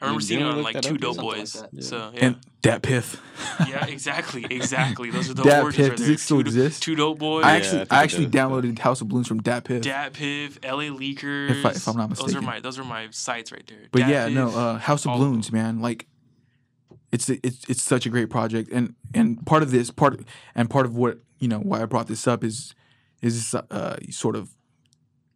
I 0.00 0.06
remember 0.06 0.22
You 0.22 0.26
seeing 0.26 0.40
it 0.40 0.44
on 0.46 0.62
like 0.62 0.80
two 0.80 0.96
dope 0.96 1.16
something 1.16 1.28
like 1.30 1.38
boys. 1.40 1.64
Yeah. 1.72 1.80
So 1.82 2.10
yeah. 2.14 2.24
And 2.24 2.36
that 2.62 2.82
Piff. 2.82 3.20
yeah, 3.68 3.84
exactly, 3.96 4.46
exactly. 4.48 5.10
Those 5.10 5.28
are 5.30 5.34
the 5.40 5.42
Dat 5.42 5.62
origins 5.62 5.76
Piff, 5.76 5.88
right 5.90 5.98
does 5.98 6.08
it 6.08 6.20
still 6.20 6.38
two, 6.38 6.46
exist? 6.46 6.82
Two 6.82 6.94
dope 6.94 7.18
boys. 7.18 7.44
I 7.44 7.50
Yeah, 7.50 7.56
actually 7.58 7.80
I 7.90 8.00
I 8.00 8.02
actually 8.02 8.26
does, 8.26 8.32
but- 8.48 8.62
downloaded 8.64 8.78
House 8.78 9.00
of 9.02 9.08
Balloons 9.08 9.28
from 9.28 9.42
Dat 9.42 9.64
Piff. 9.64 9.82
Dat 9.82 10.12
Piff, 10.14 10.58
LA 10.64 10.84
Leakers. 10.84 11.50
If 11.50 11.66
I- 11.66 11.70
if 11.72 11.86
I'm 11.86 11.96
not 11.96 12.08
mistaken, 12.10 12.32
Those 12.34 12.42
are 12.42 12.46
my 12.46 12.60
those 12.60 12.78
are 12.78 12.84
my 12.84 13.08
sites 13.10 13.52
right 13.52 13.66
there. 13.66 13.88
But 13.92 14.00
Dat 14.00 14.08
yeah, 14.08 14.28
no, 14.28 14.48
uh, 14.48 14.78
House 14.78 15.04
of 15.04 15.10
all 15.10 15.16
of. 15.16 15.20
Balloons, 15.20 15.52
man. 15.52 15.80
Like, 15.80 16.06
it's 17.12 17.28
it's 17.28 17.64
it's 17.68 17.82
such 17.82 18.06
a 18.06 18.08
great 18.08 18.30
project, 18.30 18.70
and 18.72 18.94
and 19.12 19.44
part 19.44 19.62
of 19.62 19.70
this 19.70 19.90
part 19.90 20.20
and 20.54 20.70
part 20.70 20.86
of 20.86 20.96
what 20.96 21.18
you 21.40 21.48
know 21.48 21.58
why 21.58 21.82
I 21.82 21.84
brought 21.86 22.06
this 22.06 22.26
up 22.26 22.42
is 22.44 22.74
is 23.20 23.34
this 23.52 23.54
uh, 23.70 23.96
sort 24.10 24.36
of 24.36 24.50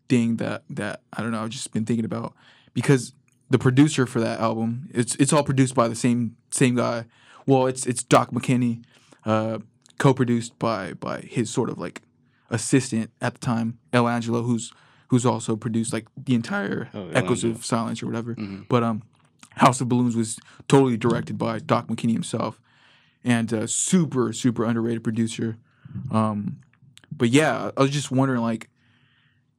thing 0.08 0.36
that 0.36 0.62
that 0.70 1.02
I 1.12 1.20
don't 1.22 1.32
know 1.32 1.42
I've 1.42 1.50
just 1.50 1.72
been 1.72 1.84
thinking 1.84 2.04
about 2.04 2.34
because 2.74 3.12
the 3.50 3.58
producer 3.58 4.06
for 4.06 4.20
that 4.20 4.40
album 4.40 4.88
it's 4.92 5.14
it's 5.16 5.32
all 5.32 5.44
produced 5.44 5.74
by 5.74 5.88
the 5.88 5.94
same 5.94 6.36
same 6.50 6.74
guy. 6.76 7.04
Well, 7.46 7.66
it's 7.66 7.86
it's 7.86 8.02
Doc 8.02 8.30
McKinney, 8.30 8.82
uh, 9.26 9.58
co-produced 9.98 10.58
by 10.58 10.94
by 10.94 11.20
his 11.20 11.50
sort 11.50 11.68
of 11.70 11.78
like 11.78 12.02
assistant 12.50 13.10
at 13.20 13.34
the 13.34 13.40
time, 13.40 13.78
Illangelo, 13.92 14.44
who's 14.44 14.72
who's 15.08 15.26
also 15.26 15.56
produced 15.56 15.92
like 15.92 16.06
the 16.16 16.34
entire 16.34 16.88
Oh, 16.94 17.08
Echoes 17.10 17.44
of 17.44 17.64
Silence 17.64 18.02
or 18.02 18.06
whatever. 18.06 18.34
Mhm. 18.34 18.66
But 18.68 18.82
um, 18.82 19.02
House 19.56 19.80
of 19.80 19.88
Balloons 19.88 20.16
was 20.16 20.38
totally 20.68 20.96
directed 20.96 21.36
by 21.38 21.58
Doc 21.58 21.88
McKinney 21.88 22.12
himself, 22.12 22.60
and 23.22 23.52
uh, 23.52 23.66
super 23.66 24.32
super 24.32 24.64
underrated 24.64 25.04
producer. 25.04 25.56
Um, 26.10 26.56
but 27.12 27.28
yeah, 27.28 27.70
I 27.76 27.82
was 27.82 27.90
just 27.90 28.10
wondering 28.10 28.40
like, 28.40 28.68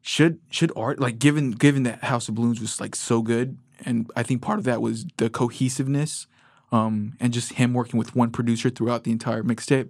should 0.01 0.39
should 0.49 0.71
art 0.75 0.99
like 0.99 1.19
given 1.19 1.51
given 1.51 1.83
that 1.83 2.03
House 2.03 2.27
of 2.27 2.35
Balloons 2.35 2.59
was 2.59 2.81
like 2.81 2.95
so 2.95 3.21
good, 3.21 3.57
and 3.85 4.09
I 4.15 4.23
think 4.23 4.41
part 4.41 4.59
of 4.59 4.65
that 4.65 4.81
was 4.81 5.05
the 5.17 5.29
cohesiveness, 5.29 6.27
um, 6.71 7.13
and 7.19 7.33
just 7.33 7.53
him 7.53 7.73
working 7.73 7.97
with 7.97 8.15
one 8.15 8.29
producer 8.31 8.69
throughout 8.69 9.03
the 9.03 9.11
entire 9.11 9.43
mixtape. 9.43 9.89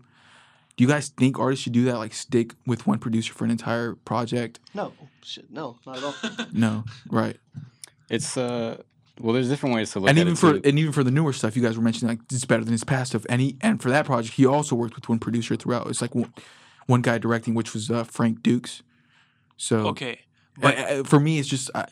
Do 0.78 0.84
you 0.84 0.88
guys 0.90 1.10
think 1.10 1.40
artists 1.40 1.64
should 1.64 1.74
do 1.74 1.86
that? 1.86 1.98
Like 1.98 2.14
stick 2.14 2.54
with 2.66 2.86
one 2.86 3.00
producer 3.00 3.34
for 3.34 3.46
an 3.46 3.52
entire 3.52 3.96
project? 3.96 4.60
no 4.74 4.92
shit, 5.24 5.50
no, 5.52 5.78
not 5.86 5.98
at 5.98 6.04
all. 6.04 6.16
No, 6.54 6.84
right. 7.10 7.38
it's 8.10 8.36
uh, 8.38 8.82
well, 9.20 9.34
there's 9.34 9.48
different 9.48 9.74
ways 9.76 9.92
to 9.94 10.00
look 10.02 10.10
and 10.10 10.18
at 10.18 10.22
even 10.22 10.34
it. 10.34 10.38
for 10.38 10.54
too. 10.54 10.62
and 10.68 10.78
even 10.78 10.92
for 10.92 11.04
the 11.04 11.12
newer 11.12 11.32
stuff, 11.32 11.56
you 11.56 11.62
guys 11.64 11.78
were 11.78 11.84
mentioning 11.84 12.10
like 12.18 12.20
it's 12.32 12.44
better 12.46 12.64
than 12.66 12.74
his 12.74 12.84
past 12.84 13.12
stuff. 13.12 13.26
And 13.30 13.42
he 13.42 13.56
and 13.62 13.82
for 13.82 13.90
that 13.90 14.06
project, 14.06 14.36
he 14.36 14.46
also 14.46 14.76
worked 14.76 14.96
with 14.96 15.08
one 15.08 15.20
producer 15.20 15.56
throughout. 15.56 15.88
It's 15.88 16.02
like 16.02 16.14
one, 16.14 16.34
one 16.88 17.02
guy 17.02 17.18
directing, 17.18 17.54
which 17.54 17.74
was 17.74 17.90
uh, 17.90 18.04
Frank 18.04 18.44
Dukes. 18.44 18.84
So 19.58 19.88
Okay. 19.88 20.20
but 20.60 20.76
But 20.76 21.08
for 21.08 21.20
me, 21.22 21.40
it's 21.40 21.48
just 21.48 21.72
I, 21.74 21.86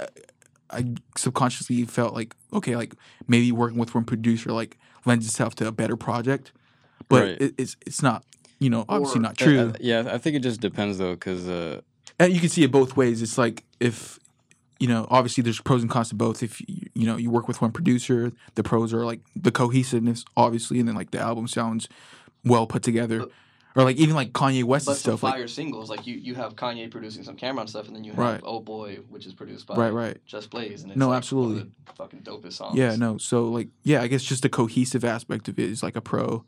I 0.73 0.85
subconsciously 1.17 1.83
felt 1.85 2.13
like 2.13 2.35
okay, 2.53 2.75
like 2.75 2.93
maybe 3.27 3.51
working 3.51 3.77
with 3.77 3.93
one 3.95 4.03
producer 4.03 4.51
like 4.51 4.77
lends 5.05 5.25
itself 5.27 5.55
to 5.55 5.67
a 5.67 5.71
better 5.71 5.95
project, 5.97 6.51
but 7.09 7.23
Right. 7.23 7.41
it, 7.41 7.53
it's 7.57 7.75
it's 7.85 8.01
not 8.01 8.23
you 8.59 8.69
know 8.69 8.85
obviously 8.89 9.19
Or- 9.19 9.23
not 9.23 9.41
Uh, 9.41 9.45
true. 9.45 9.59
uh, 9.59 9.73
yeah, 9.79 10.03
I 10.11 10.17
think 10.17 10.35
it 10.35 10.39
just 10.43 10.61
depends 10.61 10.97
though, 10.97 11.13
because 11.13 11.47
uh, 11.47 11.81
and 12.19 12.33
you 12.33 12.39
can 12.39 12.49
see 12.49 12.63
it 12.63 12.71
both 12.71 12.95
ways. 12.97 13.21
It's 13.21 13.37
like 13.37 13.63
if 13.79 14.19
you 14.79 14.87
know, 14.89 15.07
obviously 15.09 15.41
there's 15.43 15.61
pros 15.61 15.81
and 15.81 15.89
cons 15.89 16.09
to 16.09 16.15
both. 16.15 16.43
If 16.43 16.59
you, 16.61 16.87
you 16.93 17.05
know 17.05 17.15
you 17.17 17.29
work 17.29 17.47
with 17.47 17.61
one 17.61 17.71
producer, 17.71 18.31
the 18.55 18.63
pros 18.63 18.93
are 18.93 19.05
like 19.05 19.21
the 19.35 19.51
cohesiveness, 19.51 20.25
obviously, 20.35 20.79
and 20.79 20.87
then 20.87 20.95
like 20.95 21.11
the 21.11 21.19
album 21.19 21.47
sounds 21.47 21.87
well 22.43 22.67
put 22.67 22.83
together, 22.83 23.19
But- 23.19 23.31
or 23.75 23.83
like 23.83 23.97
even 23.97 24.15
like 24.15 24.31
Kanye 24.33 24.63
West's 24.63 24.85
But 24.87 24.93
some 24.97 24.99
stuff. 25.13 25.23
Like, 25.23 25.33
fire 25.33 25.47
singles, 25.47 25.89
like 25.89 26.05
you, 26.05 26.15
you 26.15 26.35
have 26.35 26.55
Kanye 26.55 26.89
producing 26.91 27.23
some 27.23 27.35
Cam'ron 27.35 27.67
stuff, 27.67 27.87
and 27.87 27.95
then 27.95 28.03
you 28.03 28.11
have 28.11 28.19
Right. 28.19 28.41
Oh 28.43 28.59
Boy, 28.59 28.99
which 29.09 29.25
is 29.25 29.33
produced 29.33 29.65
by 29.67 29.75
Right, 29.75 29.93
right. 29.93 30.17
Just 30.25 30.49
Blaze, 30.49 30.83
and 30.83 30.91
it's 30.91 30.97
No, 30.99 31.09
like 31.09 31.17
absolutely. 31.17 31.53
one 31.55 31.61
of 31.63 31.85
the 31.87 31.93
fucking 31.93 32.19
dopest 32.21 32.53
songs. 32.53 32.77
yeah, 32.77 32.95
no. 32.95 33.17
So 33.17 33.45
like, 33.45 33.69
yeah, 33.83 34.01
I 34.01 34.07
guess 34.07 34.23
just 34.23 34.43
the 34.43 34.49
cohesive 34.49 35.03
aspect 35.03 35.47
of 35.47 35.57
it 35.59 35.69
is 35.69 35.81
like 35.83 35.95
a 35.95 36.01
pro, 36.01 36.45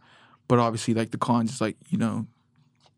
but 0.47 0.59
obviously 0.59 0.93
like 0.93 1.11
the 1.11 1.17
cons 1.17 1.51
is 1.53 1.61
like 1.61 1.77
you 1.89 1.97
know, 1.97 2.27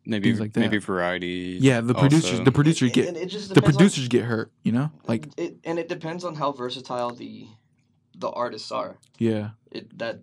maybe 0.05 0.33
like 0.33 0.53
that. 0.53 0.59
maybe 0.59 0.77
variety. 0.77 1.57
yeah, 1.61 1.79
the 1.81 1.93
producers, 1.93 2.31
also. 2.33 2.43
the 2.43 2.51
producers 2.51 2.91
get 2.91 3.07
and 3.07 3.17
it 3.17 3.27
just 3.27 3.49
the 3.49 3.55
depends 3.55 3.75
on- 3.77 3.79
producers 3.79 4.07
get 4.09 4.25
hurt. 4.25 4.51
You 4.63 4.71
know, 4.73 4.91
like 5.07 5.27
it, 5.37 5.57
and 5.63 5.79
it 5.79 5.87
depends 5.87 6.23
on 6.25 6.35
how 6.35 6.51
versatile 6.51 7.11
the 7.13 7.47
the 8.17 8.29
artists 8.29 8.71
are. 8.71 8.97
yeah. 9.19 9.51
It 9.71 9.97
that 9.99 10.19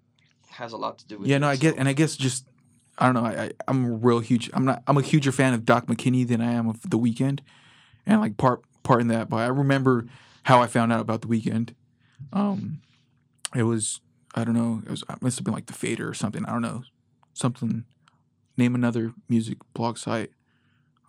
has 0.51 0.73
a 0.73 0.77
lot 0.77 0.99
to 0.99 1.07
do 1.07 1.19
with. 1.19 1.29
Yeah, 1.29 1.37
it, 1.37 1.41
no, 1.41 1.49
I 1.49 1.57
get, 1.57 1.77
and 1.77 1.89
I 1.89 1.93
guess 1.95 2.17
just 2.17 2.47
I 2.99 3.07
don't 3.07 3.15
know. 3.15 3.25
I, 3.25 3.45
I 3.45 3.51
I'm 3.69 3.85
a 3.85 3.91
real 3.91 4.21
huge. 4.21 4.51
I'm 4.53 4.65
not. 4.65 4.83
I'm 4.87 4.97
a 4.97 5.03
huger 5.03 5.33
fan 5.33 5.55
of 5.55 5.65
Doc 5.65 5.87
McKinney 5.87 6.27
than 6.27 6.41
I 6.41 6.53
am 6.53 6.69
of 6.69 6.81
The 6.83 6.99
Weeknd, 6.99 7.41
and 8.07 8.21
like 8.21 8.37
part 8.37 8.63
part 8.83 9.01
in 9.01 9.09
that. 9.09 9.29
But 9.29 9.39
I 9.39 9.47
remember 9.47 10.07
how 10.45 10.63
I 10.63 10.67
found 10.67 10.93
out 10.93 11.01
about 11.01 11.23
The 11.23 11.29
Weeknd. 11.29 11.75
Um, 12.33 12.81
it 13.55 13.65
was 13.65 14.01
I 14.35 14.45
don't 14.45 14.55
know. 14.55 14.83
It 14.85 14.91
was 14.91 15.03
it 15.09 15.23
must 15.23 15.39
have 15.39 15.45
been 15.45 15.55
like 15.55 15.67
The 15.67 15.73
Fader 15.73 16.09
or 16.09 16.15
something. 16.15 16.45
I 16.45 16.53
don't 16.53 16.63
know 16.63 16.85
something. 17.33 17.85
Name 18.57 18.75
another 18.77 19.13
music 19.29 19.59
blog 19.75 19.99
site. 19.99 20.31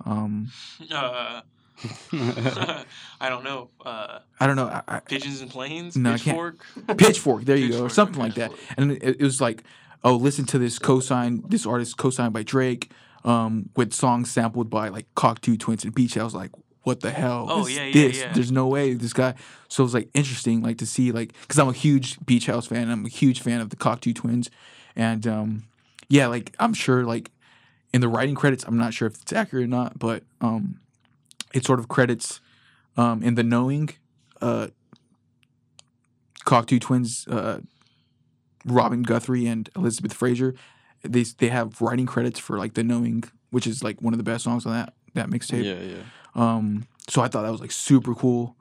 Um, 0.03 0.51
uh, 0.91 1.41
I 2.13 3.29
don't 3.29 3.43
know. 3.43 3.69
Uh, 3.83 4.19
I 4.39 4.47
don't 4.47 4.55
know. 4.55 4.65
I, 4.65 4.81
I, 4.87 4.99
pigeons 4.99 5.41
and 5.41 5.49
planes. 5.49 5.95
No, 5.95 6.13
Pitchfork. 6.13 6.65
Pitchfork. 6.97 7.45
There 7.45 7.55
you 7.55 7.69
go, 7.71 7.83
or 7.83 7.89
something 7.89 8.19
like 8.19 8.35
that. 8.35 8.51
And 8.77 8.93
it, 8.93 9.17
it 9.19 9.21
was 9.21 9.41
like, 9.41 9.63
oh, 10.05 10.15
listen 10.15 10.45
to 10.45 10.59
this 10.59 10.79
co-sign, 10.79 11.43
this 11.49 11.65
artist 11.65 11.97
co-signed 11.97 12.31
by 12.31 12.43
Drake, 12.43 12.91
um, 13.25 13.69
with 13.75 13.91
songs 13.91 14.31
sampled 14.31 14.69
by 14.69 14.87
like 14.87 15.07
Cocteau 15.15 15.59
Twins 15.59 15.83
and 15.83 15.93
Beach. 15.93 16.15
I 16.15 16.23
was 16.23 16.35
like, 16.35 16.51
what 16.83 17.01
the 17.01 17.09
hell? 17.09 17.47
Oh, 17.49 17.65
is 17.65 17.75
yeah, 17.75 17.85
yeah, 17.85 17.93
this? 17.93 18.19
yeah. 18.19 18.31
There's 18.31 18.51
no 18.51 18.67
way 18.67 18.93
this 18.93 19.13
guy. 19.13 19.33
So 19.67 19.81
it 19.81 19.85
was 19.85 19.93
like 19.95 20.09
interesting, 20.13 20.61
like 20.61 20.77
to 20.77 20.85
see 20.85 21.11
like, 21.11 21.33
because 21.41 21.57
I'm 21.57 21.67
a 21.67 21.73
huge 21.73 22.23
Beach 22.23 22.45
House 22.45 22.67
fan. 22.67 22.89
I'm 22.89 23.05
a 23.05 23.09
huge 23.09 23.41
fan 23.41 23.59
of 23.59 23.71
the 23.71 23.75
Cocteau 23.75 24.13
Twins, 24.13 24.51
and 24.95 25.25
um, 25.25 25.63
yeah, 26.07 26.27
like 26.27 26.55
I'm 26.59 26.75
sure 26.75 27.03
like 27.03 27.31
in 27.91 28.01
the 28.01 28.07
writing 28.07 28.35
credits, 28.35 28.63
I'm 28.65 28.77
not 28.77 28.93
sure 28.93 29.07
if 29.07 29.19
it's 29.21 29.33
accurate 29.33 29.63
or 29.63 29.67
not, 29.67 29.97
but 29.97 30.23
um, 30.39 30.79
it 31.53 31.65
sort 31.65 31.79
of 31.79 31.87
credits 31.87 32.39
um, 32.95 33.23
in 33.23 33.33
the 33.33 33.43
knowing 33.43 33.89
uh, 34.39 34.67
Cocteau 36.45 36.79
Twins, 36.79 37.27
uh, 37.27 37.61
Robin 38.65 39.03
Guthrie 39.03 39.45
and 39.45 39.69
Elizabeth 39.75 40.13
Fraser. 40.13 40.55
They 41.03 41.23
they 41.23 41.49
have 41.49 41.81
writing 41.81 42.05
credits 42.05 42.39
for 42.39 42.57
like 42.57 42.73
the 42.73 42.83
knowing, 42.83 43.23
which 43.51 43.67
is 43.67 43.83
like 43.83 44.01
one 44.01 44.13
of 44.13 44.17
the 44.17 44.23
best 44.23 44.43
songs 44.43 44.65
on 44.65 44.73
that 44.73 44.93
that 45.13 45.29
mixtape. 45.29 45.63
yeah, 45.63 45.79
yeah. 45.79 46.03
Um, 46.35 46.87
so 47.07 47.21
I 47.21 47.27
thought 47.27 47.43
that 47.43 47.51
was 47.51 47.61
like 47.61 47.71
super 47.71 48.13
cool. 48.13 48.55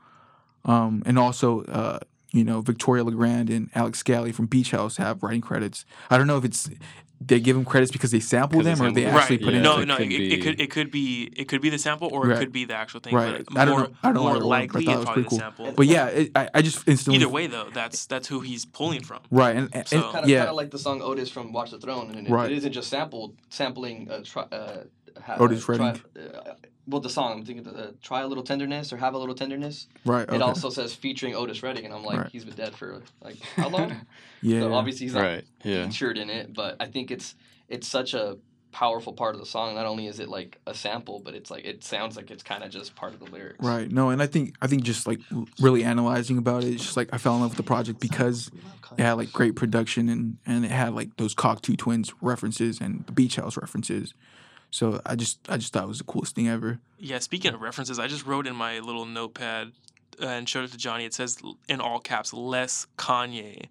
Um, 0.64 1.02
and 1.04 1.18
also, 1.18 1.62
uh, 1.64 1.98
you 2.32 2.44
know, 2.44 2.60
Victoria 2.60 3.04
Legrand 3.04 3.50
and 3.50 3.70
Alex 3.74 3.98
Scally 3.98 4.32
from 4.32 4.46
Beach 4.46 4.70
House 4.70 4.96
have 4.96 5.22
writing 5.22 5.40
credits. 5.40 5.84
I 6.10 6.18
don't 6.18 6.26
know 6.26 6.38
if 6.38 6.44
it's 6.44 6.70
they 7.26 7.40
give 7.40 7.56
them 7.56 7.64
credits 7.64 7.90
because 7.92 8.10
they 8.10 8.20
sample 8.20 8.58
'Cause 8.60 8.64
they 8.66 8.74
them 8.74 8.80
or 8.82 8.92
they 8.92 9.02
sample 9.02 9.12
them. 9.12 9.20
actually 9.20 9.36
right. 9.38 9.44
put 9.44 9.52
yeah. 9.52 9.58
in. 9.58 9.62
no, 9.62 9.78
it 9.78 9.86
no. 9.86 9.96
could 9.96 10.12
It, 10.12 10.32
it 10.32 10.42
could 10.42 10.60
it 10.60 10.70
could 10.70 10.90
be 10.90 11.30
it 11.36 11.44
could 11.48 11.60
be 11.60 11.70
the 11.70 11.78
sample 11.78 12.08
or 12.12 12.22
Right. 12.26 12.36
it 12.36 12.38
could 12.40 12.52
be 12.52 12.64
the 12.64 12.74
actual 12.74 13.00
thing. 13.00 13.14
Right. 13.14 13.44
But 13.50 13.58
I 13.60 13.64
don't 13.64 13.78
more, 13.78 13.88
know- 13.88 13.94
I 14.02 14.06
don't 14.08 14.14
know 14.14 14.20
more 14.22 14.30
either 14.32 14.40
but 14.40 14.46
likely 14.46 14.82
it's 14.84 14.92
probably 15.04 15.12
pretty 15.22 15.28
the 15.30 15.36
sample. 15.36 15.72
But 15.72 15.86
yeah, 15.86 16.06
it, 16.06 16.30
I, 16.36 16.48
I 16.54 16.62
just 16.62 16.86
instantly 16.88 17.16
Either 17.20 17.28
way 17.28 17.46
though, 17.46 17.68
that's 17.72 18.06
that's 18.06 18.28
who 18.28 18.40
he's 18.40 18.64
pulling 18.64 19.02
from. 19.02 19.20
right 19.30 19.54
and, 19.56 19.68
and, 19.72 19.86
So- 19.88 19.96
and- 19.96 20.12
Kind 20.12 20.24
of, 20.24 20.30
yeah, 20.30 20.38
kind 20.40 20.50
of 20.50 20.56
like 20.56 20.70
the 20.70 20.78
song 20.78 21.02
Otis 21.02 21.30
from 21.30 21.52
Watch 21.52 21.70
the 21.70 21.78
Throne, 21.78 22.10
and 22.14 22.26
it, 22.26 22.30
Right. 22.30 22.50
it 22.50 22.56
isn't 22.58 22.72
just 22.72 22.88
sampled 22.90 23.36
sampling 23.48 24.10
uh, 24.10 24.20
tri- 24.24 24.46
uh, 24.52 24.84
ha- 25.22 25.36
Otis 25.38 25.62
uh, 25.68 25.76
tri- 25.76 25.86
Redding. 25.86 26.02
uh, 26.16 26.54
well, 26.86 27.00
the 27.00 27.08
song 27.10 27.32
I'm 27.38 27.44
thinking 27.44 27.66
of 27.66 27.74
the 27.74 27.94
"Try 28.02 28.20
a 28.22 28.26
Little 28.26 28.44
Tenderness" 28.44 28.92
or 28.92 28.96
"Have 28.98 29.14
a 29.14 29.18
Little 29.18 29.34
Tenderness." 29.34 29.86
Right. 30.04 30.28
Okay. 30.28 30.36
It 30.36 30.42
also 30.42 30.70
says 30.70 30.94
featuring 30.94 31.34
Otis 31.34 31.62
Redding, 31.62 31.84
and 31.84 31.94
I'm 31.94 32.04
like, 32.04 32.18
Right. 32.18 32.28
he's 32.30 32.44
been 32.44 32.54
dead 32.54 32.74
for 32.74 33.02
like 33.22 33.38
how 33.56 33.68
long? 33.68 34.06
yeah. 34.42 34.60
So 34.60 34.74
obviously 34.74 35.06
he's 35.06 35.14
not 35.14 35.22
right. 35.22 35.44
Yeah. 35.62 35.86
featured 35.86 36.18
in 36.18 36.30
it, 36.30 36.52
but 36.52 36.76
I 36.80 36.86
think 36.86 37.10
it's 37.10 37.34
it's 37.68 37.88
such 37.88 38.14
a 38.14 38.36
powerful 38.72 39.12
part 39.12 39.36
of 39.36 39.40
the 39.40 39.46
song. 39.46 39.76
Not 39.76 39.86
only 39.86 40.08
is 40.08 40.18
it 40.18 40.28
like 40.28 40.58
a 40.66 40.74
sample, 40.74 41.20
but 41.24 41.34
it's 41.34 41.50
like 41.50 41.64
it 41.64 41.84
sounds 41.84 42.16
like 42.16 42.30
it's 42.30 42.42
kind 42.42 42.64
of 42.64 42.70
just 42.70 42.94
part 42.96 43.14
of 43.14 43.20
the 43.20 43.26
lyrics. 43.30 43.64
Right. 43.64 43.90
No, 43.90 44.10
and 44.10 44.20
I 44.20 44.26
think 44.26 44.54
I 44.60 44.66
think 44.66 44.82
just 44.82 45.06
like 45.06 45.20
really 45.60 45.84
analyzing 45.84 46.38
about 46.38 46.64
it, 46.64 46.74
it's 46.74 46.82
just 46.82 46.96
like 46.96 47.08
I 47.12 47.18
fell 47.18 47.36
in 47.36 47.40
love 47.40 47.50
with 47.50 47.56
the 47.56 47.62
project 47.62 48.00
because 48.00 48.50
it 48.98 49.02
had 49.02 49.12
like 49.14 49.32
great 49.32 49.54
production 49.56 50.08
and 50.08 50.38
and 50.44 50.64
it 50.64 50.70
had 50.70 50.92
like 50.92 51.16
those 51.16 51.34
Cocteau 51.34 51.78
Twins 51.78 52.12
references 52.20 52.80
and 52.80 53.06
the 53.06 53.12
Beach 53.12 53.36
House 53.36 53.56
references. 53.56 54.12
So 54.74 55.00
I 55.06 55.14
just 55.14 55.38
I 55.48 55.56
just 55.56 55.72
thought 55.72 55.84
it 55.84 55.88
was 55.88 55.98
the 55.98 56.04
coolest 56.04 56.34
thing 56.34 56.48
ever. 56.48 56.80
Yeah, 56.98 57.20
speaking 57.20 57.54
of 57.54 57.60
references, 57.60 58.00
I 58.00 58.08
just 58.08 58.26
wrote 58.26 58.44
in 58.44 58.56
my 58.56 58.80
little 58.80 59.06
notepad 59.06 59.70
uh, 60.20 60.26
and 60.26 60.48
showed 60.48 60.64
it 60.64 60.72
to 60.72 60.76
Johnny. 60.76 61.04
It 61.04 61.14
says 61.14 61.38
in 61.68 61.80
all 61.80 62.00
caps, 62.00 62.32
"less 62.34 62.88
Kanye." 62.98 63.66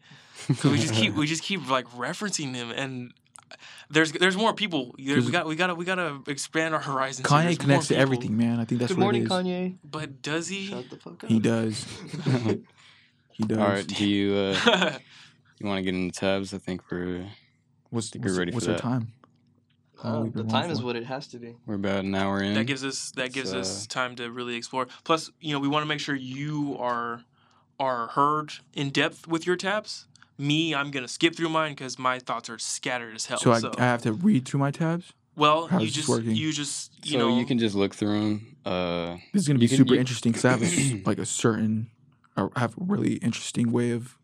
'Cause 0.47 0.63
we 0.63 0.77
just 0.77 0.93
keep 0.93 1.13
we 1.15 1.27
just 1.27 1.43
keep 1.43 1.69
like 1.69 1.89
referencing 1.89 2.55
him, 2.55 2.71
and 2.71 3.13
there's 3.89 4.13
there's 4.13 4.37
more 4.37 4.53
people. 4.53 4.95
There- 4.97 5.17
We 5.19 5.29
got 5.29 5.45
we 5.45 5.57
gotta 5.57 5.75
we 5.75 5.83
gotta 5.83 6.21
expand 6.27 6.73
our 6.73 6.79
horizons. 6.79 7.27
Kanye 7.27 7.43
There's 7.43 7.57
more 7.57 7.63
connects 7.65 7.87
to 7.89 7.97
everything, 7.97 8.37
man. 8.37 8.61
I 8.61 8.63
think 8.63 8.79
that's 8.79 8.93
Good 8.93 8.97
what 8.99 9.03
morning, 9.03 9.23
it 9.23 9.25
is. 9.25 9.31
Kanye. 9.31 9.75
But 9.83 10.21
does 10.21 10.47
he? 10.47 10.67
Shut 10.67 10.89
the 10.89 10.95
fuck 10.95 11.21
up. 11.25 11.29
He 11.29 11.39
does. 11.41 11.85
He 13.31 13.43
does. 13.43 13.57
All 13.57 13.67
right. 13.67 13.85
Do 13.85 14.07
you 14.07 14.35
uh, 14.35 14.97
you 15.59 15.67
want 15.67 15.79
to 15.79 15.83
get 15.83 15.95
into 15.95 16.17
tabs? 16.17 16.53
I 16.53 16.59
think 16.59 16.89
we're 16.89 17.25
What's, 17.89 18.15
we're 18.15 18.21
what's, 18.21 18.37
ready 18.37 18.51
for 18.51 18.55
what's 18.55 18.67
our 18.69 18.77
time? 18.77 19.11
How 20.01 20.23
Uh, 20.23 20.29
the 20.33 20.43
time 20.43 20.69
is 20.71 20.81
what 20.81 20.95
it 20.95 21.05
has 21.05 21.27
to 21.27 21.39
be. 21.39 21.55
we're 21.65 21.75
about 21.75 22.03
an 22.03 22.15
hour 22.15 22.41
in. 22.41 22.55
that 22.55 22.65
gives 22.65 22.83
us 22.83 23.11
that 23.11 23.31
gives 23.31 23.51
So- 23.51 23.59
us 23.59 23.85
time 23.87 24.15
to 24.17 24.31
really 24.31 24.55
explore. 24.55 24.87
Plus, 25.03 25.31
you 25.39 25.53
know, 25.53 25.59
we 25.59 25.67
want 25.67 25.83
to 25.83 25.87
make 25.87 25.99
sure 25.99 26.15
you 26.15 26.75
are 26.79 27.23
are 27.79 28.07
heard 28.07 28.53
in 28.73 28.89
depth 28.89 29.27
with 29.27 29.45
your 29.47 29.55
tabs. 29.55 30.07
Me, 30.37 30.73
I'm 30.75 30.89
gonna 30.91 31.07
skip 31.07 31.35
through 31.35 31.49
mine 31.49 31.71
because 31.73 31.97
my 31.99 32.19
thoughts 32.19 32.49
are 32.49 32.57
scattered 32.59 33.15
as 33.15 33.25
hell. 33.27 33.37
So 33.39 33.51
I, 33.51 33.59
So, 33.59 33.71
I 33.77 33.81
have 33.83 34.01
to 34.03 34.13
read 34.13 34.45
through 34.45 34.59
my 34.59 34.71
tabs. 34.71 35.13
well, 35.35 35.67
how's 35.67 35.83
you 35.83 35.89
just 35.89 36.09
working? 36.09 36.35
you 36.35 36.51
just 36.51 36.91
you 37.05 37.13
so 37.13 37.17
know 37.29 37.37
you 37.39 37.45
can 37.45 37.59
just 37.59 37.75
look 37.75 37.93
through 37.95 38.19
them. 38.19 38.55
Uh, 38.65 39.17
This 39.31 39.43
is 39.43 39.47
gonna 39.47 39.57
You 39.57 39.61
be 39.61 39.67
can- 39.69 39.77
super 39.77 39.93
you- 39.95 39.99
interesting 40.05 40.31
because 40.31 40.45
I 40.45 40.51
have 40.51 40.61
a, 40.61 40.65
s- 40.65 41.05
like 41.05 41.17
a 41.19 41.25
certain, 41.25 41.89
I 42.35 42.47
have 42.55 42.73
a 42.77 42.83
really 42.83 43.15
interesting 43.15 43.71
way 43.71 43.91
of 43.91 44.17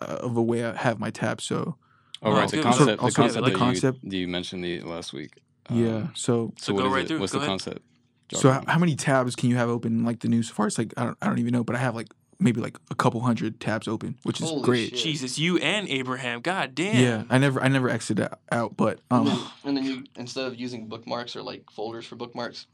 of 0.00 0.36
a 0.36 0.42
way 0.42 0.64
I 0.64 0.74
have 0.74 0.98
my 0.98 1.10
tabs. 1.10 1.44
So 1.44 1.76
oh, 2.22 2.32
Oh, 2.32 2.36
right. 2.36 2.48
The 2.48 2.62
concept. 2.62 2.76
Sort 2.76 2.86
The 2.86 2.92
of- 2.94 3.00
also 3.00 3.22
concept. 3.22 3.44
the 3.44 3.50
that 3.50 3.58
concept- 3.58 3.98
You, 4.04 4.18
you 4.20 4.28
mentioned 4.28 4.64
the 4.64 4.80
last 4.82 5.12
week. 5.12 5.32
yeah. 5.70 5.86
Um, 5.96 6.12
So 6.14 6.52
So 6.58 6.74
what 6.74 6.82
go 6.82 6.86
is 6.88 6.92
right 6.94 7.04
it? 7.04 7.08
through. 7.08 7.20
What's 7.20 7.32
Go 7.32 7.38
the 7.38 7.44
ahead. 7.44 7.50
concept? 7.50 7.82
Drop 8.28 8.42
so 8.42 8.50
how, 8.50 8.64
how 8.66 8.78
many 8.78 8.96
tabs 8.96 9.36
can 9.36 9.50
you 9.50 9.56
have 9.56 9.68
open 9.68 10.04
like 10.04 10.20
the 10.20 10.28
new 10.28 10.42
Safari? 10.42 10.66
It's 10.68 10.78
like 10.78 10.92
I 10.96 11.04
don't 11.04 11.16
I 11.22 11.26
don't 11.26 11.38
even 11.38 11.52
know, 11.52 11.62
but 11.62 11.76
I 11.76 11.78
have 11.78 11.94
like 11.94 12.08
maybe 12.40 12.60
like 12.60 12.76
a 12.90 12.94
couple 12.96 13.20
hundred 13.20 13.60
tabs 13.60 13.86
open, 13.88 14.16
which 14.24 14.40
is 14.40 14.48
Holy 14.50 14.62
great. 14.62 14.90
shit. 14.90 14.98
Jesus, 14.98 15.38
you 15.38 15.58
and 15.58 15.88
Abraham. 15.88 16.40
God 16.40 16.74
damn. 16.74 16.96
Yeah, 17.00 17.22
I 17.30 17.38
never 17.38 17.62
I 17.62 17.68
never 17.68 17.88
exited 17.88 18.18
that 18.24 18.40
out, 18.50 18.76
but 18.76 18.98
And 19.12 19.26
then, 19.28 19.36
um 19.36 19.48
and 19.64 19.76
then 19.76 19.84
you 19.84 20.04
instead 20.16 20.44
of 20.46 20.56
using 20.58 20.86
bookmarks 20.88 21.36
or 21.36 21.42
like 21.42 21.70
folders 21.70 22.04
for 22.04 22.16
bookmarks, 22.16 22.66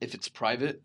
if 0.00 0.14
it's 0.14 0.28
private, 0.28 0.80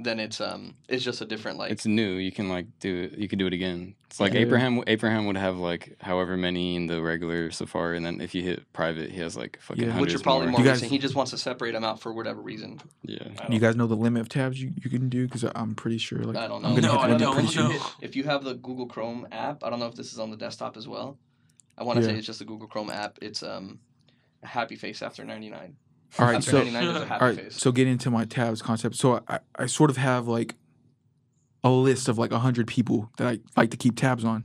then 0.00 0.20
it's 0.20 0.40
um 0.40 0.74
it's 0.88 1.02
just 1.02 1.20
a 1.20 1.24
different 1.24 1.58
like 1.58 1.72
It's 1.72 1.84
new. 1.86 2.12
You 2.14 2.30
can 2.30 2.48
like 2.48 2.66
do 2.78 3.02
it. 3.12 3.18
You 3.18 3.26
can 3.28 3.38
do 3.38 3.46
it 3.46 3.52
again. 3.52 3.94
It's 4.06 4.20
like 4.20 4.32
Yeah. 4.32 4.40
Abraham. 4.40 4.82
Abraham 4.86 5.26
would 5.26 5.36
have 5.36 5.56
like 5.58 5.96
however 6.00 6.36
many 6.36 6.76
in 6.76 6.86
the 6.86 7.02
regular 7.02 7.50
Safari, 7.50 7.96
and 7.96 8.06
then 8.06 8.20
if 8.20 8.34
you 8.34 8.42
hit 8.42 8.72
private, 8.72 9.10
he 9.10 9.18
has 9.20 9.36
like 9.36 9.58
fucking 9.60 9.84
yeah. 9.88 9.98
which 10.00 10.14
are 10.14 10.20
probably 10.20 10.46
more. 10.46 10.60
more 10.60 10.64
guys- 10.64 10.76
recent. 10.76 10.92
He 10.92 10.98
just 10.98 11.14
wants 11.16 11.32
to 11.32 11.38
separate 11.38 11.72
them 11.72 11.82
out 11.84 12.00
for 12.00 12.12
whatever 12.12 12.40
reason. 12.40 12.80
Yeah. 13.02 13.26
You 13.50 13.58
guys 13.58 13.74
know 13.74 13.86
the 13.88 13.96
limit 13.96 14.20
of 14.22 14.28
tabs 14.28 14.62
you, 14.62 14.72
you 14.80 14.88
can 14.88 15.08
do 15.08 15.26
because 15.26 15.44
I'm 15.54 15.74
pretty 15.74 15.98
sure 15.98 16.18
like 16.20 16.36
I 16.36 16.46
don't 16.46 16.62
know. 16.62 16.68
I'm 16.68 16.80
No, 16.80 16.92
I 16.92 17.08
the 17.08 17.14
limit 17.14 17.18
don't 17.20 17.34
pretty 17.34 17.48
soon. 17.48 17.70
know. 17.70 17.86
if 18.00 18.14
you 18.14 18.22
have 18.24 18.44
the 18.44 18.54
Google 18.54 18.86
Chrome 18.86 19.26
app, 19.32 19.64
I 19.64 19.70
don't 19.70 19.80
know 19.80 19.86
if 19.88 19.96
this 19.96 20.12
is 20.12 20.18
on 20.20 20.30
the 20.30 20.36
desktop 20.36 20.76
as 20.76 20.86
well. 20.86 21.18
I 21.76 21.82
want 21.82 21.98
to 21.98 22.04
Yeah. 22.04 22.12
say 22.12 22.18
it's 22.18 22.26
just 22.26 22.38
the 22.38 22.44
Google 22.44 22.68
Chrome 22.68 22.90
app. 22.90 23.18
It's 23.20 23.42
um 23.42 23.80
a 24.44 24.46
happy 24.46 24.76
face 24.76 25.02
after 25.02 25.24
99. 25.24 25.74
All 26.18 26.26
right, 26.26 26.42
so 26.42 26.58
All 27.20 27.28
right, 27.28 27.52
so 27.52 27.72
get 27.72 27.86
into 27.86 28.10
my 28.10 28.24
tabs 28.24 28.62
concept. 28.62 28.96
So 28.96 29.22
I, 29.28 29.40
I 29.56 29.66
sort 29.66 29.90
of 29.90 29.96
have 29.96 30.26
like 30.26 30.54
a 31.62 31.70
list 31.70 32.08
of 32.08 32.18
like 32.18 32.32
hundred 32.32 32.66
people 32.66 33.10
that 33.18 33.26
I 33.26 33.38
like 33.56 33.70
to 33.70 33.76
keep 33.76 33.96
tabs 33.96 34.24
on. 34.24 34.44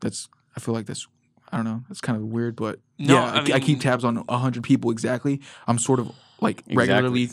That's 0.00 0.28
I 0.56 0.60
feel 0.60 0.74
like 0.74 0.86
that's 0.86 1.06
I 1.50 1.56
don't 1.56 1.64
know. 1.64 1.82
That's 1.88 2.00
kind 2.00 2.16
of 2.16 2.24
weird, 2.24 2.56
but 2.56 2.80
No, 2.98 3.14
yeah, 3.14 3.24
I 3.24 3.52
I, 3.52 3.56
I 3.56 3.60
keep 3.60 3.80
tabs 3.80 4.04
on 4.04 4.24
hundred 4.28 4.64
people 4.64 4.90
exactly. 4.90 5.40
I'm 5.66 5.78
sort 5.78 6.00
of 6.00 6.10
like 6.40 6.62
regularly 6.72 7.30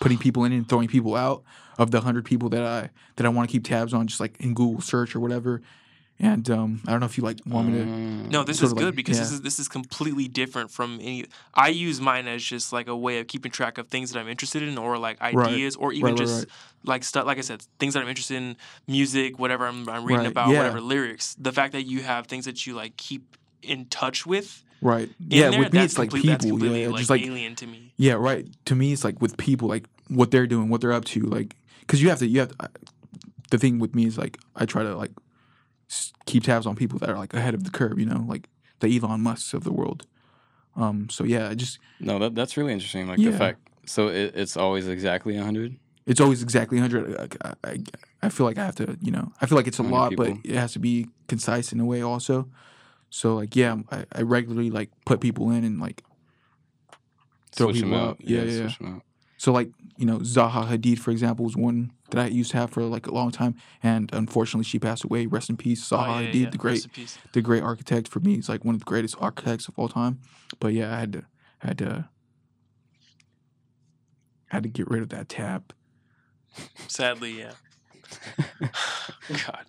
putting 0.00 0.18
people 0.18 0.44
in 0.44 0.52
and 0.52 0.68
throwing 0.68 0.88
people 0.88 1.14
out 1.14 1.42
of 1.78 1.90
the 1.90 2.00
hundred 2.00 2.24
people 2.24 2.48
that 2.50 2.62
I 2.64 2.90
that 3.16 3.26
I 3.26 3.28
want 3.28 3.48
to 3.48 3.52
keep 3.52 3.64
tabs 3.64 3.94
on, 3.94 4.06
just 4.06 4.20
like 4.20 4.36
in 4.40 4.54
Google 4.54 4.80
search 4.80 5.14
or 5.14 5.20
whatever. 5.20 5.62
And 6.22 6.50
um, 6.50 6.82
I 6.86 6.90
don't 6.90 7.00
know 7.00 7.06
if 7.06 7.16
you 7.16 7.24
like 7.24 7.38
want 7.46 7.68
me 7.68 7.78
to. 7.78 7.82
Um, 7.82 8.28
No, 8.28 8.44
this 8.44 8.58
is 8.58 8.64
of 8.72 8.76
like- 8.76 8.84
good 8.84 8.94
because 8.94 9.18
this 9.18 9.32
is 9.32 9.40
this 9.40 9.58
is 9.58 9.68
completely 9.68 10.28
different 10.28 10.70
from 10.70 10.98
any. 11.00 11.24
I 11.54 11.68
use 11.68 11.98
mine 11.98 12.28
as 12.28 12.44
just 12.44 12.74
like 12.74 12.88
a 12.88 12.96
way 12.96 13.20
of 13.20 13.26
keeping 13.26 13.50
track 13.50 13.78
of 13.78 13.88
things 13.88 14.12
that 14.12 14.18
I'm 14.20 14.28
interested 14.28 14.62
in, 14.62 14.76
or 14.76 14.98
like 14.98 15.18
Right. 15.22 15.34
ideas, 15.48 15.76
or 15.76 15.94
even 15.94 16.04
Right, 16.04 16.10
right, 16.20 16.26
just 16.26 16.38
right. 16.40 16.48
like 16.84 17.04
stuff. 17.04 17.24
Like 17.24 17.38
I 17.38 17.40
said, 17.40 17.62
things 17.78 17.94
that 17.94 18.02
I'm 18.02 18.08
interested 18.08 18.36
in, 18.36 18.56
music, 18.86 19.38
whatever 19.38 19.66
I'm, 19.66 19.88
I'm 19.88 20.04
reading 20.04 20.24
Right, 20.24 20.30
about, 20.30 20.50
yeah. 20.50 20.58
whatever 20.58 20.80
lyrics. 20.82 21.34
The 21.38 21.52
fact 21.52 21.72
that 21.72 21.84
you 21.84 22.02
have 22.02 22.26
things 22.26 22.44
that 22.44 22.66
you 22.66 22.74
like 22.74 22.98
keep 22.98 23.36
in 23.62 23.86
touch 23.86 24.26
with. 24.26 24.62
Right. 24.82 25.08
Yeah, 25.26 25.50
there, 25.50 25.58
with 25.60 25.72
me 25.72 25.80
it's 25.84 25.98
like 25.98 26.12
people. 26.12 26.62
Yeah, 26.62 26.88
like, 26.88 26.98
just 26.98 27.08
like 27.10 27.22
alien 27.22 27.54
to 27.56 27.66
me. 27.66 27.92
Yeah, 27.96 28.14
right. 28.14 28.46
To 28.66 28.74
me, 28.74 28.92
it's 28.92 29.04
like 29.04 29.22
with 29.22 29.38
people, 29.38 29.68
like 29.68 29.86
what 30.08 30.30
they're 30.30 30.46
doing, 30.46 30.68
what 30.68 30.82
they're 30.82 30.92
up 30.92 31.06
to, 31.06 31.20
like 31.20 31.56
because 31.80 32.02
you 32.02 32.10
have 32.10 32.18
to. 32.18 32.26
You 32.26 32.40
have 32.40 32.56
to, 32.58 32.68
the 33.50 33.58
thing 33.58 33.78
with 33.78 33.94
me 33.94 34.04
is 34.06 34.16
like 34.18 34.38
I 34.54 34.64
try 34.66 34.82
to 34.82 34.94
like 34.96 35.12
keep 36.26 36.44
tabs 36.44 36.66
on 36.66 36.76
people 36.76 36.98
that 37.00 37.08
are 37.10 37.18
like 37.18 37.34
ahead 37.34 37.54
of 37.54 37.64
the 37.64 37.70
curve. 37.70 37.98
You 37.98 38.06
know, 38.06 38.24
like 38.28 38.48
the 38.80 38.88
Elon 38.98 39.20
Musks 39.20 39.54
of 39.54 39.64
the 39.64 39.72
world. 39.72 40.06
Um. 40.76 41.08
So 41.10 41.24
yeah, 41.24 41.48
I 41.48 41.54
just 41.54 41.78
No, 41.98 42.18
that 42.18 42.34
that's 42.34 42.56
really 42.56 42.72
interesting. 42.72 43.06
Like 43.08 43.18
Yeah. 43.18 43.30
the 43.30 43.38
fact. 43.38 43.58
So 43.86 44.08
it, 44.08 44.34
it's 44.36 44.56
always 44.56 44.86
exactly 44.88 45.36
hundred. 45.36 45.76
it's 46.06 46.20
always 46.20 46.42
exactly 46.42 46.78
hundred. 46.78 47.16
I, 47.44 47.54
I 47.64 47.78
I 48.22 48.28
feel 48.28 48.46
like 48.46 48.58
I 48.58 48.64
have 48.64 48.76
to. 48.76 48.96
You 49.00 49.10
know, 49.10 49.32
I 49.40 49.46
feel 49.46 49.56
like 49.56 49.66
it's 49.66 49.78
a 49.78 49.82
100 49.82 49.96
lot, 49.96 50.16
but 50.16 50.36
it 50.48 50.56
has 50.56 50.72
to 50.74 50.78
be 50.78 51.08
concise 51.28 51.72
in 51.72 51.80
a 51.80 51.84
way 51.84 52.02
also. 52.02 52.48
So 53.08 53.34
like 53.34 53.56
yeah, 53.56 53.76
I, 53.90 54.04
I 54.12 54.22
regularly 54.22 54.70
like 54.70 54.90
put 55.06 55.20
people 55.20 55.50
in 55.50 55.64
and 55.64 55.80
like 55.80 56.04
throw 57.52 57.68
Switch 57.68 57.80
them 57.80 57.90
people 57.90 57.98
out. 58.00 58.08
out. 58.10 58.16
Yeah, 58.20 58.42
yeah. 58.44 58.70
Out. 58.84 59.02
So 59.40 59.52
like 59.52 59.70
you 59.96 60.04
know 60.04 60.18
Zaha 60.18 60.68
Hadid 60.68 60.98
for 60.98 61.10
example 61.10 61.46
was 61.46 61.56
one 61.56 61.92
that 62.10 62.18
I 62.20 62.26
used 62.26 62.50
to 62.50 62.58
have 62.58 62.68
for 62.68 62.82
like 62.82 63.06
a 63.06 63.14
long 63.14 63.30
time, 63.30 63.54
and 63.82 64.10
unfortunately 64.12 64.64
she 64.64 64.78
passed 64.78 65.02
away. 65.02 65.24
Rest 65.24 65.48
in 65.48 65.56
peace, 65.56 65.90
Oh, 65.90 65.96
Zaha 65.96 66.20
yeah, 66.24 66.28
Hadid, 66.30 66.42
yeah, 66.42 66.50
the 66.50 66.58
great 66.58 66.86
the 67.32 67.40
great 67.40 67.62
architect 67.62 68.06
for 68.08 68.20
me. 68.20 68.34
He's 68.34 68.50
like 68.50 68.66
one 68.66 68.74
of 68.74 68.80
the 68.82 68.84
greatest 68.84 69.16
architects 69.18 69.66
of 69.66 69.78
all 69.78 69.88
time. 69.88 70.20
But 70.58 70.74
yeah, 70.74 70.94
I 70.94 71.00
had 71.00 71.12
to 71.14 71.22
I 71.62 71.66
had 71.68 71.78
to 71.78 72.08
had 74.48 74.62
to 74.64 74.68
get 74.68 74.88
rid 74.90 75.00
of 75.00 75.08
that 75.08 75.30
tab. 75.30 75.72
Sadly, 76.88 77.38
yeah. 77.38 77.52
God, 79.28 79.64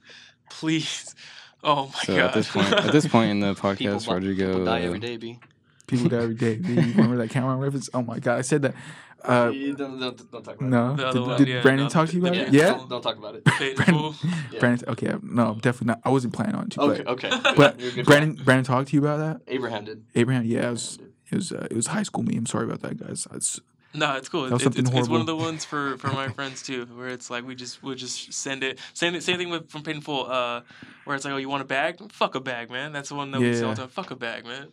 please. 0.49 1.15
Oh 1.63 1.85
my 1.93 2.03
So 2.03 2.15
god. 2.17 2.25
at 2.25 2.33
this 2.33 2.49
point, 2.51 2.73
at 2.73 2.91
this 2.91 3.07
point 3.07 3.31
in 3.31 3.39
the 3.39 3.53
podcast, 3.65 4.07
bu- 4.07 4.13
Rodrigo. 4.15 4.47
people 4.51 4.65
die 4.65 4.81
uh, 4.81 4.85
every 4.85 4.99
day, 4.99 5.17
B. 5.17 5.39
People 5.87 6.09
die 6.09 6.23
every 6.23 6.35
day. 6.35 6.55
Do 6.55 6.73
you 6.73 6.81
remember 6.93 7.17
that 7.17 7.29
Cam'ron 7.33 7.59
reference? 7.61 7.89
Oh 7.93 8.01
my 8.01 8.19
god, 8.19 8.37
I 8.37 8.41
said 8.41 8.63
that. 8.63 8.75
Uh, 9.23 9.51
don't, 9.51 9.75
don't, 9.99 10.31
don't 10.31 10.43
talk 10.43 10.55
about 10.55 10.61
no, 10.61 10.95
The 10.95 11.07
other 11.07 11.19
did, 11.19 11.27
one, 11.27 11.37
did 11.37 11.47
yeah, 11.47 11.61
Brandon 11.61 11.85
no, 11.85 11.89
talk 11.89 12.09
to 12.09 12.15
you 12.15 12.21
about 12.21 12.35
it. 12.35 12.47
it? 12.47 12.53
Yeah, 12.53 12.71
Don't, 12.71 12.89
don't 12.89 13.01
talk 13.01 13.17
about 13.17 13.35
it. 13.35 13.45
Painful. 13.45 14.15
Yeah. 14.51 14.59
Brandon. 14.59 14.89
Okay, 14.89 15.13
no, 15.21 15.53
definitely 15.55 15.87
not. 15.87 16.01
I 16.03 16.09
wasn't 16.09 16.33
planning 16.33 16.55
on 16.55 16.69
to. 16.69 16.81
Okay, 16.81 17.03
but, 17.03 17.11
okay. 17.25 17.29
but 17.55 17.79
You're 17.79 18.03
Brandon, 18.05 18.33
Brandon 18.43 18.65
talked 18.65 18.89
to 18.89 18.95
you 18.95 19.01
about 19.01 19.17
that. 19.17 19.41
Abraham 19.47 19.85
did. 19.85 20.03
Abraham, 20.15 20.45
yeah, 20.45 20.67
it 20.67 20.71
was 20.71 20.99
it 21.31 21.35
was 21.35 21.51
uh, 21.51 21.67
it 21.69 21.75
was 21.75 21.87
high 21.87 22.03
school 22.03 22.23
me. 22.23 22.35
I'm 22.35 22.45
sorry 22.45 22.65
about 22.65 22.81
that, 22.81 22.97
guys. 22.97 23.27
It's, 23.33 23.59
No, 23.93 24.15
it's 24.15 24.27
cool. 24.29 24.43
That 24.45 24.51
was 24.53 24.61
It's, 24.61 24.63
something 24.63 24.87
it's, 24.87 24.95
it's 25.01 25.09
one 25.09 25.21
of 25.21 25.27
the 25.27 25.35
ones 25.35 25.65
for, 25.65 25.97
for 25.97 26.07
my 26.07 26.27
friends 26.37 26.61
too, 26.63 26.85
where 26.95 27.09
it's 27.09 27.29
like 27.29 27.45
we 27.45 27.55
just 27.55 27.83
we 27.83 27.93
just 27.95 28.33
send 28.33 28.63
it. 28.63 28.79
Same 28.93 29.19
same 29.21 29.37
thing 29.37 29.49
with 29.49 29.69
from 29.69 29.83
Painful, 29.83 30.31
uh, 30.31 30.61
where 31.05 31.15
it's 31.15 31.25
like, 31.25 31.33
oh, 31.33 31.37
you 31.37 31.49
want 31.49 31.61
a 31.61 31.65
bag? 31.65 31.99
Fuck 32.11 32.35
a 32.35 32.39
bag, 32.39 32.69
man. 32.71 32.91
That's 32.91 33.09
the 33.09 33.15
one 33.15 33.31
that 33.31 33.39
we 33.41 33.53
say 33.53 33.61
all 33.61 33.69
Yeah. 33.69 33.73
the 33.75 33.81
time. 33.81 33.89
Fuck 33.89 34.11
a 34.11 34.15
bag, 34.15 34.45
man. 34.45 34.67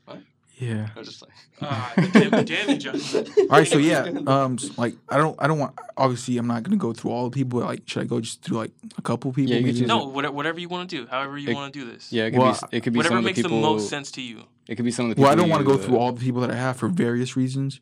Yeah. 0.59 0.89
I 0.95 0.99
was 0.99 1.09
just 1.09 1.23
like, 1.23 1.31
Ah, 1.63 1.93
damn, 2.13 2.45
damn 2.45 2.71
you, 2.71 2.77
John. 2.79 3.01
All 3.17 3.47
right, 3.49 3.67
so 3.67 3.79
yeah, 3.93 4.03
um, 4.27 4.55
s- 4.55 4.77
like 4.79 4.95
I 5.09 5.17
don't, 5.17 5.35
I 5.39 5.47
don't 5.47 5.59
want. 5.59 5.79
Obviously, 5.97 6.37
I'm 6.39 6.47
not 6.47 6.63
gonna 6.63 6.77
go 6.77 6.93
through 6.93 7.11
all 7.11 7.29
the 7.29 7.35
people. 7.35 7.61
But 7.61 7.67
like, 7.67 7.83
should 7.87 8.03
I 8.03 8.07
go 8.07 8.21
just 8.21 8.43
through 8.43 8.59
like 8.59 8.73
a 8.97 9.03
couple 9.03 9.33
people? 9.33 9.51
Yeah, 9.53 9.59
you 9.59 9.67
maybe? 9.67 9.79
just- 9.79 9.89
No, 9.89 10.05
whatever, 10.07 10.35
whatever 10.35 10.61
you 10.61 10.69
want 10.69 10.89
to 10.91 10.97
do, 10.97 11.07
however 11.07 11.37
you 11.39 11.55
want 11.55 11.73
to 11.73 11.79
do 11.85 11.91
this. 11.91 12.13
Yeah, 12.13 12.27
it 12.27 12.31
could 12.33 12.39
Well, 12.41 12.49
be. 12.53 12.55
s- 12.55 12.65
It 12.73 12.81
could 12.83 12.93
be 12.93 12.99
whatever 12.99 13.13
some 13.13 13.19
of 13.19 13.25
the 13.25 13.29
makes 13.29 13.39
people. 13.39 13.57
the 13.57 13.63
most 13.63 13.89
sense 13.89 14.11
to 14.13 14.23
you. 14.23 14.45
It 14.69 14.77
could 14.77 14.85
be 14.85 14.91
some 14.91 15.07
of 15.07 15.11
the 15.11 15.15
people. 15.17 15.25
Well, 15.25 15.33
I 15.33 15.37
don't 15.37 15.49
want 15.49 15.65
to 15.65 15.71
you, 15.71 15.77
go 15.77 15.83
through 15.83 15.97
uh, 15.97 16.01
all 16.01 16.13
the 16.13 16.21
people 16.21 16.41
that 16.43 16.51
I 16.51 16.57
have 16.57 16.77
for 16.77 16.89
various 16.89 17.37
reasons. 17.37 17.81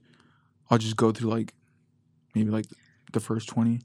I'll 0.71 0.79
just 0.79 0.97
go 0.97 1.13
through 1.13 1.31
like 1.31 1.53
maybe 2.35 2.51
like 2.51 2.67
the 3.13 3.21
first 3.21 3.49
twenty. 3.49 3.81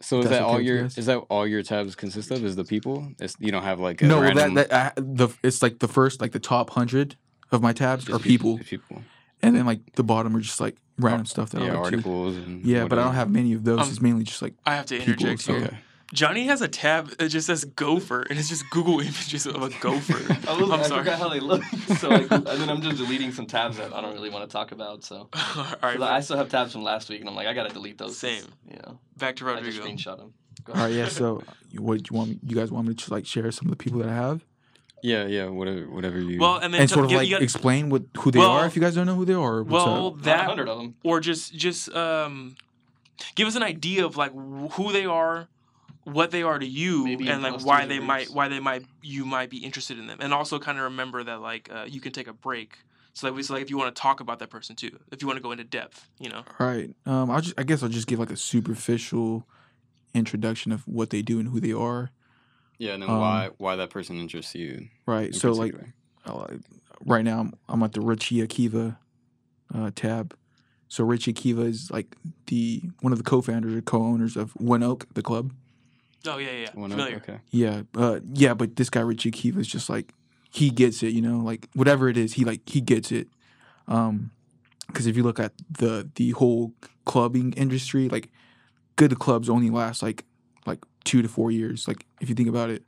So 0.00 0.20
is 0.20 0.28
that 0.30 0.42
all 0.42 0.60
your? 0.60 0.84
Is 0.84 1.06
that 1.06 1.16
all 1.28 1.44
your 1.46 1.62
tabs 1.64 1.96
consist 1.96 2.30
of? 2.30 2.44
Is 2.44 2.54
the 2.54 2.64
people? 2.64 3.08
It's, 3.18 3.34
you 3.40 3.50
don't 3.50 3.64
have 3.64 3.80
like 3.80 4.00
a 4.00 4.06
No, 4.06 4.20
random, 4.20 4.54
that 4.54 4.68
that 4.70 4.92
I, 4.96 5.00
the 5.00 5.28
it's 5.42 5.60
like 5.60 5.80
the 5.80 5.88
first 5.88 6.20
like 6.20 6.30
the 6.30 6.38
top 6.38 6.70
hundred 6.70 7.16
of 7.50 7.62
my 7.62 7.72
tabs 7.72 8.08
are 8.10 8.18
people, 8.18 8.58
people. 8.58 9.02
and 9.42 9.56
then 9.56 9.64
like 9.66 9.94
the 9.94 10.02
bottom 10.04 10.36
are 10.36 10.40
just 10.40 10.60
like 10.60 10.76
random 10.98 11.26
stuff 11.26 11.50
that 11.50 11.62
yeah, 11.62 11.74
I 11.74 11.78
like 11.80 11.90
too. 11.90 11.96
articles. 11.96 12.36
And 12.36 12.64
Yeah, 12.64 12.86
but 12.86 12.98
I 12.98 13.04
don't 13.04 13.14
have 13.14 13.30
many 13.30 13.52
of 13.54 13.64
those. 13.64 13.80
Um, 13.80 13.88
it's 13.88 14.00
mainly 14.00 14.24
just 14.24 14.42
like 14.42 14.54
I 14.66 14.74
have 14.76 14.86
to 14.86 14.98
People, 14.98 15.12
interject 15.12 15.42
so- 15.42 15.54
here. 15.54 15.64
Okay. 15.66 15.78
Johnny 16.14 16.44
has 16.44 16.62
a 16.62 16.68
tab 16.68 17.08
that 17.18 17.28
just 17.28 17.46
says 17.48 17.66
gopher, 17.66 18.22
and 18.30 18.38
it's 18.38 18.48
just 18.48 18.70
Google 18.70 18.98
images 19.00 19.44
of 19.46 19.56
a 19.62 19.68
gopher. 19.78 20.14
I, 20.48 20.58
was, 20.58 20.70
I'm 20.70 20.80
I 20.80 20.82
sorry. 20.84 21.00
forgot 21.04 21.18
how 21.18 21.28
they 21.28 21.38
look, 21.38 21.62
so 21.98 22.08
like, 22.08 22.30
and 22.30 22.46
then 22.46 22.70
I'm 22.70 22.80
just 22.80 22.96
deleting 22.96 23.30
some 23.30 23.44
tabs 23.44 23.76
that 23.76 23.92
I 23.92 24.00
don't 24.00 24.14
really 24.14 24.30
want 24.30 24.48
to 24.48 24.50
talk 24.50 24.72
about. 24.72 25.04
So 25.04 25.16
All 25.16 25.28
'Cause 25.34 25.76
right, 25.82 26.00
I 26.00 26.20
still 26.20 26.38
have 26.38 26.48
tabs 26.48 26.72
from 26.72 26.82
last 26.82 27.10
week, 27.10 27.20
and 27.20 27.28
I'm 27.28 27.34
like, 27.34 27.46
I 27.46 27.52
gotta 27.52 27.74
delete 27.74 27.98
those. 27.98 28.16
Same. 28.16 28.42
You 28.70 28.78
know, 28.86 28.98
back 29.18 29.36
to 29.36 29.50
I 29.50 29.60
just 29.60 29.80
screenshot 29.82 30.16
them. 30.16 30.32
All 30.68 30.74
right, 30.76 30.92
yeah. 30.94 31.08
So 31.08 31.42
you- 31.70 31.82
what 31.82 32.08
you 32.10 32.16
want? 32.16 32.30
Me, 32.30 32.38
you 32.42 32.56
guys 32.56 32.72
want 32.72 32.88
me 32.88 32.94
to 32.94 33.10
like 33.12 33.26
share 33.26 33.50
some 33.52 33.66
of 33.66 33.70
the 33.72 33.76
people 33.76 33.98
that 33.98 34.08
I 34.08 34.14
have 34.14 34.42
Yeah, 35.02 35.26
yeah, 35.26 35.46
whatever, 35.46 35.88
whatever 35.88 36.18
you. 36.18 36.40
Well, 36.40 36.56
and 36.56 36.72
then 36.74 36.80
and 36.80 36.90
t- 36.90 36.94
sort 36.94 37.04
of 37.04 37.10
give- 37.10 37.18
like 37.18 37.28
you 37.28 37.34
got- 37.36 37.42
explain 37.42 37.88
what 37.90 38.02
who 38.18 38.30
they 38.30 38.38
Well- 38.40 38.50
are 38.50 38.66
if 38.66 38.74
you 38.74 38.82
guys 38.82 38.94
don't 38.94 39.06
know 39.06 39.14
who 39.14 39.24
they 39.24 39.34
are. 39.34 39.58
Or 39.58 39.62
what's 39.62 39.84
well, 39.84 40.06
up? 40.08 40.22
That 40.22 40.40
a 40.40 40.44
hundred 40.44 40.68
of 40.68 40.78
them. 40.78 40.94
or 41.04 41.20
just 41.20 41.54
just 41.54 41.94
um, 41.94 42.56
give 43.34 43.46
us 43.48 43.54
an 43.56 43.62
idea 43.62 44.04
of 44.04 44.16
like 44.16 44.32
who 44.72 44.92
they 44.92 45.06
are, 45.06 45.48
what 46.04 46.30
they 46.30 46.42
are 46.42 46.58
to 46.58 46.66
you, 46.66 47.04
Maybe 47.04 47.28
and 47.28 47.42
like 47.42 47.60
why 47.64 47.86
they 47.86 48.00
might 48.00 48.30
why 48.30 48.48
they 48.48 48.60
might 48.60 48.84
you 49.02 49.24
might 49.24 49.50
be 49.50 49.58
interested 49.58 49.98
in 49.98 50.06
them, 50.06 50.18
and 50.20 50.34
also 50.34 50.58
kind 50.58 50.78
of 50.78 50.84
remember 50.84 51.22
that 51.24 51.40
like 51.40 51.68
uh, 51.72 51.84
you 51.88 52.00
can 52.00 52.12
take 52.12 52.26
a 52.26 52.32
break. 52.32 52.78
So 53.14 53.26
that 53.26 53.32
we 53.32 53.42
like 53.44 53.62
if 53.62 53.70
you 53.70 53.76
want 53.76 53.94
to 53.94 54.00
talk 54.00 54.20
about 54.20 54.38
that 54.38 54.48
person 54.50 54.76
too, 54.76 54.96
if 55.10 55.20
you 55.22 55.26
want 55.26 55.38
to 55.38 55.42
go 55.42 55.50
into 55.50 55.64
depth, 55.64 56.08
you 56.20 56.28
know. 56.30 56.44
All 56.60 56.66
right. 56.66 56.88
Um, 57.04 57.30
I'll 57.32 57.40
just 57.40 57.54
I 57.58 57.64
guess 57.64 57.82
I'll 57.82 57.88
just 57.88 58.06
give 58.06 58.18
like 58.20 58.30
a 58.30 58.36
superficial 58.36 59.44
introduction 60.14 60.70
of 60.70 60.86
what 60.86 61.10
they 61.10 61.22
do 61.22 61.40
and 61.40 61.48
who 61.48 61.58
they 61.60 61.72
are. 61.72 62.10
Yeah, 62.78 62.94
and 62.94 63.02
then 63.02 63.10
um, 63.10 63.18
why 63.18 63.50
why 63.58 63.76
that 63.76 63.90
person 63.90 64.18
interests 64.18 64.54
you? 64.54 64.88
Right. 65.06 65.28
in 65.28 65.32
So 65.32 65.52
like 65.52 65.72
particular. 65.72 65.94
uh, 66.26 66.56
right 67.04 67.24
now 67.24 67.40
I'm, 67.40 67.52
I'm 67.68 67.82
at 67.82 67.92
the 67.92 68.00
Richie 68.00 68.46
Akiva 68.46 68.96
uh, 69.74 69.90
tab. 69.94 70.36
So 70.88 71.04
Richie 71.04 71.34
Akiva 71.34 71.66
is 71.66 71.90
like 71.90 72.16
the 72.46 72.82
one 73.00 73.12
of 73.12 73.18
the 73.18 73.24
co-founders 73.24 73.74
or 73.74 73.82
co-owners 73.82 74.36
of 74.36 74.52
1 74.52 74.82
OAK, 74.82 75.06
the 75.14 75.22
club. 75.22 75.52
Oh 76.26 76.38
yeah, 76.38 76.50
yeah, 76.50 76.58
yeah. 76.60 76.70
One 76.74 76.92
up? 76.92 76.98
familiar. 76.98 77.16
Okay. 77.16 77.38
Yeah, 77.50 77.82
uh, 77.96 78.20
yeah, 78.32 78.54
but 78.54 78.76
this 78.76 78.90
guy 78.90 79.00
Richie 79.00 79.30
Akiva 79.30 79.58
is 79.58 79.68
just 79.68 79.90
like 79.90 80.12
he 80.50 80.70
gets 80.70 81.02
it, 81.02 81.12
you 81.12 81.20
know, 81.20 81.38
like 81.38 81.68
whatever 81.74 82.08
it 82.08 82.16
is, 82.16 82.34
he 82.34 82.44
like 82.44 82.68
he 82.68 82.80
gets 82.80 83.12
it. 83.12 83.28
Um, 83.86 84.30
because 84.86 85.06
if 85.06 85.16
you 85.16 85.22
look 85.22 85.38
at 85.38 85.52
the 85.70 86.10
the 86.14 86.30
whole 86.30 86.72
clubbing 87.04 87.52
industry, 87.52 88.08
like 88.08 88.30
good 88.96 89.18
clubs 89.18 89.48
only 89.48 89.70
last 89.70 90.02
like 90.02 90.16
like 90.16 90.24
two 91.08 91.22
to 91.22 91.28
four 91.28 91.50
years, 91.50 91.88
like 91.88 92.06
if 92.20 92.28
you 92.28 92.34
think 92.34 92.48
about 92.48 92.70
it. 92.70 92.82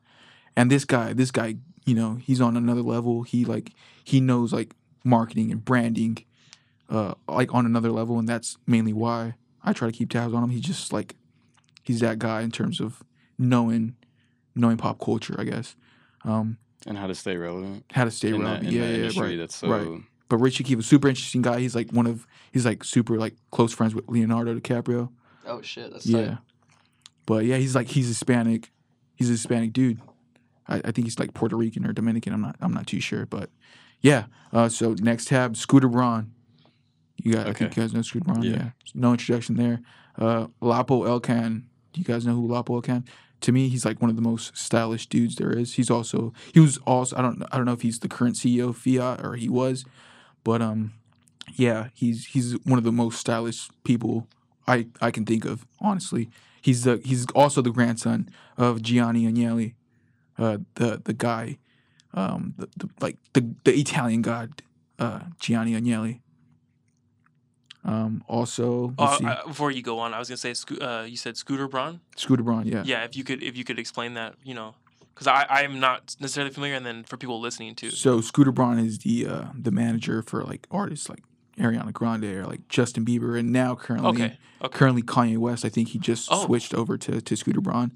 And 0.57 0.71
this 0.71 0.85
guy, 0.85 1.13
this 1.15 1.31
guy, 1.31 1.57
you 1.87 1.95
know, 1.95 2.15
he's 2.17 2.41
on 2.41 2.57
another 2.57 2.83
level. 2.83 3.23
He 3.23 3.45
like 3.45 3.73
he 4.05 4.21
knows 4.21 4.53
like 4.53 4.75
marketing 5.05 5.51
and 5.51 5.65
branding, 5.65 6.19
uh, 6.89 7.15
like 7.29 7.55
on 7.55 7.65
another 7.67 7.91
level, 7.91 8.19
and 8.19 8.29
that's 8.29 8.57
mainly 8.67 8.93
why 8.93 9.35
I 9.65 9.73
try 9.73 9.89
to 9.91 9.97
keep 9.97 10.11
tabs 10.11 10.35
on 10.35 10.43
him. 10.45 10.51
He's 10.51 10.63
just 10.73 10.93
like 10.93 11.17
he's 11.83 12.01
that 12.01 12.19
guy 12.19 12.43
in 12.43 12.51
terms 12.51 12.81
of 12.81 13.03
knowing 13.39 13.95
knowing 14.55 14.77
pop 14.77 14.99
culture, 15.01 15.35
I 15.39 15.45
guess. 15.45 15.77
Um, 16.25 16.59
And 16.87 16.99
how 16.99 17.07
to 17.07 17.15
stay 17.15 17.37
relevant 17.37 17.85
how 17.93 18.05
to 18.05 18.11
stay 18.11 18.29
in 18.29 18.41
relevant. 18.43 18.65
that, 18.65 18.69
in 18.69 18.75
yeah, 18.75 18.81
that 18.83 18.89
yeah, 18.91 18.97
industry 18.97 19.23
right. 19.29 19.39
that's 19.39 19.57
so 19.57 19.69
right. 19.69 20.03
But 20.29 20.37
Richie 20.39 20.63
Akiva, 20.65 20.83
super 20.85 21.09
interesting 21.09 21.43
guy. 21.43 21.59
He's 21.61 21.75
like 21.75 21.91
one 21.93 22.07
of 22.07 22.27
he's 22.53 22.67
like 22.67 22.85
super 22.85 23.17
like 23.19 23.35
close 23.51 23.73
friends 23.73 23.95
with 23.95 24.09
Leonardo 24.09 24.55
DiCaprio. 24.59 25.11
Oh 25.47 25.63
shit, 25.63 25.91
that's 25.93 26.07
Yeah. 26.07 26.27
tight. 26.27 26.39
But 27.27 27.45
yeah, 27.45 27.57
he's 27.57 27.75
like 27.75 27.89
he's 27.89 28.09
Hispanic. 28.09 28.71
He's 29.17 29.29
a 29.29 29.33
Hispanic 29.33 29.73
dude. 29.73 30.01
I, 30.69 30.77
I 30.85 30.91
think 30.93 31.07
he's 31.07 31.19
like 31.19 31.35
Puerto 31.35 31.57
Rican 31.57 31.87
or 31.87 31.93
Dominican. 31.93 32.33
I'm 32.33 32.41
not 32.41 32.57
I'm 32.61 32.73
not 32.73 32.87
too 32.87 33.01
sure. 33.01 33.27
But 33.27 33.51
yeah. 34.01 34.25
Uh, 34.53 34.69
so 34.69 34.95
next 35.01 35.27
tab, 35.29 35.57
Scooter 35.57 35.89
Braun. 35.89 36.33
You 37.23 37.35
think 37.35 37.49
Okay. 37.49 37.65
you 37.67 37.71
guys 37.71 37.93
know 37.93 38.03
Scooter 38.03 38.25
Braun. 38.25 38.43
Yeah. 38.43 38.51
Yeah. 38.53 38.71
No 38.95 39.13
introduction 39.13 39.57
there. 39.57 39.81
Uh, 40.19 40.47
Lapo 40.61 41.05
Elkann. 41.05 41.65
Do 41.93 42.01
you 42.01 42.05
guys 42.05 42.25
know 42.27 42.35
who 42.35 42.47
Lapo 42.49 42.81
Elkann? 42.81 43.05
To 43.43 43.53
me, 43.53 43.69
he's 43.69 43.85
like 43.85 44.01
one 44.01 44.11
of 44.11 44.17
the 44.17 44.23
most 44.23 44.57
stylish 44.57 45.07
dudes 45.07 45.37
there 45.37 45.51
is. 45.51 45.75
He's 45.75 45.91
also 45.91 46.33
he 46.53 46.61
was 46.61 46.79
also 46.79 47.17
I 47.17 47.23
don't 47.23 47.43
I 47.53 47.57
don't 47.57 47.67
know 47.67 47.73
if 47.73 47.83
he's 47.83 47.99
the 48.01 48.09
current 48.09 48.37
CEO 48.37 48.71
of 48.71 48.77
Fiat 48.77 49.25
or 49.25 49.35
he 49.37 49.49
was, 49.49 49.85
but 50.45 50.61
um, 50.61 50.93
yeah, 51.55 51.89
he's 51.95 52.27
he's 52.27 52.53
one 52.65 52.79
of 52.79 52.85
the 52.85 52.93
most 52.93 53.19
stylish 53.19 53.69
people 53.85 54.29
I 54.67 54.89
I 55.01 55.11
can 55.11 55.25
think 55.25 55.45
of. 55.47 55.67
Honestly, 55.81 56.29
he's 56.61 56.85
the 56.85 57.01
he's 57.05 57.27
also 57.35 57.63
the 57.63 57.71
grandson 57.71 58.29
of 58.57 58.83
Gianni 58.83 59.25
Agnelli, 59.31 59.75
uh, 60.39 60.59
the 60.75 61.01
the 61.05 61.13
guy, 61.13 61.59
um, 62.15 62.55
the, 62.59 62.69
the 62.77 62.91
like 63.01 63.17
the 63.33 63.55
the 63.65 63.73
Italian 63.73 64.23
god, 64.23 64.63
uh, 64.99 65.21
Gianni 65.41 65.73
Agnelli. 65.73 66.21
Um, 67.83 68.23
also, 68.29 68.95
Uh, 68.99 69.19
uh, 69.25 69.47
before 69.47 69.71
you 69.71 69.81
go 69.83 69.99
on, 70.01 70.13
I 70.13 70.19
was 70.19 70.29
gonna 70.29 70.37
say, 70.37 70.55
uh, 70.83 71.05
you 71.09 71.17
said 71.17 71.39
Scooter 71.39 71.67
Braun. 71.67 72.01
Scooter 72.15 72.43
Braun, 72.43 72.67
yeah. 72.67 72.83
Yeah, 72.85 73.05
if 73.05 73.17
you 73.17 73.25
could, 73.25 73.43
if 73.43 73.57
you 73.57 73.65
could 73.65 73.79
explain 73.79 74.13
that, 74.15 74.35
you 74.45 74.53
know, 74.55 74.75
because 75.15 75.27
I 75.27 75.47
I 75.49 75.63
am 75.63 75.81
not 75.81 76.15
necessarily 76.21 76.53
familiar, 76.53 76.77
and 76.77 76.85
then 76.85 77.05
for 77.05 77.17
people 77.17 77.41
listening 77.41 77.75
too. 77.75 77.91
So 77.91 78.21
Scooter 78.21 78.53
Braun 78.53 78.79
is 78.79 78.99
the 78.99 79.27
uh, 79.27 79.45
the 79.59 79.71
manager 79.71 80.21
for 80.23 80.45
like 80.45 80.67
artists 80.71 81.09
like 81.09 81.23
Ariana 81.59 81.93
Grande 81.93 82.25
or 82.25 82.47
like 82.47 82.67
Justin 82.69 83.05
Bieber, 83.05 83.39
and 83.39 83.53
now 83.53 83.75
currently 83.75 84.11
Okay. 84.11 84.39
Okay. 84.63 84.77
currently 84.79 85.03
Kanye 85.03 85.39
West. 85.39 85.65
I 85.65 85.69
think 85.69 85.89
he 85.89 85.99
just 85.99 86.29
Oh. 86.31 86.45
switched 86.47 86.75
over 86.75 86.97
to 86.99 87.21
to 87.21 87.37
Scooter 87.37 87.61
Braun. 87.61 87.93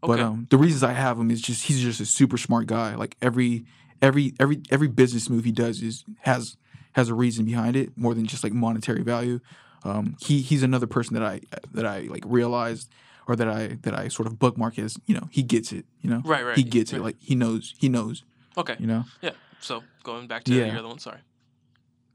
But 0.00 0.10
Okay. 0.18 0.22
um, 0.22 0.46
the 0.50 0.58
reasons 0.58 0.82
I 0.82 0.92
have 0.92 1.18
him 1.18 1.30
is 1.30 1.40
just 1.40 1.64
he's 1.66 1.80
just 1.80 2.00
a 2.00 2.06
super 2.06 2.36
smart 2.36 2.66
guy. 2.66 2.94
Like 2.96 3.16
every 3.22 3.64
every 4.00 4.34
every 4.40 4.62
every 4.70 4.88
business 4.88 5.30
move 5.30 5.44
he 5.44 5.52
does 5.52 5.80
is 5.82 6.04
has 6.22 6.56
has 6.92 7.08
a 7.08 7.14
reason 7.14 7.44
behind 7.44 7.76
it 7.76 7.96
more 7.96 8.14
than 8.14 8.26
just 8.26 8.42
like 8.44 8.52
monetary 8.52 9.02
value. 9.02 9.40
Um, 9.84 10.16
he 10.20 10.40
he's 10.42 10.62
another 10.62 10.86
person 10.86 11.14
that 11.14 11.22
I 11.22 11.40
that 11.72 11.86
I 11.86 12.00
like 12.02 12.24
realized 12.26 12.90
or 13.28 13.36
that 13.36 13.48
I 13.48 13.78
that 13.82 13.94
I 13.98 14.08
sort 14.08 14.26
of 14.26 14.38
bookmark 14.38 14.78
as 14.78 14.96
you 15.06 15.14
know 15.14 15.28
he 15.30 15.42
gets 15.42 15.72
it. 15.72 15.86
You 16.00 16.10
know, 16.10 16.22
Right, 16.24 16.44
right. 16.44 16.56
he 16.56 16.64
gets 16.64 16.92
it. 16.92 17.00
Like 17.00 17.16
he 17.20 17.34
knows 17.36 17.74
he 17.78 17.88
knows. 17.88 18.24
Okay. 18.56 18.76
You 18.80 18.86
know. 18.88 19.04
Yeah. 19.22 19.30
So 19.60 19.82
going 20.02 20.26
back 20.26 20.42
to 20.44 20.54
Yeah. 20.54 20.66
your 20.66 20.78
other 20.80 20.88
one, 20.88 20.98
sorry. 20.98 21.20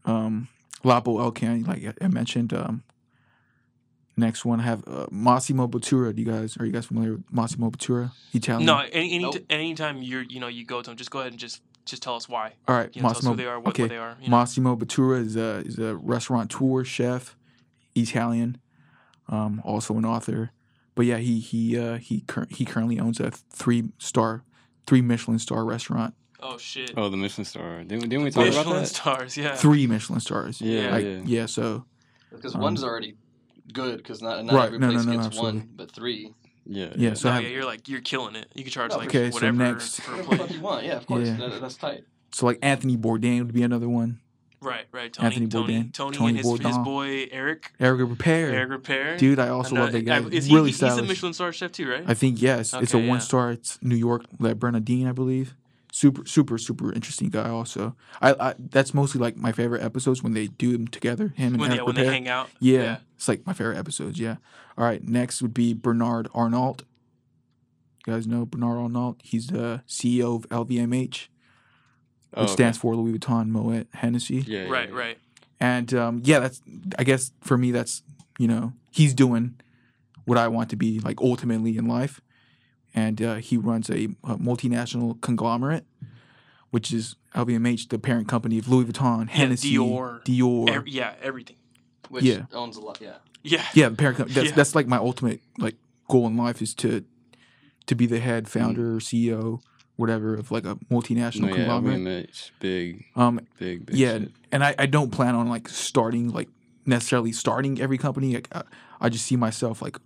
um, 0.06 0.48
Lapo 0.88 1.19
Elkann, 1.19 1.65
like 1.68 1.85
I- 1.85 2.05
I 2.05 2.07
mentioned. 2.07 2.53
Um, 2.53 2.84
next 4.15 4.45
one, 4.45 4.59
I 4.59 4.64
have 4.64 4.84
uh, 4.88 5.07
Massimo 5.11 5.68
Bottura. 5.68 6.15
Do 6.15 6.22
you 6.22 6.27
guys 6.31 6.57
are 6.57 6.65
you 6.65 6.72
guys 6.72 6.85
familiar 6.85 7.14
with 7.14 7.23
Massimo 7.31 7.69
Bottura? 7.69 8.11
Italian. 8.34 8.65
No, 8.65 8.80
any 8.80 9.14
any 9.14 9.19
Nope. 9.23 9.35
anytime 9.49 10.01
you're 10.01 10.23
you 10.23 10.39
know 10.39 10.47
you 10.47 10.65
go 10.65 10.81
to 10.81 10.89
them, 10.89 10.97
just 10.97 11.11
go 11.11 11.19
ahead 11.19 11.31
and 11.34 11.39
just 11.39 11.61
just 11.85 12.01
tell 12.03 12.15
us 12.15 12.27
why. 12.27 12.53
All 12.68 12.76
right, 12.76 12.89
You 12.95 13.01
know, 13.01 13.07
tell 13.09 13.11
us 13.11 13.23
Massimo. 13.23 13.31
who 13.31 13.38
they 13.38 13.45
are, 13.45 13.59
what, 13.59 13.69
okay, 13.69 13.84
what 13.84 13.89
they 13.89 13.97
are. 13.97 14.18
You 14.22 14.30
know? 14.30 14.38
Massimo 14.38 14.76
Bottura 14.76 15.22
is 15.26 15.35
a 15.35 15.57
is 15.65 15.77
a 15.80 15.95
restaurateur 15.95 16.84
chef, 16.84 17.35
Italian, 17.95 18.57
um, 19.30 19.61
also 19.64 19.95
an 19.97 20.05
author. 20.05 20.51
But 20.95 21.05
yeah, 21.05 21.18
he 21.18 21.39
he 21.39 21.77
uh, 21.77 21.97
he 21.97 22.22
cur- 22.22 22.47
he 22.49 22.65
currently 22.65 22.99
owns 22.99 23.19
a 23.19 23.30
three 23.31 23.89
star, 23.99 24.43
three 24.88 25.01
Michelin 25.01 25.39
star 25.39 25.64
restaurant. 25.64 26.15
Oh 26.39 26.57
shit. 26.57 26.93
Oh, 26.95 27.09
the 27.09 27.18
Michelin 27.18 27.45
star. 27.45 27.84
Didn't, 27.84 28.09
didn't 28.09 28.23
we 28.23 28.31
talk 28.31 28.45
Michelin 28.45 28.61
about 28.61 28.73
that? 28.73 28.80
Michelin 28.81 28.85
stars, 28.85 29.38
yeah. 29.38 29.55
Three 29.55 29.88
Michelin 29.88 30.19
stars. 30.19 30.61
Yeah, 30.61 30.91
Like, 30.91 31.03
yeah. 31.05 31.19
yeah. 31.26 31.45
So 31.47 31.85
Because 32.31 32.53
Um, 32.55 32.61
one's 32.61 32.84
already 32.84 33.15
good, 33.73 33.97
because 33.97 34.22
not, 34.22 34.45
not 34.45 34.53
Right, 34.55 34.65
every 34.68 34.80
no, 34.80 34.88
no, 34.88 34.93
place 34.93 35.05
no, 35.05 35.14
gets 35.14 35.26
absolutely. 35.27 35.59
one, 35.61 35.69
but 35.76 35.91
three. 35.91 36.34
Yeah. 36.65 36.89
yeah. 36.95 37.14
So 37.15 37.30
no, 37.30 37.35
I 37.38 37.39
yeah, 37.39 37.47
you're 37.49 37.65
like 37.65 37.88
you're 37.89 38.01
killing 38.01 38.35
it. 38.35 38.47
You 38.53 38.64
can 38.64 38.72
charge 38.72 38.91
No, 38.91 38.97
like 38.97 39.07
okay, 39.07 39.31
so 39.31 39.35
whatever 39.35 39.57
next- 39.57 40.01
for 40.01 40.14
a 40.14 40.18
Whatever 40.18 40.23
the 40.23 40.35
plate. 40.38 40.39
fuck 40.47 40.55
you 40.57 40.61
want, 40.61 40.85
yeah, 40.85 40.97
of 40.97 41.07
course. 41.07 41.27
Yeah. 41.27 41.38
That, 41.38 41.61
that's 41.61 41.76
tight. 41.76 42.03
so 42.31 42.45
like 42.45 42.59
Anthony 42.61 42.97
Bourdain 42.97 43.39
would 43.45 43.53
be 43.53 43.64
another 43.64 43.89
one. 43.89 44.19
Right, 44.59 44.85
right. 44.91 45.14
Tony, 45.14 45.27
Anthony 45.27 45.47
Bourdain, 45.47 45.93
Tony, 45.93 46.18
Tony 46.18 46.30
and 46.30 46.38
his, 46.39 46.59
his 46.59 46.77
boy 46.80 47.27
Eric, 47.31 47.72
Eric 47.80 48.01
Ripert. 48.01 48.27
Eric 48.53 48.84
Ripert. 48.84 49.18
Dude, 49.19 49.38
I 49.39 49.49
also 49.49 49.69
And, 49.69 49.77
uh, 49.77 49.81
love 49.84 49.91
that 49.93 50.01
guy. 50.01 50.18
I- 50.18 50.22
Is 50.30 50.45
he, 50.47 50.55
really 50.55 50.72
he's 50.72 50.81
a. 50.81 51.01
Michelin 51.03 51.34
star 51.34 51.51
chef 51.53 51.72
too, 51.72 51.88
right? 51.89 52.03
I 52.07 52.14
think 52.15 52.41
yes. 52.41 52.73
it's 52.73 52.93
a 52.93 52.97
Okay, 52.97 53.03
yeah. 53.05 53.09
one 53.11 53.22
star. 53.22 53.51
It's 53.51 53.77
New 53.84 53.95
York, 53.95 54.26
Le 54.39 54.55
Bernardin, 54.55 55.07
I 55.07 55.11
believe. 55.14 55.55
Super, 55.97 56.27
super, 56.27 56.59
super 56.59 56.93
interesting 56.93 57.29
guy. 57.29 57.49
Also, 57.49 57.95
I, 58.21 58.33
I 58.39 58.53
that's 58.59 58.93
mostly 58.93 59.19
like 59.19 59.35
my 59.35 59.51
favorite 59.51 59.81
episodes 59.81 60.21
when 60.21 60.33
they 60.35 60.45
do 60.45 60.71
them 60.71 60.87
together. 60.87 61.33
Him 61.35 61.53
and 61.53 61.59
when 61.59 61.71
Eric 61.71 61.79
yeah, 61.79 61.85
when 61.85 61.95
they 61.95 62.05
hang 62.05 62.27
out. 62.27 62.49
Yeah, 62.59 62.97
it's 63.15 63.27
like 63.27 63.47
my 63.47 63.53
favorite 63.53 63.79
episodes. 63.79 64.19
Yeah. 64.19 64.35
All 64.77 64.85
right, 64.85 65.03
next 65.03 65.41
would 65.41 65.55
be 65.55 65.73
Bernard 65.73 66.27
Arnault. 66.35 66.77
You 68.05 68.13
guys 68.13 68.27
know 68.27 68.45
Bernard 68.45 68.77
Arnault? 68.77 69.17
He's 69.23 69.47
the 69.47 69.81
CEO 69.87 70.35
of 70.35 70.47
LVMH, 70.49 71.29
Oh, 72.35 72.41
which 72.41 72.49
okay. 72.49 72.53
stands 72.53 72.77
for 72.77 72.95
Louis 72.95 73.17
Vuitton 73.17 73.47
Moet 73.47 73.87
Hennessy. 73.93 74.43
Yeah. 74.45 74.65
yeah, 74.65 74.69
Right, 74.69 74.89
yeah. 74.89 74.95
right. 74.95 75.17
And 75.59 75.91
um, 75.95 76.21
yeah, 76.23 76.37
that's 76.37 76.61
I 76.99 77.05
guess 77.05 77.31
for 77.41 77.57
me 77.57 77.71
that's 77.71 78.03
you 78.37 78.47
know 78.47 78.73
he's 78.91 79.15
doing 79.15 79.55
what 80.25 80.37
I 80.37 80.47
want 80.47 80.69
to 80.69 80.75
be 80.75 80.99
like 80.99 81.19
ultimately 81.21 81.75
in 81.75 81.87
life, 81.87 82.21
and 82.97 83.21
uh, 83.21 83.35
he 83.35 83.55
runs 83.57 83.89
a, 83.89 84.05
a 84.23 84.37
multinational 84.37 85.21
conglomerate, 85.21 85.85
which 86.71 86.91
is 86.91 87.15
LVMH, 87.35 87.89
the 87.89 87.99
parent 87.99 88.27
company 88.27 88.57
of 88.57 88.67
Louis 88.67 88.85
Vuitton, 88.85 89.29
Hennessy, 89.29 89.75
Dior. 89.75 90.23
Dior. 90.25 90.69
Ev- 90.69 90.87
yeah, 90.87 91.13
everything. 91.21 91.57
Which 92.09 92.23
Yeah. 92.23 92.45
owns 92.53 92.75
a 92.77 92.81
lot, 92.81 92.99
yeah. 93.01 93.17
Yeah. 93.43 93.63
yeah, 93.73 93.89
the 93.89 93.95
parent. 93.95 94.17
Com- 94.17 94.27
that's 94.29 94.49
Yeah. 94.49 94.55
that's 94.55 94.73
like 94.75 94.87
my 94.87 94.97
ultimate 94.97 95.41
like 95.57 95.75
goal 96.09 96.25
in 96.27 96.35
life 96.37 96.61
is 96.61 96.73
to 96.75 97.03
to 97.85 97.95
be 97.95 98.05
the 98.05 98.19
head 98.19 98.47
founder, 98.49 98.99
CEO, 98.99 99.61
whatever 99.95 100.33
of 100.35 100.51
like 100.51 100.65
a 100.65 100.75
multinational 100.91 101.41
No, 101.41 101.47
yeah, 101.49 101.55
conglomerate. 101.55 101.99
LVMH, 101.99 102.51
big, 102.59 103.05
Um, 103.15 103.39
big, 103.59 103.85
big. 103.85 103.95
yeah, 103.95 104.17
shit. 104.19 104.31
and 104.51 104.63
I, 104.63 104.75
I 104.79 104.85
don't 104.87 105.11
plan 105.11 105.35
on 105.35 105.47
like 105.49 105.69
starting 105.69 106.29
like 106.33 106.49
necessarily 106.85 107.31
starting 107.31 107.79
every 107.79 107.97
company. 107.97 108.33
Like, 108.35 108.49
I, 108.53 108.63
I 108.99 109.09
just 109.09 109.25
see 109.25 109.35
myself 109.37 109.81
like 109.81 109.97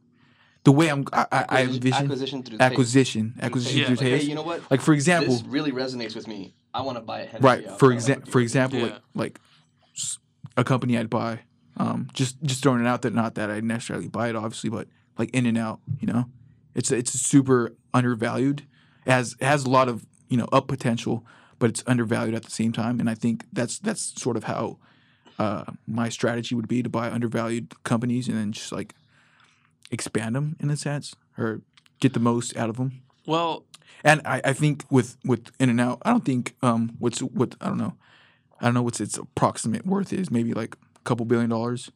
the 0.64 0.72
way 0.72 0.90
I'm. 0.90 1.06
I, 1.12 1.22
I, 1.22 1.26
I 1.32 1.62
Acquisition- 1.62 1.74
envision 1.76 2.04
acquisition 2.06 2.44
through 2.44 2.58
taste. 2.58 2.72
acquisition, 2.72 3.34
acquisition 3.42 3.78
Yeah, 3.80 3.86
through 3.88 3.96
Like, 3.96 4.06
hey, 4.06 4.22
you 4.22 4.36
know 4.36 4.44
what? 4.44 4.62
like 4.72 4.82
for 4.82 4.94
example, 4.94 5.34
this 5.34 5.44
really 5.46 5.72
resonates 5.72 6.16
with 6.16 6.28
me. 6.28 6.54
I 6.74 6.82
want 6.82 6.98
to 6.98 7.02
buy 7.02 7.22
a 7.22 7.26
Hennessy 7.26 7.44
right? 7.44 7.68
out. 7.68 7.80
For 7.80 7.92
I 7.92 7.96
example, 7.96 8.32
for 8.32 8.40
example, 8.42 8.80
Yeah. 8.80 8.86
like 8.86 9.02
like 9.16 9.40
s- 9.96 10.20
a 10.58 10.64
company 10.64 10.98
I'd 10.98 11.10
buy. 11.10 11.40
Um, 11.78 12.08
just 12.14 12.42
just 12.44 12.62
throwing 12.62 12.82
it 12.82 12.88
out 12.88 13.02
there. 13.02 13.12
Not 13.12 13.36
that 13.36 13.50
I'd 13.50 13.64
necessarily 13.64 14.08
buy 14.08 14.30
it, 14.30 14.36
obviously, 14.36 14.70
but 14.70 14.88
like 15.18 15.30
In 15.32 15.46
and 15.46 15.58
Out. 15.58 15.80
You 16.00 16.08
know, 16.08 16.26
it's 16.76 16.92
it's 16.92 17.12
super 17.12 17.74
undervalued. 17.94 18.64
It 19.06 19.12
has 19.12 19.36
it 19.40 19.46
has 19.46 19.66
a 19.66 19.70
lot 19.70 19.90
of 19.90 20.06
you 20.30 20.38
know 20.38 20.48
up 20.52 20.68
potential, 20.68 21.26
but 21.60 21.70
it's 21.72 21.84
undervalued 21.88 22.36
at 22.36 22.44
the 22.44 22.52
same 22.52 22.72
time. 22.72 23.00
And 23.00 23.10
I 23.10 23.16
think 23.16 23.46
that's 23.52 23.80
that's 23.80 24.14
sort 24.22 24.38
of 24.38 24.44
how 24.44 24.78
uh, 25.40 25.64
my 25.88 26.08
strategy 26.10 26.54
would 26.54 26.68
be 26.68 26.84
to 26.84 26.90
buy 26.90 27.10
undervalued 27.10 27.74
companies 27.84 28.28
and 28.28 28.38
then 28.38 28.52
just 28.52 28.72
like 28.72 28.94
expand 29.92 30.36
them 30.36 30.56
in 30.60 30.70
a 30.70 30.78
sense 30.78 31.16
or 31.38 31.62
get 32.00 32.14
the 32.14 32.20
most 32.20 32.56
out 32.58 32.70
of 32.70 32.78
them. 32.78 33.02
Well, 33.28 33.66
And 34.04 34.22
I, 34.26 34.42
I 34.46 34.54
think 34.54 34.84
with 34.90 35.18
with 35.24 35.52
In 35.60 35.70
and 35.70 35.80
Out, 35.80 36.02
I 36.04 36.10
don't 36.12 36.26
think 36.26 36.56
um 36.64 36.96
what's 37.00 37.20
what 37.22 37.56
I 37.62 37.68
don't 37.68 37.78
know, 37.78 37.94
I 38.60 38.66
don't 38.66 38.74
know 38.74 38.82
what's 38.82 39.00
its 39.02 39.18
approximate 39.18 39.86
worth 39.86 40.12
is. 40.14 40.32
Maybe 40.32 40.54
like 40.54 40.76
a 40.96 41.00
couple 41.04 41.26
billion 41.26 41.50
dollars. 41.50 41.92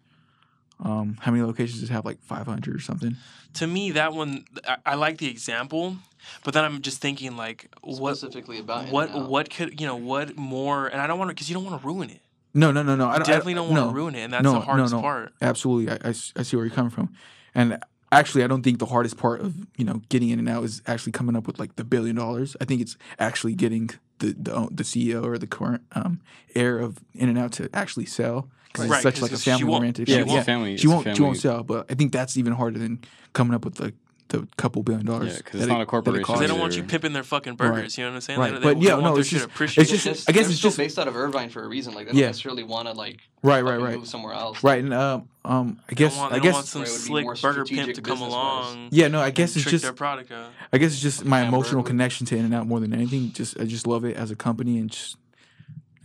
Um, 0.84 1.18
how 1.22 1.32
many 1.32 1.42
locations 1.44 1.80
does 1.80 1.90
it 1.90 1.94
have? 1.94 2.04
Like 2.06 2.22
five 2.22 2.46
hundred 2.48 2.76
or 2.76 2.80
something. 2.80 3.16
to 3.54 3.66
me, 3.66 3.92
that 3.92 4.12
one, 4.14 4.44
I, 4.68 4.76
I 4.86 4.96
like 4.96 5.18
the 5.20 5.30
example, 5.30 5.96
but 6.44 6.54
then 6.54 6.66
I'm 6.66 6.82
just 6.82 7.00
thinking 7.00 7.38
like, 7.38 7.74
what, 7.82 8.18
specifically 8.18 8.60
about 8.60 8.90
what, 8.90 9.10
In-N-Out. 9.10 9.30
what 9.30 9.50
could 9.50 9.80
you 9.80 9.88
know, 9.88 9.96
what 9.96 10.36
more? 10.38 10.88
And 10.88 11.00
I 11.00 11.08
don't 11.08 11.18
want 11.18 11.30
to, 11.30 11.34
because 11.34 11.50
you 11.50 11.54
don't 11.56 11.64
want 11.64 11.82
to 11.82 11.88
ruin 11.88 12.10
it. 12.10 12.20
No, 12.54 12.72
no, 12.74 12.84
no, 12.84 12.96
no. 12.98 13.08
I 13.08 13.18
don't, 13.20 13.26
definitely 13.26 13.54
I, 13.54 13.56
don't 13.56 13.70
want 13.70 13.80
to 13.84 13.86
no, 13.88 13.92
ruin 13.94 14.16
it, 14.16 14.20
and 14.26 14.34
that's 14.34 14.44
no, 14.44 14.54
the 14.54 14.60
hardest 14.60 14.94
no. 14.94 15.00
part. 15.02 15.34
Absolutely, 15.42 15.94
I, 15.94 15.98
I 16.04 16.10
s- 16.10 16.34
I 16.36 16.44
see 16.44 16.58
where 16.58 16.66
you're 16.66 16.76
coming 16.76 16.92
from, 16.92 17.14
and 17.56 17.80
actually, 18.12 18.44
I 18.44 18.48
don't 18.48 18.62
think 18.62 18.78
the 18.80 18.86
hardest 18.86 19.18
part 19.18 19.42
of 19.42 19.56
you 19.78 19.86
know 19.86 20.02
getting 20.10 20.30
in 20.30 20.40
and 20.40 20.48
out 20.50 20.64
is 20.64 20.82
actually 20.86 21.14
coming 21.14 21.36
up 21.36 21.48
with 21.48 21.58
like 21.60 21.76
the 21.78 21.84
billion 21.84 22.16
dollars. 22.16 22.56
I 22.62 22.66
think 22.66 22.82
it's 22.82 22.98
actually 23.18 23.56
getting 23.56 23.90
the 24.20 24.36
the, 24.38 24.68
the 24.72 24.84
CEO 24.84 25.24
or 25.26 25.38
the 25.38 25.48
current 25.48 25.84
um, 25.94 26.22
heir 26.54 26.78
of 26.80 27.00
In 27.14 27.30
and 27.30 27.38
Out 27.38 27.54
to 27.54 27.70
actually 27.74 28.06
sell 28.06 28.50
because 28.72 28.90
Right, 28.90 28.98
it's 28.98 29.04
such 29.04 29.22
like 29.22 29.32
a 29.32 29.38
family 29.38 29.64
won't- 29.66 29.80
oriented. 29.82 30.08
she 30.08 30.14
Yeah, 30.14 30.20
shit. 30.20 30.26
it's 30.28 30.34
won't- 30.34 30.46
family. 30.46 30.78
she 30.78 30.88
won't 30.88 31.16
she 31.16 31.22
won't 31.22 31.38
sell, 31.38 31.64
but 31.64 31.86
I 31.90 31.96
think 31.96 32.12
that's 32.12 32.38
even 32.38 32.54
harder 32.54 32.78
than 32.80 33.00
coming 33.34 33.54
up 33.56 33.64
with 33.66 33.80
like 33.80 33.96
the 34.30 34.48
couple 34.58 34.82
billion 34.82 35.06
dollars. 35.06 35.36
Yeah, 35.36 35.42
'cause 35.42 35.56
it's 35.62 35.66
that 35.68 35.68
not 35.74 35.82
a 35.82 35.86
corporation. 35.86 36.22
Because 36.24 36.40
they 36.40 36.48
don't 36.48 36.60
want 36.60 36.76
you 36.76 36.84
pimping 36.84 37.14
their 37.14 37.24
fucking 37.24 37.56
burgers. 37.56 37.96
You 37.98 38.06
know 38.06 38.10
what 38.12 38.16
I'm 38.16 38.22
saying? 38.22 38.40
Right. 38.40 38.54
They, 38.54 38.60
But 38.60 38.80
they, 38.80 38.86
yeah, 38.88 38.96
they 38.96 39.02
no, 39.04 39.10
want 39.12 39.20
it's 39.20 39.30
just- 39.30 39.46
appreciated. 39.46 39.82
it's 39.82 39.92
just- 39.92 40.04
They're 40.06 40.14
just- 40.16 40.30
I 40.30 40.32
guess 40.34 40.50
it's 40.50 40.58
still 40.58 40.70
just- 40.70 40.78
based 40.80 40.98
out 40.98 41.08
of 41.08 41.16
Irvine 41.16 41.50
for 41.50 41.64
a 41.64 41.68
reason. 41.68 41.94
Like 41.94 42.08
they 42.08 42.12
don't 42.14 42.20
Yeah. 42.22 42.26
necessarily 42.28 42.64
want 42.64 42.88
to 42.88 42.94
like 42.94 43.20
Right, 43.44 43.62
right, 43.64 43.80
right, 43.80 43.98
move 44.00 44.08
somewhere 44.08 44.34
else. 44.34 44.64
right. 44.64 44.84
And 44.84 44.94
um, 44.96 45.30
um, 45.46 45.78
I 45.88 45.90
They 45.90 45.96
guess 45.96 46.14
don't 46.14 46.20
want, 46.22 46.34
I 46.34 46.40
they 46.40 46.44
don't 46.44 46.54
want 46.54 46.66
guess 46.66 46.70
some 46.72 46.82
Where 46.82 46.90
it 46.90 46.92
would 46.94 46.98
be 46.98 47.06
slick 47.06 47.42
burger 47.44 47.66
pimp 47.66 47.94
to 47.94 48.02
come 48.02 48.22
along. 48.22 48.88
yeah, 48.92 49.08
no, 49.10 49.22
I 49.22 49.30
guess 49.30 49.56
it's 49.56 49.66
just 49.70 49.84
their 49.84 49.94
product 49.94 50.32
out. 50.32 50.50
I 50.74 50.80
guess 50.80 50.94
it's 50.94 51.02
just 51.04 51.24
my 51.24 51.40
Hamburger. 51.42 51.56
emotional 51.58 51.84
connection 51.84 52.26
to 52.28 52.36
In 52.36 52.46
and 52.46 52.54
Out 52.56 52.66
more 52.68 52.80
than 52.80 52.94
anything. 52.94 53.32
Just 53.32 53.60
I 53.60 53.66
just 53.66 53.86
love 53.86 54.04
it 54.06 54.18
as 54.18 54.32
a 54.32 54.36
company 54.36 54.80
and 54.80 54.90
just 54.90 55.18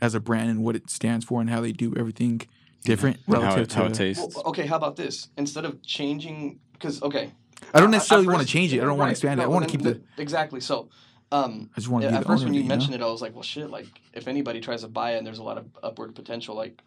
as 0.02 0.14
a 0.14 0.20
brand 0.20 0.51
and 0.51 0.62
what 0.62 0.76
it 0.76 0.90
stands 0.90 1.24
for 1.24 1.40
and 1.40 1.48
how 1.48 1.60
they 1.62 1.72
do 1.72 1.94
everything 1.97 2.42
different 2.84 3.16
And 3.26 3.36
how 3.36 3.42
relative 3.42 3.64
it, 3.64 3.72
how 3.72 3.84
it 3.84 3.88
to. 3.90 3.94
tastes. 3.94 4.34
Well, 4.34 4.44
okay, 4.47 4.66
how 4.66 4.76
about 4.76 4.97
this? 4.97 5.28
Instead 5.36 5.64
of 5.64 5.82
changing, 5.82 6.59
because 6.74 7.02
okay, 7.02 7.32
I 7.74 7.81
don't 7.81 7.91
necessarily 7.91 8.27
want 8.27 8.41
to 8.41 8.47
change 8.47 8.73
it. 8.73 8.81
I 8.81 8.85
don't 8.85 8.99
want 8.99 9.09
to 9.09 9.12
expand 9.12 9.41
it. 9.41 9.45
I 9.45 9.47
want 9.47 9.65
to 9.65 9.70
keep 9.70 9.82
the. 9.82 9.93
then- 9.95 10.05
exactly. 10.19 10.61
So, 10.61 10.89
um, 11.32 11.70
I 11.77 11.81
just 11.81 11.89
want 11.89 12.03
to 12.05 12.11
at 12.12 12.24
first 12.27 12.43
when 12.45 12.49
of 12.49 12.55
you 12.55 12.61
it, 12.61 12.62
you 12.65 12.69
know? 12.69 12.74
mentioned 12.74 12.95
it, 12.95 13.03
I 13.03 13.07
was 13.07 13.23
like, 13.23 13.35
well, 13.35 13.43
shit. 13.43 13.70
Like, 13.70 13.87
if 14.12 14.27
anybody 14.28 14.61
tries 14.61 14.81
to 14.82 14.89
buy 14.89 15.12
it 15.12 15.19
and 15.19 15.27
there's 15.27 15.39
a 15.39 15.43
lot 15.43 15.59
of 15.59 15.66
upward 15.82 16.15
potential, 16.15 16.55
like, 16.57 16.81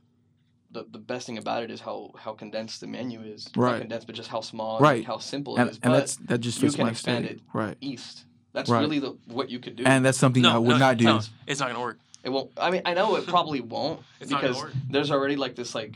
the, 0.72 0.86
the 0.92 0.98
best 0.98 1.28
thing 1.28 1.38
about 1.38 1.62
it 1.64 1.70
is 1.72 1.80
how 1.82 2.12
how 2.18 2.34
condensed 2.34 2.82
the 2.82 2.88
menu 2.88 3.22
is. 3.22 3.48
Right. 3.56 3.74
Not 3.74 3.82
condensed, 3.82 4.08
but 4.08 4.16
just 4.16 4.30
how 4.30 4.42
small, 4.42 4.80
Right. 4.80 4.98
and 4.98 5.06
how 5.06 5.20
simple 5.20 5.56
and, 5.58 5.68
it 5.68 5.72
is. 5.74 5.76
and 5.84 5.92
but 5.94 5.98
that's 6.00 6.16
that 6.18 6.40
just 6.40 6.62
you 6.62 6.72
can 6.72 6.86
my 6.86 6.92
expand 6.92 7.26
aesthetic. 7.26 7.42
it. 7.44 7.58
Right. 7.58 7.78
east. 7.80 8.26
That's 8.54 8.70
Right. 8.70 8.82
really 8.82 9.00
the 9.00 9.18
what 9.28 9.50
you 9.50 9.60
could 9.60 9.76
do. 9.76 9.84
And 9.86 10.04
that's 10.04 10.18
something 10.18 10.46
I 10.46 10.58
would 10.58 10.70
no, 10.70 10.78
not 10.78 10.98
do. 10.98 11.06
no, 11.06 11.22
it's 11.48 11.60
not 11.60 11.70
gonna 11.70 11.80
work. 11.82 12.00
It 12.24 12.30
won't. 12.30 12.52
I 12.58 12.72
mean, 12.72 12.82
I 12.86 12.94
know 12.96 13.16
it 13.18 13.28
probably 13.28 13.62
won't 13.76 14.02
It's 14.20 14.32
not 14.32 14.42
because 14.42 14.58
work. 14.58 14.74
there's 14.90 15.12
already 15.12 15.36
like 15.36 15.56
this 15.56 15.76
like 15.76 15.96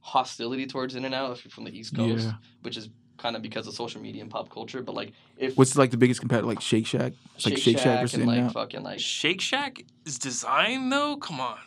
hostility 0.00 0.66
towards 0.66 0.94
In 0.94 1.04
and 1.04 1.14
Out 1.14 1.32
if 1.32 1.44
you're 1.44 1.50
from 1.50 1.64
the 1.64 1.76
East 1.76 1.96
Coast, 1.96 2.26
Yeah. 2.26 2.32
which 2.62 2.76
is 2.76 2.88
kind 3.18 3.36
of 3.36 3.42
because 3.42 3.66
of 3.66 3.74
social 3.74 4.00
media 4.00 4.22
and 4.22 4.30
pop 4.30 4.50
culture. 4.50 4.82
But 4.82 4.94
like, 4.94 5.12
if 5.36 5.56
What's 5.56 5.76
like 5.76 5.90
the 5.90 5.96
biggest 5.96 6.20
competitor? 6.20 6.46
Like 6.46 6.60
Shake 6.60 6.86
Shack. 6.86 7.12
It's 7.36 7.46
like 7.46 7.58
Shake 7.58 7.78
Shack 7.78 8.00
versus 8.00 8.20
and 8.20 8.30
In 8.30 8.44
like 8.44 8.52
fucking 8.52 8.82
like 8.82 9.00
Shake 9.00 9.40
Shack 9.40 9.82
is 10.04 10.18
design 10.18 10.88
though. 10.90 11.16
Come 11.16 11.40
on, 11.40 11.58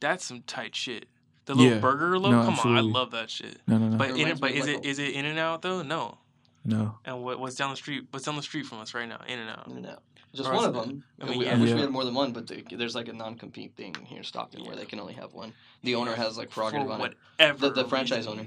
that's 0.00 0.24
some 0.24 0.42
tight 0.42 0.74
shit. 0.74 1.06
The 1.46 1.54
little 1.54 1.72
Yeah. 1.74 1.78
burger 1.78 2.18
logo. 2.18 2.36
No, 2.38 2.44
Come 2.44 2.58
on. 2.72 2.76
I 2.76 2.80
love 2.80 3.10
that 3.10 3.28
shit. 3.30 3.58
No, 3.66 3.76
no, 3.78 3.88
no, 3.88 3.96
But 3.98 4.10
in 4.18 4.36
but 4.38 4.52
is 4.52 4.62
of 4.64 4.70
it 4.70 4.84
a- 4.84 4.88
is 4.88 4.98
it 4.98 5.14
In 5.14 5.24
and 5.26 5.38
Out 5.38 5.60
though? 5.62 5.82
No. 5.82 6.18
no. 6.64 6.98
And 7.04 7.22
what 7.22 7.38
what's 7.38 7.54
down 7.56 7.70
the 7.70 7.76
street? 7.76 8.06
What's 8.10 8.24
down 8.24 8.36
the 8.36 8.42
street 8.42 8.64
from 8.66 8.78
us 8.78 8.94
right 8.94 9.08
now? 9.08 9.20
In 9.28 9.38
and 9.38 9.50
Out. 9.50 9.66
In 9.68 9.76
and 9.76 9.86
Out. 9.86 10.02
Just 10.34 10.48
Or 10.48 10.54
one 10.54 10.64
of 10.64 10.74
them. 10.74 11.04
I 11.20 11.26
mean, 11.26 11.38
We- 11.38 11.44
yeah. 11.44 11.54
I 11.54 11.58
wish 11.60 11.68
Yeah. 11.68 11.74
we 11.76 11.80
had 11.82 11.90
more 11.90 12.04
than 12.04 12.14
one, 12.14 12.32
but 12.32 12.46
the, 12.48 12.64
there's 12.76 12.94
like 12.96 13.06
a 13.08 13.12
non-compete 13.12 13.76
thing 13.76 13.94
here 14.06 14.18
in 14.18 14.24
Stockton 14.24 14.64
where 14.64 14.74
they 14.74 14.84
can 14.86 14.98
only 14.98 15.12
have 15.14 15.32
one. 15.32 15.52
The 15.84 15.94
owner 15.94 16.14
has 16.16 16.36
like 16.38 16.50
prerogative 16.50 16.86
For 16.88 16.92
on 16.94 17.00
it. 17.02 17.14
whatever. 17.38 17.58
The, 17.68 17.82
the 17.82 17.88
franchise 17.88 18.26
owner. 18.26 18.46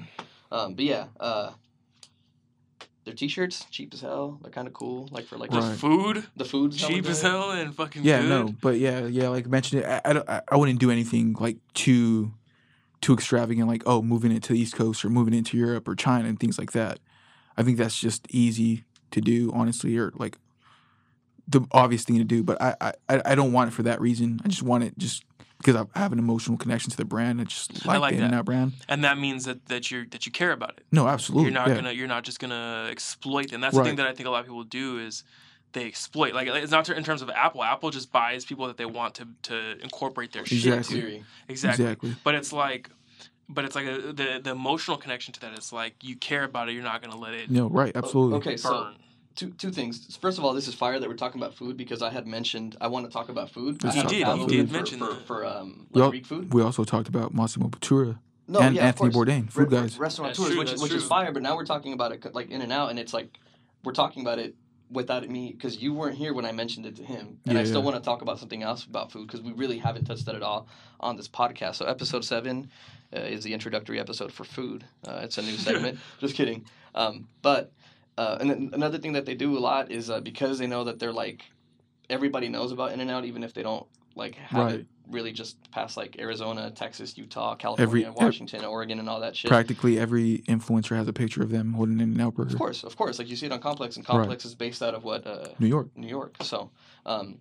Um, 0.52 0.74
but 0.74 0.84
yeah, 0.84 1.06
uh, 1.20 1.52
their 3.08 3.16
t-shirts 3.16 3.66
cheap 3.72 3.94
as 3.94 4.02
hell. 4.02 4.38
They're 4.44 4.52
kind 4.52 4.68
of 4.68 4.74
cool. 4.74 5.08
Like 5.12 5.26
for 5.26 5.38
like 5.38 5.50
The 5.50 5.62
Right. 5.62 5.78
food 5.78 6.26
the 6.36 6.46
food's 6.46 6.78
cheap 6.78 7.06
as 7.08 7.22
hell 7.22 7.52
and 7.52 7.74
fucking 7.74 8.04
Yeah, 8.04 8.22
good. 8.22 8.30
no, 8.30 8.56
but 8.62 8.78
yeah, 8.78 9.06
yeah, 9.08 9.30
like 9.30 9.46
I 9.46 9.50
mentioned 9.50 9.82
it, 9.82 9.88
I, 9.88 10.02
I, 10.10 10.14
don't- 10.14 10.30
I, 10.30 10.42
I 10.52 10.56
wouldn't 10.58 10.80
do 10.80 10.92
anything 10.92 11.36
like 11.40 11.58
too, 11.74 12.34
too 13.02 13.14
extravagant, 13.14 13.68
like 13.68 13.84
oh, 13.86 14.02
moving 14.02 14.32
it 14.32 14.44
to 14.44 14.54
the 14.54 14.60
East 14.60 14.76
Coast 14.76 15.04
or 15.06 15.10
moving 15.10 15.34
into 15.34 15.58
Europe 15.58 15.88
or 15.88 15.96
China 15.96 16.28
and 16.28 16.40
things 16.40 16.60
like 16.60 16.74
that. 16.74 17.00
I 17.56 17.64
think 17.64 17.78
that's 17.78 18.00
just 18.00 18.28
easy 18.30 18.84
to 19.12 19.22
do, 19.22 19.52
honestly, 19.54 19.98
or 19.98 20.12
like 20.16 20.38
the 21.48 21.62
obvious 21.72 22.04
thing 22.04 22.18
to 22.18 22.24
do. 22.24 22.44
But 22.44 22.62
I, 22.62 22.76
I, 22.82 22.94
I 23.10 23.22
I 23.32 23.36
don't 23.36 23.54
want 23.54 23.70
it 23.70 23.74
for 23.74 23.84
that 23.84 24.02
reason. 24.02 24.40
I 24.44 24.48
just 24.50 24.64
want 24.64 24.84
it 24.84 24.98
just 24.98 25.24
because 25.58 25.76
I 25.76 26.00
have 26.00 26.14
an 26.14 26.20
emotional 26.20 26.58
connection 26.58 26.92
to 26.92 26.98
the 26.98 27.06
brand. 27.06 27.42
I 27.42 27.46
just 27.46 27.88
I 27.88 27.94
like, 27.98 28.14
like 28.14 28.16
the 28.16 28.28
that. 28.28 28.46
Brand. 28.46 28.74
And 28.88 29.04
that 29.04 29.18
means 29.18 29.46
that, 29.46 29.66
that 29.68 29.90
you're 29.90 30.06
that 30.08 30.26
you 30.26 30.32
care 30.32 30.52
about 30.52 30.72
it. 30.78 30.86
No, 30.92 31.08
absolutely. 31.08 31.46
You're 31.46 31.54
not 31.54 31.70
yeah. 31.70 31.76
gonna 31.76 31.92
you're 31.92 32.08
not 32.08 32.24
just 32.24 32.40
gonna 32.40 32.88
exploit 32.92 33.50
them. 33.52 33.62
That's 33.62 33.76
the 33.76 33.84
thing 33.84 33.96
that 33.98 34.08
I 34.08 34.14
think 34.14 34.28
a 34.28 34.32
lot 34.32 34.42
of 34.42 34.46
people 34.46 34.64
do 34.64 35.00
is 35.00 35.24
they 35.74 35.86
exploit. 35.86 36.34
Like 36.34 36.48
it's 36.48 36.72
not 36.72 36.88
in 36.90 37.04
terms 37.04 37.22
of 37.22 37.30
Apple. 37.30 37.64
Apple 37.64 37.90
just 37.90 38.12
buys 38.12 38.46
people 38.46 38.68
that 38.68 38.78
they 38.78 38.86
want 38.86 39.16
to 39.16 39.28
to 39.44 39.80
incorporate 39.82 40.32
their 40.32 40.46
shit 40.46 40.66
Exactly. 40.66 41.02
to. 41.02 41.24
Exactly. 41.48 41.86
Exactly. 41.86 42.16
But 42.24 42.36
it's 42.36 42.54
like 42.54 42.90
but 43.50 43.66
it's 43.66 43.76
like 43.76 43.86
a, 43.86 44.14
the 44.14 44.42
the 44.44 44.52
emotional 44.52 44.98
connection 44.98 45.34
to 45.34 45.40
that. 45.42 45.54
It's 45.54 45.74
like 45.74 46.04
you 46.04 46.16
care 46.16 46.44
about 46.44 46.70
it. 46.70 46.74
You're 46.74 46.84
not 46.84 47.02
gonna 47.02 47.18
let 47.18 47.34
it 47.34 47.50
No, 47.50 47.68
right. 47.70 47.96
Absolutely. 47.96 48.38
Okay, 48.38 48.58
so 48.58 48.70
burn. 48.70 48.96
Two 49.38 49.52
two 49.52 49.72
things. 49.72 50.18
First 50.18 50.38
of 50.38 50.44
all, 50.44 50.54
this 50.54 50.68
is 50.68 50.74
fire 50.74 51.00
that 51.00 51.08
we're 51.08 51.16
talking 51.16 51.40
about 51.40 51.54
food 51.54 51.78
because 51.78 52.02
I 52.02 52.10
had 52.10 52.28
mentioned 52.28 52.76
I 52.82 52.88
want 52.88 53.06
to 53.06 53.12
talk 53.12 53.30
about 53.30 53.50
food. 53.50 53.82
Let's 53.84 53.96
I 53.96 54.02
talk 54.02 54.12
have 54.12 54.22
about 54.22 54.32
tableau 54.34 54.48
food. 54.48 54.68
for, 54.68 54.74
mention 54.74 55.00
for, 55.00 55.14
that. 55.14 55.28
for 55.28 55.46
um 55.46 55.88
We 55.92 56.02
like 56.02 56.10
Greek 56.10 56.26
food. 56.26 56.54
We 56.54 56.62
also 56.62 56.84
talked 56.84 57.08
about 57.08 57.34
Massimo 57.34 57.70
Bottura 57.70 58.20
No, 58.48 58.60
and 58.60 58.76
yeah, 58.76 58.82
of 58.82 58.88
Anthony 58.88 59.12
course. 59.12 59.28
Bourdain, 59.30 59.50
food 59.50 59.72
Re- 59.72 59.80
guys. 59.80 59.98
restaurant 59.98 60.36
tours, 60.36 60.50
true, 60.50 60.58
which 60.58 60.70
that's 60.72 60.82
which 60.82 60.92
is 60.92 61.06
fire. 61.06 61.32
But 61.32 61.44
now 61.44 61.56
we're 61.56 61.66
talking 61.66 61.94
about 61.94 62.12
it 62.12 62.36
like 62.36 62.50
in 62.50 62.62
and 62.62 62.74
out, 62.74 62.90
and 62.90 63.00
it's 63.00 63.14
like 63.14 63.40
we're 63.84 63.94
talking 63.94 64.24
about 64.24 64.40
it 64.40 64.56
without 64.90 65.28
me 65.30 65.52
because 65.52 65.82
you 65.82 65.94
weren't 65.94 66.16
here 66.16 66.34
when 66.34 66.46
I 66.46 66.52
mentioned 66.52 66.86
it 66.86 66.96
to 66.98 67.04
him, 67.04 67.40
and 67.46 67.58
I 67.58 67.64
still 67.64 67.80
yeah. 67.80 67.86
want 67.86 67.98
to 67.98 68.02
talk 68.02 68.22
about 68.22 68.40
something 68.40 68.64
else 68.64 68.86
about 68.86 69.12
food 69.12 69.28
because 69.28 69.42
we 69.42 69.52
really 69.54 69.78
haven't 69.78 70.06
touched 70.06 70.26
that 70.26 70.36
at 70.36 70.44
all 70.44 70.68
on 71.00 71.16
this 71.16 71.28
podcast. 71.28 71.76
So 71.76 71.86
episode 71.86 72.26
seven 72.26 72.70
uh, 73.16 73.20
is 73.20 73.44
the 73.44 73.54
introductory 73.54 74.00
episode 74.00 74.32
for 74.32 74.44
food. 74.44 74.84
Uh, 75.08 75.20
it's 75.24 75.38
a 75.38 75.42
new 75.42 75.58
segment. 75.58 76.00
Just 76.20 76.36
kidding. 76.36 76.66
Um, 76.96 77.28
but 77.42 77.72
uh, 78.18 78.38
and 78.40 78.50
then 78.50 78.70
another 78.74 78.98
thing 78.98 79.14
that 79.14 79.26
they 79.26 79.36
do 79.36 79.58
a 79.58 79.60
lot 79.60 79.92
is 79.92 80.10
uh, 80.10 80.20
because 80.20 80.58
they 80.60 80.68
know 80.68 80.84
that 80.86 81.00
they're 81.00 81.14
like 81.14 81.44
everybody 82.10 82.48
knows 82.50 82.72
about 82.72 82.92
In 82.94 83.00
and 83.00 83.12
Out, 83.12 83.26
even 83.26 83.44
if 83.44 83.54
they 83.54 83.64
don't 83.64 83.86
like 84.16 84.36
have 84.36 84.66
Right. 84.66 84.80
it 84.82 84.88
really 85.10 85.32
just 85.32 85.56
past 85.72 85.96
like 85.96 86.20
Arizona, 86.20 86.72
Texas, 86.72 87.18
Utah, 87.18 87.56
California, 87.56 88.08
ev- 88.08 88.16
Washington, 88.16 88.66
Oregon, 88.66 89.00
and 89.00 89.08
all 89.08 89.20
that 89.22 89.36
shit. 89.36 89.50
Practically 89.50 90.00
every 90.00 90.40
influencer 90.48 90.96
has 90.98 91.08
a 91.08 91.14
picture 91.14 91.44
of 91.44 91.50
them 91.50 91.74
holding 91.74 91.96
an 91.96 92.02
In-N-Out 92.02 92.34
burger. 92.36 92.54
Of 92.54 92.58
course, 92.58 92.84
of 92.84 92.98
course. 92.98 93.20
Like 93.20 93.30
you 93.30 93.36
see 93.36 93.46
it 93.46 93.52
on 93.52 93.60
Complex, 93.60 93.96
and 93.98 94.06
Right. 94.08 94.16
Complex 94.16 94.44
is 94.46 94.56
based 94.56 94.82
out 94.82 94.96
of 94.96 95.04
what 95.04 95.26
uh, 95.28 95.50
New 95.60 95.68
York. 95.68 95.90
New 95.96 96.08
York. 96.08 96.36
So, 96.42 96.72
um, 97.06 97.38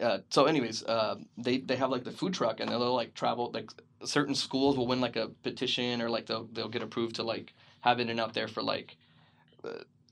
uh, 0.00 0.18
so 0.30 0.46
anyways, 0.46 0.84
uh, 0.84 1.16
they 1.36 1.58
they 1.58 1.76
have 1.76 1.90
like 1.90 2.04
the 2.04 2.12
food 2.12 2.32
truck, 2.34 2.60
and 2.60 2.70
they'll 2.70 2.94
like 2.94 3.14
travel. 3.14 3.50
Like 3.52 3.70
certain 4.04 4.34
schools 4.34 4.76
will 4.76 4.86
win 4.86 5.00
like 5.00 5.16
a 5.16 5.28
petition, 5.42 6.00
or 6.02 6.08
like 6.08 6.26
they'll 6.26 6.48
they'll 6.52 6.68
get 6.68 6.82
approved 6.82 7.16
to 7.16 7.22
like 7.22 7.52
have 7.80 8.00
it 8.00 8.08
in 8.08 8.18
out 8.18 8.32
there 8.34 8.48
for 8.48 8.62
like. 8.62 8.96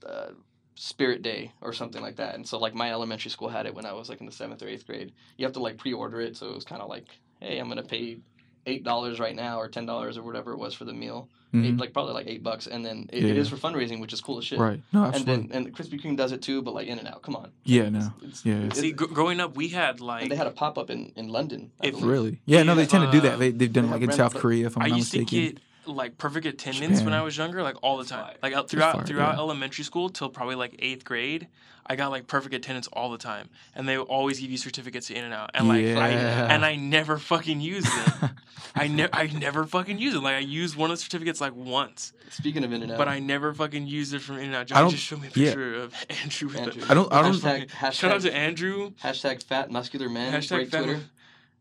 Uh, 0.05 0.09
uh, 0.09 0.31
Spirit 0.79 1.23
Day 1.23 1.53
or 1.63 1.73
something 1.73 2.03
like 2.03 2.17
that, 2.17 2.35
and 2.35 2.47
so 2.47 2.59
like 2.59 2.75
my 2.75 2.91
elementary 2.93 3.31
school 3.31 3.49
had 3.49 3.65
it 3.65 3.75
when 3.75 3.87
I 3.87 3.95
was 3.95 4.11
like 4.11 4.21
in 4.21 4.27
the 4.27 4.33
seventh 4.33 4.63
or 4.63 4.69
eighth 4.69 4.87
grade. 4.87 5.13
You 5.39 5.47
have 5.47 5.55
to 5.55 5.61
like 5.61 5.79
pre-order 5.79 6.21
it, 6.21 6.37
so 6.37 6.49
it 6.51 6.55
was 6.55 6.65
kind 6.65 6.83
of 6.83 6.91
like, 6.91 7.07
hey, 7.41 7.59
I'm 7.59 7.69
gonna 7.69 7.83
pay 7.83 8.19
eight 8.67 8.85
dollars 8.85 9.19
right 9.19 9.35
now 9.35 9.59
or 9.59 9.69
ten 9.69 9.87
dollars 9.87 10.19
or 10.19 10.23
whatever 10.23 10.53
it 10.53 10.59
was 10.59 10.75
for 10.75 10.85
the 10.85 10.93
meal, 10.93 11.31
eight, 11.55 11.59
Mhm. 11.77 11.81
like 11.81 11.95
probably 11.95 12.13
like 12.13 12.27
eight 12.27 12.43
bucks, 12.43 12.67
and 12.67 12.85
then 12.85 13.09
it, 13.11 13.23
Yeah, 13.23 13.31
it 13.31 13.39
is 13.39 13.51
yeah. 13.51 13.57
for 13.57 13.69
fundraising, 13.69 14.01
which 14.03 14.13
is 14.13 14.21
cool 14.21 14.37
as 14.37 14.45
shit. 14.45 14.59
Right. 14.59 14.83
No, 14.93 15.05
And 15.05 15.15
absolutely. 15.15 15.47
then 15.47 15.67
and 15.67 15.75
Krispy 15.75 15.99
Kreme 15.99 16.15
does 16.15 16.33
it 16.33 16.43
too, 16.43 16.61
but 16.61 16.75
like 16.75 16.89
in 16.89 16.99
and 16.99 17.09
out. 17.09 17.23
Come 17.23 17.37
on. 17.37 17.53
Yeah, 17.65 17.89
no. 17.89 18.13
It's, 18.21 18.45
Yeah. 18.45 18.57
it's- 18.59 18.79
See, 18.79 18.93
gr- 18.93 19.07
growing 19.07 19.41
up, 19.41 19.57
we 19.57 19.69
had 19.69 20.03
like 20.03 20.25
and 20.25 20.31
they 20.31 20.37
had 20.37 20.47
a 20.47 20.51
pop 20.51 20.77
up 20.77 20.91
in, 20.91 21.11
in 21.17 21.29
London. 21.29 21.71
If- 21.83 22.03
really? 22.03 22.43
Yeah, 22.45 22.65
no, 22.65 22.75
they 22.75 22.85
tend 22.85 23.11
to 23.11 23.11
do 23.11 23.27
uh, 23.27 23.31
that. 23.31 23.39
They, 23.39 23.51
they've 23.51 23.73
done 23.73 23.87
they 23.87 23.93
like 23.93 24.03
in 24.03 24.13
South 24.13 24.35
Korea, 24.35 24.67
if 24.67 24.77
I'm 24.77 24.83
I 24.83 24.89
not 24.89 24.99
used 24.99 25.13
to 25.13 25.21
mistaken. 25.21 25.55
get 25.55 25.63
like 25.87 26.19
perfect 26.19 26.47
attendance 26.47 27.03
when 27.03 27.15
I 27.15 27.23
was 27.23 27.37
younger, 27.37 27.63
like 27.63 27.77
all 27.83 27.97
the 27.97 28.05
time. 28.05 28.35
Like 28.43 28.55
out 28.55 28.69
throughout 28.69 28.97
fire, 28.97 29.05
throughout 29.05 29.35
yeah. 29.35 29.41
elementary 29.41 29.85
school 29.85 30.09
till 30.09 30.29
probably 30.29 30.55
like 30.55 30.77
eighth 30.79 31.05
grade, 31.05 31.49
I 31.89 31.97
got 31.97 32.11
like 32.11 32.27
perfect 32.27 32.55
attendance 32.55 32.89
all 32.89 33.11
the 33.11 33.19
time, 33.19 33.49
and 33.75 33.89
they 33.89 33.97
would 33.97 34.09
always 34.09 34.41
give 34.41 34.51
you 34.51 34.57
certificates 34.57 35.07
to 35.09 35.15
in 35.15 35.25
and 35.25 35.33
out, 35.33 35.51
and 35.55 35.69
like 35.69 35.85
I, 35.85 36.11
and 36.11 36.65
I 36.65 36.77
never 36.77 37.17
fucking 37.19 37.61
used 37.61 37.87
them. 37.87 38.31
I 38.75 38.89
never 38.89 39.15
I 39.15 39.27
never 39.29 39.65
fucking 39.65 39.99
used 39.99 40.17
them. 40.17 40.25
Like 40.25 40.37
I 40.37 40.41
used 40.41 40.77
one 40.77 40.91
of 40.91 40.97
the 40.97 41.03
certificates 41.03 41.41
like 41.41 41.55
once, 41.55 42.13
Speaking 42.31 42.65
of 42.65 42.73
in 42.73 42.83
and 42.83 42.93
out, 42.93 42.99
but 42.99 43.09
I 43.09 43.21
never 43.21 43.55
fucking 43.55 43.87
used 43.87 44.15
it 44.15 44.21
from 44.21 44.39
in 44.39 44.47
and 44.47 44.55
out. 44.55 44.73
I 44.73 44.89
just 44.89 45.03
showed 45.03 45.21
me 45.23 45.29
a 45.29 45.39
yeah. 45.39 45.47
picture 45.47 45.75
of 45.77 45.95
Andrew. 46.11 46.49
With 46.49 46.59
Andrew. 46.59 46.83
The, 46.83 46.91
I 46.91 46.95
don't. 46.95 47.13
I 47.13 47.23
don't. 47.23 47.35
Hashtag, 47.35 47.69
hashtag, 47.69 47.93
shout 47.93 48.13
out 48.13 48.21
to 48.23 48.35
Andrew. 48.35 48.91
hashtag 49.03 49.43
fat 49.45 49.71
muscular 49.71 50.09
man. 50.09 50.33
Hashtag 50.33 50.71
fat- 50.71 50.85
Twitter. 50.85 51.01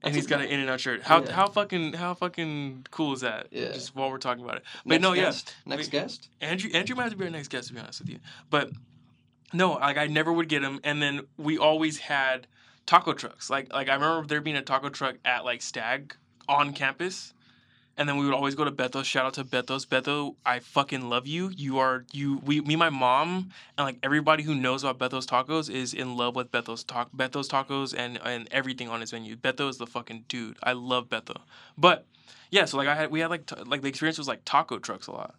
And 0.05 0.15
he's 0.15 0.27
got 0.27 0.39
an 0.41 0.47
in 0.47 0.59
and 0.59 0.69
out 0.69 0.79
shirt. 0.79 1.03
How 1.03 1.21
Yeah. 1.23 1.31
how 1.31 1.47
fucking 1.47 1.93
how 1.93 2.13
fucking 2.13 2.87
cool 2.91 3.13
is 3.13 3.21
that? 3.21 3.47
Yeah. 3.51 3.71
Just 3.71 3.95
while 3.95 4.09
we're 4.11 4.17
talking 4.17 4.43
about 4.43 4.57
it. 4.57 4.63
But 4.85 5.01
Next 5.01 5.03
no, 5.03 5.13
yeah. 5.13 5.21
guest. 5.23 5.55
Next 5.65 5.87
We- 5.87 5.91
guest. 5.91 6.29
Andrew 6.41 6.69
Andrew 6.73 6.95
might 6.95 7.03
have 7.03 7.11
to 7.13 7.17
be 7.17 7.25
our 7.25 7.31
next 7.31 7.49
guest 7.49 7.67
to 7.69 7.73
be 7.73 7.79
honest 7.79 7.99
with 7.99 8.09
you. 8.09 8.19
But 8.49 8.71
no, 9.53 9.73
like 9.73 9.97
I 9.97 10.07
never 10.07 10.31
would 10.31 10.47
get 10.49 10.63
him. 10.63 10.79
And 10.83 11.01
then 11.01 11.27
we 11.37 11.57
always 11.57 11.97
had 11.99 12.47
taco 12.85 13.13
trucks. 13.13 13.49
Like 13.49 13.71
like 13.73 13.89
I 13.89 13.93
remember 13.95 14.25
there 14.27 14.41
being 14.41 14.55
a 14.57 14.61
taco 14.61 14.89
truck 14.89 15.15
at 15.25 15.43
like 15.45 15.61
Stag 15.61 16.15
on 16.47 16.73
campus. 16.73 17.33
And 17.97 18.09
then 18.09 18.17
we 18.17 18.25
would 18.25 18.33
always 18.33 18.55
go 18.55 18.65
to 18.65 18.71
Beto's. 18.71 19.07
Shout 19.07 19.25
out 19.25 19.33
to 19.35 19.45
Beto's. 19.45 19.85
Beto, 19.85 20.35
I 20.45 20.59
fucking 20.59 21.09
love 21.09 21.27
you. 21.27 21.49
You 21.55 21.79
are 21.79 22.05
you. 22.11 22.41
We, 22.43 22.59
me, 22.61 22.75
my 22.75 22.89
mom, 22.89 23.51
and 23.77 23.85
like 23.85 23.99
everybody 24.03 24.43
who 24.43 24.53
knows 24.53 24.83
about 24.83 24.99
Beto's 24.99 25.25
tacos 25.25 25.69
is 25.69 25.93
in 25.93 26.17
love 26.17 26.35
with 26.35 26.51
Beto's 26.51 26.83
talk, 26.83 27.09
Beto's 27.15 27.47
tacos, 27.47 27.95
and 27.97 28.19
and 28.25 28.49
everything 28.51 28.89
on 28.89 28.99
his 28.99 29.13
menu. 29.13 29.37
Beto 29.37 29.69
is 29.69 29.77
the 29.77 29.87
fucking 29.87 30.25
dude. 30.27 30.57
I 30.61 30.73
love 30.73 31.09
Beto. 31.09 31.37
But 31.77 32.05
yeah, 32.51 32.65
so 32.65 32.77
like 32.77 32.87
I 32.87 32.95
had, 32.95 33.11
we 33.11 33.21
had 33.21 33.29
like 33.29 33.45
t- 33.45 33.55
like 33.65 33.81
the 33.81 33.87
experience 33.87 34.17
was 34.17 34.27
like 34.27 34.41
taco 34.43 34.77
trucks 34.77 35.07
a 35.07 35.11
lot. 35.11 35.35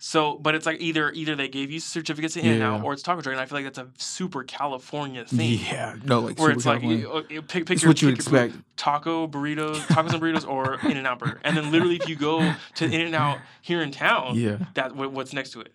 So, 0.00 0.36
but 0.38 0.54
it's 0.54 0.64
like 0.64 0.80
either 0.80 1.10
either 1.12 1.34
they 1.34 1.48
gave 1.48 1.72
you 1.72 1.80
certificates 1.80 2.34
to 2.34 2.40
in 2.40 2.46
and 2.52 2.62
out, 2.62 2.84
or 2.84 2.92
it's 2.92 3.02
taco 3.02 3.20
truck, 3.20 3.32
and 3.32 3.40
I 3.40 3.46
feel 3.46 3.58
like 3.58 3.64
that's 3.64 3.78
a 3.78 3.88
super 3.98 4.44
California 4.44 5.24
thing. 5.24 5.58
Yeah. 5.60 5.96
No, 6.04 6.20
like 6.20 6.38
Where 6.38 6.52
it's 6.52 6.64
like 6.64 6.82
you, 6.82 6.88
you 6.90 7.10
uh, 7.12 7.22
pick, 7.22 7.66
pick 7.66 7.70
It's 7.70 7.82
your 7.82 7.90
what 7.90 8.00
you 8.00 8.14
pick 8.14 8.30
your 8.30 8.44
expect. 8.44 8.62
taco 8.76 9.26
burritos, 9.26 9.78
tacos 9.88 10.12
and 10.12 10.22
burritos, 10.22 10.48
or 10.48 10.74
In 10.88 10.96
and 10.96 11.06
Out 11.06 11.18
Burger. 11.18 11.40
And 11.42 11.56
then 11.56 11.72
literally, 11.72 11.96
if 11.96 12.08
you 12.08 12.14
go 12.14 12.54
to 12.76 12.84
In 12.84 13.00
and 13.00 13.14
Out 13.16 13.38
here 13.60 13.82
in 13.82 13.90
town, 13.90 14.36
Yeah. 14.36 14.58
that 14.74 14.94
what, 14.94 15.10
what's 15.10 15.32
next 15.32 15.50
to 15.54 15.62
it? 15.62 15.72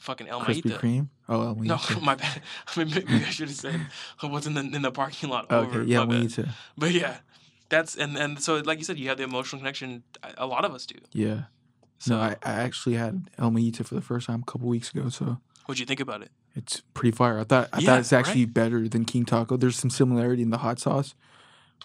Fucking 0.00 0.28
El 0.28 0.40
Krispy 0.42 0.62
Maíta. 0.62 0.78
Kreme. 0.78 1.08
Oh, 1.28 1.40
El 1.48 1.54
No, 1.56 1.74
Maíta. 1.76 2.02
my 2.02 2.14
bad. 2.14 2.40
I 2.76 2.84
mean, 2.84 2.94
maybe 2.94 3.14
I 3.14 3.30
should 3.30 3.48
have 3.48 3.56
said 3.58 3.80
what's 4.22 4.46
in 4.46 4.54
the 4.54 4.60
in 4.60 4.82
the 4.82 4.92
parking 4.92 5.28
lot. 5.28 5.50
over. 5.50 5.80
Okay. 5.80 5.90
Yeah, 5.90 6.04
my 6.04 6.14
El 6.14 6.20
bad. 6.22 6.28
Maíta. 6.30 6.48
But 6.76 6.92
yeah, 6.92 7.16
that's 7.68 7.96
and 7.96 8.16
and 8.16 8.40
so 8.40 8.58
like 8.58 8.78
you 8.78 8.84
said, 8.84 8.96
you 8.96 9.08
have 9.08 9.18
the 9.18 9.24
emotional 9.24 9.58
connection. 9.58 10.04
A 10.38 10.46
lot 10.46 10.64
of 10.64 10.72
us 10.72 10.86
do. 10.86 10.94
Yeah. 11.12 11.42
So 11.98 12.16
No, 12.16 12.20
I, 12.22 12.36
I 12.44 12.52
actually 12.52 12.94
had 12.96 13.28
El 13.38 13.50
Maíta 13.50 13.84
for 13.84 13.94
the 13.94 14.00
first 14.00 14.26
time 14.26 14.42
a 14.46 14.50
couple 14.50 14.68
weeks 14.68 14.90
ago, 14.90 15.08
so 15.08 15.38
what'd 15.66 15.80
you 15.80 15.86
think 15.86 16.00
about 16.00 16.22
it? 16.22 16.30
it's 16.54 16.82
pretty 16.94 17.10
fire. 17.16 17.38
I 17.38 17.44
thought 17.44 17.68
I 17.72 17.78
Yeah, 17.80 17.86
thought 17.86 17.98
it's 18.00 18.12
actually 18.12 18.44
better 18.46 18.88
than 18.88 19.04
King 19.04 19.24
Taco. 19.24 19.56
There's 19.56 19.76
some 19.76 19.90
similarity 19.90 20.42
in 20.42 20.50
the 20.50 20.58
hot 20.58 20.78
sauce, 20.78 21.14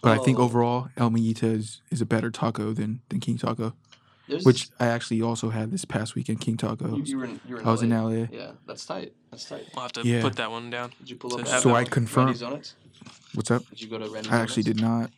but 0.01 0.11
I 0.11 0.23
think 0.23 0.39
Oh. 0.39 0.43
overall 0.43 0.89
El 0.97 1.09
Maíta 1.11 1.43
is, 1.43 1.81
is 1.91 2.01
a 2.01 2.05
better 2.05 2.31
taco 2.31 2.73
than 2.73 3.01
than 3.09 3.19
King 3.19 3.37
Taco, 3.37 3.73
There's 4.27 4.45
which 4.45 4.69
I 4.79 4.87
actually 4.87 5.21
also 5.21 5.49
had 5.49 5.71
this 5.71 5.85
past 5.85 6.15
weekend. 6.15 6.41
King 6.41 6.57
Taco. 6.57 6.95
you, 6.95 7.03
you 7.03 7.17
were 7.17 7.25
in. 7.25 7.39
You 7.47 7.55
were 7.55 7.61
in 7.61 7.67
I 7.67 7.71
was 7.71 7.81
in 7.83 7.89
LA. 7.89 7.97
LA. 8.09 8.27
Yeah, 8.31 8.51
that's 8.65 8.85
tight. 8.85 9.13
That's 9.31 9.45
tight. 9.45 9.65
I'll 9.75 9.81
have 9.83 9.91
to 9.93 10.03
Yeah. 10.07 10.21
put 10.21 10.35
that 10.37 10.49
one 10.51 10.69
down. 10.69 10.91
Did 10.99 11.09
you 11.09 11.15
pull 11.15 11.31
So 11.31 11.39
up? 11.39 11.47
have 11.47 11.61
So 11.61 11.75
I 11.75 11.83
confirmed. 11.83 12.39
What's 13.33 13.49
up? 13.51 13.67
Did 13.69 13.81
you 13.81 13.87
go 13.89 13.97
to 13.97 14.07
Randy's 14.09 14.31
I 14.31 14.37
actually 14.37 14.63
Donuts? 14.63 14.81
did 14.81 14.81
not. 14.81 15.11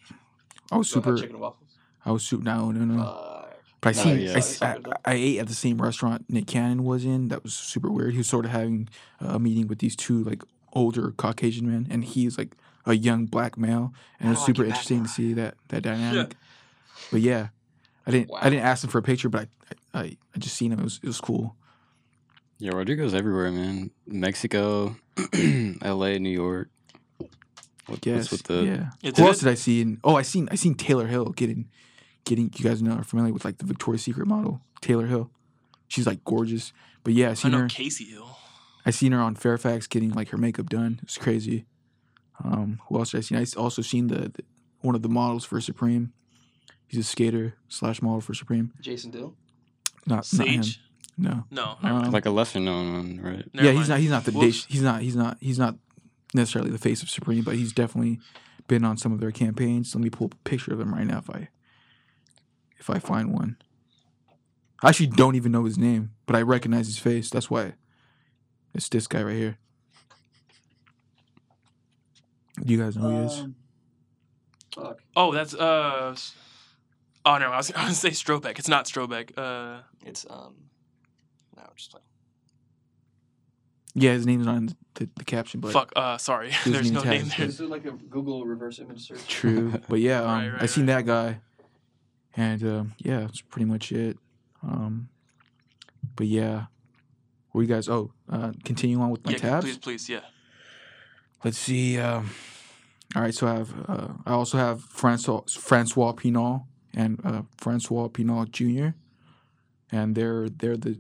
I 0.72 0.78
was 0.78 0.90
Go 0.90 0.96
super. 0.96 1.18
chicken 1.18 1.36
and 1.36 1.42
waffles. 1.42 1.70
I 2.06 2.12
was 2.12 2.26
super. 2.26 2.44
No, 2.44 2.72
no, 2.72 2.86
no. 2.86 3.02
Uh, 3.02 3.45
But 3.82 3.96
I 3.98 3.98
No, 3.98 4.04
seen, 4.04 4.20
yeah. 4.26 4.34
I, 4.34 4.38
It's 4.38 4.62
s- 4.62 4.62
all 4.62 4.94
I. 5.06 5.12
I 5.12 5.14
ate 5.16 5.40
at 5.40 5.48
the 5.48 5.54
same 5.54 5.82
restaurant 5.82 6.26
Nick 6.30 6.48
Cannon 6.48 6.84
was 6.84 7.06
in. 7.06 7.28
That 7.28 7.44
was 7.44 7.54
super 7.54 7.92
weird. 7.92 8.12
He 8.14 8.18
was 8.20 8.28
sort 8.28 8.46
of 8.46 8.52
having 8.52 8.90
a 9.20 9.38
meeting 9.40 9.68
with 9.68 9.80
these 9.80 9.96
two 9.96 10.24
like 10.24 10.44
older 10.74 11.12
Caucasian 11.12 11.70
men, 11.70 11.88
and 11.90 12.04
he's 12.04 12.38
like 12.38 12.56
a 12.86 12.94
young 12.94 13.26
black 13.26 13.58
male, 13.58 13.94
and 14.20 14.28
it 14.28 14.32
was 14.32 14.42
Oh, 14.42 14.46
super 14.46 14.64
interesting 14.66 15.04
to 15.04 15.10
see 15.10 15.34
that 15.34 15.56
that 15.70 15.82
dynamic. 15.84 16.36
But 17.12 17.22
yeah, 17.22 17.50
I 18.08 18.12
didn't 18.12 18.30
Wow. 18.32 18.40
I 18.42 18.50
didn't 18.50 18.66
ask 18.66 18.84
him 18.84 18.90
for 18.90 18.98
a 18.98 19.04
picture, 19.04 19.30
but 19.30 19.48
I 19.94 20.00
I, 20.00 20.04
I 20.36 20.40
just 20.40 20.56
seen 20.56 20.72
him. 20.72 20.80
It 20.80 20.84
was 20.84 21.00
it 21.04 21.08
was 21.08 21.22
cool. 21.22 21.56
Yeah, 22.58 22.72
Rodrigo's 22.72 23.14
everywhere, 23.14 23.52
man. 23.52 23.92
Mexico, 24.08 24.96
L.A., 25.82 26.20
New 26.20 26.30
York. 26.30 26.70
What, 27.88 28.06
Yes, 28.06 28.16
what's 28.18 28.32
with 28.32 28.44
the? 28.44 28.90
yeah. 29.04 29.12
Who 29.12 29.28
else 29.28 29.40
did 29.40 29.50
I 29.50 29.54
see? 29.56 29.82
In, 29.82 30.00
oh, 30.04 30.16
I 30.16 30.22
seen 30.24 30.48
I 30.52 30.56
seen 30.56 30.74
Taylor 30.76 31.06
Hill 31.08 31.26
getting 31.26 31.70
getting. 32.26 32.52
You 32.56 32.64
guys 32.66 32.82
know 32.82 32.94
are 32.94 33.04
familiar 33.04 33.34
with 33.34 33.46
like 33.46 33.58
the 33.60 33.66
Victoria's 33.66 34.04
Secret 34.04 34.28
model 34.28 34.62
Taylor 34.82 35.08
Hill. 35.08 35.30
She's 35.88 36.06
like 36.08 36.24
gorgeous. 36.26 36.74
But 37.04 37.14
yeah, 37.14 37.28
I 37.28 37.32
I 37.32 37.34
seen 37.36 37.52
know 37.52 37.60
her. 37.60 37.68
Casey 37.68 38.06
Hill. 38.06 38.38
I 38.86 38.92
seen 38.92 39.12
her 39.14 39.20
on 39.20 39.36
Fairfax 39.36 39.88
getting 39.88 40.12
like 40.12 40.30
her 40.30 40.38
makeup 40.38 40.70
done. 40.70 41.00
It's 41.04 41.18
crazy. 41.18 41.66
Um, 42.44 42.80
who 42.88 42.98
else 42.98 43.12
did 43.12 43.20
I 43.20 43.22
seen? 43.22 43.38
I 43.38 43.42
s- 43.44 43.56
also 43.56 43.82
seen 43.82 44.08
the, 44.08 44.30
the 44.30 44.44
one 44.82 44.94
of 44.96 45.02
the 45.02 45.10
models 45.10 45.46
for 45.46 45.60
Supreme. 45.62 46.12
He's 46.88 47.00
a 47.00 47.04
skater 47.04 47.56
slash 47.68 48.02
model 48.02 48.22
for 48.22 48.34
Supreme. 48.34 48.74
Jason 48.82 49.10
Dill. 49.12 49.36
Not 50.06 50.28
not 50.34 50.48
him. 50.48 50.64
Sage. 50.64 50.82
No. 51.18 51.46
No. 51.50 51.78
Um, 51.82 52.12
Like 52.12 52.26
a 52.26 52.30
lesser 52.30 52.60
known 52.60 52.94
one, 52.94 53.22
right? 53.24 53.46
never 53.54 53.68
yeah, 53.68 53.74
he's 53.74 53.90
not. 53.90 54.00
He's 54.00 54.10
not 54.12 54.26
the. 54.26 54.32
Whoops. 54.34 54.66
He's 54.66 54.82
not. 54.82 55.02
He's 55.02 55.16
not. 55.16 55.38
He's 55.40 55.58
not 55.58 55.76
necessarily 56.34 56.70
the 56.72 56.78
face 56.78 57.02
of 57.02 57.10
Supreme, 57.10 57.44
but 57.44 57.56
he's 57.56 57.72
definitely 57.72 58.20
been 58.68 58.84
on 58.84 58.98
some 58.98 59.14
of 59.14 59.20
their 59.20 59.32
campaigns. 59.32 59.96
Let 59.96 60.04
me 60.04 60.10
pull 60.10 60.28
a 60.32 60.36
picture 60.50 60.74
of 60.74 60.80
him 60.80 60.94
right 60.94 61.06
now 61.08 61.20
if 61.20 61.30
I 61.30 61.48
if 62.88 62.96
I 62.96 63.00
find 63.00 63.34
one. 63.34 63.58
I 64.84 64.90
actually 64.90 65.08
don't 65.08 65.36
even 65.36 65.52
know 65.52 65.64
his 65.66 65.78
name, 65.78 66.12
but 66.28 66.36
I 66.36 66.42
recognize 66.44 66.86
his 66.86 67.00
face. 67.00 67.30
That's 67.32 67.50
why 67.50 67.74
it's 68.76 68.90
this 68.90 69.08
guy 69.08 69.24
right 69.24 69.36
here. 69.36 69.58
Do 72.64 72.72
you 72.74 72.80
guys 72.80 72.96
know 72.96 73.04
who 73.04 73.10
he 73.22 73.26
is? 73.26 73.40
Um, 73.42 73.56
Fuck. 74.76 75.00
Oh, 75.16 75.32
that's 75.34 75.54
uh. 75.54 76.16
Oh 77.26 77.38
no, 77.38 77.50
I 77.52 77.58
was, 77.58 77.72
gonna 77.76 77.94
say 77.94 78.10
Strobeck. 78.10 78.60
It's 78.60 78.68
not 78.70 78.86
Strobeck. 78.86 79.32
Uh, 79.38 79.82
It's 80.06 80.26
um. 80.30 80.54
No, 81.58 81.64
just 81.76 81.94
like 81.94 82.04
Yeah, 83.96 84.12
his 84.12 84.26
name's 84.28 84.46
not 84.46 84.58
in 84.58 84.66
the, 84.68 84.76
the, 84.96 85.10
the 85.18 85.24
caption, 85.26 85.60
but 85.62 85.72
fuck. 85.74 85.92
Uh, 85.96 86.18
sorry. 86.18 86.50
doesn't 86.66 86.72
There's 86.74 86.86
even 86.92 86.94
no 86.96 87.02
tag 87.02 87.12
name 87.22 87.28
it. 87.32 87.38
there. 87.38 87.46
Just 87.48 87.58
do 87.60 87.68
like 87.68 87.86
a 87.86 87.92
Google 87.92 88.46
reverse 88.46 88.80
image 88.80 89.08
search. 89.08 89.26
True, 89.28 89.82
but 89.90 90.00
yeah, 90.00 90.20
um, 90.22 90.28
Right, 90.28 90.46
I 90.46 90.50
right, 90.60 90.70
seen 90.70 90.86
right. 90.88 91.06
that 91.06 91.06
guy, 91.06 91.40
and 92.36 92.64
um, 92.64 92.94
yeah, 92.98 93.22
that's 93.22 93.42
pretty 93.42 93.66
much 93.66 93.92
it. 93.92 94.18
Um, 94.64 95.10
but 96.16 96.28
yeah, 96.28 96.66
where 97.52 97.64
you 97.64 97.68
guys? 97.68 97.88
Oh, 97.90 98.12
uh, 98.32 98.52
continue 98.64 99.00
on 99.00 99.10
with 99.12 99.26
my 99.26 99.34
yeah, 99.34 99.38
tabs. 99.38 99.66
please, 99.66 99.78
please, 99.78 100.10
yeah. 100.10 100.22
Let's 101.44 101.58
see. 101.58 102.00
Um, 102.00 102.32
all 103.16 103.22
right, 103.22 103.34
so 103.34 103.48
I 103.48 103.54
have 103.56 103.74
uh, 103.88 104.08
I 104.26 104.32
also 104.32 104.58
have 104.58 104.82
Francois 104.82 105.42
Francois 105.48 106.14
Pinault 106.14 106.64
and 106.94 107.20
uh, 107.24 107.44
Francois 107.58 108.08
Pinault 108.08 108.52
Jr. 108.52 108.90
and 109.92 110.16
they're 110.16 110.50
they're 110.50 110.78
the, 110.78 111.00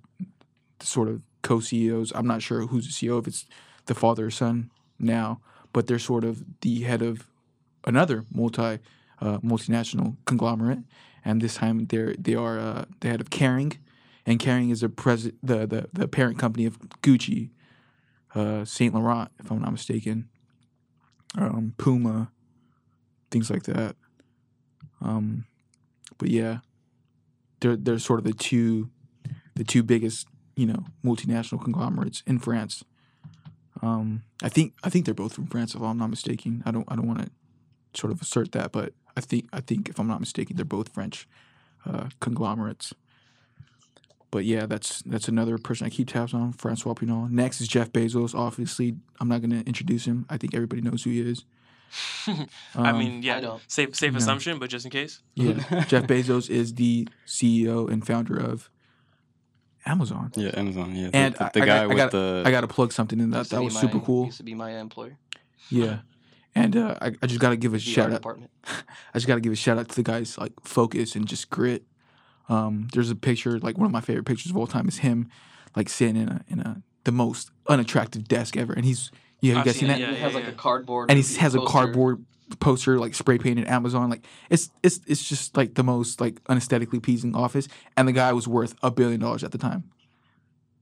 the 0.79 0.85
sort 0.85 1.07
of 1.07 1.21
co-CEOs. 1.41 2.11
I'm 2.15 2.27
not 2.27 2.41
sure 2.41 2.67
who's 2.67 2.85
the 2.87 3.07
CEO 3.07 3.19
if 3.19 3.27
it's 3.27 3.45
the 3.85 3.95
father 3.95 4.27
or 4.27 4.31
son 4.31 4.71
now, 4.99 5.41
but 5.73 5.87
they're 5.87 5.99
sort 5.99 6.23
of 6.23 6.43
the 6.61 6.81
head 6.81 7.01
of 7.01 7.29
another 7.85 8.23
multi 8.33 8.79
uh, 9.21 9.39
multinational 9.39 10.17
conglomerate, 10.25 10.79
and 11.25 11.41
this 11.41 11.55
time 11.55 11.87
they're 11.87 12.15
they 12.17 12.35
are 12.35 12.59
uh, 12.59 12.85
the 13.01 13.09
head 13.09 13.19
of 13.19 13.31
Kering, 13.31 13.77
and 14.25 14.39
Kering 14.39 14.71
is 14.71 14.83
a 14.83 14.89
pres 14.89 15.31
the, 15.43 15.65
the 15.65 15.89
the 15.91 16.07
parent 16.07 16.37
company 16.37 16.65
of 16.65 16.79
Gucci, 17.01 17.49
uh, 18.35 18.63
Saint 18.63 18.93
Laurent, 18.93 19.29
if 19.39 19.51
I'm 19.51 19.61
not 19.61 19.71
mistaken, 19.71 20.29
um, 21.37 21.73
Puma, 21.77 22.31
things 23.31 23.49
like 23.49 23.63
that. 23.63 23.95
Um, 25.01 25.45
but 26.17 26.29
yeah, 26.29 26.59
they're 27.59 27.75
they're 27.75 27.99
sort 27.99 28.19
of 28.19 28.25
the 28.25 28.33
two 28.33 28.91
the 29.55 29.63
two 29.63 29.81
biggest 29.81 30.27
you 30.55 30.67
know 30.67 30.85
multinational 31.03 31.61
conglomerates 31.61 32.21
in 32.27 32.39
France. 32.39 32.83
Um, 33.81 34.23
I 34.41 34.49
think 34.49 34.73
I 34.83 34.89
think 34.89 35.05
they're 35.05 35.13
both 35.13 35.33
from 35.33 35.47
France, 35.47 35.75
if 35.75 35.81
I'm 35.81 35.97
not 35.97 36.09
mistaken. 36.09 36.61
I 36.65 36.71
don't 36.71 36.85
I 36.87 36.95
don't 36.95 37.07
want 37.07 37.23
to 37.23 37.31
sort 37.99 38.13
of 38.13 38.21
assert 38.21 38.51
that, 38.51 38.71
but 38.71 38.93
I 39.17 39.21
think 39.21 39.47
I 39.53 39.61
think 39.61 39.89
if 39.89 39.99
I'm 39.99 40.07
not 40.07 40.19
mistaken, 40.19 40.55
they're 40.55 40.65
both 40.65 40.89
French 40.89 41.27
uh, 41.85 42.09
conglomerates. 42.19 42.93
But 44.31 44.43
yeah, 44.43 44.65
that's 44.65 45.01
that's 45.03 45.27
another 45.29 45.57
person 45.57 45.87
I 45.87 45.89
keep 45.89 46.09
tabs 46.09 46.33
on, 46.33 46.51
Francois 46.53 46.93
Pinault. 46.93 47.29
Next 47.31 47.61
is 47.61 47.67
Jeff 47.67 47.91
Bezos. 47.93 48.35
Obviously, 48.35 48.95
I'm 49.21 49.29
not 49.29 49.39
going 49.41 49.51
to 49.51 49.65
introduce 49.65 50.05
him. 50.05 50.25
I 50.29 50.37
think 50.37 50.53
everybody 50.53 50.81
knows 50.81 51.03
who 51.03 51.11
he 51.11 51.21
is. 51.21 51.45
I 52.27 52.89
Um, 52.89 52.97
mean, 52.99 53.23
yeah, 53.23 53.37
I 53.37 53.41
don't. 53.41 53.61
safe 53.67 53.95
safe 53.95 54.11
no. 54.11 54.17
assumption, 54.17 54.59
but 54.59 54.69
just 54.69 54.83
in 54.85 54.91
case. 54.91 55.21
yeah, 55.35 55.53
Jeff 55.87 56.03
Bezos 56.07 56.49
is 56.49 56.73
the 56.73 57.07
CEO 57.25 57.89
and 57.89 58.05
founder 58.05 58.35
of 58.37 58.69
Amazon. 59.85 60.31
Yeah, 60.35 60.51
Amazon. 60.55 60.95
Yeah, 60.95 61.09
And 61.13 61.35
the, 61.35 61.43
I- 61.45 61.49
the 61.53 61.61
I 61.61 61.65
guy 61.65 61.83
I 61.83 61.87
with 61.87 61.97
got- 61.97 62.11
the 62.11 62.43
I 62.45 62.51
got 62.51 62.61
to 62.61 62.67
plug 62.67 62.91
something 62.91 63.19
in 63.21 63.29
that. 63.29 63.47
That 63.49 63.59
be 63.59 63.65
was 63.65 63.79
super 63.79 63.99
cool. 63.99 64.25
Used 64.25 64.37
to 64.37 64.43
be 64.43 64.55
my 64.55 64.71
employer. 64.79 65.17
Yeah, 65.69 65.99
and 66.55 66.75
uh, 66.75 66.95
I, 67.01 67.07
I 67.21 67.27
just 67.27 67.39
got 67.39 67.49
to 67.49 67.57
give 67.57 67.73
a 67.73 67.77
The 67.77 67.81
shout 67.83 68.11
out. 68.11 68.21
department. 68.21 68.51
I 68.67 69.15
just 69.15 69.27
got 69.27 69.35
to 69.35 69.41
give 69.41 69.51
a 69.53 69.55
shout 69.55 69.77
out 69.77 69.89
to 69.89 69.95
the 69.95 70.03
guys 70.03 70.37
like 70.37 70.53
focus 70.63 71.15
and 71.15 71.27
just 71.27 71.49
grit. 71.49 71.83
Um, 72.49 72.87
there's 72.93 73.09
a 73.11 73.15
picture 73.15 73.59
like 73.59 73.77
one 73.77 73.85
of 73.87 73.91
my 73.91 74.01
favorite 74.01 74.25
pictures 74.25 74.51
of 74.51 74.57
all 74.57 74.67
time 74.67 74.87
is 74.87 74.99
him 74.99 75.29
like 75.75 75.89
sitting 75.89 76.15
in 76.15 76.29
a 76.29 76.41
in 76.47 76.59
a 76.61 76.81
the 77.03 77.11
most 77.11 77.51
unattractive 77.67 78.27
desk 78.27 78.55
ever, 78.57 78.73
and 78.73 78.85
he's 78.85 79.11
yeah, 79.41 79.53
you 79.53 79.59
I've 79.59 79.65
guys 79.65 79.75
seen 79.75 79.81
seen 79.81 79.87
that? 79.89 79.99
yeah, 79.99 80.11
he 80.13 80.21
has 80.21 80.33
like 80.33 80.45
yeah. 80.45 80.49
a 80.51 80.53
cardboard. 80.53 81.09
and 81.11 81.19
he 81.19 81.35
has 81.37 81.53
a 81.55 81.61
cardboard 81.61 82.23
poster 82.59 82.99
like 82.99 83.15
spray 83.15 83.37
painted 83.39 83.67
Amazon. 83.67 84.09
Like 84.09 84.25
it's 84.49 84.69
it's 84.83 84.99
it's 85.07 85.27
just 85.27 85.57
like 85.57 85.73
the 85.75 85.83
most 85.83 86.21
like 86.21 86.39
unesthetically 86.47 86.99
pleasing 86.99 87.35
office. 87.35 87.67
And 87.97 88.07
the 88.07 88.11
guy 88.13 88.31
was 88.33 88.47
worth 88.47 88.75
a 88.83 88.91
billion 88.91 89.19
dollars 89.19 89.43
at 89.43 89.51
the 89.51 89.57
time. 89.57 89.83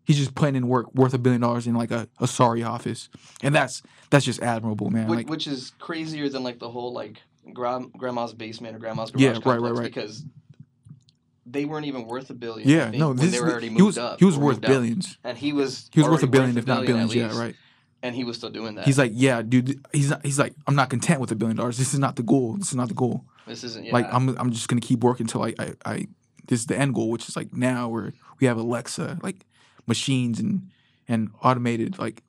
He's 0.06 0.18
just 0.18 0.36
putting 0.36 0.56
in 0.56 0.68
work 0.68 0.94
worth 0.94 1.14
a 1.14 1.18
billion 1.18 1.42
dollars 1.42 1.66
in 1.66 1.76
like 1.76 1.92
a, 1.92 2.08
a 2.20 2.28
sorry 2.28 2.64
office, 2.64 3.10
and 3.42 3.56
that's 3.56 3.82
that's 4.10 4.26
just 4.26 4.42
admirable, 4.42 4.90
man. 4.90 5.08
which, 5.08 5.18
like 5.18 5.30
which 5.30 5.48
is 5.48 5.72
crazier 5.80 6.28
than 6.30 6.44
like 6.44 6.60
the 6.60 6.70
whole 6.70 6.94
like 6.94 7.22
gra- 7.54 7.86
grandma's 7.98 8.34
basement 8.34 8.76
or 8.76 8.80
grandma's 8.80 9.12
garage 9.12 9.22
Yeah, 9.24 9.40
right, 9.46 9.62
right, 9.62 9.74
right. 9.74 9.84
because 9.84 10.24
they 11.46 11.66
weren't 11.66 11.86
even 11.86 12.06
worth 12.06 12.30
a 12.30 12.34
billion. 12.34 12.68
Yeah, 12.68 12.90
think, 12.90 13.00
no, 13.00 13.10
when 13.10 13.18
this 13.18 13.32
they 13.32 13.38
is 13.38 13.44
were 13.44 13.52
already 13.52 13.70
he 13.70 13.82
was 13.82 13.98
up. 13.98 14.20
he 14.20 14.26
was 14.26 14.38
worth 14.38 14.56
moved 14.58 14.68
billions. 14.68 15.18
and 15.24 15.38
he 15.38 15.54
was 15.54 15.90
He 15.94 16.00
was 16.02 16.10
worth 16.10 16.24
a 16.24 16.28
billion, 16.28 16.58
if 16.58 16.68
not 16.68 16.86
billion 16.86 17.08
billions. 17.08 17.36
Yeah, 17.36 17.42
right. 17.42 17.56
And 18.02 18.14
he 18.14 18.26
was 18.26 18.36
still 18.36 18.50
doing 18.50 18.76
that. 18.76 18.86
He's 18.86 18.98
like, 18.98 19.12
yeah, 19.16 19.42
dude. 19.42 19.80
He's 19.94 20.10
not. 20.10 20.26
He's 20.26 20.38
like, 20.38 20.54
I'm 20.68 20.76
not 20.76 20.90
content 20.90 21.22
with 21.22 21.32
a 21.32 21.36
billion 21.36 21.56
dollars. 21.56 21.78
This 21.78 21.94
is 21.94 22.00
not 22.00 22.18
the 22.18 22.24
goal. 22.24 22.58
This 22.58 22.68
is 22.68 22.76
not 22.76 22.90
the 22.90 22.94
goal. 22.94 23.24
this 23.48 23.64
isn't 23.64 23.86
yeah. 23.86 23.94
Like, 23.94 24.14
I'm 24.14 24.38
I'm 24.38 24.52
just 24.52 24.68
gonna 24.68 24.82
keep 24.82 25.00
working 25.00 25.24
until 25.24 25.44
I, 25.44 25.54
I 25.58 25.74
I 25.86 26.08
this 26.48 26.60
is 26.60 26.66
the 26.66 26.78
end 26.78 26.96
goal, 26.96 27.10
which 27.10 27.30
is 27.30 27.38
like 27.38 27.54
now 27.54 27.88
where 27.88 28.12
we 28.42 28.48
have 28.48 28.58
Alexa, 28.58 29.20
like 29.24 29.46
machines 29.88 30.40
and 30.40 30.70
and 31.08 31.30
automated 31.42 32.00
like 32.00 32.24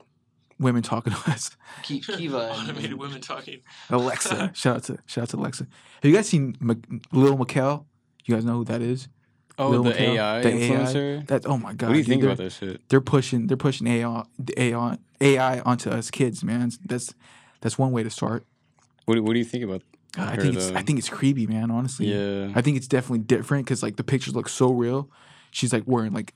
women 0.59 0.83
talking 0.83 1.13
to 1.13 1.31
us. 1.31 1.57
Ki- 1.83 2.01
Kiva 2.01 2.39
and, 2.53 2.63
Automated 2.71 2.95
women 2.95 3.21
talking. 3.21 3.61
Alexa, 3.91 4.51
shout 4.55 4.77
out 4.77 4.83
to 4.85 4.99
shout 5.07 5.23
out 5.23 5.29
to 5.31 5.37
Alexa. 5.37 5.67
Have 6.03 6.11
you 6.11 6.17
guys 6.17 6.29
seen 6.29 6.57
Mc, 6.61 6.79
Lil 7.13 7.37
Miquela? 7.37 7.85
You 8.25 8.35
guys 8.35 8.45
know 8.45 8.55
who 8.55 8.65
that 8.65 8.81
is? 8.83 9.09
Oh, 9.59 9.69
Lil 9.69 9.85
the 9.85 9.91
Miquela? 9.93 10.15
AI 10.17 10.43
The 10.43 10.51
influencer. 10.51 11.27
That 11.29 11.47
oh 11.47 11.57
my 11.59 11.75
god. 11.75 11.89
what 11.89 11.93
do 11.95 11.99
you 11.99 12.05
dude, 12.05 12.09
think 12.09 12.23
they're- 12.23 12.31
about 12.33 12.43
that 12.45 12.51
shit? 12.53 12.89
They're 12.89 13.01
pushing 13.01 13.47
they're 13.47 13.57
pushing 13.57 13.87
AI 13.87 14.25
AI 14.57 14.99
AI 15.21 15.61
onto 15.61 15.91
us 15.91 16.11
kids, 16.11 16.43
man. 16.45 16.71
That's 16.85 17.15
that's 17.61 17.79
one 17.79 17.93
way 17.93 18.03
to 18.03 18.11
start. 18.11 18.45
What 19.07 19.15
do, 19.17 19.23
what 19.23 19.33
do 19.35 19.39
you 19.39 19.45
think 19.45 19.65
about? 19.65 19.83
God, 20.13 20.29
I 20.29 20.37
think 20.43 20.55
it's 20.57 20.71
though? 20.71 20.77
I 20.79 20.83
think 20.83 20.99
it's 20.99 21.09
creepy, 21.09 21.47
man. 21.47 21.71
Honestly, 21.71 22.07
Yeah. 22.07 22.53
I 22.55 22.63
think 22.63 22.77
it's 22.77 22.87
definitely 22.89 23.19
different 23.21 23.67
because 23.67 23.83
like 23.83 23.97
the 23.97 24.05
pictures 24.05 24.35
look 24.35 24.49
so 24.49 24.73
real. 24.73 25.11
She's 25.51 25.73
like 25.73 25.83
wearing 25.87 26.13
like 26.13 26.35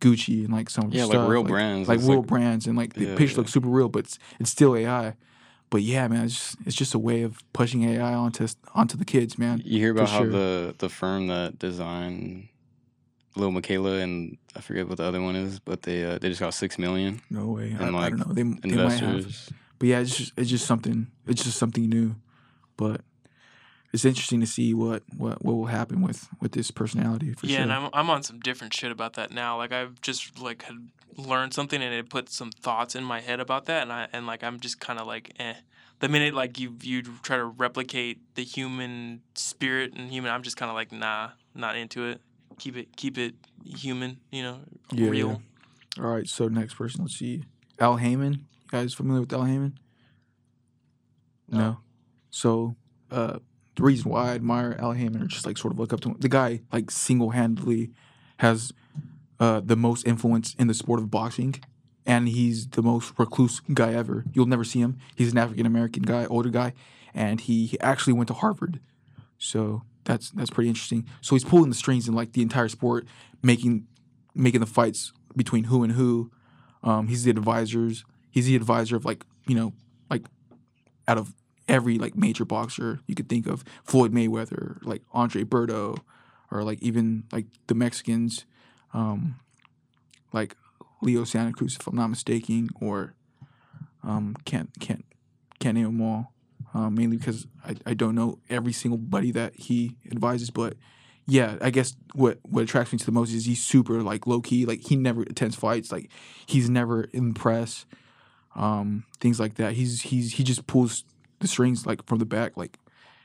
Gucci 0.00 0.44
and 0.44 0.52
like 0.52 0.68
some 0.70 0.90
Yeah, 0.90 1.02
like 1.04 1.12
stuff, 1.12 1.28
real 1.30 1.42
brands. 1.44 1.88
like 1.88 1.98
It's 1.98 2.08
real 2.08 2.18
like- 2.18 2.26
brands, 2.28 2.66
and 2.66 2.76
like 2.76 2.94
the 2.94 3.06
Yeah, 3.06 3.16
picture 3.16 3.32
yeah. 3.34 3.38
looks 3.38 3.52
super 3.52 3.68
real, 3.68 3.88
but 3.88 4.00
it's, 4.04 4.18
it's 4.38 4.50
still 4.50 4.76
AI. 4.76 5.14
But 5.70 5.82
yeah, 5.82 6.06
man, 6.06 6.24
it's 6.26 6.34
just, 6.34 6.56
it's 6.66 6.76
just 6.76 6.94
a 6.94 6.98
way 6.98 7.22
of 7.22 7.38
pushing 7.52 7.82
AI 7.84 8.14
onto 8.14 8.46
onto 8.74 8.96
the 8.96 9.04
kids, 9.04 9.36
man. 9.38 9.60
You 9.64 9.78
hear 9.80 9.90
about 9.90 10.08
how 10.08 10.18
sure. 10.22 10.30
the 10.30 10.74
the 10.78 10.88
firm 10.88 11.26
that 11.26 11.58
designed 11.58 12.48
Lil 13.34 13.50
Miquela 13.50 14.00
and 14.02 14.38
I 14.54 14.60
forget 14.60 14.88
what 14.88 14.98
the 14.98 15.04
other 15.04 15.20
one 15.20 15.34
is, 15.34 15.58
but 15.58 15.82
they 15.82 16.04
uh, 16.04 16.18
they 16.18 16.28
just 16.28 16.40
got 16.40 16.54
six 16.54 16.78
million 16.78 17.20
No 17.30 17.46
way. 17.48 17.74
I, 17.78 17.82
And, 17.84 17.96
I 17.96 18.00
like, 18.00 18.16
don't 18.16 18.28
know. 18.28 18.32
They, 18.32 18.42
they 18.42 18.76
might 18.76 18.92
have, 19.00 19.02
investors. 19.16 19.50
but 19.80 19.88
yeah, 19.88 19.98
it's 20.00 20.16
just 20.16 20.32
it's 20.36 20.48
just 20.50 20.66
something. 20.66 21.08
It's 21.26 21.42
just 21.42 21.58
something 21.58 21.88
new, 21.88 22.14
but 22.76 23.00
it's 23.96 24.04
interesting 24.04 24.40
to 24.40 24.46
see 24.46 24.74
what 24.74 25.02
what 25.16 25.42
what 25.42 25.54
will 25.54 25.66
happen 25.66 26.02
with 26.02 26.28
with 26.38 26.52
this 26.52 26.70
personality 26.70 27.32
for 27.32 27.46
yeah, 27.46 27.56
sure. 27.56 27.62
and 27.62 27.72
I'm 27.72 27.88
I'm 27.94 28.10
on 28.10 28.22
some 28.22 28.40
different 28.40 28.74
shit 28.74 28.92
about 28.92 29.14
that 29.14 29.30
now. 29.30 29.56
Like 29.56 29.72
I've 29.72 29.98
just 30.02 30.38
like 30.38 30.64
had 30.64 30.76
learned 31.16 31.54
something 31.54 31.82
and 31.82 31.94
it 31.94 32.10
put 32.10 32.28
some 32.28 32.50
thoughts 32.50 32.94
in 32.94 33.02
my 33.02 33.20
head 33.20 33.40
about 33.40 33.64
that, 33.66 33.82
and 33.82 33.92
I 33.92 34.06
and 34.12 34.26
like 34.26 34.44
I'm 34.44 34.60
just 34.60 34.80
kind 34.80 34.98
of 34.98 35.06
like 35.06 35.32
eh. 35.38 35.54
The 35.98 36.10
minute 36.10 36.34
like 36.34 36.60
you 36.60 36.76
you 36.82 37.00
try 37.22 37.38
to 37.38 37.46
replicate 37.46 38.18
the 38.34 38.44
human 38.44 39.22
spirit 39.34 39.94
and 39.94 40.10
human, 40.10 40.30
I'm 40.30 40.42
just 40.42 40.58
kind 40.58 40.68
of 40.68 40.74
like 40.74 40.92
nah, 40.92 41.30
not 41.54 41.74
into 41.74 42.04
it. 42.04 42.20
Keep 42.58 42.76
it 42.76 42.96
keep 42.96 43.16
it 43.16 43.34
human, 43.64 44.18
you 44.30 44.42
know, 44.42 44.58
Yeah, 44.92 45.08
real. 45.08 45.42
All 45.98 46.04
right, 46.04 46.28
so 46.28 46.48
next 46.48 46.74
person, 46.74 47.00
let's 47.04 47.16
see. 47.16 47.44
Al 47.80 47.96
Haymon. 47.96 48.34
You 48.34 48.70
guys 48.70 48.92
familiar 48.92 49.22
with 49.22 49.32
Al 49.32 49.44
Haymon? 49.44 49.78
No. 51.48 51.78
So, 52.30 52.76
uh, 53.10 53.38
the 53.76 53.82
reason 53.82 54.10
why 54.10 54.30
I 54.30 54.34
admire 54.34 54.76
Al 54.78 54.92
Haymon 54.92 55.22
or 55.22 55.26
just 55.26 55.46
like 55.46 55.58
sort 55.58 55.72
of 55.72 55.78
look 55.78 55.92
up 55.92 56.00
to 56.00 56.10
him, 56.10 56.16
the 56.18 56.28
guy 56.28 56.60
like 56.72 56.90
single 56.90 57.30
handedly 57.30 57.90
has 58.38 58.72
uh, 59.38 59.60
the 59.60 59.76
most 59.76 60.06
influence 60.06 60.54
in 60.58 60.66
the 60.66 60.74
sport 60.74 60.98
of 60.98 61.10
boxing, 61.10 61.56
and 62.06 62.28
he's 62.28 62.66
the 62.68 62.82
most 62.82 63.12
recluse 63.18 63.60
guy 63.72 63.92
ever. 63.92 64.24
You'll 64.32 64.46
never 64.46 64.64
see 64.64 64.80
him. 64.80 64.98
He's 65.14 65.32
an 65.32 65.38
African 65.38 65.66
American 65.66 66.02
guy, 66.02 66.24
older 66.26 66.48
guy, 66.48 66.72
and 67.14 67.40
he, 67.40 67.66
he 67.66 67.80
actually 67.80 68.14
went 68.14 68.28
to 68.28 68.34
Harvard. 68.34 68.80
So 69.38 69.82
that's 70.04 70.30
that's 70.30 70.50
pretty 70.50 70.68
interesting. 70.68 71.06
So 71.20 71.34
he's 71.34 71.44
pulling 71.44 71.68
the 71.68 71.76
strings 71.76 72.08
in 72.08 72.14
like 72.14 72.32
the 72.32 72.42
entire 72.42 72.68
sport, 72.68 73.06
making 73.42 73.86
making 74.34 74.60
the 74.60 74.66
fights 74.66 75.12
between 75.36 75.64
who 75.64 75.82
and 75.82 75.92
who. 75.92 76.30
Um, 76.82 77.08
he's 77.08 77.24
the 77.24 77.30
advisors. 77.30 78.04
He's 78.30 78.46
the 78.46 78.56
advisor 78.56 78.96
of 78.96 79.04
like 79.04 79.24
you 79.46 79.54
know 79.54 79.74
like 80.10 80.24
out 81.06 81.18
of 81.18 81.34
every 81.68 81.98
like 81.98 82.16
major 82.16 82.44
boxer 82.44 83.00
you 83.06 83.14
could 83.14 83.28
think 83.28 83.46
of, 83.46 83.64
Floyd 83.84 84.12
Mayweather, 84.12 84.78
like 84.82 85.02
Andre 85.12 85.44
Berto, 85.44 85.98
or 86.50 86.62
like 86.62 86.82
even 86.82 87.24
like 87.32 87.46
the 87.66 87.74
Mexicans, 87.74 88.44
um, 88.94 89.36
like 90.32 90.56
Leo 91.02 91.24
Santa 91.24 91.52
Cruz, 91.52 91.76
if 91.78 91.86
I'm 91.86 91.96
not 91.96 92.08
mistaken, 92.08 92.68
or 92.80 93.14
um, 94.02 94.36
can't 94.44 94.70
can't 94.80 95.04
can't 95.58 95.74
name 95.74 95.84
them 95.84 96.02
all. 96.02 96.32
Uh, 96.74 96.90
mainly 96.90 97.16
because 97.16 97.46
I, 97.64 97.76
I 97.86 97.94
don't 97.94 98.14
know 98.14 98.38
every 98.50 98.72
single 98.72 98.98
buddy 98.98 99.30
that 99.30 99.54
he 99.56 99.96
advises, 100.10 100.50
but 100.50 100.74
yeah, 101.26 101.56
I 101.60 101.70
guess 101.70 101.96
what 102.14 102.38
what 102.42 102.64
attracts 102.64 102.92
me 102.92 102.98
to 102.98 103.06
the 103.06 103.12
most 103.12 103.32
is 103.32 103.46
he's 103.46 103.62
super 103.64 104.02
like 104.02 104.26
low 104.26 104.40
key. 104.40 104.64
Like 104.64 104.82
he 104.82 104.94
never 104.94 105.22
attends 105.22 105.56
fights. 105.56 105.90
Like 105.90 106.10
he's 106.46 106.70
never 106.70 107.04
in 107.04 107.34
press. 107.34 107.86
Um, 108.54 109.04
things 109.20 109.40
like 109.40 109.54
that. 109.56 109.72
He's 109.72 110.02
he's 110.02 110.34
he 110.34 110.44
just 110.44 110.66
pulls 110.66 111.04
the 111.40 111.48
strings 111.48 111.86
like 111.86 112.04
from 112.06 112.18
the 112.18 112.24
back. 112.26 112.56
Like 112.56 112.78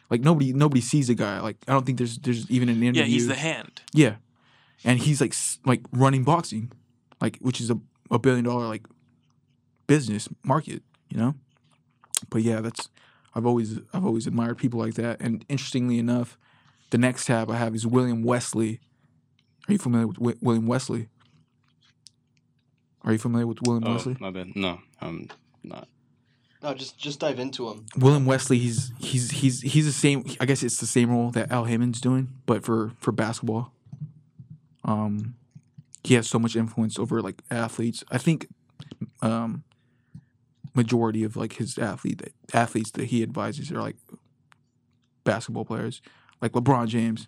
like 0.10 0.22
nobody 0.22 0.54
nobody 0.54 0.82
sees 0.82 1.08
the 1.08 1.16
guy. 1.16 1.40
Like 1.40 1.58
I 1.68 1.72
don't 1.74 1.86
think 1.86 1.98
there's 1.98 2.18
there's 2.18 2.50
even 2.52 2.70
an 2.70 2.82
interview. 2.82 3.02
Yeah, 3.04 3.08
he's 3.08 3.28
the 3.28 3.36
hand. 3.36 3.82
Yeah, 3.94 4.16
and 4.84 5.00
he's 5.00 5.22
like 5.22 5.34
like 5.66 5.82
running 5.92 6.24
boxing, 6.24 6.72
like 7.22 7.38
which 7.40 7.60
is 7.62 7.70
a, 7.72 7.80
a 8.10 8.20
billion 8.20 8.46
dollar 8.46 8.68
like 8.68 8.86
business 9.88 10.28
market, 10.44 10.84
you 11.10 11.18
know. 11.18 11.36
But 12.30 12.44
yeah, 12.44 12.62
that's 12.62 12.90
I've 13.36 13.46
always 13.46 13.80
I've 13.94 14.06
always 14.06 14.28
admired 14.28 14.58
people 14.58 14.80
like 14.80 14.96
that. 14.96 15.22
And 15.22 15.46
interestingly 15.50 15.98
enough, 16.00 16.38
the 16.90 16.98
next 16.98 17.26
tab 17.26 17.50
I 17.50 17.56
have 17.58 17.74
is 17.76 17.88
William 17.88 18.24
Wesley. 18.24 18.80
Are 19.70 19.74
you 19.74 19.78
familiar 19.80 20.08
with 20.08 20.18
Wi- 20.18 20.38
William 20.42 20.68
Wesley? 20.68 21.08
Are 23.04 23.12
you 23.12 23.18
familiar 23.18 23.48
with 23.48 23.60
William 23.64 23.84
Oh, 23.88 23.94
Wesley? 23.94 24.16
my 24.20 24.30
bad. 24.30 24.56
No, 24.56 24.80
I'm 25.00 25.28
not. 25.64 25.88
No, 26.64 26.74
just 26.76 26.98
just 26.98 27.20
dive 27.20 27.40
into 27.40 27.70
him. 27.70 27.86
William 27.98 28.26
Wesley, 28.26 28.60
he's 28.60 28.92
he's 29.00 29.32
he's 29.32 29.62
he's 29.62 29.86
the 29.86 29.92
same. 29.92 30.24
I 30.40 30.46
guess 30.46 30.62
it's 30.62 30.78
the 30.80 30.86
same 30.86 31.10
role 31.10 31.32
that 31.32 31.52
Al 31.52 31.66
Haymon's 31.66 32.00
doing, 32.00 32.30
but 32.46 32.64
for 32.64 32.92
for 33.00 33.12
basketball. 33.12 33.74
Um, 34.84 35.36
he 36.04 36.14
has 36.16 36.28
so 36.30 36.40
much 36.40 36.56
influence 36.56 36.98
over 37.00 37.22
like 37.22 37.42
athletes. 37.50 38.04
I 38.12 38.18
think, 38.18 38.48
um, 39.22 39.64
majority 40.76 41.24
of 41.24 41.36
like 41.36 41.54
his 41.54 41.78
athlete 41.78 42.22
athletes 42.54 42.92
that 42.92 43.06
he 43.06 43.24
advises 43.24 43.72
are 43.72 43.82
like 43.82 43.96
basketball 45.24 45.66
players, 45.66 46.02
like 46.42 46.52
LeBron 46.54 46.88
James. 46.88 47.28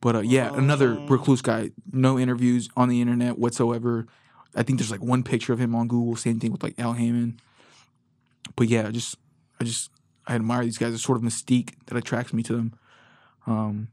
But 0.00 0.16
uh, 0.16 0.20
yeah, 0.20 0.52
another 0.54 0.96
Oh. 0.98 1.06
recluse 1.06 1.42
guy. 1.42 1.70
No 1.92 2.18
interviews 2.18 2.68
on 2.76 2.88
the 2.88 3.00
internet 3.00 3.38
whatsoever. 3.38 4.06
I 4.54 4.62
think 4.62 4.78
there's 4.78 4.90
like 4.90 5.02
one 5.02 5.22
picture 5.22 5.52
of 5.52 5.58
him 5.60 5.74
on 5.74 5.88
Google. 5.88 6.16
Same 6.16 6.38
thing 6.38 6.52
with 6.52 6.62
like 6.62 6.78
Al 6.78 6.92
Haymon. 6.94 7.40
But 8.54 8.68
yeah, 8.68 8.90
just 8.90 9.16
I 9.60 9.64
just 9.64 9.90
I 10.26 10.34
admire 10.34 10.64
these 10.64 10.78
guys. 10.78 10.90
There's 10.90 11.02
sort 11.04 11.18
of 11.18 11.24
mystique 11.24 11.74
that 11.86 11.96
attracts 11.96 12.32
me 12.32 12.42
to 12.44 12.52
them. 12.54 12.74
Um, 13.46 13.88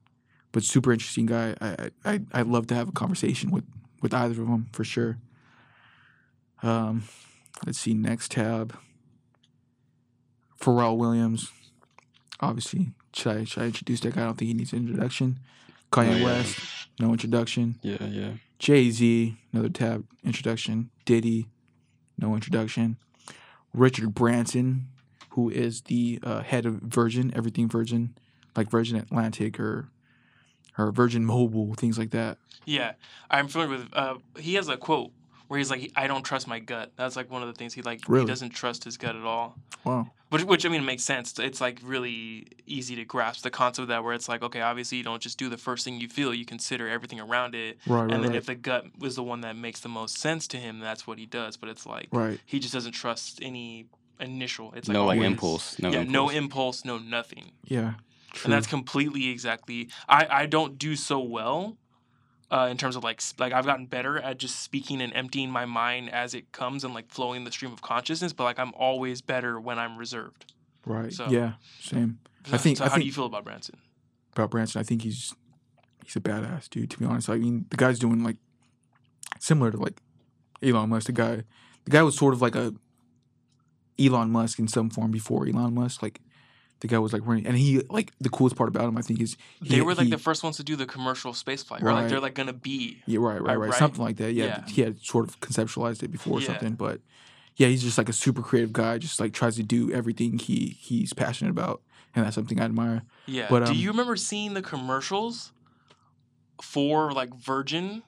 but 0.52 0.64
super 0.64 0.92
interesting 0.92 1.26
guy. 1.26 1.56
I 1.60 1.90
I 2.06 2.12
I- 2.14 2.20
I'd 2.42 2.48
love 2.48 2.68
to 2.68 2.76
have 2.76 2.90
a 2.90 2.94
conversation 2.94 3.52
with 3.52 3.66
with 4.02 4.14
either 4.14 4.42
of 4.42 4.48
them 4.48 4.68
for 4.74 4.84
sure. 4.84 5.18
Um, 6.62 7.04
let's 7.66 7.80
see 7.80 7.94
next 7.94 8.32
tab. 8.32 8.78
Pharrell 10.62 10.98
Williams, 10.98 11.52
obviously. 12.40 12.92
Should 13.14 13.38
I 13.38 13.44
should 13.44 13.64
I 13.64 13.66
introduce 13.68 14.00
that 14.02 14.16
guy? 14.16 14.22
I 14.22 14.26
don't 14.26 14.38
think 14.38 14.48
he 14.48 14.54
needs 14.54 14.74
an 14.74 14.80
introduction. 14.80 15.40
Kanye 15.92 16.14
Oh, 16.14 16.16
yeah. 16.18 16.24
West, 16.26 16.60
no 17.00 17.12
introduction. 17.12 17.80
Yeah, 17.84 18.04
yeah. 18.06 18.32
Jay 18.60 18.90
Z, 18.90 19.38
another 19.52 19.70
tab 19.70 20.06
introduction. 20.24 20.90
Diddy, 21.06 21.48
no 22.18 22.34
introduction. 22.34 22.98
Richard 23.74 24.14
Branson, 24.14 24.88
who 25.30 25.50
is 25.50 25.82
the 25.82 26.20
uh, 26.24 26.42
head 26.42 26.66
of 26.66 26.76
Virgin, 26.76 27.32
everything 27.36 27.68
Virgin, 27.68 28.16
like 28.56 28.70
Virgin 28.70 28.98
Atlantic 28.98 29.60
or 29.60 29.90
or 30.78 30.92
Virgin 30.92 31.26
Mobile, 31.26 31.74
things 31.76 31.98
like 32.00 32.12
that. 32.12 32.38
Yeah, 32.66 32.94
I'm 33.30 33.48
familiar 33.48 33.78
with. 33.78 33.90
Uh, 33.94 34.16
he 34.40 34.56
has 34.56 34.70
a 34.70 34.78
quote 34.78 35.12
where 35.48 35.58
he's 35.58 35.70
like, 35.70 35.92
I 35.96 36.08
don't 36.08 36.24
trust 36.24 36.48
my 36.48 36.60
gut. 36.60 36.92
That's 36.96 37.16
like 37.16 37.30
one 37.30 37.42
of 37.42 37.48
the 37.48 37.54
things 37.54 37.74
he 37.74 37.82
like. 37.82 38.02
Really? 38.08 38.24
He 38.24 38.28
doesn't 38.28 38.52
trust 38.52 38.84
his 38.84 38.98
gut 38.98 39.16
at 39.16 39.24
all. 39.24 39.56
Wow. 39.84 40.08
Which, 40.34 40.44
which 40.46 40.66
I 40.66 40.70
mean, 40.70 40.82
it 40.82 40.86
makes 40.86 41.04
sense. 41.04 41.38
It's 41.38 41.62
like 41.62 41.80
really 41.84 42.48
easy 42.66 42.96
to 42.96 43.06
grasp 43.06 43.44
the 43.44 43.52
concept 43.52 43.84
of 43.84 43.88
that, 43.90 44.04
where 44.04 44.14
it's 44.14 44.28
like, 44.28 44.42
okay, 44.42 44.62
obviously 44.62 44.98
you 44.98 45.04
don't 45.04 45.22
just 45.22 45.38
do 45.38 45.48
the 45.48 45.58
first 45.58 45.86
thing 45.86 46.00
you 46.02 46.10
feel. 46.10 46.34
You 46.34 46.44
consider 46.44 46.90
everything 46.90 47.20
around 47.20 47.54
it, 47.54 47.78
Right, 47.86 48.02
right, 48.02 48.12
and 48.12 48.24
then 48.24 48.32
right. 48.32 48.38
if 48.38 48.48
the 48.48 48.56
gut 48.56 48.86
was 48.98 49.16
the 49.16 49.22
one 49.24 49.42
that 49.42 49.56
makes 49.56 49.80
the 49.82 49.90
most 49.90 50.18
sense 50.18 50.48
to 50.48 50.58
him, 50.58 50.80
that's 50.80 51.06
what 51.06 51.20
he 51.20 51.26
does. 51.28 51.56
But 51.56 51.70
it's 51.70 51.86
like 51.86 52.08
Right. 52.12 52.40
he 52.46 52.58
just 52.60 52.74
doesn't 52.74 52.94
trust 52.94 53.40
any 53.44 53.86
initial. 54.20 54.74
It's 54.76 54.88
like 54.88 54.94
no 54.94 55.06
like 55.06 55.20
impulse. 55.22 55.78
No 55.80 55.92
yeah, 55.92 56.00
impulse. 56.00 56.14
no 56.14 56.30
impulse, 56.30 56.86
no 56.86 56.98
nothing. 56.98 57.52
Yeah. 57.66 57.94
True. 58.32 58.46
And 58.46 58.54
that's 58.54 58.66
completely 58.66 59.30
exactly. 59.30 59.90
I 60.10 60.26
I 60.32 60.46
don't 60.48 60.80
do 60.80 60.96
so 60.96 61.20
well. 61.20 61.78
Uh, 62.54 62.68
in 62.68 62.78
terms 62.78 62.96
of 62.96 63.04
like 63.04 63.20
like 63.40 63.52
I've 63.52 63.66
gotten 63.66 63.88
better 63.88 64.20
at 64.20 64.38
just 64.38 64.62
speaking 64.62 65.02
and 65.02 65.12
emptying 65.16 65.50
my 65.50 65.66
mind 65.66 66.12
as 66.14 66.36
it 66.36 66.52
comes 66.52 66.84
and 66.84 66.94
like 66.94 67.10
flowing 67.10 67.46
the 67.46 67.52
stream 67.52 67.74
of 67.74 67.82
consciousness, 67.82 68.32
but 68.32 68.44
like 68.44 68.60
I'm 68.60 68.74
always 68.76 69.22
better 69.22 69.60
when 69.60 69.80
I'm 69.80 69.98
reserved. 69.98 70.54
right. 70.86 71.12
so- 71.12 71.28
yeah. 71.30 71.54
Same. 71.82 72.20
So, 72.46 72.58
think- 72.58 72.78
so 72.78 72.84
I 72.86 72.90
how 72.90 72.94
do 72.96 73.00
think- 73.00 73.08
you 73.08 73.14
feel 73.14 73.26
about 73.26 73.44
Branson? 73.44 73.76
about 74.34 74.52
Branson. 74.52 74.80
I 74.80 74.84
think 74.84 75.02
he's 75.02 75.34
he's 76.06 76.16
a 76.16 76.20
badass 76.20 76.70
dude. 76.70 76.92
To 76.92 77.00
be 77.00 77.06
honest, 77.06 77.28
I 77.30 77.38
mean 77.38 77.66
the 77.72 77.78
guy's 77.78 77.98
doing 77.98 78.24
like 78.24 78.38
similar 79.40 79.72
to 79.72 79.78
like 79.78 80.00
Elon 80.62 80.90
Musk. 80.90 81.08
The 81.08 81.12
guy, 81.14 81.44
the 81.86 81.92
guy 81.92 82.04
was 82.04 82.16
sort 82.18 82.34
of 82.36 82.42
like 82.42 82.56
a 82.56 82.74
Elon 84.00 84.30
Musk 84.32 84.60
in 84.60 84.68
some 84.68 84.90
form 84.92 85.12
before 85.12 85.48
Elon 85.48 85.74
Musk. 85.74 86.02
Like 86.04 86.20
the 86.84 86.88
guy 86.90 87.00
was 87.00 87.14
like 87.14 87.26
running, 87.26 87.48
and 87.48 87.58
he 87.58 87.82
like 87.90 88.12
the 88.20 88.28
coolest 88.30 88.58
part 88.58 88.68
about 88.68 88.84
him, 88.90 88.98
I 88.98 89.02
think, 89.02 89.22
is 89.22 89.38
he, 89.64 89.70
They 89.78 89.82
were 89.82 89.96
like 89.96 90.04
he- 90.06 90.12
the 90.12 90.18
first 90.18 90.44
ones 90.44 90.58
to 90.58 90.64
do 90.64 90.76
the 90.76 90.86
commercial 90.86 91.34
space 91.34 91.64
flight, 91.64 91.82
or 91.82 91.86
like 91.94 92.02
Right. 92.04 92.10
they're 92.10 92.20
like 92.20 92.36
gonna 92.36 92.52
be. 92.54 93.02
Yeah, 93.08 93.20
right, 93.20 93.42
right, 93.42 93.58
right, 93.58 93.70
right? 93.70 93.74
something 93.80 94.02
like 94.04 94.18
that. 94.18 94.34
Yeah, 94.34 94.46
Yeah. 94.46 94.66
he 94.68 94.82
had 94.82 95.00
sort 95.02 95.28
of 95.28 95.40
conceptualized 95.40 96.04
it 96.04 96.10
before 96.12 96.38
or 96.38 96.42
Yeah. 96.42 96.48
something, 96.48 96.74
but 96.74 97.00
yeah, 97.56 97.68
he's 97.70 97.84
just 97.84 97.98
like 97.98 98.10
a 98.10 98.14
super 98.14 98.42
creative 98.42 98.74
guy. 98.74 98.98
Just 98.98 99.20
like 99.22 99.32
tries 99.32 99.56
to 99.56 99.64
do 99.64 99.92
everything 99.94 100.38
he 100.40 100.76
he's 100.80 101.14
passionate 101.14 101.52
about, 101.52 101.82
and 102.14 102.26
that's 102.26 102.36
something 102.36 102.60
I 102.60 102.66
admire. 102.66 103.04
Yeah. 103.28 103.48
But, 103.50 103.66
do 103.66 103.72
um, 103.72 103.78
you 103.78 103.90
remember 103.90 104.16
seeing 104.18 104.54
the 104.54 104.62
commercials 104.62 105.54
for 106.62 107.12
like 107.14 107.34
Virgin, 107.34 108.04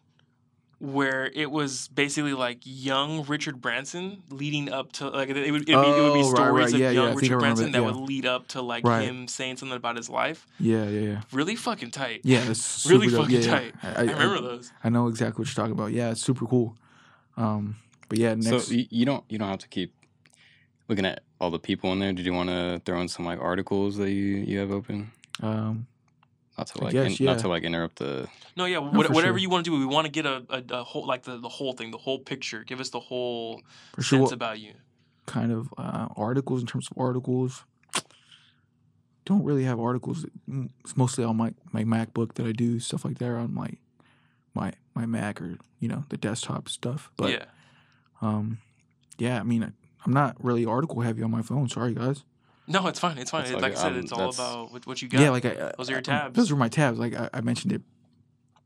where 0.94 1.32
it 1.34 1.49
was 1.52 1.88
basically 1.90 2.34
like 2.34 2.60
young 2.64 3.26
Richard 3.26 3.62
Branson 3.62 4.24
leading 4.30 4.72
up 4.72 4.91
to 4.94 5.10
like 5.10 5.30
it 5.30 5.34
would, 5.36 5.44
it'd 5.44 5.66
be, 5.66 5.72
it 5.74 5.76
would 5.76 5.86
Oh, 5.86 6.14
be 6.14 6.24
stories 6.24 6.66
right. 6.66 6.74
of 6.74 6.80
Yeah, 6.80 6.90
yeah, 6.90 6.91
young 6.91 7.06
I 7.06 7.10
think 7.10 7.16
I 7.16 7.16
Richard 7.16 7.36
remember 7.36 7.40
Branson 7.40 7.66
that, 7.66 7.72
that 7.80 7.86
yeah. 7.86 7.91
would 7.99 8.07
lead 8.10 8.26
up 8.26 8.48
to 8.49 8.62
like 8.62 8.84
Right. 8.86 9.03
him 9.03 9.28
saying 9.28 9.57
something 9.57 9.76
about 9.76 9.98
his 9.98 10.10
life. 10.10 10.45
Yeah, 10.60 10.86
yeah, 10.86 10.99
yeah, 10.99 11.22
Really 11.32 11.56
fucking 11.56 11.91
tight. 11.91 12.22
yeah. 12.24 12.44
It's 12.49 12.86
Really 12.86 13.07
dope. 13.07 13.22
fucking 13.24 13.41
yeah, 13.41 13.45
yeah. 13.45 13.60
tight. 13.60 13.74
I, 13.84 13.99
I 14.02 14.02
remember 14.03 14.41
those. 14.41 14.72
I 14.84 14.90
know 14.90 15.07
exactly 15.07 15.41
what 15.41 15.48
you're 15.49 15.56
talking 15.64 15.72
about. 15.78 15.91
Yeah, 15.91 16.12
it's 16.12 16.22
super 16.22 16.45
cool. 16.45 16.76
Um, 17.38 17.76
but 18.10 18.18
yeah, 18.18 18.34
next. 18.36 18.68
So 18.68 18.74
you, 18.74 18.86
you 18.90 19.06
don't 19.06 19.24
you 19.30 19.38
don't 19.40 19.49
have 19.49 19.60
to 19.60 19.68
keep 19.68 19.94
looking 20.88 21.06
at 21.06 21.22
all 21.41 21.49
the 21.52 21.60
people 21.60 21.91
in 21.94 21.99
there. 21.99 22.14
Did 22.14 22.26
you 22.26 22.34
want 22.34 22.49
to 22.49 22.82
throw 22.86 23.02
in 23.02 23.07
some 23.07 23.26
like 23.26 23.40
articles 23.41 23.98
that 23.98 24.12
you 24.12 24.38
you 24.38 24.60
have 24.60 24.72
open? 24.72 25.12
um, 25.41 25.88
Not 26.57 26.68
to 26.68 26.84
like 26.84 26.94
guess, 26.94 27.19
in- 27.19 27.26
yeah. 27.26 27.34
not 27.34 27.41
to 27.41 27.48
like 27.49 27.64
interrupt 27.64 27.98
the. 27.98 28.27
No, 28.56 28.65
yeah, 28.65 28.77
what, 28.77 29.07
for 29.07 29.14
whatever 29.14 29.34
sure. 29.34 29.40
you 29.40 29.49
want 29.49 29.65
to 29.65 29.72
do, 29.72 29.77
we 29.77 29.86
want 29.86 30.06
to 30.06 30.11
get 30.11 30.26
a, 30.26 30.44
a, 30.49 30.64
a 30.69 30.84
whole 30.84 31.06
like 31.06 31.23
the, 31.23 31.38
the 31.38 31.49
whole 31.49 31.73
thing, 31.73 31.91
the 31.91 31.98
whole 31.98 32.19
picture. 32.19 32.64
Give 32.64 32.80
us 32.80 32.90
the 32.90 32.99
whole 32.99 33.61
for 33.94 34.02
sure, 34.02 34.19
sense 34.19 34.30
what 34.30 34.34
about 34.34 34.60
you. 34.60 34.73
kind 35.26 35.52
of 35.52 35.73
uh, 35.77 36.07
articles 36.15 36.61
in 36.61 36.68
terms 36.68 36.88
of 36.90 36.98
articles. 36.98 37.65
Don't 39.26 39.44
really 39.44 39.64
have 39.64 39.80
articles. 39.80 40.26
It's 40.84 40.95
mostly 40.95 41.23
on 41.23 41.36
my 41.36 41.53
my 41.72 41.84
MacBook 41.84 42.36
that 42.36 42.45
I 42.45 42.52
do 42.52 42.80
stuff 42.80 43.03
like 43.03 43.18
that 43.18 43.32
on 43.32 43.53
my 43.53 43.69
my 44.53 44.72
my 44.94 45.06
Mac 45.06 45.41
or 45.41 45.57
you 45.80 45.88
know 45.90 46.06
the 46.10 46.18
desktop 46.18 46.69
stuff. 46.69 47.11
But 47.18 47.32
yeah. 47.32 47.45
um, 48.22 48.60
yeah, 49.18 49.40
I 49.40 49.44
mean 49.44 49.64
I, 49.64 49.72
I'm 50.06 50.14
not 50.14 50.41
really 50.44 50.65
article 50.65 51.02
heavy 51.02 51.23
on 51.23 51.32
my 51.32 51.41
phone. 51.41 51.68
Sorry 51.68 51.94
guys. 51.95 52.23
No, 52.68 52.88
it's 52.88 53.00
fine. 53.00 53.18
It's 53.18 53.32
fine. 53.32 53.44
It's 53.44 53.54
like, 53.54 53.62
like, 53.62 53.72
I 53.74 53.76
said, 53.76 53.92
um, 53.94 54.00
it's 54.00 54.12
all 54.12 54.18
that's- 54.32 54.36
about 54.40 54.72
what, 54.72 54.88
what 54.88 55.02
you 55.02 55.08
got. 55.08 55.22
Yeah, 55.22 55.30
like 55.30 55.46
I, 55.46 55.72
Those 55.78 55.90
are 55.90 55.94
your 55.94 56.00
I- 56.00 56.02
tabs. 56.02 56.36
Those 56.36 56.52
are 56.52 56.56
my 56.56 56.70
tabs. 56.70 56.98
Like 57.00 57.14
I, 57.16 57.30
I 57.34 57.42
mentioned 57.42 57.74
it 57.74 57.82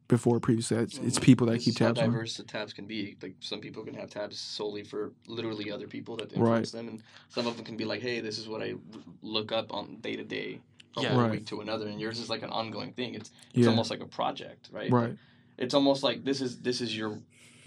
before 0.08 0.40
previously. 0.40 0.78
It's, 0.78 0.98
it's 0.98 1.20
people 1.20 1.48
that 1.48 1.54
I 1.54 1.56
This 1.58 1.66
keep 1.66 1.74
is 1.76 1.80
how 1.80 1.86
tabs 1.88 2.00
on. 2.00 2.06
diverse 2.12 2.38
the 2.38 2.44
tabs 2.44 2.74
can 2.74 2.86
be. 2.86 3.16
Like 3.22 3.36
some 3.42 3.60
people 3.60 3.84
can 3.84 3.94
have 3.96 4.10
tabs 4.10 4.40
solely 4.40 4.84
for 4.84 5.12
literally 5.28 5.72
other 5.72 5.88
people 5.88 6.16
that 6.18 6.32
Right. 6.32 6.38
influence 6.38 6.72
them, 6.72 6.88
and 6.88 7.04
some 7.30 7.46
of 7.46 7.56
them 7.58 7.66
can 7.66 7.78
be 7.78 7.86
like, 7.86 8.02
"Hey, 8.02 8.20
this 8.20 8.38
is 8.40 8.48
what 8.48 8.64
I 8.64 8.74
look 9.22 9.52
up 9.52 9.72
on 9.74 9.98
day 10.02 10.16
to 10.16 10.24
day, 10.24 10.62
from 10.94 11.04
Yeah. 11.04 11.16
one 11.16 11.26
Right. 11.26 11.32
week 11.34 11.46
to 11.48 11.62
another." 11.62 11.88
And 11.88 12.00
yours 12.00 12.20
is 12.20 12.30
like 12.30 12.42
an 12.42 12.50
ongoing 12.50 12.94
thing. 12.94 13.14
It's 13.14 13.30
it's 13.54 13.60
Yeah, 13.66 13.68
almost 13.68 13.92
like 13.92 14.00
a 14.02 14.08
project, 14.08 14.70
right? 14.72 14.90
right. 14.92 15.16
It's 15.60 15.74
almost 15.74 16.02
like 16.04 16.24
this 16.24 16.42
is 16.42 16.60
this 16.62 16.82
is 16.82 16.96
your 16.98 17.20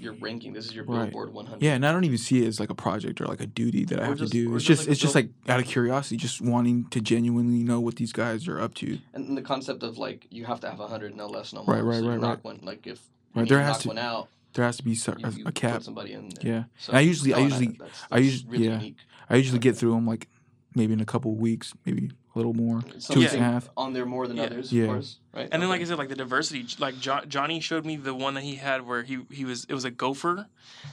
your 0.02 0.14
ranking. 0.14 0.52
This 0.52 0.66
is 0.66 0.74
your 0.74 0.84
Right. 0.84 1.04
Billboard 1.04 1.32
100. 1.32 1.62
Yeah, 1.62 1.74
and 1.74 1.86
I 1.86 1.92
don't 1.92 2.04
even 2.04 2.18
see 2.18 2.42
it 2.44 2.48
as 2.48 2.58
like 2.60 2.70
a 2.70 2.74
project 2.74 3.20
or 3.20 3.26
like 3.26 3.40
a 3.40 3.46
duty 3.46 3.84
that 3.86 4.00
I 4.00 4.06
have 4.06 4.18
just- 4.18 4.32
to 4.32 4.38
do. 4.48 4.54
It's 4.56 4.64
just 4.64 4.80
just, 4.80 4.88
like 4.88 4.92
it's 4.92 5.00
just 5.00 5.14
like 5.14 5.28
out 5.48 5.60
of 5.60 5.66
curiosity, 5.66 6.16
just 6.16 6.40
wanting 6.40 6.86
to 6.90 7.00
genuinely 7.00 7.62
know 7.62 7.80
what 7.80 7.96
these 7.96 8.12
guys 8.12 8.48
are 8.48 8.60
up 8.60 8.74
to. 8.76 8.98
And 9.14 9.36
the 9.36 9.42
concept 9.42 9.82
of 9.82 9.98
like 9.98 10.26
you 10.30 10.44
have 10.44 10.60
to 10.60 10.68
have 10.70 10.78
100, 10.80 11.16
no 11.16 11.26
less, 11.26 11.52
no 11.52 11.64
more. 11.64 11.76
Right, 11.76 11.84
right, 11.84 12.00
so 12.00 12.08
right, 12.08 12.20
knock 12.20 12.30
right. 12.38 12.44
one 12.44 12.60
like 12.62 12.86
if 12.86 13.00
Right, 13.34 13.48
there 13.48 13.60
has 13.60 13.76
knock 13.76 13.80
to- 13.82 13.88
one 13.88 13.98
out, 13.98 14.28
There 14.54 14.64
has 14.64 14.76
to 14.76 14.82
be 14.84 14.94
so- 14.94 15.14
you, 15.18 15.26
a, 15.26 15.30
you 15.30 15.44
a 15.46 15.52
cap. 15.52 15.82
somebody 15.82 16.12
in 16.12 16.28
there. 16.40 16.52
Yeah, 16.52 16.64
So 16.78 16.92
I 16.92 17.00
usually, 17.00 17.32
I 17.32 17.38
oh, 17.38 17.44
usually, 17.44 17.76
that's, 17.78 18.02
I 18.10 18.18
usually- 18.18 18.50
really 18.50 18.64
yeah. 18.66 18.72
unique. 18.78 18.96
I 19.30 19.36
usually 19.36 19.58
get 19.60 19.76
through 19.76 19.92
them 19.92 20.06
like 20.06 20.28
maybe 20.74 20.92
in 20.92 21.00
a 21.00 21.06
couple 21.06 21.32
of 21.32 21.38
weeks, 21.38 21.72
maybe 21.86 22.10
a 22.34 22.38
little 22.38 22.54
more. 22.54 22.80
Some 22.98 23.14
Two 23.14 23.20
weeks 23.20 23.32
and 23.34 23.42
a 23.42 23.44
half. 23.44 23.68
on 23.76 23.92
there 23.92 24.06
more 24.06 24.26
than 24.26 24.36
Yeah. 24.38 24.44
others, 24.44 24.72
Yeah. 24.72 24.84
of 24.84 24.88
course, 24.90 25.18
right? 25.34 25.48
And 25.52 25.60
then, 25.62 25.68
like 25.68 25.80
I 25.80 25.84
said, 25.84 25.98
like 25.98 26.08
the 26.08 26.16
diversity, 26.16 26.66
like 26.78 26.98
jo- 26.98 27.24
Johnny 27.28 27.60
showed 27.60 27.84
me 27.84 27.96
the 27.96 28.14
one 28.14 28.34
that 28.34 28.42
he 28.44 28.56
had 28.56 28.86
where 28.86 29.02
he 29.02 29.20
he 29.30 29.44
was 29.44 29.64
it 29.68 29.74
was 29.74 29.84
a 29.84 29.90
gopher, 29.90 30.46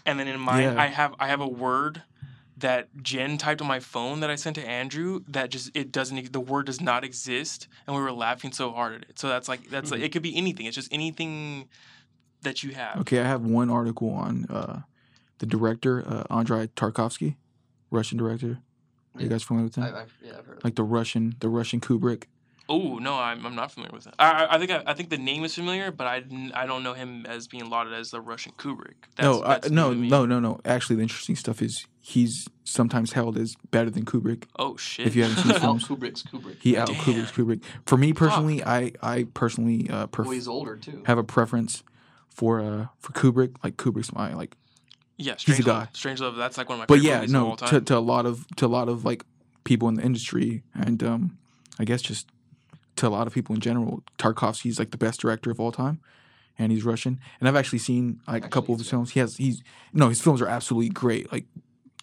and 0.06 0.20
then 0.20 0.28
in 0.28 0.40
mine 0.40 0.64
Yeah. 0.64 0.82
I 0.82 0.88
have 0.88 1.16
I 1.20 1.28
have 1.28 1.42
a 1.42 1.48
word 1.48 2.04
that 2.58 2.90
Jen 3.02 3.38
typed 3.38 3.62
on 3.62 3.68
my 3.70 3.80
phone 3.80 4.20
that 4.20 4.30
I 4.30 4.36
sent 4.36 4.56
to 4.58 4.68
Andrew 4.68 5.22
that 5.30 5.50
just 5.50 5.72
it 5.74 5.94
doesn't 5.94 6.34
the 6.34 6.42
word 6.42 6.66
does 6.66 6.82
not 6.82 7.04
exist, 7.06 7.68
and 7.88 7.96
we 7.96 8.02
were 8.02 8.12
laughing 8.12 8.52
so 8.52 8.72
hard 8.72 8.96
at 8.96 9.10
it. 9.10 9.18
So 9.20 9.30
that's 9.30 9.48
like 9.48 9.70
that's 9.70 9.92
like 9.92 10.02
it 10.02 10.12
could 10.12 10.24
be 10.24 10.36
anything. 10.36 10.66
It's 10.66 10.76
just 10.76 10.92
anything 10.94 11.70
that 12.42 12.64
you 12.64 12.74
have. 12.74 12.98
Okay, 13.00 13.20
I 13.20 13.24
have 13.28 13.44
one 13.46 13.70
article 13.70 14.10
on 14.10 14.46
uh, 14.50 14.82
the 15.40 15.46
director 15.46 16.04
uh, 16.06 16.24
Andrei 16.30 16.68
Tarkovsky, 16.68 17.36
Russian 17.92 18.18
director. 18.18 18.60
Are 19.20 19.24
you 19.24 19.30
guys 19.30 19.44
familiar 19.44 19.66
with 19.66 19.76
him? 19.76 19.84
I, 19.84 20.02
I've, 20.02 20.14
yeah, 20.24 20.32
I've 20.38 20.46
heard. 20.46 20.64
Like 20.64 20.76
the 20.76 20.84
Russian, 20.84 21.36
the 21.40 21.50
Russian 21.50 21.80
Kubrick. 21.82 22.24
Oh 22.72 23.00
no, 23.00 23.16
I'm, 23.16 23.44
I'm 23.48 23.56
not 23.56 23.72
familiar 23.72 23.96
with 23.96 24.06
it. 24.06 24.14
I, 24.20 24.46
I- 24.46 24.56
I 24.56 24.60
think 24.60 24.70
I, 24.70 24.84
I 24.86 24.94
think 24.94 25.10
the 25.10 25.18
name 25.18 25.44
is 25.44 25.56
familiar, 25.56 25.92
but 25.92 26.06
I, 26.06 26.24
I 26.54 26.68
don't 26.68 26.84
know 26.84 26.94
him 26.94 27.26
as 27.26 27.48
being 27.48 27.68
lauded 27.68 27.94
as 27.94 28.12
the 28.12 28.22
Russian 28.22 28.52
Kubrick. 28.60 28.94
That's, 29.16 29.26
no, 29.26 29.42
that's 29.42 29.70
new 29.72 29.76
no, 29.76 29.94
no, 29.94 30.26
no, 30.28 30.40
no. 30.40 30.60
Actually, 30.66 30.98
the 30.98 31.02
interesting 31.02 31.36
stuff 31.36 31.64
is 31.64 31.88
he's 32.00 32.48
sometimes 32.66 33.14
held 33.14 33.38
as 33.40 33.56
better 33.72 33.90
than 33.90 34.06
Kubrick. 34.06 34.44
Oh 34.60 34.78
shit! 34.78 35.08
If 35.08 35.16
you 35.16 35.24
haven't 35.24 35.44
seen 35.44 35.54
films. 35.60 35.88
Kubrick's 35.88 36.22
Kubrick. 36.22 36.58
He 36.62 36.78
out 36.78 36.88
Damn. 36.90 36.98
Kubrick's 36.98 37.32
Kubrick. 37.32 37.64
For 37.88 37.98
me 37.98 38.14
personally, 38.14 38.64
I 38.64 38.92
I 39.02 39.26
personally 39.34 39.90
uh, 39.90 40.06
pref- 40.06 40.28
well, 40.28 40.36
he's 40.36 40.48
older 40.48 40.76
too. 40.76 41.02
have 41.08 41.18
a 41.18 41.24
preference 41.24 41.84
for 42.30 42.62
uh 42.62 42.86
for 43.00 43.14
Kubrick. 43.14 43.56
Like 43.64 43.78
Kubrick's 43.78 44.14
my 44.14 44.34
like. 44.36 44.56
Yeah, 45.20 45.36
he's 45.38 45.60
a 45.60 45.64
Strangelove. 45.64 45.66
guy. 45.66 45.88
Strangelove. 45.94 46.38
That's 46.38 46.58
like 46.58 46.70
one 46.70 46.78
of 46.78 46.80
my. 46.80 46.86
But 46.86 47.00
favorite 47.02 47.10
yeah, 47.10 47.26
no, 47.26 47.50
all 47.50 47.58
to, 47.58 47.66
time. 47.66 47.86
to 47.86 47.98
a 47.98 48.00
lot 48.00 48.26
of 48.26 48.48
to 48.56 48.66
a 48.66 48.68
lot 48.68 48.88
of 48.88 49.04
like 49.04 49.26
people 49.66 49.90
in 49.90 49.96
the 49.96 50.02
industry, 50.02 50.64
and 50.74 51.04
um, 51.04 51.38
I 51.78 51.84
guess 51.84 52.02
just 52.02 52.28
to 52.96 53.08
a 53.08 53.10
lot 53.10 53.28
of 53.28 53.34
people 53.34 53.54
in 53.54 53.62
general, 53.62 54.02
Tarkovsky's 54.18 54.80
like 54.80 54.92
the 54.92 54.98
best 54.98 55.20
director 55.20 55.52
of 55.52 55.60
all 55.60 55.74
time, 55.74 56.00
and 56.58 56.72
he's 56.72 56.86
Russian. 56.86 57.20
And 57.40 57.50
I've 57.50 57.58
actually 57.58 57.80
seen 57.80 58.22
like 58.28 58.46
a 58.46 58.50
couple 58.50 58.74
of 58.74 58.80
his 58.80 58.90
films. 58.90 59.12
He 59.12 59.20
has 59.20 59.36
he's 59.36 59.62
no, 59.92 60.08
his 60.08 60.22
films 60.22 60.42
are 60.42 60.48
absolutely 60.48 60.90
great, 60.90 61.30
like 61.34 61.46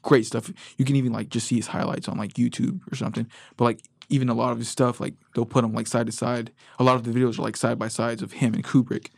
great 0.02 0.26
stuff. 0.26 0.52
You 0.76 0.84
can 0.84 0.94
even 0.96 1.12
like 1.12 1.30
just 1.30 1.46
see 1.46 1.56
his 1.56 1.68
highlights 1.68 2.08
on 2.08 2.18
like 2.18 2.34
YouTube 2.34 2.80
or 2.92 2.96
something. 2.96 3.26
But 3.56 3.64
like 3.64 3.80
even 4.10 4.28
a 4.28 4.34
lot 4.34 4.52
of 4.52 4.58
his 4.58 4.68
stuff, 4.68 5.00
like 5.00 5.14
they'll 5.34 5.46
put 5.46 5.62
them 5.62 5.72
like 5.72 5.86
side 5.86 6.04
to 6.06 6.12
side. 6.12 6.52
A 6.78 6.84
lot 6.84 6.96
of 6.96 7.04
the 7.04 7.18
videos 7.18 7.38
are 7.38 7.42
like 7.42 7.56
side 7.56 7.78
by 7.78 7.88
sides 7.88 8.20
of 8.20 8.32
him 8.32 8.52
and 8.52 8.62
Kubrick, 8.62 9.08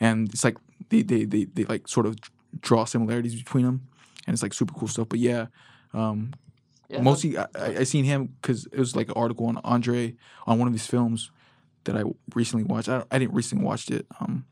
and 0.00 0.30
it's 0.30 0.44
like 0.44 0.56
they 0.88 1.02
they 1.02 1.24
they, 1.24 1.44
they 1.44 1.64
like 1.64 1.88
sort 1.88 2.06
of 2.06 2.16
draw 2.60 2.84
similarities 2.84 3.34
between 3.34 3.64
them, 3.64 3.88
and 4.26 4.34
it's 4.34 4.42
like 4.42 4.54
super 4.54 4.74
cool 4.74 4.88
stuff. 4.88 5.08
But 5.08 5.18
yeah. 5.18 5.46
Um, 5.92 6.32
Yeah, 6.88 7.00
mostly 7.00 7.38
I, 7.38 7.46
I, 7.54 7.66
I 7.78 7.84
seen 7.84 8.04
him 8.04 8.34
because 8.40 8.66
it 8.66 8.78
was 8.78 8.94
like 8.94 9.08
an 9.08 9.14
article 9.16 9.46
on 9.46 9.58
Andre 9.64 10.14
on 10.46 10.58
one 10.58 10.68
of 10.68 10.74
his 10.74 10.86
films 10.86 11.30
that 11.84 11.96
I 11.96 12.02
recently 12.34 12.64
watched. 12.64 12.88
I, 12.88 13.04
I 13.10 13.18
didn't 13.18 13.34
recently 13.34 13.64
watched 13.64 13.90
it. 13.90 14.06
Um, 14.20 14.44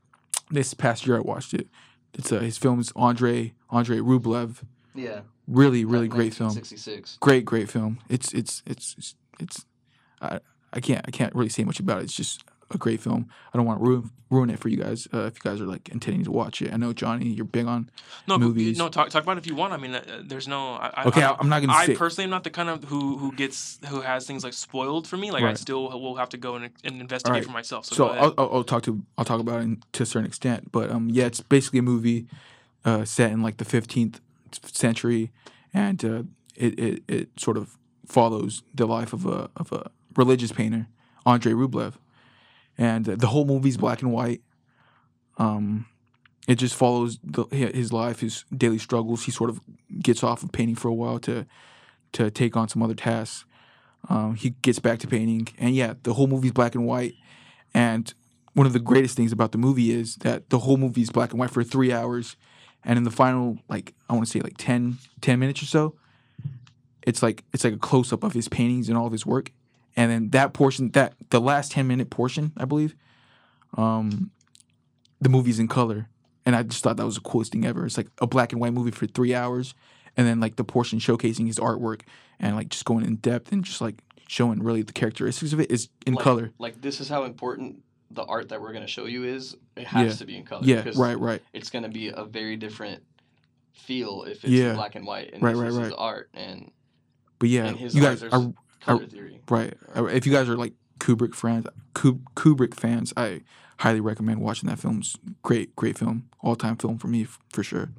this 0.51 0.75
past 0.75 1.07
year 1.07 1.17
I 1.17 1.21
watched 1.21 1.55
it. 1.55 1.69
It's 2.15 2.31
uh, 2.33 2.41
his 2.41 2.59
film 2.59 2.81
is 2.81 2.93
Andre 2.95 3.55
Andre 3.71 3.99
Rublev. 3.99 4.65
yeah. 4.95 5.21
Really, 5.49 5.85
really 5.85 6.07
great 6.07 6.33
film. 6.33 6.51
66. 6.51 7.19
Great, 7.21 7.45
great 7.45 7.69
film. 7.69 7.99
It's 8.09 8.33
it's 8.33 8.63
it's 8.65 8.95
it's, 8.97 9.15
it's 9.41 9.67
I 10.21 10.39
I 10.73 10.81
can't 10.81 11.05
I 11.07 11.11
can't 11.11 11.35
really 11.35 11.49
say 11.49 11.65
much 11.65 11.81
about 11.81 12.01
it. 12.01 12.05
It's 12.05 12.15
just 12.15 12.45
a 12.75 12.79
great 12.79 13.01
film. 13.01 13.29
I 13.53 13.57
don't 13.57 13.67
want 13.67 13.81
to 13.81 13.85
ruin 13.85 14.11
ruin 14.31 14.49
it 14.49 14.59
for 14.59 14.71
you 14.71 14.79
guys 14.79 15.07
uh, 15.13 15.25
if 15.27 15.35
you 15.37 15.51
guys 15.51 15.61
are 15.61 15.67
like 15.67 15.91
intending 15.91 16.25
to 16.25 16.31
watch 16.31 16.63
it. 16.63 16.73
I 16.73 16.77
know 16.79 16.93
Johnny, 16.93 17.29
you're 17.29 17.45
big 17.45 17.67
on. 17.67 17.91
no, 18.27 18.39
movies. 18.39 18.79
no, 18.79 18.89
talk 18.89 19.11
talk 19.11 19.23
about 19.23 19.37
it 19.37 19.41
if 19.41 19.47
you 19.47 19.55
want. 19.55 19.73
I 19.73 19.77
mean, 19.77 19.95
uh, 19.95 20.23
there's 20.25 20.49
no. 20.49 20.75
I, 20.75 21.05
Okay, 21.07 21.23
I, 21.23 21.37
I'm 21.39 21.49
not 21.49 21.61
gonna 21.61 21.73
I 21.73 21.95
personally 21.95 22.25
am 22.25 22.31
not 22.31 22.45
the 22.45 22.51
kind 22.51 22.69
of 22.69 22.85
who 22.85 23.19
who 23.19 23.33
gets 23.33 23.79
who 23.89 24.01
has 24.01 24.27
things 24.27 24.43
like 24.45 24.55
spoiled 24.55 25.07
for 25.07 25.17
me. 25.17 25.31
Like 25.31 25.45
I 25.45 25.55
still 25.55 25.89
will 26.01 26.17
have 26.17 26.31
to 26.31 26.37
go 26.37 26.57
and, 26.57 26.71
and 26.85 27.01
investigate 27.01 27.31
Alright. 27.31 27.45
for 27.45 27.53
myself. 27.53 27.85
So, 27.85 27.95
so. 27.95 28.09
I'll, 28.09 28.35
I'll, 28.39 28.55
I'll 28.55 28.65
talk 28.65 28.83
to 28.85 29.03
I'll 29.19 29.25
talk 29.25 29.41
about 29.41 29.63
it 29.63 29.79
to 29.93 30.03
a 30.03 30.07
certain 30.07 30.27
extent, 30.27 30.73
but 30.73 30.91
um, 30.91 31.09
yeah, 31.11 31.27
it's 31.27 31.41
basically 31.41 31.81
a 31.81 31.83
movie 31.83 32.27
uh, 32.85 33.05
set 33.05 33.33
in 33.33 33.43
like 33.43 33.59
the 33.59 33.65
15th 33.65 34.21
century, 34.67 35.31
and 35.73 36.05
uh, 36.05 36.23
it, 36.57 36.79
it 36.79 37.03
it 37.09 37.29
sort 37.37 37.57
of 37.57 37.77
follows 38.07 38.63
the 38.75 38.87
life 38.87 39.13
of 39.13 39.27
a 39.27 39.51
of 39.57 39.73
a 39.73 39.91
religious 40.17 40.53
painter, 40.53 40.89
Andrei 41.27 41.53
Rublev, 41.53 41.95
and 42.79 43.05
the 43.05 43.27
whole 43.27 43.45
movie's 43.45 43.77
black 43.77 44.03
and 44.03 44.13
white. 44.13 44.43
Um, 45.39 45.87
it 46.49 46.57
just 46.57 46.75
follows 46.75 47.19
the, 47.23 47.45
his 47.55 47.93
life, 47.93 48.21
his 48.21 48.45
daily 48.57 48.79
struggles. 48.79 49.25
He 49.25 49.31
sort 49.31 49.51
of 49.51 49.61
gets 50.01 50.25
off 50.25 50.43
of 50.43 50.53
painting 50.53 50.77
for 50.77 50.89
a 50.89 50.95
while 50.95 51.19
to 51.21 51.47
to 52.13 52.31
take 52.31 52.57
on 52.57 52.69
some 52.69 52.83
other 52.83 52.95
tasks. 52.95 53.47
Um, 54.09 54.35
he 54.35 54.51
gets 54.51 54.79
back 54.79 54.99
to 55.01 55.07
painting, 55.07 55.49
and 55.59 55.75
yeah, 55.75 55.95
the 56.03 56.15
whole 56.15 56.27
movie's 56.27 56.53
black 56.53 56.75
and 56.75 56.85
white. 56.85 57.15
And 57.73 58.13
one 58.55 58.67
of 58.67 58.73
the 58.73 58.81
greatest 58.81 59.17
things 59.17 59.33
about 59.33 59.53
the 59.53 59.59
movie 59.59 59.93
is 59.93 60.17
that 60.17 60.51
the 60.51 60.59
whole 60.59 60.77
movie 60.77 61.03
is 61.03 61.11
black 61.11 61.31
and 61.31 61.39
white 61.39 61.51
for 61.51 61.63
three 61.63 61.93
hours, 61.93 62.37
and 62.85 62.97
in 62.97 63.05
the 63.05 63.11
final, 63.11 63.59
like 63.69 63.95
I 64.11 64.15
want 64.15 64.27
to 64.27 64.31
say, 64.31 64.41
like 64.41 64.59
10, 64.59 64.99
10 65.21 65.39
minutes 65.39 65.63
or 65.63 65.67
so, 65.67 65.95
it's 67.03 67.23
like 67.23 67.45
it's 67.53 67.65
like 67.65 67.75
a 67.75 67.79
close 67.79 68.13
up 68.13 68.25
of 68.25 68.33
his 68.33 68.49
paintings 68.49 68.89
and 68.89 68.99
all 68.99 69.07
of 69.07 69.13
his 69.13 69.25
work, 69.25 69.53
and 69.97 70.11
then 70.11 70.31
that 70.31 70.53
portion, 70.55 70.91
that 70.93 71.15
the 71.31 71.41
last 71.41 71.73
ten 71.73 71.87
minute 71.87 72.11
portion, 72.11 72.53
I 72.57 72.65
believe, 72.65 72.95
um, 73.77 74.31
the 75.21 75.29
movie's 75.29 75.59
in 75.59 75.69
color, 75.69 76.09
and 76.45 76.57
I 76.57 76.63
just 76.63 76.83
thought 76.83 76.97
that 76.97 77.07
was 77.07 77.15
the 77.17 77.21
coolest 77.21 77.53
thing 77.53 77.65
ever. 77.65 77.87
It's 77.87 77.97
like 77.97 78.09
a 78.21 78.27
black 78.27 78.53
and 78.53 78.61
white 78.61 78.73
movie 78.73 78.91
for 78.91 79.07
three 79.07 79.35
hours, 79.35 79.75
and 80.17 80.27
then 80.27 80.41
like 80.41 80.57
the 80.57 80.65
portion 80.65 80.99
showcasing 80.99 81.47
his 81.47 81.59
artwork 81.59 82.03
and 82.41 82.57
like 82.57 82.69
just 82.69 82.85
going 82.85 83.05
in 83.05 83.17
depth 83.17 83.53
and 83.53 83.65
just 83.65 83.81
like 83.81 84.03
showing 84.29 84.63
really 84.63 84.83
the 84.83 84.93
characteristics 84.93 85.53
of 85.53 85.61
it 85.61 85.71
is 85.71 85.89
in 86.07 86.15
like, 86.15 86.25
color. 86.25 86.53
Like 86.59 86.81
this 86.81 87.01
is 87.01 87.09
how 87.09 87.25
important 87.25 87.83
the 88.11 88.25
art 88.25 88.49
that 88.51 88.61
we're 88.61 88.73
gonna 88.73 88.87
show 88.87 89.07
you 89.07 89.25
is. 89.25 89.57
It 89.77 89.87
has 89.87 90.07
Yeah. 90.07 90.13
to 90.19 90.27
be 90.27 90.37
in 90.37 90.45
color. 90.45 90.63
Yeah, 90.65 90.91
right, 90.97 91.19
right. 91.19 91.43
It's 91.53 91.71
gonna 91.71 91.89
be 91.89 92.09
a 92.09 92.25
very 92.25 92.57
different 92.57 93.03
feel 93.73 94.25
if 94.25 94.45
it's 94.45 94.53
Yeah. 94.53 94.75
black 94.75 94.95
and 94.97 95.07
white 95.07 95.33
and 95.33 95.43
Right, 95.43 95.53
this 95.53 95.61
right, 95.61 95.69
is 95.69 95.77
his 95.77 95.89
right. 95.89 95.95
art 95.99 96.31
and, 96.35 96.71
But 97.39 97.49
yeah, 97.49 97.67
and 97.67 97.77
his 97.77 97.95
you 97.95 98.03
guys 98.03 98.23
are 98.23 98.53
color 98.85 99.07
theory. 99.07 99.41
right. 99.49 99.75
Uh, 99.97 100.05
If 100.07 100.27
you 100.27 100.33
guys 100.33 100.49
are 100.49 100.57
like 100.57 100.75
Kubrick 100.99 101.35
fans, 101.35 101.67
Kub- 101.95 102.23
Kubrick 102.37 102.75
fans, 102.75 103.13
I 103.17 103.43
highly 103.79 104.01
recommend 104.01 104.41
watching 104.41 104.69
that 104.69 104.79
film. 104.79 104.99
It's 104.99 105.17
great, 105.43 105.75
great 105.77 105.99
film, 105.99 106.29
all 106.41 106.57
time 106.57 106.77
film 106.77 106.99
for 106.99 107.09
me 107.09 107.27
for 107.53 107.63
sure. 107.63 107.91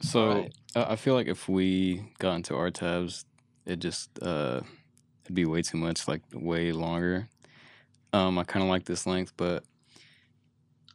So 0.00 0.20
Alright. 0.30 0.54
I 0.76 0.82
I 0.92 0.96
feel 0.96 1.14
like 1.14 1.26
if 1.28 1.48
we 1.48 2.04
got 2.18 2.34
into 2.36 2.54
our 2.56 2.70
tabs, 2.70 3.24
it 3.66 3.78
just 3.80 4.10
uh, 4.22 4.60
it'd 5.24 5.34
be 5.34 5.44
way 5.44 5.62
too 5.62 5.78
much, 5.78 6.06
like 6.08 6.22
way 6.32 6.72
longer. 6.72 7.28
Um, 8.12 8.38
I 8.38 8.44
kind 8.44 8.62
of 8.62 8.68
like 8.70 8.84
this 8.84 9.06
length, 9.06 9.32
but 9.36 9.64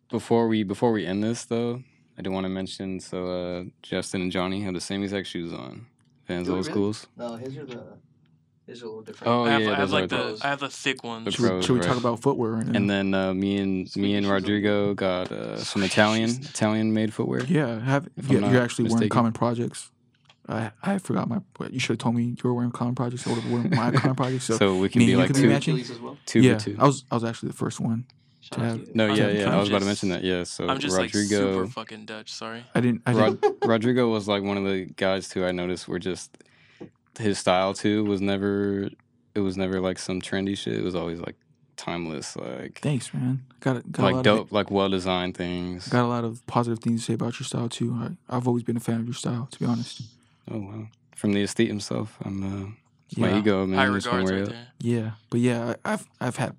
before 0.10 0.48
we 0.48 0.64
before 0.64 0.92
we 0.92 1.06
end 1.06 1.24
this 1.24 1.46
though, 1.46 1.84
I 2.18 2.22
do 2.22 2.32
want 2.32 2.46
to 2.46 2.50
mention 2.50 3.00
so 3.00 3.28
uh, 3.28 3.64
Justin 3.84 4.22
and 4.22 4.32
Johnny 4.32 4.62
have 4.64 4.74
the 4.74 4.82
same 4.82 5.04
exact 5.04 5.28
shoes 5.28 5.52
on. 5.54 5.86
Fans 6.26 6.48
Do 6.48 6.54
of 6.54 6.58
old 6.58 6.68
really? 6.68 6.74
schools. 6.74 7.08
No, 7.18 7.36
his 7.36 7.58
are 7.58 7.66
the 7.66 7.98
his 8.70 8.82
are 8.82 8.86
a 8.86 8.90
little 8.90 9.02
different. 9.04 9.34
Oh 9.34 9.46
I 9.46 9.50
have, 9.52 9.62
yeah, 9.62 9.72
I 9.72 9.76
have 9.76 9.92
like 9.92 10.06
are 10.06 10.08
the 10.08 10.18
those. 10.18 10.42
I 10.42 10.48
have 10.48 10.60
the 10.60 10.70
thick 10.70 11.04
ones. 11.04 11.26
The 11.26 11.32
Should 11.32 11.54
we, 11.54 11.62
should 11.62 11.74
we 11.74 11.80
right. 11.80 11.88
talk 11.88 11.98
about 11.98 12.20
footwear 12.22 12.52
right? 12.52 12.76
And 12.76 12.90
then 12.90 13.14
uh, 13.14 13.34
me 13.34 13.58
and 13.58 13.96
me 13.96 14.16
and. 14.16 14.28
Rodrigo 14.28 14.94
got 14.94 15.32
uh, 15.32 15.58
some 15.58 15.84
Italian 15.84 16.30
Italian 16.42 16.94
made 16.94 17.14
footwear. 17.14 17.44
yeah, 17.46 17.80
have 17.80 18.08
If 18.16 18.30
you, 18.30 18.38
I'm 18.38 18.44
you're 18.44 18.54
not 18.54 18.64
actually 18.64 18.90
wearing 18.90 19.10
common 19.10 19.34
projects. 19.34 19.92
I 20.48 20.72
I 20.82 20.98
forgot 20.98 21.28
my. 21.30 21.40
You 21.70 21.80
should 21.80 21.94
have 21.94 22.00
told 22.00 22.16
me 22.16 22.24
you 22.24 22.38
were 22.44 22.54
wearing 22.54 22.72
common 22.72 22.96
projects. 22.96 23.26
I 23.28 23.32
would 23.32 23.42
have 23.42 23.52
worn 23.52 23.70
my 23.72 23.92
common 24.02 24.16
projects. 24.16 24.46
So, 24.46 24.58
So, 24.58 24.76
we 24.78 24.90
can 24.90 25.00
be 25.00 25.06
and 25.06 25.12
you 25.12 25.18
like 25.18 25.34
be 25.34 25.42
two, 25.42 25.50
matching? 25.50 25.80
As 25.80 26.00
well. 26.00 26.18
two 26.26 26.42
yeah, 26.42 26.58
for 26.58 26.66
two. 26.66 26.76
I 26.80 26.86
was 26.86 27.06
I 27.12 27.16
was 27.16 27.24
actually 27.24 27.50
the 27.50 27.56
first 27.58 27.80
one. 27.80 28.06
Shout 28.42 28.60
have- 28.60 28.74
to 28.82 28.86
you. 28.88 28.92
No, 28.96 29.08
I'm 29.08 29.16
yeah, 29.16 29.30
yeah. 29.30 29.48
I'm 29.48 29.54
I 29.54 29.58
was 29.60 29.70
about 29.70 29.80
to 29.80 29.86
mention 29.86 30.10
that. 30.10 30.24
Yeah. 30.24 30.44
So 30.44 30.68
I'm 30.68 30.80
just 30.80 30.98
like 30.98 31.14
Rodrigo, 31.14 31.54
super 31.54 31.68
fucking 31.68 32.06
Dutch. 32.06 32.32
Sorry. 32.34 32.64
I 32.74 32.82
didn't. 32.82 33.02
I 33.06 33.14
didn't. 33.14 33.44
Rod- 33.44 33.56
Rodrigo 33.70 34.10
was 34.10 34.28
like 34.28 34.44
one 34.44 34.58
of 34.58 34.64
the 34.64 34.86
guys 34.96 35.30
too. 35.30 35.46
I 35.46 35.52
noticed 35.52 35.88
were 35.88 36.00
just 36.00 36.36
his 37.20 37.38
style 37.38 37.74
too 37.74 38.04
was 38.06 38.22
never. 38.22 38.90
It 39.36 39.42
was 39.42 39.58
never 39.58 39.80
like 39.80 40.00
some 40.00 40.22
trendy 40.22 40.58
shit. 40.58 40.74
It 40.76 40.84
was 40.84 40.96
always 40.96 41.20
like 41.20 41.36
timeless, 41.78 42.36
like 42.36 42.80
Thanks, 42.82 43.14
man. 43.14 43.46
Got 43.62 43.78
a, 43.78 43.82
got 43.82 44.02
a 44.02 44.06
like 44.06 44.16
lot 44.16 44.24
dope, 44.24 44.48
Of, 44.48 44.52
like 44.52 44.72
well 44.72 44.90
designed 44.90 45.38
things. 45.38 45.88
got 45.88 46.04
a 46.04 46.08
lot 46.08 46.24
of 46.24 46.46
positive 46.48 46.80
things 46.80 47.02
to 47.02 47.06
say 47.08 47.14
about 47.14 47.40
your 47.40 47.46
style 47.46 47.70
too. 47.70 47.94
I, 47.94 48.36
I've 48.36 48.48
always 48.48 48.64
been 48.64 48.76
a 48.78 48.82
fan 48.82 49.00
of 49.00 49.06
your 49.06 49.14
style, 49.14 49.48
to 49.52 49.60
be 49.60 49.66
honest. 49.66 50.02
Oh 50.52 50.58
wow! 50.60 50.88
From 51.16 51.34
the 51.34 51.42
estate 51.44 51.68
himself, 51.68 52.18
I'm. 52.24 52.44
Uh, 52.44 52.72
it's 53.08 53.18
my 53.18 53.38
ego, 53.40 53.66
man. 53.66 53.78
High 53.80 53.94
just 53.96 54.08
one 54.08 54.24
regards 54.24 54.50
right 54.50 54.56
there. 54.56 54.68
Yeah, 54.82 55.12
but 55.30 55.40
yeah, 55.40 55.76
I, 55.86 55.94
I've 55.94 56.08
I've 56.20 56.36
had 56.36 56.56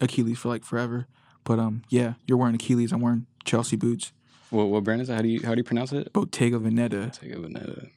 Achilles 0.00 0.38
for 0.38 0.48
like 0.48 0.64
forever. 0.64 1.06
But 1.44 1.58
um, 1.58 1.82
yeah, 1.88 2.14
you're 2.26 2.38
wearing 2.38 2.54
Achilles. 2.54 2.92
I'm 2.92 3.00
wearing 3.00 3.26
Chelsea 3.44 3.76
boots. 3.76 4.12
What 4.50 4.64
what 4.64 4.84
brand 4.84 5.00
is 5.00 5.08
that? 5.08 5.14
How 5.16 5.22
do 5.22 5.28
you 5.28 5.40
how 5.44 5.54
do 5.54 5.58
you 5.58 5.64
pronounce 5.64 5.92
it? 5.92 6.12
Bottega 6.12 6.58
Veneta. 6.58 7.12
Take 7.12 7.32
a 7.32 7.36
Veneta. 7.36 7.90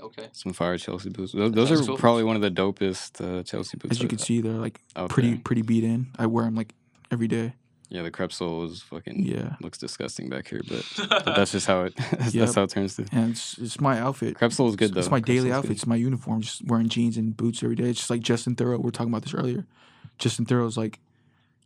Okay. 0.00 0.28
Some 0.32 0.52
fire 0.52 0.78
Chelsea 0.78 1.10
boots. 1.10 1.32
Those, 1.32 1.52
those 1.52 1.70
are 1.72 1.84
cool. 1.84 1.96
probably 1.96 2.24
one 2.24 2.36
of 2.36 2.42
the 2.42 2.50
dopest 2.50 3.20
uh, 3.20 3.42
Chelsea 3.42 3.76
boots. 3.76 3.92
As 3.92 3.98
you 4.00 4.04
I've- 4.04 4.16
can 4.16 4.18
see, 4.18 4.40
they're 4.40 4.52
like 4.52 4.80
out 4.96 5.10
pretty 5.10 5.36
pretty 5.36 5.62
beat 5.62 5.84
in. 5.84 6.08
I 6.18 6.26
wear 6.26 6.44
them 6.44 6.54
like 6.54 6.74
every 7.10 7.28
day. 7.28 7.54
Yeah, 7.90 8.02
the 8.02 8.10
crepe 8.10 8.32
sole 8.34 8.64
is 8.66 8.82
fucking 8.82 9.24
Yeah, 9.24 9.56
looks 9.62 9.78
disgusting 9.78 10.28
back 10.28 10.46
here, 10.48 10.60
but, 10.68 10.84
but 11.08 11.24
that's 11.34 11.52
just 11.52 11.66
how 11.66 11.84
it 11.84 11.96
that's, 12.18 12.34
Yep. 12.34 12.44
that's 12.44 12.54
how 12.54 12.62
it 12.64 12.70
turns 12.70 12.96
to. 12.96 13.06
and 13.12 13.30
it's, 13.30 13.56
it's 13.56 13.80
my 13.80 13.98
outfit. 13.98 14.34
Crepe 14.36 14.52
sole 14.52 14.68
is 14.68 14.76
good 14.76 14.92
though. 14.92 14.98
It's 15.00 15.10
my 15.10 15.20
Crepe 15.20 15.36
daily 15.38 15.52
outfit. 15.52 15.68
good. 15.70 15.76
It's 15.78 15.86
my 15.86 15.96
uniform. 15.96 16.42
Just 16.42 16.66
wearing 16.66 16.90
jeans 16.90 17.16
and 17.16 17.34
boots 17.34 17.62
every 17.62 17.76
day. 17.76 17.84
It's 17.88 18.00
just 18.00 18.10
like 18.10 18.20
Justin 18.20 18.56
Theroux. 18.56 18.76
We 18.76 18.84
were 18.84 18.90
talking 18.90 19.10
about 19.10 19.22
this 19.22 19.32
earlier. 19.32 19.64
Justin 20.18 20.44
Theroux's 20.44 20.76
like, 20.76 21.00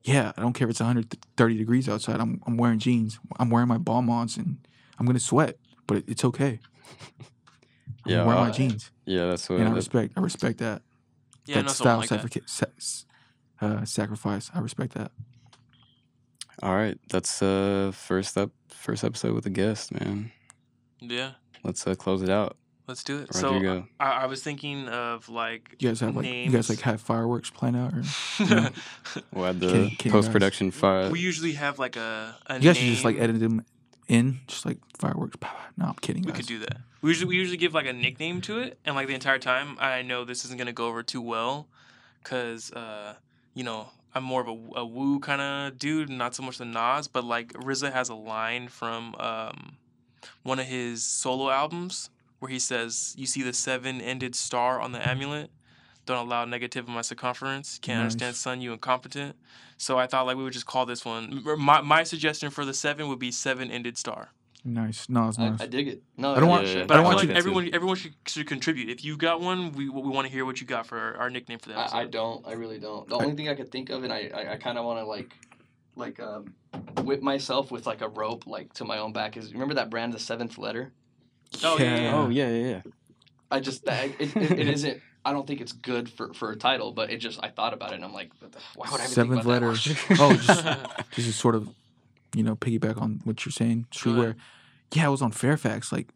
yeah, 0.05 0.31
I 0.37 0.43
don't 0.43 0.53
care 0.53 0.67
if 0.69 0.71
it's 0.71 0.81
130 0.81 1.57
degrees 1.59 1.89
outside. 1.89 2.21
I'm 2.21 2.41
I'm 2.47 2.57
wearing 2.57 2.79
jeans. 2.79 3.19
I'm 3.41 3.51
wearing 3.51 3.69
my 3.69 3.79
bomb-ons 3.79 4.37
and 4.37 4.59
I'm 5.01 5.07
gonna 5.07 5.19
sweat, 5.19 5.57
but 5.89 5.99
it, 5.99 6.05
it's 6.07 6.25
okay. 6.25 6.61
I'm 8.05 8.11
Yeah, 8.12 8.24
wearing 8.24 8.41
my 8.43 8.49
uh, 8.49 8.53
jeans, 8.53 8.91
Yeah, 9.07 9.27
that's 9.29 9.49
what. 9.49 9.57
and 9.61 9.66
I 9.69 9.70
that- 9.70 9.77
respect. 9.77 10.12
I 10.16 10.20
respect 10.20 10.59
that. 10.59 10.83
yeah, 11.47 11.57
that 11.57 11.62
no, 11.62 11.69
style 11.69 12.03
something 12.03 12.19
like 12.20 12.33
that. 12.33 12.49
sacrifice. 12.49 13.07
sa- 13.61 13.66
uh, 13.66 13.85
sacrifice. 13.85 14.51
I 14.55 14.59
respect 14.61 14.95
that. 14.95 15.12
all 16.62 16.74
right, 16.74 16.99
that's 17.09 17.43
uh 17.43 17.93
first 17.95 18.37
up 18.39 18.51
first 18.69 19.05
episode 19.05 19.35
with 19.35 19.47
a 19.47 19.51
guest, 19.51 19.93
man. 19.93 20.33
Yeah, 21.01 21.33
Let's 21.65 21.87
uh, 21.87 21.95
close 21.95 22.23
it 22.23 22.29
out. 22.29 22.57
let's 22.89 23.03
do 23.05 23.19
it. 23.20 23.29
Rodrigo. 23.35 23.83
So 23.83 23.87
I, 24.01 24.23
I 24.23 24.27
was 24.27 24.43
thinking 24.43 24.89
of 24.89 25.29
like 25.29 25.77
You 25.79 25.89
guys 25.89 26.01
have 26.01 26.15
like 26.16 26.27
you 26.27 26.51
guys 26.51 26.69
like 26.69 26.81
have 26.81 27.01
fireworks 27.01 27.51
planned 27.51 27.77
out, 27.77 27.93
or 27.95 28.03
We'll 29.33 29.47
add 29.47 29.61
the 29.61 29.69
can 29.69 29.81
you 29.83 29.89
guys- 29.97 30.12
post 30.12 30.33
production 30.33 30.70
fire. 30.70 31.11
we 31.11 31.20
usually 31.20 31.53
have 31.53 31.79
like 31.79 31.97
a, 31.97 32.37
a 32.47 32.55
you 32.57 32.61
guys 32.61 32.77
should 32.77 32.87
just 32.89 33.05
like 33.05 33.16
name. 33.16 33.24
edit 33.24 33.41
them 33.41 33.65
in, 34.09 34.41
just 34.47 34.66
like 34.66 34.79
fireworks. 34.99 35.37
No, 35.77 35.87
I'm 35.87 35.95
kidding. 35.95 36.23
We 36.23 36.33
guys. 36.33 36.39
could 36.39 36.47
do 36.47 36.59
that. 36.61 36.79
We 37.01 37.11
usually 37.11 37.29
we 37.29 37.37
usually 37.37 37.57
give 37.57 37.74
like 37.74 37.87
a 37.87 37.93
nickname 37.93 38.41
to 38.43 38.59
it, 38.59 38.79
and 38.85 38.95
like 38.95 39.09
the 39.09 39.15
entire 39.15 39.39
time, 39.39 39.77
I 39.81 40.03
know 40.03 40.24
this 40.24 40.45
isn't 40.45 40.59
gonna 40.59 40.73
go 40.73 40.87
over 40.87 41.03
too 41.03 41.20
well, 41.20 41.69
cause 42.23 42.73
uh, 42.73 43.15
you 43.55 43.65
know 43.65 43.89
I'm 44.15 44.24
more 44.24 44.41
of 44.41 44.49
a, 44.49 44.81
a 44.81 44.87
Wu 44.87 45.19
kind 45.20 45.41
of 45.41 45.79
dude, 45.79 46.11
not 46.11 46.35
so 46.35 46.43
much 46.43 46.59
the 46.59 46.65
Nas, 46.65 47.09
but 47.09 47.24
like 47.24 47.53
RZA 47.55 47.93
has 47.93 48.09
a 48.09 48.15
line 48.15 48.69
from 48.69 49.15
um, 49.19 49.77
one 50.43 50.59
of 50.59 50.66
his 50.66 51.03
solo 51.03 51.51
albums 51.51 52.11
where 52.39 52.51
he 52.51 52.59
says, 52.59 53.15
"You 53.16 53.27
see 53.27 53.43
the 53.43 53.53
seven-ended 53.53 54.35
star 54.35 54.81
on 54.81 54.93
the 54.93 55.07
amulet." 55.07 55.51
Don't 56.05 56.27
allow 56.27 56.45
negative 56.45 56.89
in 56.89 56.95
my 56.95 57.03
circumference. 57.03 57.79
Can't 57.79 57.99
Nice. 57.99 58.12
understand, 58.15 58.37
son. 58.37 58.61
You 58.61 58.73
incompetent. 58.73 59.37
So 59.77 59.99
I 59.99 60.07
thought 60.07 60.27
like 60.27 60.37
we 60.37 60.43
would 60.45 60.53
just 60.53 60.66
call 60.66 60.85
this 60.87 61.05
one. 61.05 61.43
My 61.59 61.81
my 61.81 62.03
suggestion 62.03 62.51
for 62.51 62.65
the 62.65 62.74
seven 62.74 63.09
would 63.09 63.19
be 63.20 63.31
seven-ended 63.31 63.97
star. 63.97 64.33
Nice. 64.65 65.09
No, 65.09 65.29
it's 65.29 65.39
I, 65.41 65.49
nice. 65.51 65.61
I 65.61 65.66
dig 65.66 65.89
it. 65.89 66.03
No, 66.16 66.35
I 66.35 66.41
don't 66.41 66.49
want- 66.49 66.66
yeah, 66.69 66.79
Yeah, 66.79 66.85
But 66.85 66.95
I 66.95 66.95
I, 66.95 66.97
don't 66.99 67.05
want 67.05 67.16
like 67.16 67.27
you 67.27 67.33
to- 67.33 67.39
everyone 67.39 67.70
everyone 67.73 67.97
should, 67.97 68.15
should 68.27 68.47
contribute. 68.47 68.91
If 68.91 69.05
you 69.05 69.16
got 69.16 69.41
one, 69.41 69.73
we 69.73 69.89
we 69.89 70.03
want 70.03 70.27
to 70.27 70.33
hear 70.33 70.45
what 70.45 70.61
you 70.61 70.66
got 70.66 70.87
for 70.87 71.16
our 71.19 71.31
nickname 71.31 71.59
for 71.59 71.70
that. 71.70 71.93
I, 71.95 72.03
I 72.03 72.05
don't. 72.07 72.47
I 72.47 72.53
really 72.53 72.79
don't. 72.79 73.09
The 73.09 73.16
I- 73.16 73.23
only 73.24 73.35
thing 73.37 73.49
I 73.49 73.55
could 73.55 73.70
think 73.73 73.91
of, 73.91 74.05
and 74.05 74.12
I, 74.12 74.31
I, 74.35 74.53
I 74.53 74.57
kind 74.57 74.79
of 74.79 74.85
want 74.85 75.01
to 75.01 75.05
like, 75.05 75.33
like, 75.97 76.20
um, 76.20 76.55
whip 77.03 77.23
myself 77.23 77.70
with 77.73 77.87
like 77.87 78.03
a 78.03 78.09
rope, 78.09 78.47
like 78.47 78.73
to 78.74 78.85
my 78.85 78.99
own 78.99 79.12
back. 79.12 79.37
Is 79.37 79.53
remember 79.53 79.74
that 79.74 79.91
brand, 79.91 80.12
the 80.12 80.20
Seventh 80.20 80.59
Letter? 80.59 80.93
Oh, 81.65 81.77
yeah, 81.79 81.97
yeah, 82.01 82.15
oh 82.16 82.29
yeah, 82.29 82.49
yeah, 82.49 82.66
yeah. 82.69 82.81
I 83.51 83.59
just 83.61 83.85
that 83.87 84.11
it, 84.20 84.37
it, 84.37 84.51
it 84.61 84.69
isn't. 84.69 85.01
I 85.24 85.32
don't 85.32 85.47
think 85.47 85.61
it's 85.61 85.73
good 85.73 86.09
for, 86.11 86.32
for 86.35 86.51
a 86.51 86.57
title, 86.57 86.93
but 86.93 87.11
it 87.11 87.19
just 87.19 87.39
I 87.43 87.49
thought 87.49 87.73
about 87.74 87.93
it 87.93 87.97
and 87.97 88.05
I'm 88.05 88.12
like, 88.12 88.31
why 88.74 88.89
would 88.90 89.01
I 89.01 89.05
even 89.05 89.15
Seventh 89.15 89.43
think 89.44 89.44
about 89.44 89.62
letter. 89.62 89.73
that? 89.73 90.16
oh, 90.20 90.35
just 90.35 91.11
just 91.12 91.27
to 91.28 91.32
sort 91.32 91.55
of, 91.55 91.69
you 92.35 92.43
know, 92.43 92.57
piggyback 92.57 93.01
on 93.01 93.20
what 93.24 93.44
you're 93.44 93.53
saying, 93.53 93.86
streetwear. 93.93 94.35
Yeah, 94.94 95.07
I 95.07 95.09
was 95.09 95.23
on 95.23 95.31
Fairfax 95.32 95.93
like 95.93 96.09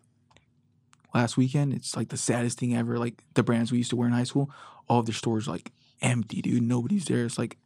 last 1.14 1.36
weekend. 1.36 1.72
It's 1.72 1.96
like 1.96 2.08
the 2.08 2.16
saddest 2.16 2.58
thing 2.58 2.76
ever. 2.76 2.98
Like 2.98 3.22
the 3.34 3.42
brands 3.42 3.72
we 3.72 3.78
used 3.78 3.90
to 3.90 3.96
wear 3.96 4.06
in 4.08 4.12
high 4.14 4.24
school, 4.24 4.50
all 4.88 5.00
of 5.00 5.06
their 5.06 5.14
stores 5.14 5.46
like 5.48 5.72
empty, 6.02 6.42
dude. 6.42 6.62
Nobody's 6.62 7.04
there. 7.06 7.24
It's 7.24 7.38
like 7.38 7.56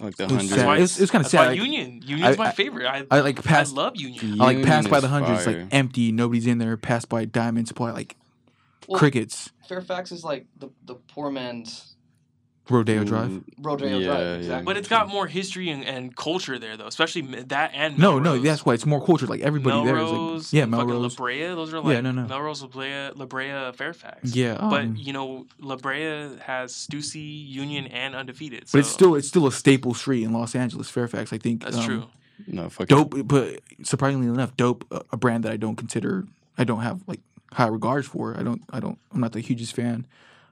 Like 0.00 0.16
the 0.16 0.24
It 0.24 0.30
was 0.32 0.36
hundred. 0.36 0.48
That's 0.50 0.60
sad. 0.60 0.66
why 0.66 0.76
It 0.76 0.80
was- 0.80 0.98
it 0.98 1.02
was 1.02 1.10
kinda 1.10 1.28
sad, 1.28 1.38
why 1.40 1.46
like, 1.48 1.56
Union. 1.60 2.02
Union's 2.04 2.36
I- 2.38 2.44
my 2.44 2.50
favorite. 2.52 2.86
I 2.86 3.04
I 3.10 3.20
like 3.20 3.42
passed. 3.42 3.72
I 3.76 3.82
love 3.82 3.96
Union. 3.96 4.40
I 4.40 4.44
like 4.44 4.56
Union 4.58 4.70
passed 4.70 4.90
by 4.90 4.96
is 4.98 5.02
the 5.02 5.08
hundreds, 5.08 5.46
like 5.46 5.66
empty. 5.72 6.12
Nobody's 6.12 6.46
in 6.46 6.58
there. 6.58 6.76
Passed 6.76 7.08
by 7.08 7.24
Diamond 7.24 7.66
Supply, 7.68 7.90
like 7.90 8.16
Well, 8.88 8.98
crickets. 8.98 9.50
Fairfax 9.68 10.12
is 10.12 10.24
like 10.24 10.46
the 10.58 10.70
the 10.84 10.94
poor 10.94 11.30
man's 11.30 11.96
Rodeo 12.68 13.04
Drive. 13.04 13.30
Mm, 13.30 13.44
Rodeo 13.58 13.98
Yeah, 13.98 14.06
Drive, 14.06 14.20
yeah. 14.20 14.34
exactly. 14.34 14.64
But 14.64 14.76
it's 14.76 14.88
got 14.88 15.08
more 15.08 15.26
history 15.26 15.70
and, 15.70 15.84
and 15.84 16.16
culture 16.16 16.58
there, 16.58 16.76
though, 16.76 16.86
especially 16.86 17.22
that 17.44 17.70
and 17.74 17.98
No, 17.98 18.18
no, 18.18 18.38
that's 18.38 18.66
why 18.66 18.74
it's 18.74 18.86
more 18.86 19.04
culture. 19.04 19.26
Like 19.26 19.40
everybody 19.40 19.84
there 19.84 19.96
is 19.96 20.10
Melrose, 20.10 20.52
like, 20.52 20.58
yeah, 20.58 20.64
Melrose. 20.66 21.12
La 21.12 21.24
Brea, 21.24 21.46
those 21.48 21.72
are 21.72 21.80
like 21.80 21.94
Yeah, 21.94 22.00
no, 22.00 22.12
no. 22.12 22.26
Melrose, 22.26 22.62
La 22.62 22.68
Brea, 22.68 23.10
La 23.14 23.26
Brea, 23.26 23.72
Fairfax. 23.72 24.34
Yeah, 24.34 24.56
but 24.58 24.82
um, 24.82 24.96
you 24.96 25.12
know, 25.12 25.46
La 25.60 25.76
Brea 25.76 26.36
has 26.40 26.72
Stussy, 26.72 27.46
Union, 27.48 27.86
and 27.86 28.14
Undefeated. 28.14 28.64
but 28.72 28.78
it's 28.78 28.88
still 28.88 29.14
it's 29.14 29.28
still 29.28 29.46
a 29.46 29.52
staple 29.52 29.94
street 29.94 30.24
in 30.24 30.32
Los 30.32 30.54
Angeles, 30.54 30.90
Fairfax. 30.90 31.32
I 31.32 31.38
think 31.38 31.62
that's 31.62 31.76
um, 31.76 31.84
true. 31.84 32.04
No, 32.48 32.68
fuck 32.68 32.82
it. 32.82 32.88
Dope, 32.88 33.26
but 33.26 33.60
surprisingly 33.82 34.26
enough, 34.26 34.56
dope 34.56 34.84
a, 34.90 35.02
a 35.12 35.16
brand 35.16 35.44
that 35.44 35.52
I 35.52 35.56
don't 35.56 35.76
consider 35.76 36.26
I 36.58 36.64
don't 36.64 36.80
have 36.80 37.00
like 37.06 37.20
high 37.56 37.66
regards 37.68 38.06
for. 38.06 38.36
I 38.38 38.42
don't 38.42 38.62
I 38.70 38.80
don't 38.80 38.98
I'm 39.12 39.20
not 39.20 39.32
the 39.32 39.40
hugest 39.40 39.74
fan 39.74 40.06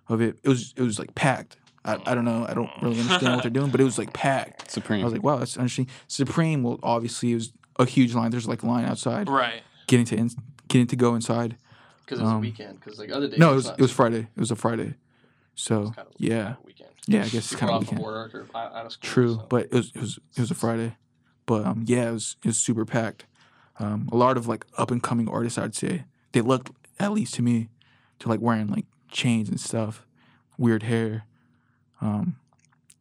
of 0.08 0.20
it. 0.20 0.38
It 0.42 0.48
was 0.48 0.72
it 0.76 0.82
was 0.82 0.98
like 0.98 1.14
packed. 1.14 1.56
I, 1.86 1.98
I 2.06 2.14
don't 2.14 2.24
know. 2.24 2.46
I 2.48 2.54
don't 2.54 2.70
really 2.80 2.98
understand 3.00 3.34
what 3.34 3.42
they're 3.42 3.50
doing, 3.50 3.70
but 3.70 3.78
it 3.80 3.84
was 3.84 3.98
like 3.98 4.12
packed. 4.14 4.70
Supreme. 4.70 5.02
I 5.02 5.04
was 5.04 5.12
like, 5.12 5.22
wow, 5.22 5.36
that's 5.36 5.56
interesting. 5.56 5.86
Supreme, 6.08 6.62
well, 6.62 6.78
obviously, 6.82 7.32
it 7.32 7.34
was 7.34 7.52
a 7.78 7.84
huge 7.84 8.14
line. 8.14 8.30
There's 8.30 8.48
like 8.48 8.62
a 8.62 8.66
line 8.66 8.86
outside, 8.86 9.28
Right. 9.28 9.60
getting 9.86 10.06
to 10.06 10.16
in, 10.16 10.30
getting 10.68 10.86
to 10.86 10.96
go 10.96 11.14
inside. 11.14 11.58
because 12.06 12.20
it 12.20 12.22
was 12.22 12.32
a 12.32 12.34
um, 12.36 12.40
weekend. 12.40 12.80
Because 12.80 12.98
like 12.98 13.10
other 13.12 13.28
days, 13.28 13.38
No, 13.38 13.52
it 13.52 13.56
was 13.56 13.68
it 13.68 13.80
was 13.80 13.92
Friday. 13.92 14.20
It 14.34 14.40
was 14.40 14.50
a 14.50 14.56
Friday, 14.56 14.94
so 15.54 15.82
it's 15.82 15.90
kind 15.96 16.08
of- 16.08 16.14
yeah, 16.18 16.42
kind 16.44 16.56
of 16.56 16.64
weekend. 16.64 16.90
yeah. 17.06 17.20
I 17.20 17.28
guess 17.28 17.52
it's 17.52 17.56
kind 17.56 17.70
of 17.70 17.82
off 17.82 17.88
from 17.88 17.98
weekend. 17.98 18.14
work 18.14 18.34
or 18.34 18.46
out 18.54 18.74
out 18.74 18.86
of 18.86 18.92
school. 18.92 19.10
True, 19.10 19.34
so. 19.34 19.46
but 19.50 19.64
it 19.66 19.72
was 19.74 19.92
it 19.94 20.00
was 20.00 20.18
it 20.36 20.40
was 20.40 20.50
a 20.50 20.54
Friday, 20.54 20.96
but 21.44 21.66
um 21.66 21.82
yeah, 21.86 22.08
it 22.08 22.12
was 22.12 22.36
it 22.42 22.46
was 22.48 22.56
super 22.56 22.86
packed. 22.86 23.26
Um, 23.78 24.08
a 24.10 24.16
lot 24.16 24.38
of 24.38 24.46
like 24.48 24.64
up 24.78 24.90
and 24.90 25.02
coming 25.02 25.28
artists, 25.28 25.58
I'd 25.58 25.74
say 25.74 26.04
they 26.32 26.40
looked 26.40 26.70
at 26.98 27.12
least 27.12 27.34
to 27.34 27.42
me, 27.42 27.68
to 28.20 28.28
like 28.28 28.40
wearing 28.40 28.68
like 28.68 28.86
chains 29.10 29.48
and 29.48 29.60
stuff, 29.60 30.06
weird 30.58 30.82
hair, 30.84 31.24
um, 32.00 32.36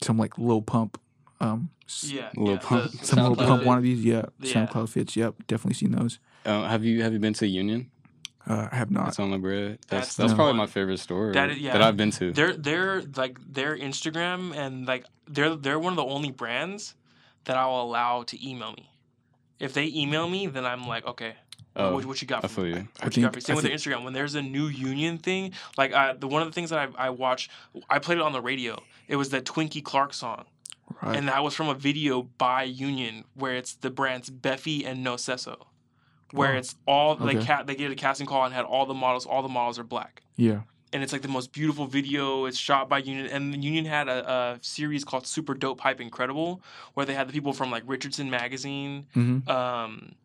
some 0.02 0.18
like 0.18 0.38
Lil 0.38 0.62
Pump, 0.62 1.00
um, 1.40 1.70
s- 1.88 2.12
Yeah. 2.12 2.30
Lil 2.36 2.54
yeah, 2.54 2.60
Pump. 2.60 2.92
the- 2.92 3.06
some 3.06 3.20
Lil 3.20 3.36
SoundCloud 3.36 3.48
Pump 3.48 3.62
fit. 3.64 3.68
wannabes, 3.70 4.04
yeah, 4.04 4.26
Yeah. 4.40 4.54
SoundCloud 4.54 4.90
fits, 4.90 5.16
yep, 5.16 5.36
definitely 5.48 5.76
seen 5.76 5.92
those. 5.92 6.20
Uh, 6.46 6.68
have 6.68 6.84
you 6.84 7.02
have 7.04 7.14
you 7.14 7.20
been 7.20 7.34
to 7.36 7.48
Union? 7.48 7.90
Uh, 8.46 8.68
I 8.72 8.76
have 8.76 8.92
not. 8.92 9.06
That's 9.06 9.20
on 9.20 9.32
La 9.32 9.38
Brea. 9.38 9.68
That's 9.70 9.88
That's 9.88 10.16
that's, 10.18 10.32
the 10.32 10.36
probably 10.36 10.52
one. 10.52 10.58
my 10.58 10.66
favorite 10.68 11.00
store 11.00 11.32
That 11.32 11.48
that, 11.48 11.52
is- 11.52 11.60
yeah. 11.60 11.86
I've 11.88 11.96
been 11.96 12.12
to. 12.12 12.34
They're 12.34 12.54
they're 12.58 13.02
like 13.16 13.38
their 13.54 13.78
Instagram 13.78 14.54
and 14.54 14.86
like 14.86 15.06
they're 15.30 15.56
they're 15.56 15.80
one 15.80 15.94
of 15.94 15.98
the 15.98 16.04
only 16.06 16.32
brands 16.32 16.96
that 17.46 17.56
I'll 17.56 17.82
allow 17.82 18.24
to 18.24 18.46
email 18.50 18.74
me. 18.74 18.90
If 19.60 19.74
they 19.74 19.86
email 19.88 20.28
me, 20.30 20.48
then 20.48 20.66
I'm 20.66 20.86
like, 20.88 21.06
okay, 21.06 21.36
oh, 21.76 21.94
what, 21.94 22.06
what 22.06 22.22
you 22.22 22.28
got? 22.28 22.44
I 22.44 22.48
For 22.48 22.56
feel 22.56 22.64
me? 22.66 22.70
you. 22.72 22.88
I 23.02 23.06
What 23.06 23.18
you 23.18 23.24
got 23.24 23.34
think- 23.34 23.34
for 23.34 23.38
me? 23.38 23.42
Same 23.42 23.54
I 23.54 23.56
with 23.56 23.64
their 23.66 23.78
think- 23.78 23.82
Instagram. 24.00 24.04
When 24.04 24.14
there's 24.14 24.36
a 24.36 24.42
new 24.42 24.68
union 24.68 25.18
thing, 25.18 25.54
like 25.78 25.94
I, 25.94 26.14
the 26.14 26.28
one 26.28 26.42
of 26.42 26.48
the 26.48 26.54
things 26.54 26.70
that 26.72 26.80
I 26.98 27.08
I 27.08 27.10
watched, 27.10 27.50
I 27.90 28.00
played 28.00 28.18
it 28.20 28.22
on 28.22 28.32
the 28.34 28.42
radio. 28.42 28.82
It 29.08 29.16
was 29.16 29.30
the 29.30 29.42
Twinkie 29.42 29.84
Clark 29.84 30.14
song, 30.14 30.46
Right. 31.02 31.16
and 31.18 31.28
that 31.28 31.44
was 31.44 31.54
from 31.56 31.70
a 31.70 31.74
video 31.76 32.24
by 32.38 32.64
Union 32.64 33.26
where 33.36 33.56
it's 33.56 33.74
the 33.76 33.90
brands 33.90 34.30
Beffy 34.30 34.86
and 34.86 35.04
No 35.04 35.16
Cesso, 35.16 35.58
where 36.32 36.54
Oh, 36.54 36.58
it's 36.58 36.76
all 36.88 37.16
like 37.18 37.38
okay. 37.38 37.46
cat 37.46 37.68
they 37.68 37.76
get 37.76 37.92
a 37.92 37.96
casting 37.96 38.28
call 38.28 38.46
and 38.46 38.54
had 38.54 38.66
all 38.66 38.86
the 38.86 38.94
models. 38.94 39.26
All 39.26 39.42
the 39.42 39.50
models 39.50 39.78
are 39.80 39.84
black 39.84 40.24
yeah. 40.36 40.62
and 40.94 41.02
it's 41.04 41.12
like 41.12 41.22
the 41.24 41.28
most 41.28 41.52
beautiful 41.52 41.86
video. 41.88 42.46
It's 42.46 42.58
shot 42.58 42.88
by 42.90 43.00
Union, 43.00 43.26
and 43.28 43.64
Union 43.64 43.86
had 43.86 44.08
a, 44.08 44.30
a 44.32 44.60
series 44.62 45.04
called 45.04 45.26
Super 45.28 45.54
Dope 45.54 45.82
Hype 45.82 46.00
Incredible, 46.00 46.62
where 46.94 47.06
they 47.06 47.14
had 47.16 47.28
the 47.28 47.34
people 47.34 47.52
from 47.54 47.72
like 47.72 47.84
Richardson 47.88 48.30
Magazine, 48.30 49.08
Mm-hmm. 49.16 49.50
um, 49.50 50.16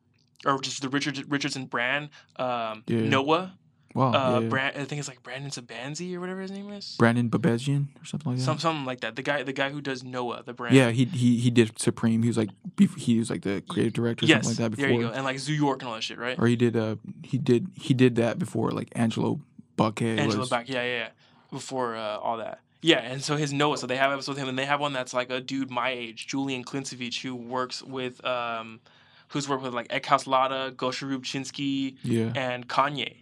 or 0.46 0.58
just 0.60 0.82
the 0.82 0.88
Richard 0.88 1.24
Richardson 1.30 1.66
brand, 1.66 2.10
um, 2.36 2.84
Yeah. 2.86 3.00
Noah, 3.08 3.54
Wow. 3.94 4.12
uh, 4.12 4.40
yeah, 4.40 4.48
brand. 4.48 4.76
I 4.76 4.84
think 4.84 4.98
it's 5.00 5.08
like 5.08 5.22
Brandon 5.22 5.50
Sabanzi 5.50 6.14
or 6.14 6.20
whatever 6.20 6.40
his 6.42 6.50
name 6.50 6.70
is. 6.70 6.94
Brandon 6.98 7.28
Babenzien 7.30 7.86
or 8.00 8.04
something 8.04 8.32
like 8.32 8.38
that. 8.38 8.44
Some 8.44 8.58
something 8.58 8.84
like 8.84 9.00
that. 9.00 9.16
The 9.16 9.22
guy 9.22 9.42
the 9.42 9.52
guy 9.52 9.70
who 9.70 9.80
does 9.80 10.04
Noah, 10.04 10.42
the 10.44 10.52
brand. 10.52 10.74
Yeah, 10.76 10.90
he 10.90 11.06
he 11.06 11.38
he 11.38 11.50
did 11.50 11.78
Supreme. 11.78 12.22
He 12.22 12.28
was 12.28 12.36
like 12.38 12.50
he 12.96 13.18
was 13.18 13.30
like 13.30 13.42
the 13.42 13.62
creative 13.68 13.94
director 13.94 14.26
or 14.26 14.28
Yes. 14.28 14.44
something 14.44 14.64
like 14.64 14.70
that 14.72 14.76
there 14.76 14.88
before. 14.88 15.02
you 15.02 15.08
go. 15.08 15.14
And 15.14 15.24
like 15.24 15.38
Zoo 15.38 15.54
York 15.54 15.80
and 15.82 15.88
all 15.88 15.94
that 15.94 16.02
shit, 16.02 16.18
right? 16.18 16.38
Or 16.38 16.46
he 16.46 16.54
did 16.56 16.76
uh 16.76 16.96
he 17.24 17.38
did 17.38 17.68
he 17.74 17.94
did 17.94 18.16
that 18.16 18.38
before 18.38 18.70
like 18.70 18.88
Angelo 18.94 19.40
Buckhead 19.76 20.24
was. 20.36 20.48
back, 20.50 20.68
yeah, 20.68 20.82
yeah, 20.82 20.98
yeah. 20.98 21.08
Before 21.50 21.96
uh, 21.96 22.18
all 22.18 22.36
that. 22.38 22.60
Yeah, 22.82 22.98
and 22.98 23.22
so 23.22 23.36
his 23.36 23.52
Noah, 23.52 23.78
so 23.78 23.86
they 23.86 23.96
have 23.96 24.12
episodes 24.12 24.36
with 24.36 24.38
him, 24.38 24.48
and 24.48 24.58
they 24.58 24.66
have 24.66 24.80
one 24.80 24.92
that's 24.92 25.14
like 25.14 25.30
a 25.30 25.40
dude 25.40 25.70
my 25.70 25.90
age, 25.90 26.26
Julian 26.26 26.62
Klincewicz, 26.62 27.20
who 27.22 27.34
works 27.34 27.82
with, 27.82 28.24
um, 28.24 28.80
who's 29.28 29.48
worked 29.48 29.62
with 29.62 29.74
like 29.74 29.88
Eckhaus 29.88 30.26
Latta, 30.26 30.72
Gosha 30.76 31.06
Rubchinskiy, 31.08 31.96
Yeah, 32.02 32.32
and 32.34 32.68
Kanye. 32.68 33.16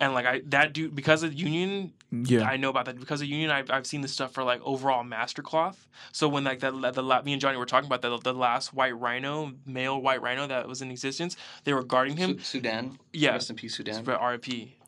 And 0.00 0.14
like 0.14 0.26
I, 0.26 0.42
that 0.46 0.72
dude, 0.72 0.96
because 0.96 1.22
of 1.22 1.32
Union, 1.32 1.92
yeah, 2.10 2.42
I 2.42 2.56
know 2.56 2.70
about 2.70 2.86
that. 2.86 2.98
Because 2.98 3.20
of 3.20 3.28
Union, 3.28 3.50
I've, 3.50 3.70
I've 3.70 3.86
seen 3.86 4.00
this 4.00 4.12
stuff 4.12 4.32
for 4.32 4.42
like 4.42 4.60
Overall 4.64 5.04
Master 5.04 5.42
Cloth. 5.42 5.86
So 6.10 6.28
when 6.28 6.42
like 6.42 6.58
that, 6.58 6.72
the, 6.94 7.02
la 7.02 7.22
me 7.22 7.32
and 7.34 7.40
Johnny 7.40 7.56
were 7.56 7.66
talking 7.66 7.86
about 7.86 8.02
that, 8.02 8.24
the 8.24 8.34
last 8.34 8.74
white 8.74 8.98
rhino, 8.98 9.52
male 9.64 10.00
white 10.02 10.20
rhino 10.20 10.48
that 10.48 10.66
was 10.66 10.82
in 10.82 10.90
existence, 10.90 11.36
they 11.62 11.72
were 11.72 11.84
guarding 11.84 12.16
him. 12.16 12.38
Su- 12.38 12.44
Sudan. 12.58 12.98
Yeah, 13.12 13.30
Rest 13.30 13.50
in 13.50 13.56
peace, 13.56 13.76
Sudan. 13.76 14.04
RIP, 14.04 14.46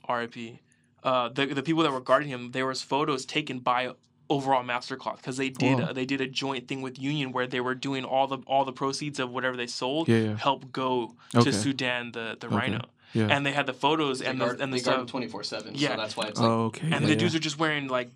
RIP. 0.09 0.59
Uh, 1.05 1.29
the 1.29 1.47
the 1.47 1.63
people 1.63 1.85
that 1.85 1.93
were 1.93 2.01
guarding 2.01 2.29
him, 2.29 2.51
there 2.51 2.67
was 2.67 2.83
photos 2.83 3.25
taken 3.25 3.61
by 3.61 3.93
Overall 4.31 4.63
Master 4.63 4.97
Cloth 4.97 5.19
because 5.19 5.37
they 5.37 5.51
did 5.51 5.79
Wow. 5.79 5.87
uh, 5.87 5.93
they 5.93 6.07
did 6.07 6.21
a 6.21 6.27
joint 6.27 6.67
thing 6.69 6.81
with 6.83 6.99
Union 6.99 7.31
where 7.33 7.47
they 7.47 7.61
were 7.61 7.75
doing 7.75 8.05
all 8.05 8.27
the 8.27 8.39
all 8.47 8.65
the 8.65 8.73
proceeds 8.73 9.19
of 9.21 9.31
whatever 9.31 9.57
they 9.57 9.67
sold 9.67 10.09
Yeah, 10.09 10.17
yeah. 10.19 10.37
help 10.37 10.73
go 10.73 11.15
Okay. 11.35 11.45
to 11.45 11.53
Sudan 11.53 12.13
the 12.13 12.37
the 12.41 12.47
Okay. 12.47 12.57
rhino, 12.57 12.81
yeah. 13.13 13.27
and 13.29 13.45
they 13.45 13.53
had 13.53 13.67
the 13.67 13.75
photos 13.75 14.21
They 14.21 14.27
and 14.27 14.39
guard, 14.39 14.59
the 14.59 14.63
and 14.65 14.73
the 14.73 14.77
they 14.77 14.83
stuff. 14.83 15.07
twenty 15.07 15.29
four 15.29 15.43
seven. 15.45 15.75
Yeah. 15.75 15.91
So 15.91 15.97
that's 15.97 16.17
why 16.17 16.25
it's 16.29 16.41
like 16.41 16.49
oh, 16.49 16.65
okay. 16.67 16.91
And 16.91 17.03
yeah, 17.03 17.09
the 17.09 17.17
dudes 17.17 17.35
are 17.35 17.39
just 17.39 17.59
wearing 17.59 17.89
like 17.89 18.11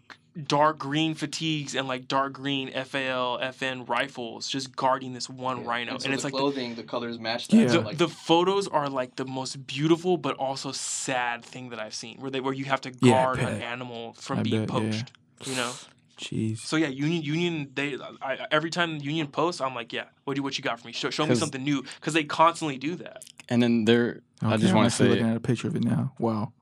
dark 0.46 0.78
green 0.78 1.14
fatigues 1.14 1.74
and 1.74 1.88
like 1.88 2.06
dark 2.06 2.32
green 2.32 2.70
FAL 2.72 3.38
FN 3.40 3.88
rifles, 3.88 4.48
just 4.48 4.74
guarding 4.76 5.12
this 5.12 5.28
one 5.28 5.62
yeah. 5.62 5.68
rhino. 5.68 5.92
And, 5.92 6.00
so 6.02 6.06
and 6.06 6.14
it's 6.14 6.22
the 6.22 6.28
like 6.28 6.32
the, 6.32 6.38
clothing, 6.38 6.74
the, 6.76 6.84
colors 6.84 7.18
match 7.18 7.48
that. 7.48 7.56
Yeah. 7.56 7.66
the, 7.66 7.80
like, 7.80 7.98
the 7.98 8.08
photos 8.08 8.68
are 8.68 8.88
like 8.88 9.16
the 9.16 9.24
most 9.24 9.66
beautiful 9.66 10.16
but 10.16 10.36
also 10.36 10.70
sad 10.72 11.44
thing 11.44 11.70
that 11.70 11.80
I've 11.80 11.94
seen, 11.94 12.18
where 12.20 12.30
they 12.30 12.40
where 12.40 12.54
you 12.54 12.66
have 12.66 12.80
to 12.82 12.90
Yeah, 13.00 13.12
guard 13.12 13.40
an 13.40 13.60
animal 13.62 14.14
from 14.14 14.38
I 14.38 14.42
being 14.42 14.64
bet, 14.66 14.74
yeah. 14.74 14.80
poached. 14.90 15.12
You 15.44 15.54
know. 15.56 15.72
Jeez. 16.18 16.58
So 16.58 16.76
yeah, 16.76 16.88
Union 16.88 17.22
Union 17.22 17.70
they 17.74 17.96
I, 18.20 18.46
every 18.50 18.70
time 18.70 18.96
Union 18.98 19.28
posts, 19.28 19.60
I'm 19.60 19.74
like, 19.74 19.92
yeah, 19.92 20.04
what 20.24 20.34
do 20.36 20.42
what 20.42 20.58
you 20.58 20.64
got 20.64 20.80
for 20.80 20.86
me? 20.86 20.92
Show, 20.92 21.10
show 21.10 21.24
me 21.24 21.28
'Cause- 21.30 21.38
something 21.38 21.62
new 21.62 21.82
because 21.82 22.12
they 22.14 22.24
constantly 22.24 22.76
do 22.78 22.96
that. 22.96 23.24
And 23.48 23.62
then 23.62 23.84
there, 23.84 24.20
I 24.42 24.48
Okay, 24.54 24.56
just 24.62 24.70
I'm 24.72 24.76
want 24.76 24.90
to 24.90 24.94
actually 24.94 25.06
say, 25.06 25.10
looking 25.10 25.30
at 25.30 25.36
a 25.36 25.40
picture 25.40 25.68
of 25.68 25.76
it 25.76 25.84
now. 25.84 26.12
Wow. 26.18 26.52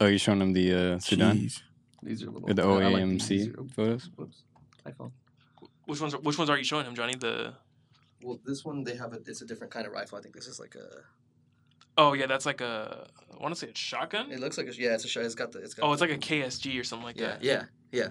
oh, 0.00 0.06
you're 0.06 0.18
showing 0.18 0.40
them 0.40 0.52
the 0.52 0.74
uh, 0.74 0.98
Sudan 0.98 1.36
Jeez. 1.38 1.62
these 2.02 2.22
are 2.22 2.26
little. 2.26 2.42
with 2.48 2.56
the 2.56 2.62
I 2.62 2.66
like. 2.66 2.94
OAMC 2.96 3.70
photos. 3.74 4.10
Whoops. 4.16 4.42
iPhone. 4.84 5.12
Which 5.86 6.00
ones 6.00 6.14
are, 6.14 6.18
which 6.18 6.36
ones 6.38 6.50
are 6.50 6.58
you 6.58 6.64
showing 6.64 6.84
him, 6.86 6.94
Johnny? 6.94 7.14
The 7.14 7.54
Well, 8.22 8.38
this 8.44 8.64
one 8.64 8.82
they 8.84 8.96
have 8.96 9.12
a. 9.12 9.20
It's 9.26 9.40
a 9.42 9.46
different 9.46 9.72
kind 9.72 9.86
of 9.86 9.92
rifle. 9.92 10.18
I 10.18 10.20
think 10.20 10.34
this 10.34 10.46
is 10.46 10.58
like 10.60 10.74
a. 10.74 10.88
oh 11.96 12.12
yeah, 12.14 12.26
that's 12.26 12.44
like 12.46 12.60
a 12.60 13.06
I 13.32 13.42
want 13.42 13.54
to 13.54 13.58
say 13.60 13.68
it's 13.68 13.80
shotgun. 13.80 14.30
It 14.32 14.40
looks 14.40 14.58
like 14.58 14.66
a. 14.68 14.74
Yeah, 14.76 14.94
it's 14.94 15.04
a 15.04 15.08
shot. 15.08 15.22
It's 15.24 15.34
got 15.34 15.52
the. 15.52 15.60
It's 15.60 15.74
got 15.74 15.86
Oh, 15.86 15.92
it's 15.92 16.00
the- 16.02 16.08
like 16.08 16.16
a 16.16 16.20
KSG 16.20 16.78
or 16.80 16.84
something 16.84 17.06
like 17.06 17.18
Yeah, 17.18 17.26
that. 17.28 17.42
yeah, 17.44 17.64
yeah. 17.92 18.08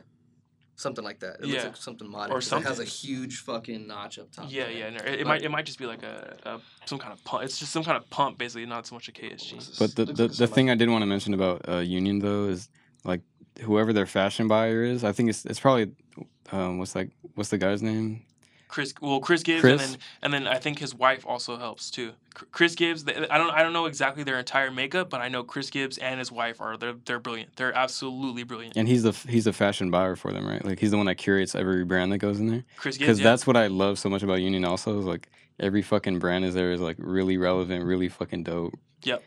Something 0.80 1.03
like 1.03 1.19
that. 1.19 1.41
It 1.41 1.47
Yeah. 1.47 1.53
looks 1.56 1.64
like 1.65 1.76
something 1.77 2.10
modern. 2.10 2.31
Or 2.31 2.35
'cause 2.35 2.53
It 2.53 2.64
has 2.64 2.80
a 2.80 2.85
huge 2.85 3.39
fucking 3.41 3.85
notch 3.85 4.18
up 4.18 4.31
top. 4.31 4.45
Yeah, 4.49 4.69
yeah. 4.69 4.85
it. 4.88 4.91
no, 4.93 4.97
it, 4.99 5.07
it 5.07 5.18
But- 5.19 5.27
might 5.27 5.41
it 5.43 5.49
might 5.51 5.65
just 5.65 5.77
be 5.77 5.85
like 5.85 6.03
a, 6.03 6.38
a 6.45 6.61
some 6.85 6.97
kind 6.99 7.11
of 7.11 7.22
pump. 7.26 7.43
It's 7.43 7.60
just 7.60 7.73
some 7.73 7.84
kind 7.84 7.97
of 7.97 8.10
pump, 8.10 8.38
basically, 8.38 8.65
not 8.65 8.88
so 8.88 8.95
much 8.95 9.10
a 9.10 9.11
KSG. 9.11 9.77
But 9.77 9.95
the, 9.97 10.06
the, 10.06 10.27
like 10.30 10.38
the 10.38 10.47
thing 10.47 10.69
I 10.69 10.76
did 10.76 10.89
want 10.89 11.01
to 11.01 11.06
mention 11.06 11.34
about 11.34 11.68
uh, 11.68 11.77
Union 11.80 12.19
though 12.19 12.45
is 12.45 12.69
like 13.03 13.22
whoever 13.61 13.91
their 13.91 14.06
fashion 14.06 14.47
buyer 14.47 14.81
is, 14.84 15.03
I 15.03 15.11
think 15.11 15.30
it's 15.30 15.43
it's 15.45 15.60
probably 15.60 15.91
um, 16.53 16.77
what's 16.80 16.95
like 16.95 17.10
what's 17.35 17.49
the 17.49 17.57
guy's 17.57 17.81
name? 17.84 18.23
Chris, 18.70 18.94
well, 19.02 19.20
Chris 19.20 19.41
Gibbs, 19.41 19.62
Chris? 19.62 19.82
and 19.82 19.91
then 19.91 20.00
and 20.22 20.34
then 20.34 20.48
I 20.48 20.60
think 20.60 20.78
his 20.78 20.94
wife 20.94 21.26
also 21.26 21.58
helps 21.58 21.90
too. 21.90 22.14
Chris 22.52 22.76
Gibbs, 22.76 23.04
I 23.08 23.38
don't 23.40 23.50
I 23.50 23.64
don't 23.64 23.74
know 23.74 23.88
exactly 23.88 24.24
their 24.24 24.38
entire 24.38 24.70
makeup, 24.70 25.10
but 25.10 25.22
I 25.22 25.28
know 25.28 25.44
Chris 25.44 25.72
Gibbs 25.72 25.98
and 25.98 26.20
his 26.20 26.32
wife 26.32 26.62
are 26.62 26.78
they're 26.78 26.94
they're 27.04 27.20
brilliant. 27.20 27.56
They're 27.56 27.76
absolutely 27.76 28.44
brilliant. 28.44 28.78
And 28.78 28.88
he's 28.88 29.02
the 29.02 29.12
he's 29.12 29.48
a 29.48 29.54
fashion 29.54 29.90
buyer 29.90 30.16
for 30.16 30.32
them, 30.32 30.48
right? 30.48 30.64
Like 30.64 30.80
he's 30.80 30.91
the 30.91 30.98
one 30.98 31.08
that 31.08 31.16
curates 31.16 31.56
every 31.56 31.84
brand 31.84 32.12
that 32.12 32.20
goes 32.20 32.40
in 32.40 32.46
there. 32.48 32.64
Chris 32.78 32.96
Because 32.96 33.18
Gibbs, 33.18 33.20
yeah. 33.22 33.32
that's 33.32 33.48
what 33.48 33.58
I 33.58 33.68
love 33.68 33.98
so 33.98 34.08
much 34.08 34.22
about 34.22 34.40
Union. 34.40 34.64
Also, 34.64 35.00
is 35.00 35.06
like 35.06 35.30
every 35.60 35.82
fucking 35.82 36.20
brand 36.20 36.46
is 36.46 36.54
there 36.54 36.72
is 36.72 36.80
like 36.80 36.98
really 37.00 37.38
relevant, 37.38 37.84
really 37.84 38.08
fucking 38.08 38.44
dope. 38.44 38.78
Yep. 39.04 39.24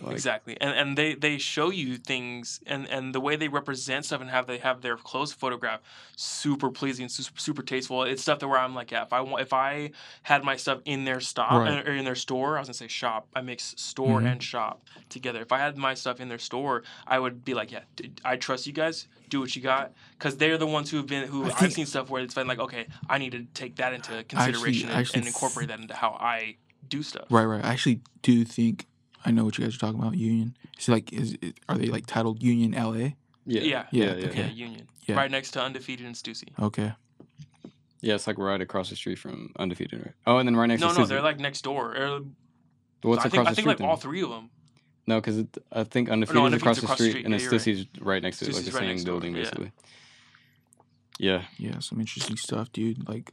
Like, 0.00 0.12
exactly 0.12 0.56
and 0.60 0.70
and 0.70 0.96
they 0.96 1.14
they 1.14 1.38
show 1.38 1.70
you 1.70 1.96
things 1.96 2.60
and 2.66 2.88
and 2.88 3.12
the 3.14 3.20
way 3.20 3.34
they 3.36 3.48
represent 3.48 4.04
stuff 4.04 4.20
and 4.20 4.30
have 4.30 4.46
they 4.46 4.58
have 4.58 4.80
their 4.80 4.96
clothes 4.96 5.32
photographed 5.32 5.82
super 6.16 6.70
pleasing 6.70 7.08
super, 7.08 7.38
super 7.38 7.62
tasteful 7.62 8.04
it's 8.04 8.22
stuff 8.22 8.38
that 8.38 8.46
where 8.48 8.58
i'm 8.60 8.74
like 8.74 8.90
yeah 8.92 9.02
if 9.02 9.12
i 9.12 9.20
want 9.20 9.42
if 9.42 9.52
i 9.52 9.90
had 10.22 10.44
my 10.44 10.54
stuff 10.56 10.78
in 10.84 11.04
their 11.04 11.20
stop 11.20 11.50
Right. 11.52 11.86
or 11.86 11.92
in 11.92 12.04
their 12.04 12.14
store 12.14 12.56
i 12.56 12.60
was 12.60 12.68
gonna 12.68 12.74
say 12.74 12.86
shop 12.88 13.26
i 13.34 13.40
mix 13.40 13.74
store 13.76 14.20
Mhm. 14.20 14.32
and 14.32 14.42
shop 14.42 14.84
together 15.08 15.40
if 15.40 15.50
i 15.50 15.58
had 15.58 15.76
my 15.76 15.94
stuff 15.94 16.20
in 16.20 16.28
their 16.28 16.38
store 16.38 16.84
i 17.06 17.18
would 17.18 17.44
be 17.44 17.54
like 17.54 17.72
yeah 17.72 17.80
I 18.24 18.36
trust 18.36 18.66
you 18.68 18.72
guys 18.72 19.08
do 19.28 19.40
what 19.40 19.54
you 19.56 19.62
got 19.62 19.92
because 20.16 20.36
they're 20.36 20.58
the 20.58 20.66
ones 20.66 20.90
who 20.90 20.98
have 20.98 21.06
been 21.06 21.26
who 21.28 21.50
i've 21.50 21.72
seen 21.72 21.86
stuff 21.86 22.08
where 22.08 22.22
it's 22.22 22.34
been 22.34 22.46
like 22.46 22.60
okay 22.60 22.86
i 23.10 23.18
need 23.18 23.32
to 23.32 23.44
take 23.54 23.76
that 23.76 23.92
into 23.92 24.22
consideration 24.24 24.88
and, 24.90 24.98
actually 24.98 25.18
and 25.18 25.26
incorporate 25.26 25.68
that 25.68 25.80
into 25.80 25.94
how 25.94 26.10
i 26.20 26.56
do 26.88 27.02
stuff 27.02 27.26
Right, 27.30 27.44
right. 27.44 27.64
I 27.64 27.72
actually 27.72 28.00
do 28.22 28.44
think 28.44 28.86
I 29.28 29.30
know 29.32 29.44
what 29.44 29.58
you 29.58 29.64
guys 29.64 29.76
are 29.76 29.78
talking 29.78 30.00
about. 30.00 30.14
Union. 30.16 30.56
Is 30.78 30.88
it 30.88 30.92
like 30.92 31.12
is 31.12 31.36
it, 31.42 31.58
are 31.68 31.76
they 31.76 31.86
like 31.86 32.06
titled 32.06 32.42
Union 32.42 32.72
LA? 32.72 32.92
Yeah, 32.92 33.12
Yeah. 33.46 33.60
Yeah, 33.62 33.84
yeah, 33.92 34.04
yeah. 34.04 34.14
Yeah, 34.16 34.26
okay. 34.28 34.48
Union. 34.50 34.88
Yeah. 35.06 35.16
Right 35.16 35.30
next 35.30 35.52
to 35.52 35.62
Undefeated 35.62 36.06
and 36.06 36.14
Stussy. 36.14 36.48
Okay. 36.60 36.92
Yeah, 38.00 38.14
it's 38.14 38.26
like 38.26 38.38
right 38.38 38.60
across 38.60 38.90
the 38.90 38.96
street 38.96 39.18
from 39.18 39.52
Undefeated. 39.58 40.00
Right? 40.04 40.14
Oh, 40.26 40.38
and 40.38 40.46
then 40.48 40.54
right 40.56 40.66
next 40.66 40.80
No, 40.80 40.88
to 40.92 40.98
no, 40.98 41.04
Stussy. 41.04 41.08
they're 41.08 41.22
like 41.22 41.38
next 41.38 41.62
door. 41.62 41.96
Or- 41.96 42.20
What's 43.02 43.24
I 43.24 43.28
across 43.28 43.32
think 43.32 43.38
I 43.38 43.44
think 43.50 43.54
street 43.56 43.66
like 43.66 43.78
then? 43.78 43.88
all 43.88 43.96
three 43.96 44.22
of 44.22 44.30
them. 44.30 44.50
No, 45.06 45.20
because 45.20 45.44
I 45.72 45.84
think 45.84 46.08
oh, 46.08 46.12
Undefeated 46.12 46.36
is 46.36 46.44
Undefeated's 46.44 46.62
across 46.62 46.76
the 46.78 46.84
across 46.84 46.98
the 46.98 47.04
street, 47.04 47.10
street. 47.10 47.24
and 47.24 47.34
Yeah, 47.34 47.48
then 47.58 47.86
right. 48.00 48.06
Right 48.06 48.22
next 48.22 48.38
to 48.40 48.44
it, 48.46 48.54
like 48.54 48.64
the 48.64 48.70
right 48.72 48.78
same 48.80 48.88
next 48.88 49.04
door, 49.04 49.14
building, 49.14 49.34
yeah. 49.34 49.42
basically. 49.42 49.72
Yeah. 51.18 51.42
Yeah, 51.58 51.78
some 51.80 52.00
interesting 52.00 52.36
stuff, 52.36 52.70
dude. 52.72 53.08
Like, 53.08 53.32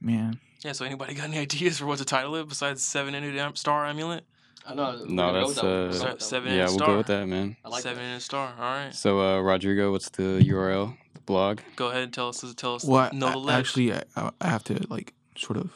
man. 0.00 0.38
Yeah. 0.62 0.72
So 0.72 0.84
anybody 0.84 1.14
got 1.14 1.24
any 1.24 1.38
ideas 1.46 1.78
for 1.78 1.86
what 1.86 1.98
to 1.98 2.04
title 2.04 2.34
it 2.36 2.48
besides 2.48 2.82
Seven 2.84 3.14
Ended 3.14 3.58
Star 3.58 3.86
Amulet? 3.86 4.24
I 4.68 4.74
know. 4.74 5.04
No, 5.06 5.32
that's, 5.32 5.54
that 5.54 5.60
uh, 5.60 5.62
gonna 5.62 5.86
go 5.86 5.92
Se- 5.92 5.98
with 6.04 6.18
that 6.18 6.22
seven. 6.22 6.52
Yeah, 6.52 6.58
and 6.60 6.68
we'll 6.70 6.78
star. 6.78 6.88
go 6.88 6.96
with 6.98 7.06
that, 7.06 7.26
man. 7.26 7.56
I 7.64 7.68
like 7.68 7.82
Seven 7.82 7.98
that. 7.98 8.04
Ended 8.04 8.22
Star. 8.22 8.52
All 8.58 8.64
right. 8.64 8.94
So, 8.94 9.20
uh, 9.20 9.40
Rodrigo, 9.40 9.92
what's 9.92 10.10
the 10.10 10.40
URL, 10.44 10.96
the 11.14 11.20
blog? 11.20 11.60
Go 11.76 11.88
ahead 11.88 12.02
and 12.02 12.12
tell 12.12 12.28
us. 12.28 12.44
Tell 12.56 12.74
us. 12.74 12.84
Well, 12.84 13.10
I, 13.48 13.58
actually, 13.58 13.92
I, 13.92 14.02
I 14.16 14.30
I 14.40 14.48
have 14.48 14.64
to 14.64 14.84
like 14.88 15.14
sort 15.36 15.56
of 15.58 15.70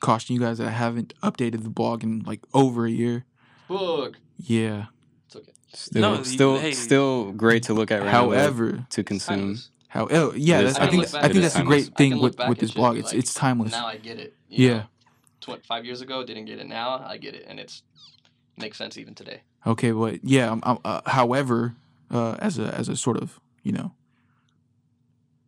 caution 0.00 0.34
you 0.34 0.40
guys 0.40 0.58
that 0.58 0.68
I 0.68 0.70
haven't 0.70 1.14
updated 1.22 1.62
the 1.62 1.70
blog 1.70 2.02
in 2.04 2.20
like 2.20 2.40
over 2.54 2.86
a 2.86 2.90
year. 2.90 3.24
Book. 3.68 4.18
Yeah. 4.38 4.86
It's 5.26 5.36
okay. 5.36 5.52
Still, 5.72 6.02
No, 6.02 6.18
you- 6.18 6.24
still, 6.24 6.58
hey. 6.58 6.72
still 6.72 7.32
great 7.32 7.64
to 7.64 7.74
look 7.74 7.90
at. 7.90 8.02
randomly, 8.02 8.36
However, 8.36 8.86
to 8.90 9.02
consume. 9.04 9.38
Timeless. 9.38 9.70
how 9.88 10.08
oh 10.10 10.32
yeah, 10.36 10.62
that's, 10.62 10.72
is 10.72 10.78
I 10.78 10.86
think. 10.88 11.02
I 11.14 11.22
think 11.22 11.34
is 11.36 11.42
that's 11.42 11.56
a 11.56 11.62
great 11.64 11.96
thing 11.96 12.20
with 12.20 12.38
with 12.48 12.58
this 12.58 12.72
blog. 12.72 12.94
and 12.96 13.04
be 13.04 13.04
It's 13.04 13.12
it's 13.12 13.34
timeless. 13.34 13.72
Now 13.72 13.86
I 13.86 13.96
get 13.96 14.18
it. 14.18 14.34
Yeah. 14.48 14.84
know? 15.48 15.56
Tw- 15.56 15.66
five 15.66 15.84
years 15.84 16.00
ago, 16.02 16.24
didn't 16.24 16.44
get 16.44 16.58
it. 16.60 16.66
Now 16.68 17.04
I 17.04 17.16
get 17.16 17.34
it, 17.34 17.46
and 17.48 17.58
it's 17.58 17.82
makes 18.56 18.78
sense 18.78 18.96
even 18.98 19.14
today. 19.14 19.42
Okay, 19.66 19.92
but 19.92 20.24
yeah. 20.24 20.50
I'm, 20.50 20.60
I'm, 20.64 20.78
uh, 20.84 21.00
however, 21.06 21.74
uh, 22.10 22.36
as 22.40 22.58
a 22.58 22.74
as 22.74 22.88
a 22.88 22.96
sort 22.96 23.16
of 23.16 23.38
you 23.62 23.72
know, 23.72 23.92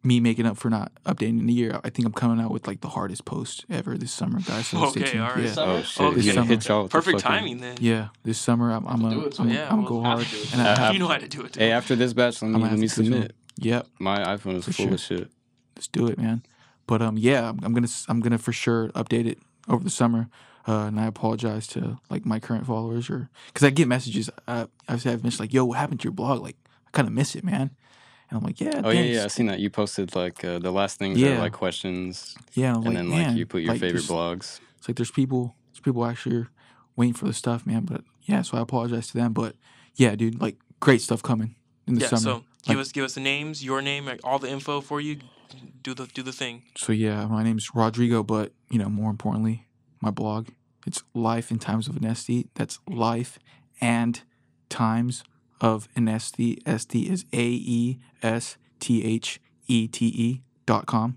me 0.02 0.20
making 0.20 0.44
up 0.46 0.56
for 0.58 0.68
not 0.68 0.92
updating 1.06 1.40
in 1.40 1.48
a 1.48 1.52
year, 1.52 1.80
I 1.82 1.88
think 1.90 2.06
I'm 2.06 2.12
coming 2.12 2.38
out 2.44 2.50
with 2.50 2.66
like 2.66 2.80
the 2.82 2.88
hardest 2.90 3.24
post 3.24 3.64
ever 3.70 3.96
this 3.96 4.12
summer, 4.12 4.38
guys. 4.40 4.66
So 4.66 4.86
stay 4.90 5.00
Okay, 5.02 5.10
tuned. 5.12 5.24
all 5.24 5.30
right. 5.30 5.44
Yeah. 5.44 5.52
Summer? 5.52 5.72
Oh 5.72 5.82
shit! 5.82 6.14
He's 6.14 6.24
this 6.26 6.34
summer. 6.34 6.46
hit 6.46 6.68
y'all 6.68 6.82
with 6.82 6.92
the 6.92 6.98
Perfect 6.98 7.22
fucking- 7.22 7.38
timing 7.38 7.60
then. 7.60 7.76
Yeah, 7.80 8.08
this 8.22 8.38
summer 8.38 8.70
I'm 8.70 8.86
I'm 8.86 8.98
Do 9.00 9.02
gonna 9.10 9.26
it, 9.26 9.34
so 9.34 9.42
I'm, 9.44 9.48
yeah, 9.50 9.68
I'm 9.70 9.82
well, 9.82 9.88
gonna 9.88 10.02
go 10.02 10.08
hard. 10.08 10.24
to 10.26 10.30
do 10.30 10.36
it. 10.42 10.52
And 10.52 10.62
I 10.62 10.78
have, 10.78 10.92
you 10.92 10.98
know 11.00 11.08
how 11.08 11.16
to 11.18 11.28
do 11.28 11.42
it. 11.42 11.56
Hey, 11.56 11.72
after 11.72 11.96
this 11.96 12.12
batch, 12.12 12.42
let 12.42 12.48
me, 12.48 12.54
I'm 12.56 12.60
let 12.60 12.68
gonna 12.68 12.80
me 12.80 12.86
have 12.88 12.94
to 12.96 13.02
do 13.02 13.10
submit. 13.12 13.32
yep, 13.58 13.86
My 13.98 14.18
iPhone 14.18 14.56
is 14.56 14.64
For 14.66 14.72
full 14.72 14.84
sure. 14.86 14.94
of 14.94 15.00
shit. 15.00 15.30
let's 15.76 15.88
do 15.88 16.06
it, 16.06 16.18
man. 16.18 16.42
But 16.86 17.00
um, 17.00 17.16
yeah, 17.16 17.48
I'm, 17.48 17.58
I'm 17.62 17.72
gonna 17.72 17.86
s- 17.86 18.04
I'm 18.08 18.20
gonna 18.20 18.36
for 18.38 18.52
sure 18.52 18.88
update 18.90 19.26
it 19.26 19.38
over 19.68 19.82
the 19.82 19.90
summer. 19.90 20.28
Uh, 20.66 20.86
and 20.86 20.98
I 20.98 21.06
apologize 21.06 21.66
to 21.68 21.98
like 22.08 22.24
my 22.24 22.40
current 22.40 22.66
followers 22.66 23.10
or 23.10 23.28
because 23.48 23.64
I 23.64 23.70
get 23.70 23.86
messages. 23.86 24.30
Uh, 24.48 24.66
I've 24.88 25.02
had 25.02 25.22
messages 25.22 25.40
like, 25.40 25.52
"Yo, 25.52 25.64
what 25.66 25.78
happened 25.78 26.00
to 26.00 26.04
your 26.04 26.12
blog? 26.12 26.40
Like, 26.42 26.56
I 26.86 26.90
kind 26.92 27.06
of 27.06 27.12
miss 27.12 27.34
it, 27.36 27.44
man." 27.44 27.70
And 28.30 28.38
I'm 28.38 28.42
like, 28.42 28.60
"Yeah, 28.60 28.80
Oh 28.82 28.90
yeah, 28.90 29.00
thanks. 29.00 29.14
yeah. 29.16 29.24
I 29.24 29.26
seen 29.28 29.46
that 29.46 29.60
you 29.60 29.68
posted 29.68 30.16
like 30.16 30.42
uh, 30.42 30.58
the 30.58 30.70
last 30.72 30.98
things 30.98 31.18
Yeah. 31.20 31.36
are 31.36 31.38
like 31.40 31.52
questions, 31.52 32.34
yeah." 32.54 32.74
And, 32.74 32.76
I'm 32.76 32.86
and 32.86 32.86
like, 32.86 32.94
then 32.96 33.08
man, 33.10 33.28
like 33.28 33.36
you 33.36 33.46
put 33.46 33.60
your 33.62 33.72
like, 33.72 33.80
favorite 33.80 34.04
blogs. 34.04 34.60
It's 34.78 34.88
like 34.88 34.96
there's 34.96 35.10
people, 35.10 35.54
there's 35.72 35.80
people 35.80 36.04
actually 36.06 36.46
waiting 36.96 37.14
for 37.14 37.26
the 37.26 37.34
stuff, 37.34 37.66
man. 37.66 37.84
But 37.84 38.02
yeah, 38.22 38.40
so 38.42 38.56
I 38.56 38.60
apologize 38.62 39.08
to 39.08 39.14
them. 39.14 39.34
But 39.34 39.56
yeah, 39.96 40.14
dude, 40.14 40.40
like 40.40 40.56
great 40.80 41.02
stuff 41.02 41.22
coming 41.22 41.56
in 41.86 41.94
the 41.94 42.00
yeah. 42.00 42.08
summer. 42.08 42.20
So 42.20 42.44
give 42.66 42.78
us 42.78 42.90
give 42.90 43.04
us 43.04 43.14
the 43.14 43.20
names, 43.20 43.62
your 43.62 43.82
name, 43.82 44.06
like, 44.06 44.20
all 44.24 44.38
the 44.38 44.48
info 44.48 44.80
for 44.80 45.00
you. 45.00 45.18
Do 45.82 45.92
the 45.92 46.06
do 46.06 46.22
the 46.22 46.32
thing. 46.32 46.62
So 46.76 46.92
yeah, 46.92 47.26
my 47.26 47.42
name's 47.42 47.74
Rodrigo, 47.74 48.22
but 48.22 48.52
you 48.70 48.78
know, 48.78 48.88
more 48.88 49.10
importantly, 49.10 49.66
my 50.04 50.10
blog. 50.10 50.48
It's 50.86 51.02
Life 51.14 51.50
in 51.50 51.58
Times 51.58 51.88
of 51.88 51.96
an 51.96 52.02
Aesthete. 52.04 52.48
That's 52.54 52.78
Life 52.86 53.38
and 53.80 54.20
Times 54.68 55.24
of 55.60 55.88
an 55.96 56.06
SD 56.06 56.62
Aesthete 56.64 57.10
is 57.10 57.24
A 57.32 57.42
E 57.46 57.98
S 58.22 58.56
T 58.80 59.02
H 59.04 59.40
E 59.66 59.88
T 59.88 60.06
E 60.06 60.42
dot 60.66 60.86
com. 60.86 61.16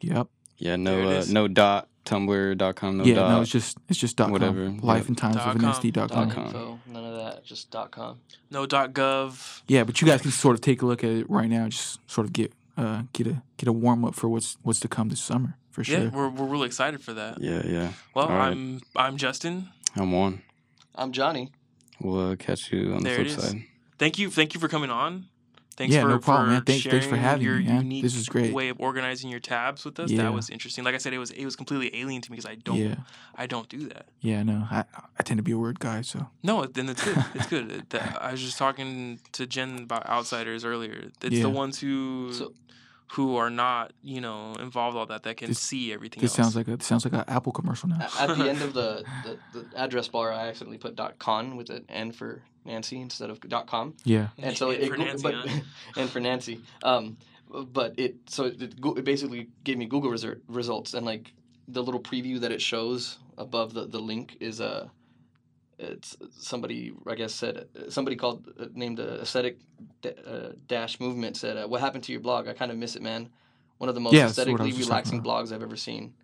Yep. 0.00 0.26
Yeah, 0.58 0.70
There 0.70 0.78
no, 0.78 1.10
it 1.10 1.28
uh, 1.28 1.32
no 1.32 1.48
dot 1.48 1.88
tumblr.com, 2.04 2.96
no 2.98 3.04
yeah, 3.04 3.14
dot. 3.14 3.30
no, 3.30 3.40
it's 3.42 3.50
just 3.50 3.78
it's 3.88 3.98
just 3.98 4.16
dot 4.16 4.30
whatever, 4.30 4.64
com. 4.66 4.74
yep. 4.76 4.84
Life 4.84 5.08
in 5.08 5.14
Times 5.14 5.36
Dot 5.36 5.48
of 5.48 5.54
an 5.56 5.60
com. 5.60 5.72
Aesthete 5.72 5.92
dot 5.92 6.08
Dot 6.10 6.30
com. 6.30 6.30
com. 6.30 6.46
info, 6.46 6.80
none 6.86 7.04
of 7.04 7.16
that. 7.16 7.44
Just 7.44 7.70
dot 7.70 7.90
com. 7.92 8.18
No 8.50 8.66
dot 8.66 8.92
gov. 8.92 9.62
Yeah, 9.68 9.84
but 9.84 10.00
you 10.00 10.08
guys 10.08 10.22
can 10.22 10.32
sort 10.32 10.54
of 10.56 10.62
take 10.62 10.82
a 10.82 10.86
look 10.86 11.04
at 11.04 11.10
it 11.10 11.30
right 11.30 11.48
now. 11.48 11.68
Just 11.68 12.00
sort 12.10 12.26
of 12.26 12.32
get 12.32 12.52
uh 12.76 13.02
get 13.12 13.26
a 13.28 13.42
get 13.56 13.68
a 13.68 13.72
warm 13.72 14.04
up 14.04 14.14
for 14.14 14.28
what's 14.28 14.56
what's 14.62 14.80
to 14.80 14.88
come 14.88 15.10
this 15.10 15.20
summer 15.20 15.56
for 15.70 15.84
sure. 15.84 16.00
Yeah, 16.00 16.08
we're 16.10 16.28
we're 16.28 16.46
really 16.46 16.66
excited 16.66 17.00
for 17.02 17.12
that. 17.14 17.40
Yeah, 17.40 17.62
yeah. 17.66 17.92
Well, 18.14 18.26
All 18.28 18.36
right. 18.36 18.48
I'm 18.52 18.80
I'm 18.96 19.16
Justin. 19.16 19.68
I'm 19.96 20.12
one. 20.12 20.42
I'm 20.94 21.12
Johnny. 21.12 21.50
We'll 22.00 22.30
uh, 22.32 22.36
catch 22.36 22.72
you 22.72 22.94
on 22.94 23.02
There 23.02 23.18
the 23.18 23.24
flip 23.24 23.38
is. 23.38 23.44
side. 23.50 23.64
Thank 23.98 24.18
you, 24.18 24.30
thank 24.30 24.54
you 24.54 24.60
for 24.60 24.68
coming 24.68 24.90
on. 24.90 25.26
Thanks 25.76 25.94
Yeah, 25.94 26.02
for, 26.02 26.08
no 26.08 26.18
problem, 26.18 26.46
for 26.46 26.52
man. 26.52 26.62
Thanks- 26.64 26.84
thanks 26.84 27.06
for 27.06 27.10
sharing 27.12 27.22
having 27.22 27.44
your 27.46 27.56
me, 27.56 27.64
man. 27.64 27.76
unique 27.82 28.02
This 28.02 28.14
is 28.14 28.28
great. 28.28 28.52
way 28.52 28.68
of 28.68 28.78
organizing 28.80 29.30
your 29.30 29.40
tabs 29.40 29.84
with 29.84 29.98
us. 29.98 30.10
Yeah. 30.10 30.24
That 30.24 30.34
was 30.34 30.50
interesting. 30.50 30.84
Like 30.84 30.94
I 30.94 30.98
said, 30.98 31.14
it 31.14 31.18
was 31.18 31.30
it 31.30 31.44
was 31.44 31.56
completely 31.56 31.90
alien 31.98 32.20
to 32.22 32.30
me 32.30 32.36
because 32.36 32.50
I 32.50 32.56
don't 32.56 32.76
Yeah, 32.76 32.96
I 33.34 33.46
don't 33.46 33.68
do 33.68 33.88
that. 33.88 34.06
yeah, 34.20 34.42
no, 34.42 34.66
I 34.70 34.84
I 35.18 35.22
tend 35.22 35.38
to 35.38 35.42
be 35.42 35.52
a 35.52 35.58
word 35.58 35.78
guy, 35.80 36.02
so 36.02 36.28
No, 36.42 36.66
then 36.66 36.88
it's 36.90 37.02
good. 37.04 37.24
It's 37.34 37.46
good. 37.46 37.86
I 38.20 38.32
was 38.32 38.40
just 38.42 38.58
talking 38.58 39.20
to 39.32 39.46
Jen 39.46 39.78
about 39.84 40.06
outsiders 40.06 40.64
earlier. 40.64 41.10
It's 41.22 41.36
Yeah. 41.36 41.42
the 41.44 41.50
ones 41.50 41.78
who 41.80 42.32
So- 42.32 42.52
who 43.14 43.36
are 43.36 43.50
not 43.50 43.92
you 44.02 44.20
know 44.20 44.54
involved 44.60 44.96
all 44.96 45.06
that 45.06 45.22
that 45.24 45.36
can 45.36 45.48
This- 45.48 45.58
see 45.58 45.92
everything. 45.92 46.20
this 46.20 46.38
else. 46.38 46.54
sounds 46.54 46.56
like 46.56 46.68
a 46.68 46.82
sounds 46.82 47.04
like 47.04 47.14
an 47.14 47.24
Apple 47.28 47.52
commercial 47.52 47.88
now. 47.88 47.98
A- 48.18 48.22
At 48.22 48.36
the 48.38 48.48
end 48.48 48.62
of 48.62 48.72
the, 48.74 49.04
the, 49.52 49.60
the 49.60 49.78
address 49.78 50.08
bar, 50.08 50.32
I 50.32 50.48
accidentally 50.48 50.78
put 50.78 50.94
dot 50.96 51.18
.con 51.18 51.56
with 51.56 51.70
an 51.70 51.84
N 51.88 52.12
for 52.12 52.42
Nancy 52.64 53.00
instead 53.00 53.30
of 53.30 53.40
dot 53.40 53.66
.com. 53.66 53.94
Yeah, 54.04 54.28
and 54.38 54.56
so 54.56 54.70
And 54.70 54.82
it, 54.82 54.88
for 54.90 54.96
go- 54.96 55.04
Nancy, 55.04 55.22
but 55.22 55.34
huh? 55.34 55.60
and 55.96 56.08
for 56.10 56.20
Nancy, 56.20 56.60
um, 56.84 57.16
but 57.50 57.94
it 57.98 58.16
so 58.28 58.44
it, 58.44 58.60
it 58.62 59.04
basically 59.04 59.48
gave 59.64 59.76
me 59.78 59.86
Google 59.86 60.10
resur- 60.10 60.40
results 60.48 60.94
and 60.94 61.04
like 61.04 61.32
the 61.66 61.82
little 61.82 62.00
preview 62.00 62.38
that 62.40 62.52
it 62.52 62.60
shows 62.62 63.18
above 63.38 63.74
the, 63.74 63.86
the 63.86 63.98
link 64.00 64.36
is 64.40 64.60
a 64.60 64.90
it's 65.80 66.16
somebody 66.38 66.92
I 67.06 67.14
guess 67.14 67.34
said 67.34 67.66
somebody 67.88 68.16
called 68.16 68.48
uh, 68.58 68.66
named 68.74 69.00
uh, 69.00 69.18
aesthetic 69.22 69.58
da- 70.02 70.20
uh, 70.26 70.52
dash 70.68 71.00
movement 71.00 71.36
said 71.36 71.56
uh, 71.56 71.66
what 71.66 71.80
happened 71.80 72.04
to 72.04 72.12
your 72.12 72.20
blog 72.20 72.48
I 72.48 72.52
kind 72.52 72.70
of 72.70 72.76
miss 72.76 72.96
it 72.96 73.02
man 73.02 73.30
one 73.78 73.88
of 73.88 73.94
the 73.94 74.00
most 74.00 74.14
Yeah, 74.14 74.26
that's 74.26 74.38
what 74.38 74.46
I 74.46 74.50
aesthetically 74.50 74.66
was 74.66 74.76
just 74.76 74.88
talking 74.90 75.20
relaxing 75.20 75.22
blogs 75.22 75.54
I've 75.54 75.62
ever 75.62 75.76
seen 75.76 76.14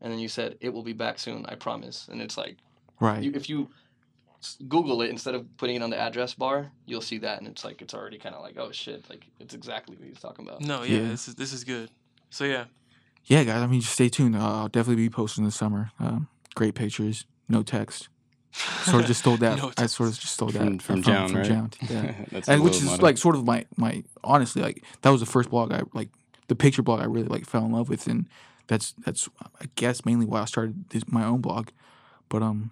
and 0.00 0.12
then 0.12 0.18
you 0.18 0.28
said 0.28 0.56
it 0.60 0.72
will 0.72 0.82
be 0.84 0.92
back 0.92 1.18
soon 1.18 1.44
I 1.46 1.54
promise 1.56 2.08
and 2.10 2.20
it's 2.22 2.36
like 2.38 2.56
right. 3.00 3.22
you, 3.22 3.32
if 3.34 3.48
you 3.48 3.68
Google 4.68 5.02
it 5.02 5.10
instead 5.10 5.34
of 5.34 5.56
putting 5.56 5.76
it 5.76 5.82
on 5.82 5.90
the 5.90 5.98
address 5.98 6.34
bar, 6.34 6.70
you'll 6.84 7.00
see 7.00 7.18
that, 7.18 7.38
and 7.38 7.48
it's 7.48 7.64
like 7.64 7.82
it's 7.82 7.94
already 7.94 8.18
kind 8.18 8.34
of 8.34 8.42
like 8.42 8.56
oh 8.58 8.70
shit, 8.70 9.08
like 9.10 9.26
it's 9.40 9.54
exactly 9.54 9.96
what 9.96 10.06
he's 10.06 10.20
talking 10.20 10.46
about. 10.46 10.60
No, 10.60 10.82
yeah, 10.82 10.98
Yeah. 10.98 11.08
this 11.08 11.28
is 11.28 11.34
this 11.34 11.52
is 11.52 11.64
good. 11.64 11.90
So 12.30 12.44
yeah, 12.44 12.64
yeah, 13.24 13.44
guys. 13.44 13.62
I 13.62 13.66
mean, 13.66 13.80
just 13.80 13.94
stay 13.94 14.08
tuned. 14.08 14.36
Uh, 14.36 14.60
I'll 14.60 14.68
definitely 14.68 15.02
be 15.02 15.10
posting 15.10 15.44
this 15.44 15.56
summer. 15.56 15.90
Um, 15.98 16.28
great 16.54 16.74
pictures, 16.74 17.24
no 17.48 17.62
text. 17.62 18.08
Sort 18.84 19.02
of 19.02 19.06
just 19.06 19.20
stole 19.20 19.36
that. 19.38 19.58
No 19.58 19.72
I 19.76 19.86
sort 19.86 20.08
of 20.08 20.18
just 20.18 20.32
stole 20.34 20.48
that 20.48 20.58
From, 20.60 20.78
from 20.78 21.00
uh, 21.00 21.02
JJJJound, 21.02 21.28
from 21.28 21.36
right? 21.36 21.46
JJJJound, 21.50 21.74
Yeah. 21.90 22.14
That's 22.32 22.48
and 22.48 22.62
which 22.62 22.76
is 22.76 22.84
motto. 22.84 23.02
like 23.02 23.18
sort 23.18 23.36
of 23.36 23.44
my 23.44 23.66
my 23.76 24.02
honestly 24.24 24.62
like 24.62 24.82
that 25.02 25.10
was 25.10 25.20
the 25.20 25.26
first 25.26 25.50
blog 25.50 25.72
I 25.72 25.82
like 25.92 26.08
the 26.48 26.54
picture 26.56 26.82
blog 26.82 27.00
I 27.00 27.04
really 27.04 27.28
like 27.28 27.44
fell 27.46 27.64
in 27.66 27.72
love 27.72 27.88
with 27.88 28.06
and 28.06 28.28
that's 28.66 28.92
that's 29.04 29.28
I 29.60 29.66
guess 29.74 30.04
mainly 30.04 30.26
why 30.26 30.40
I 30.42 30.44
started 30.46 30.88
this, 30.90 31.02
my 31.08 31.24
own 31.24 31.40
blog 31.40 31.68
but 32.28 32.42
um 32.42 32.70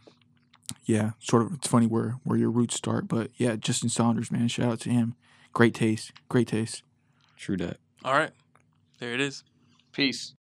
yeah 0.86 1.10
sort 1.20 1.42
of 1.42 1.52
it's 1.54 1.68
funny 1.68 1.86
where 1.86 2.16
where 2.24 2.38
your 2.38 2.50
roots 2.50 2.74
start 2.76 3.06
but 3.08 3.30
yeah 3.36 3.56
Justin 3.56 3.88
Saunders 3.90 4.30
man 4.30 4.48
shout 4.48 4.72
out 4.72 4.80
to 4.80 4.90
him 4.90 5.14
great 5.52 5.74
taste 5.74 6.12
great 6.28 6.48
taste 6.48 6.82
True 7.36 7.56
that. 7.58 7.76
all 8.04 8.14
right, 8.14 8.30
there 9.00 9.12
it 9.12 9.20
is. 9.20 9.44
Peace. 9.92 10.34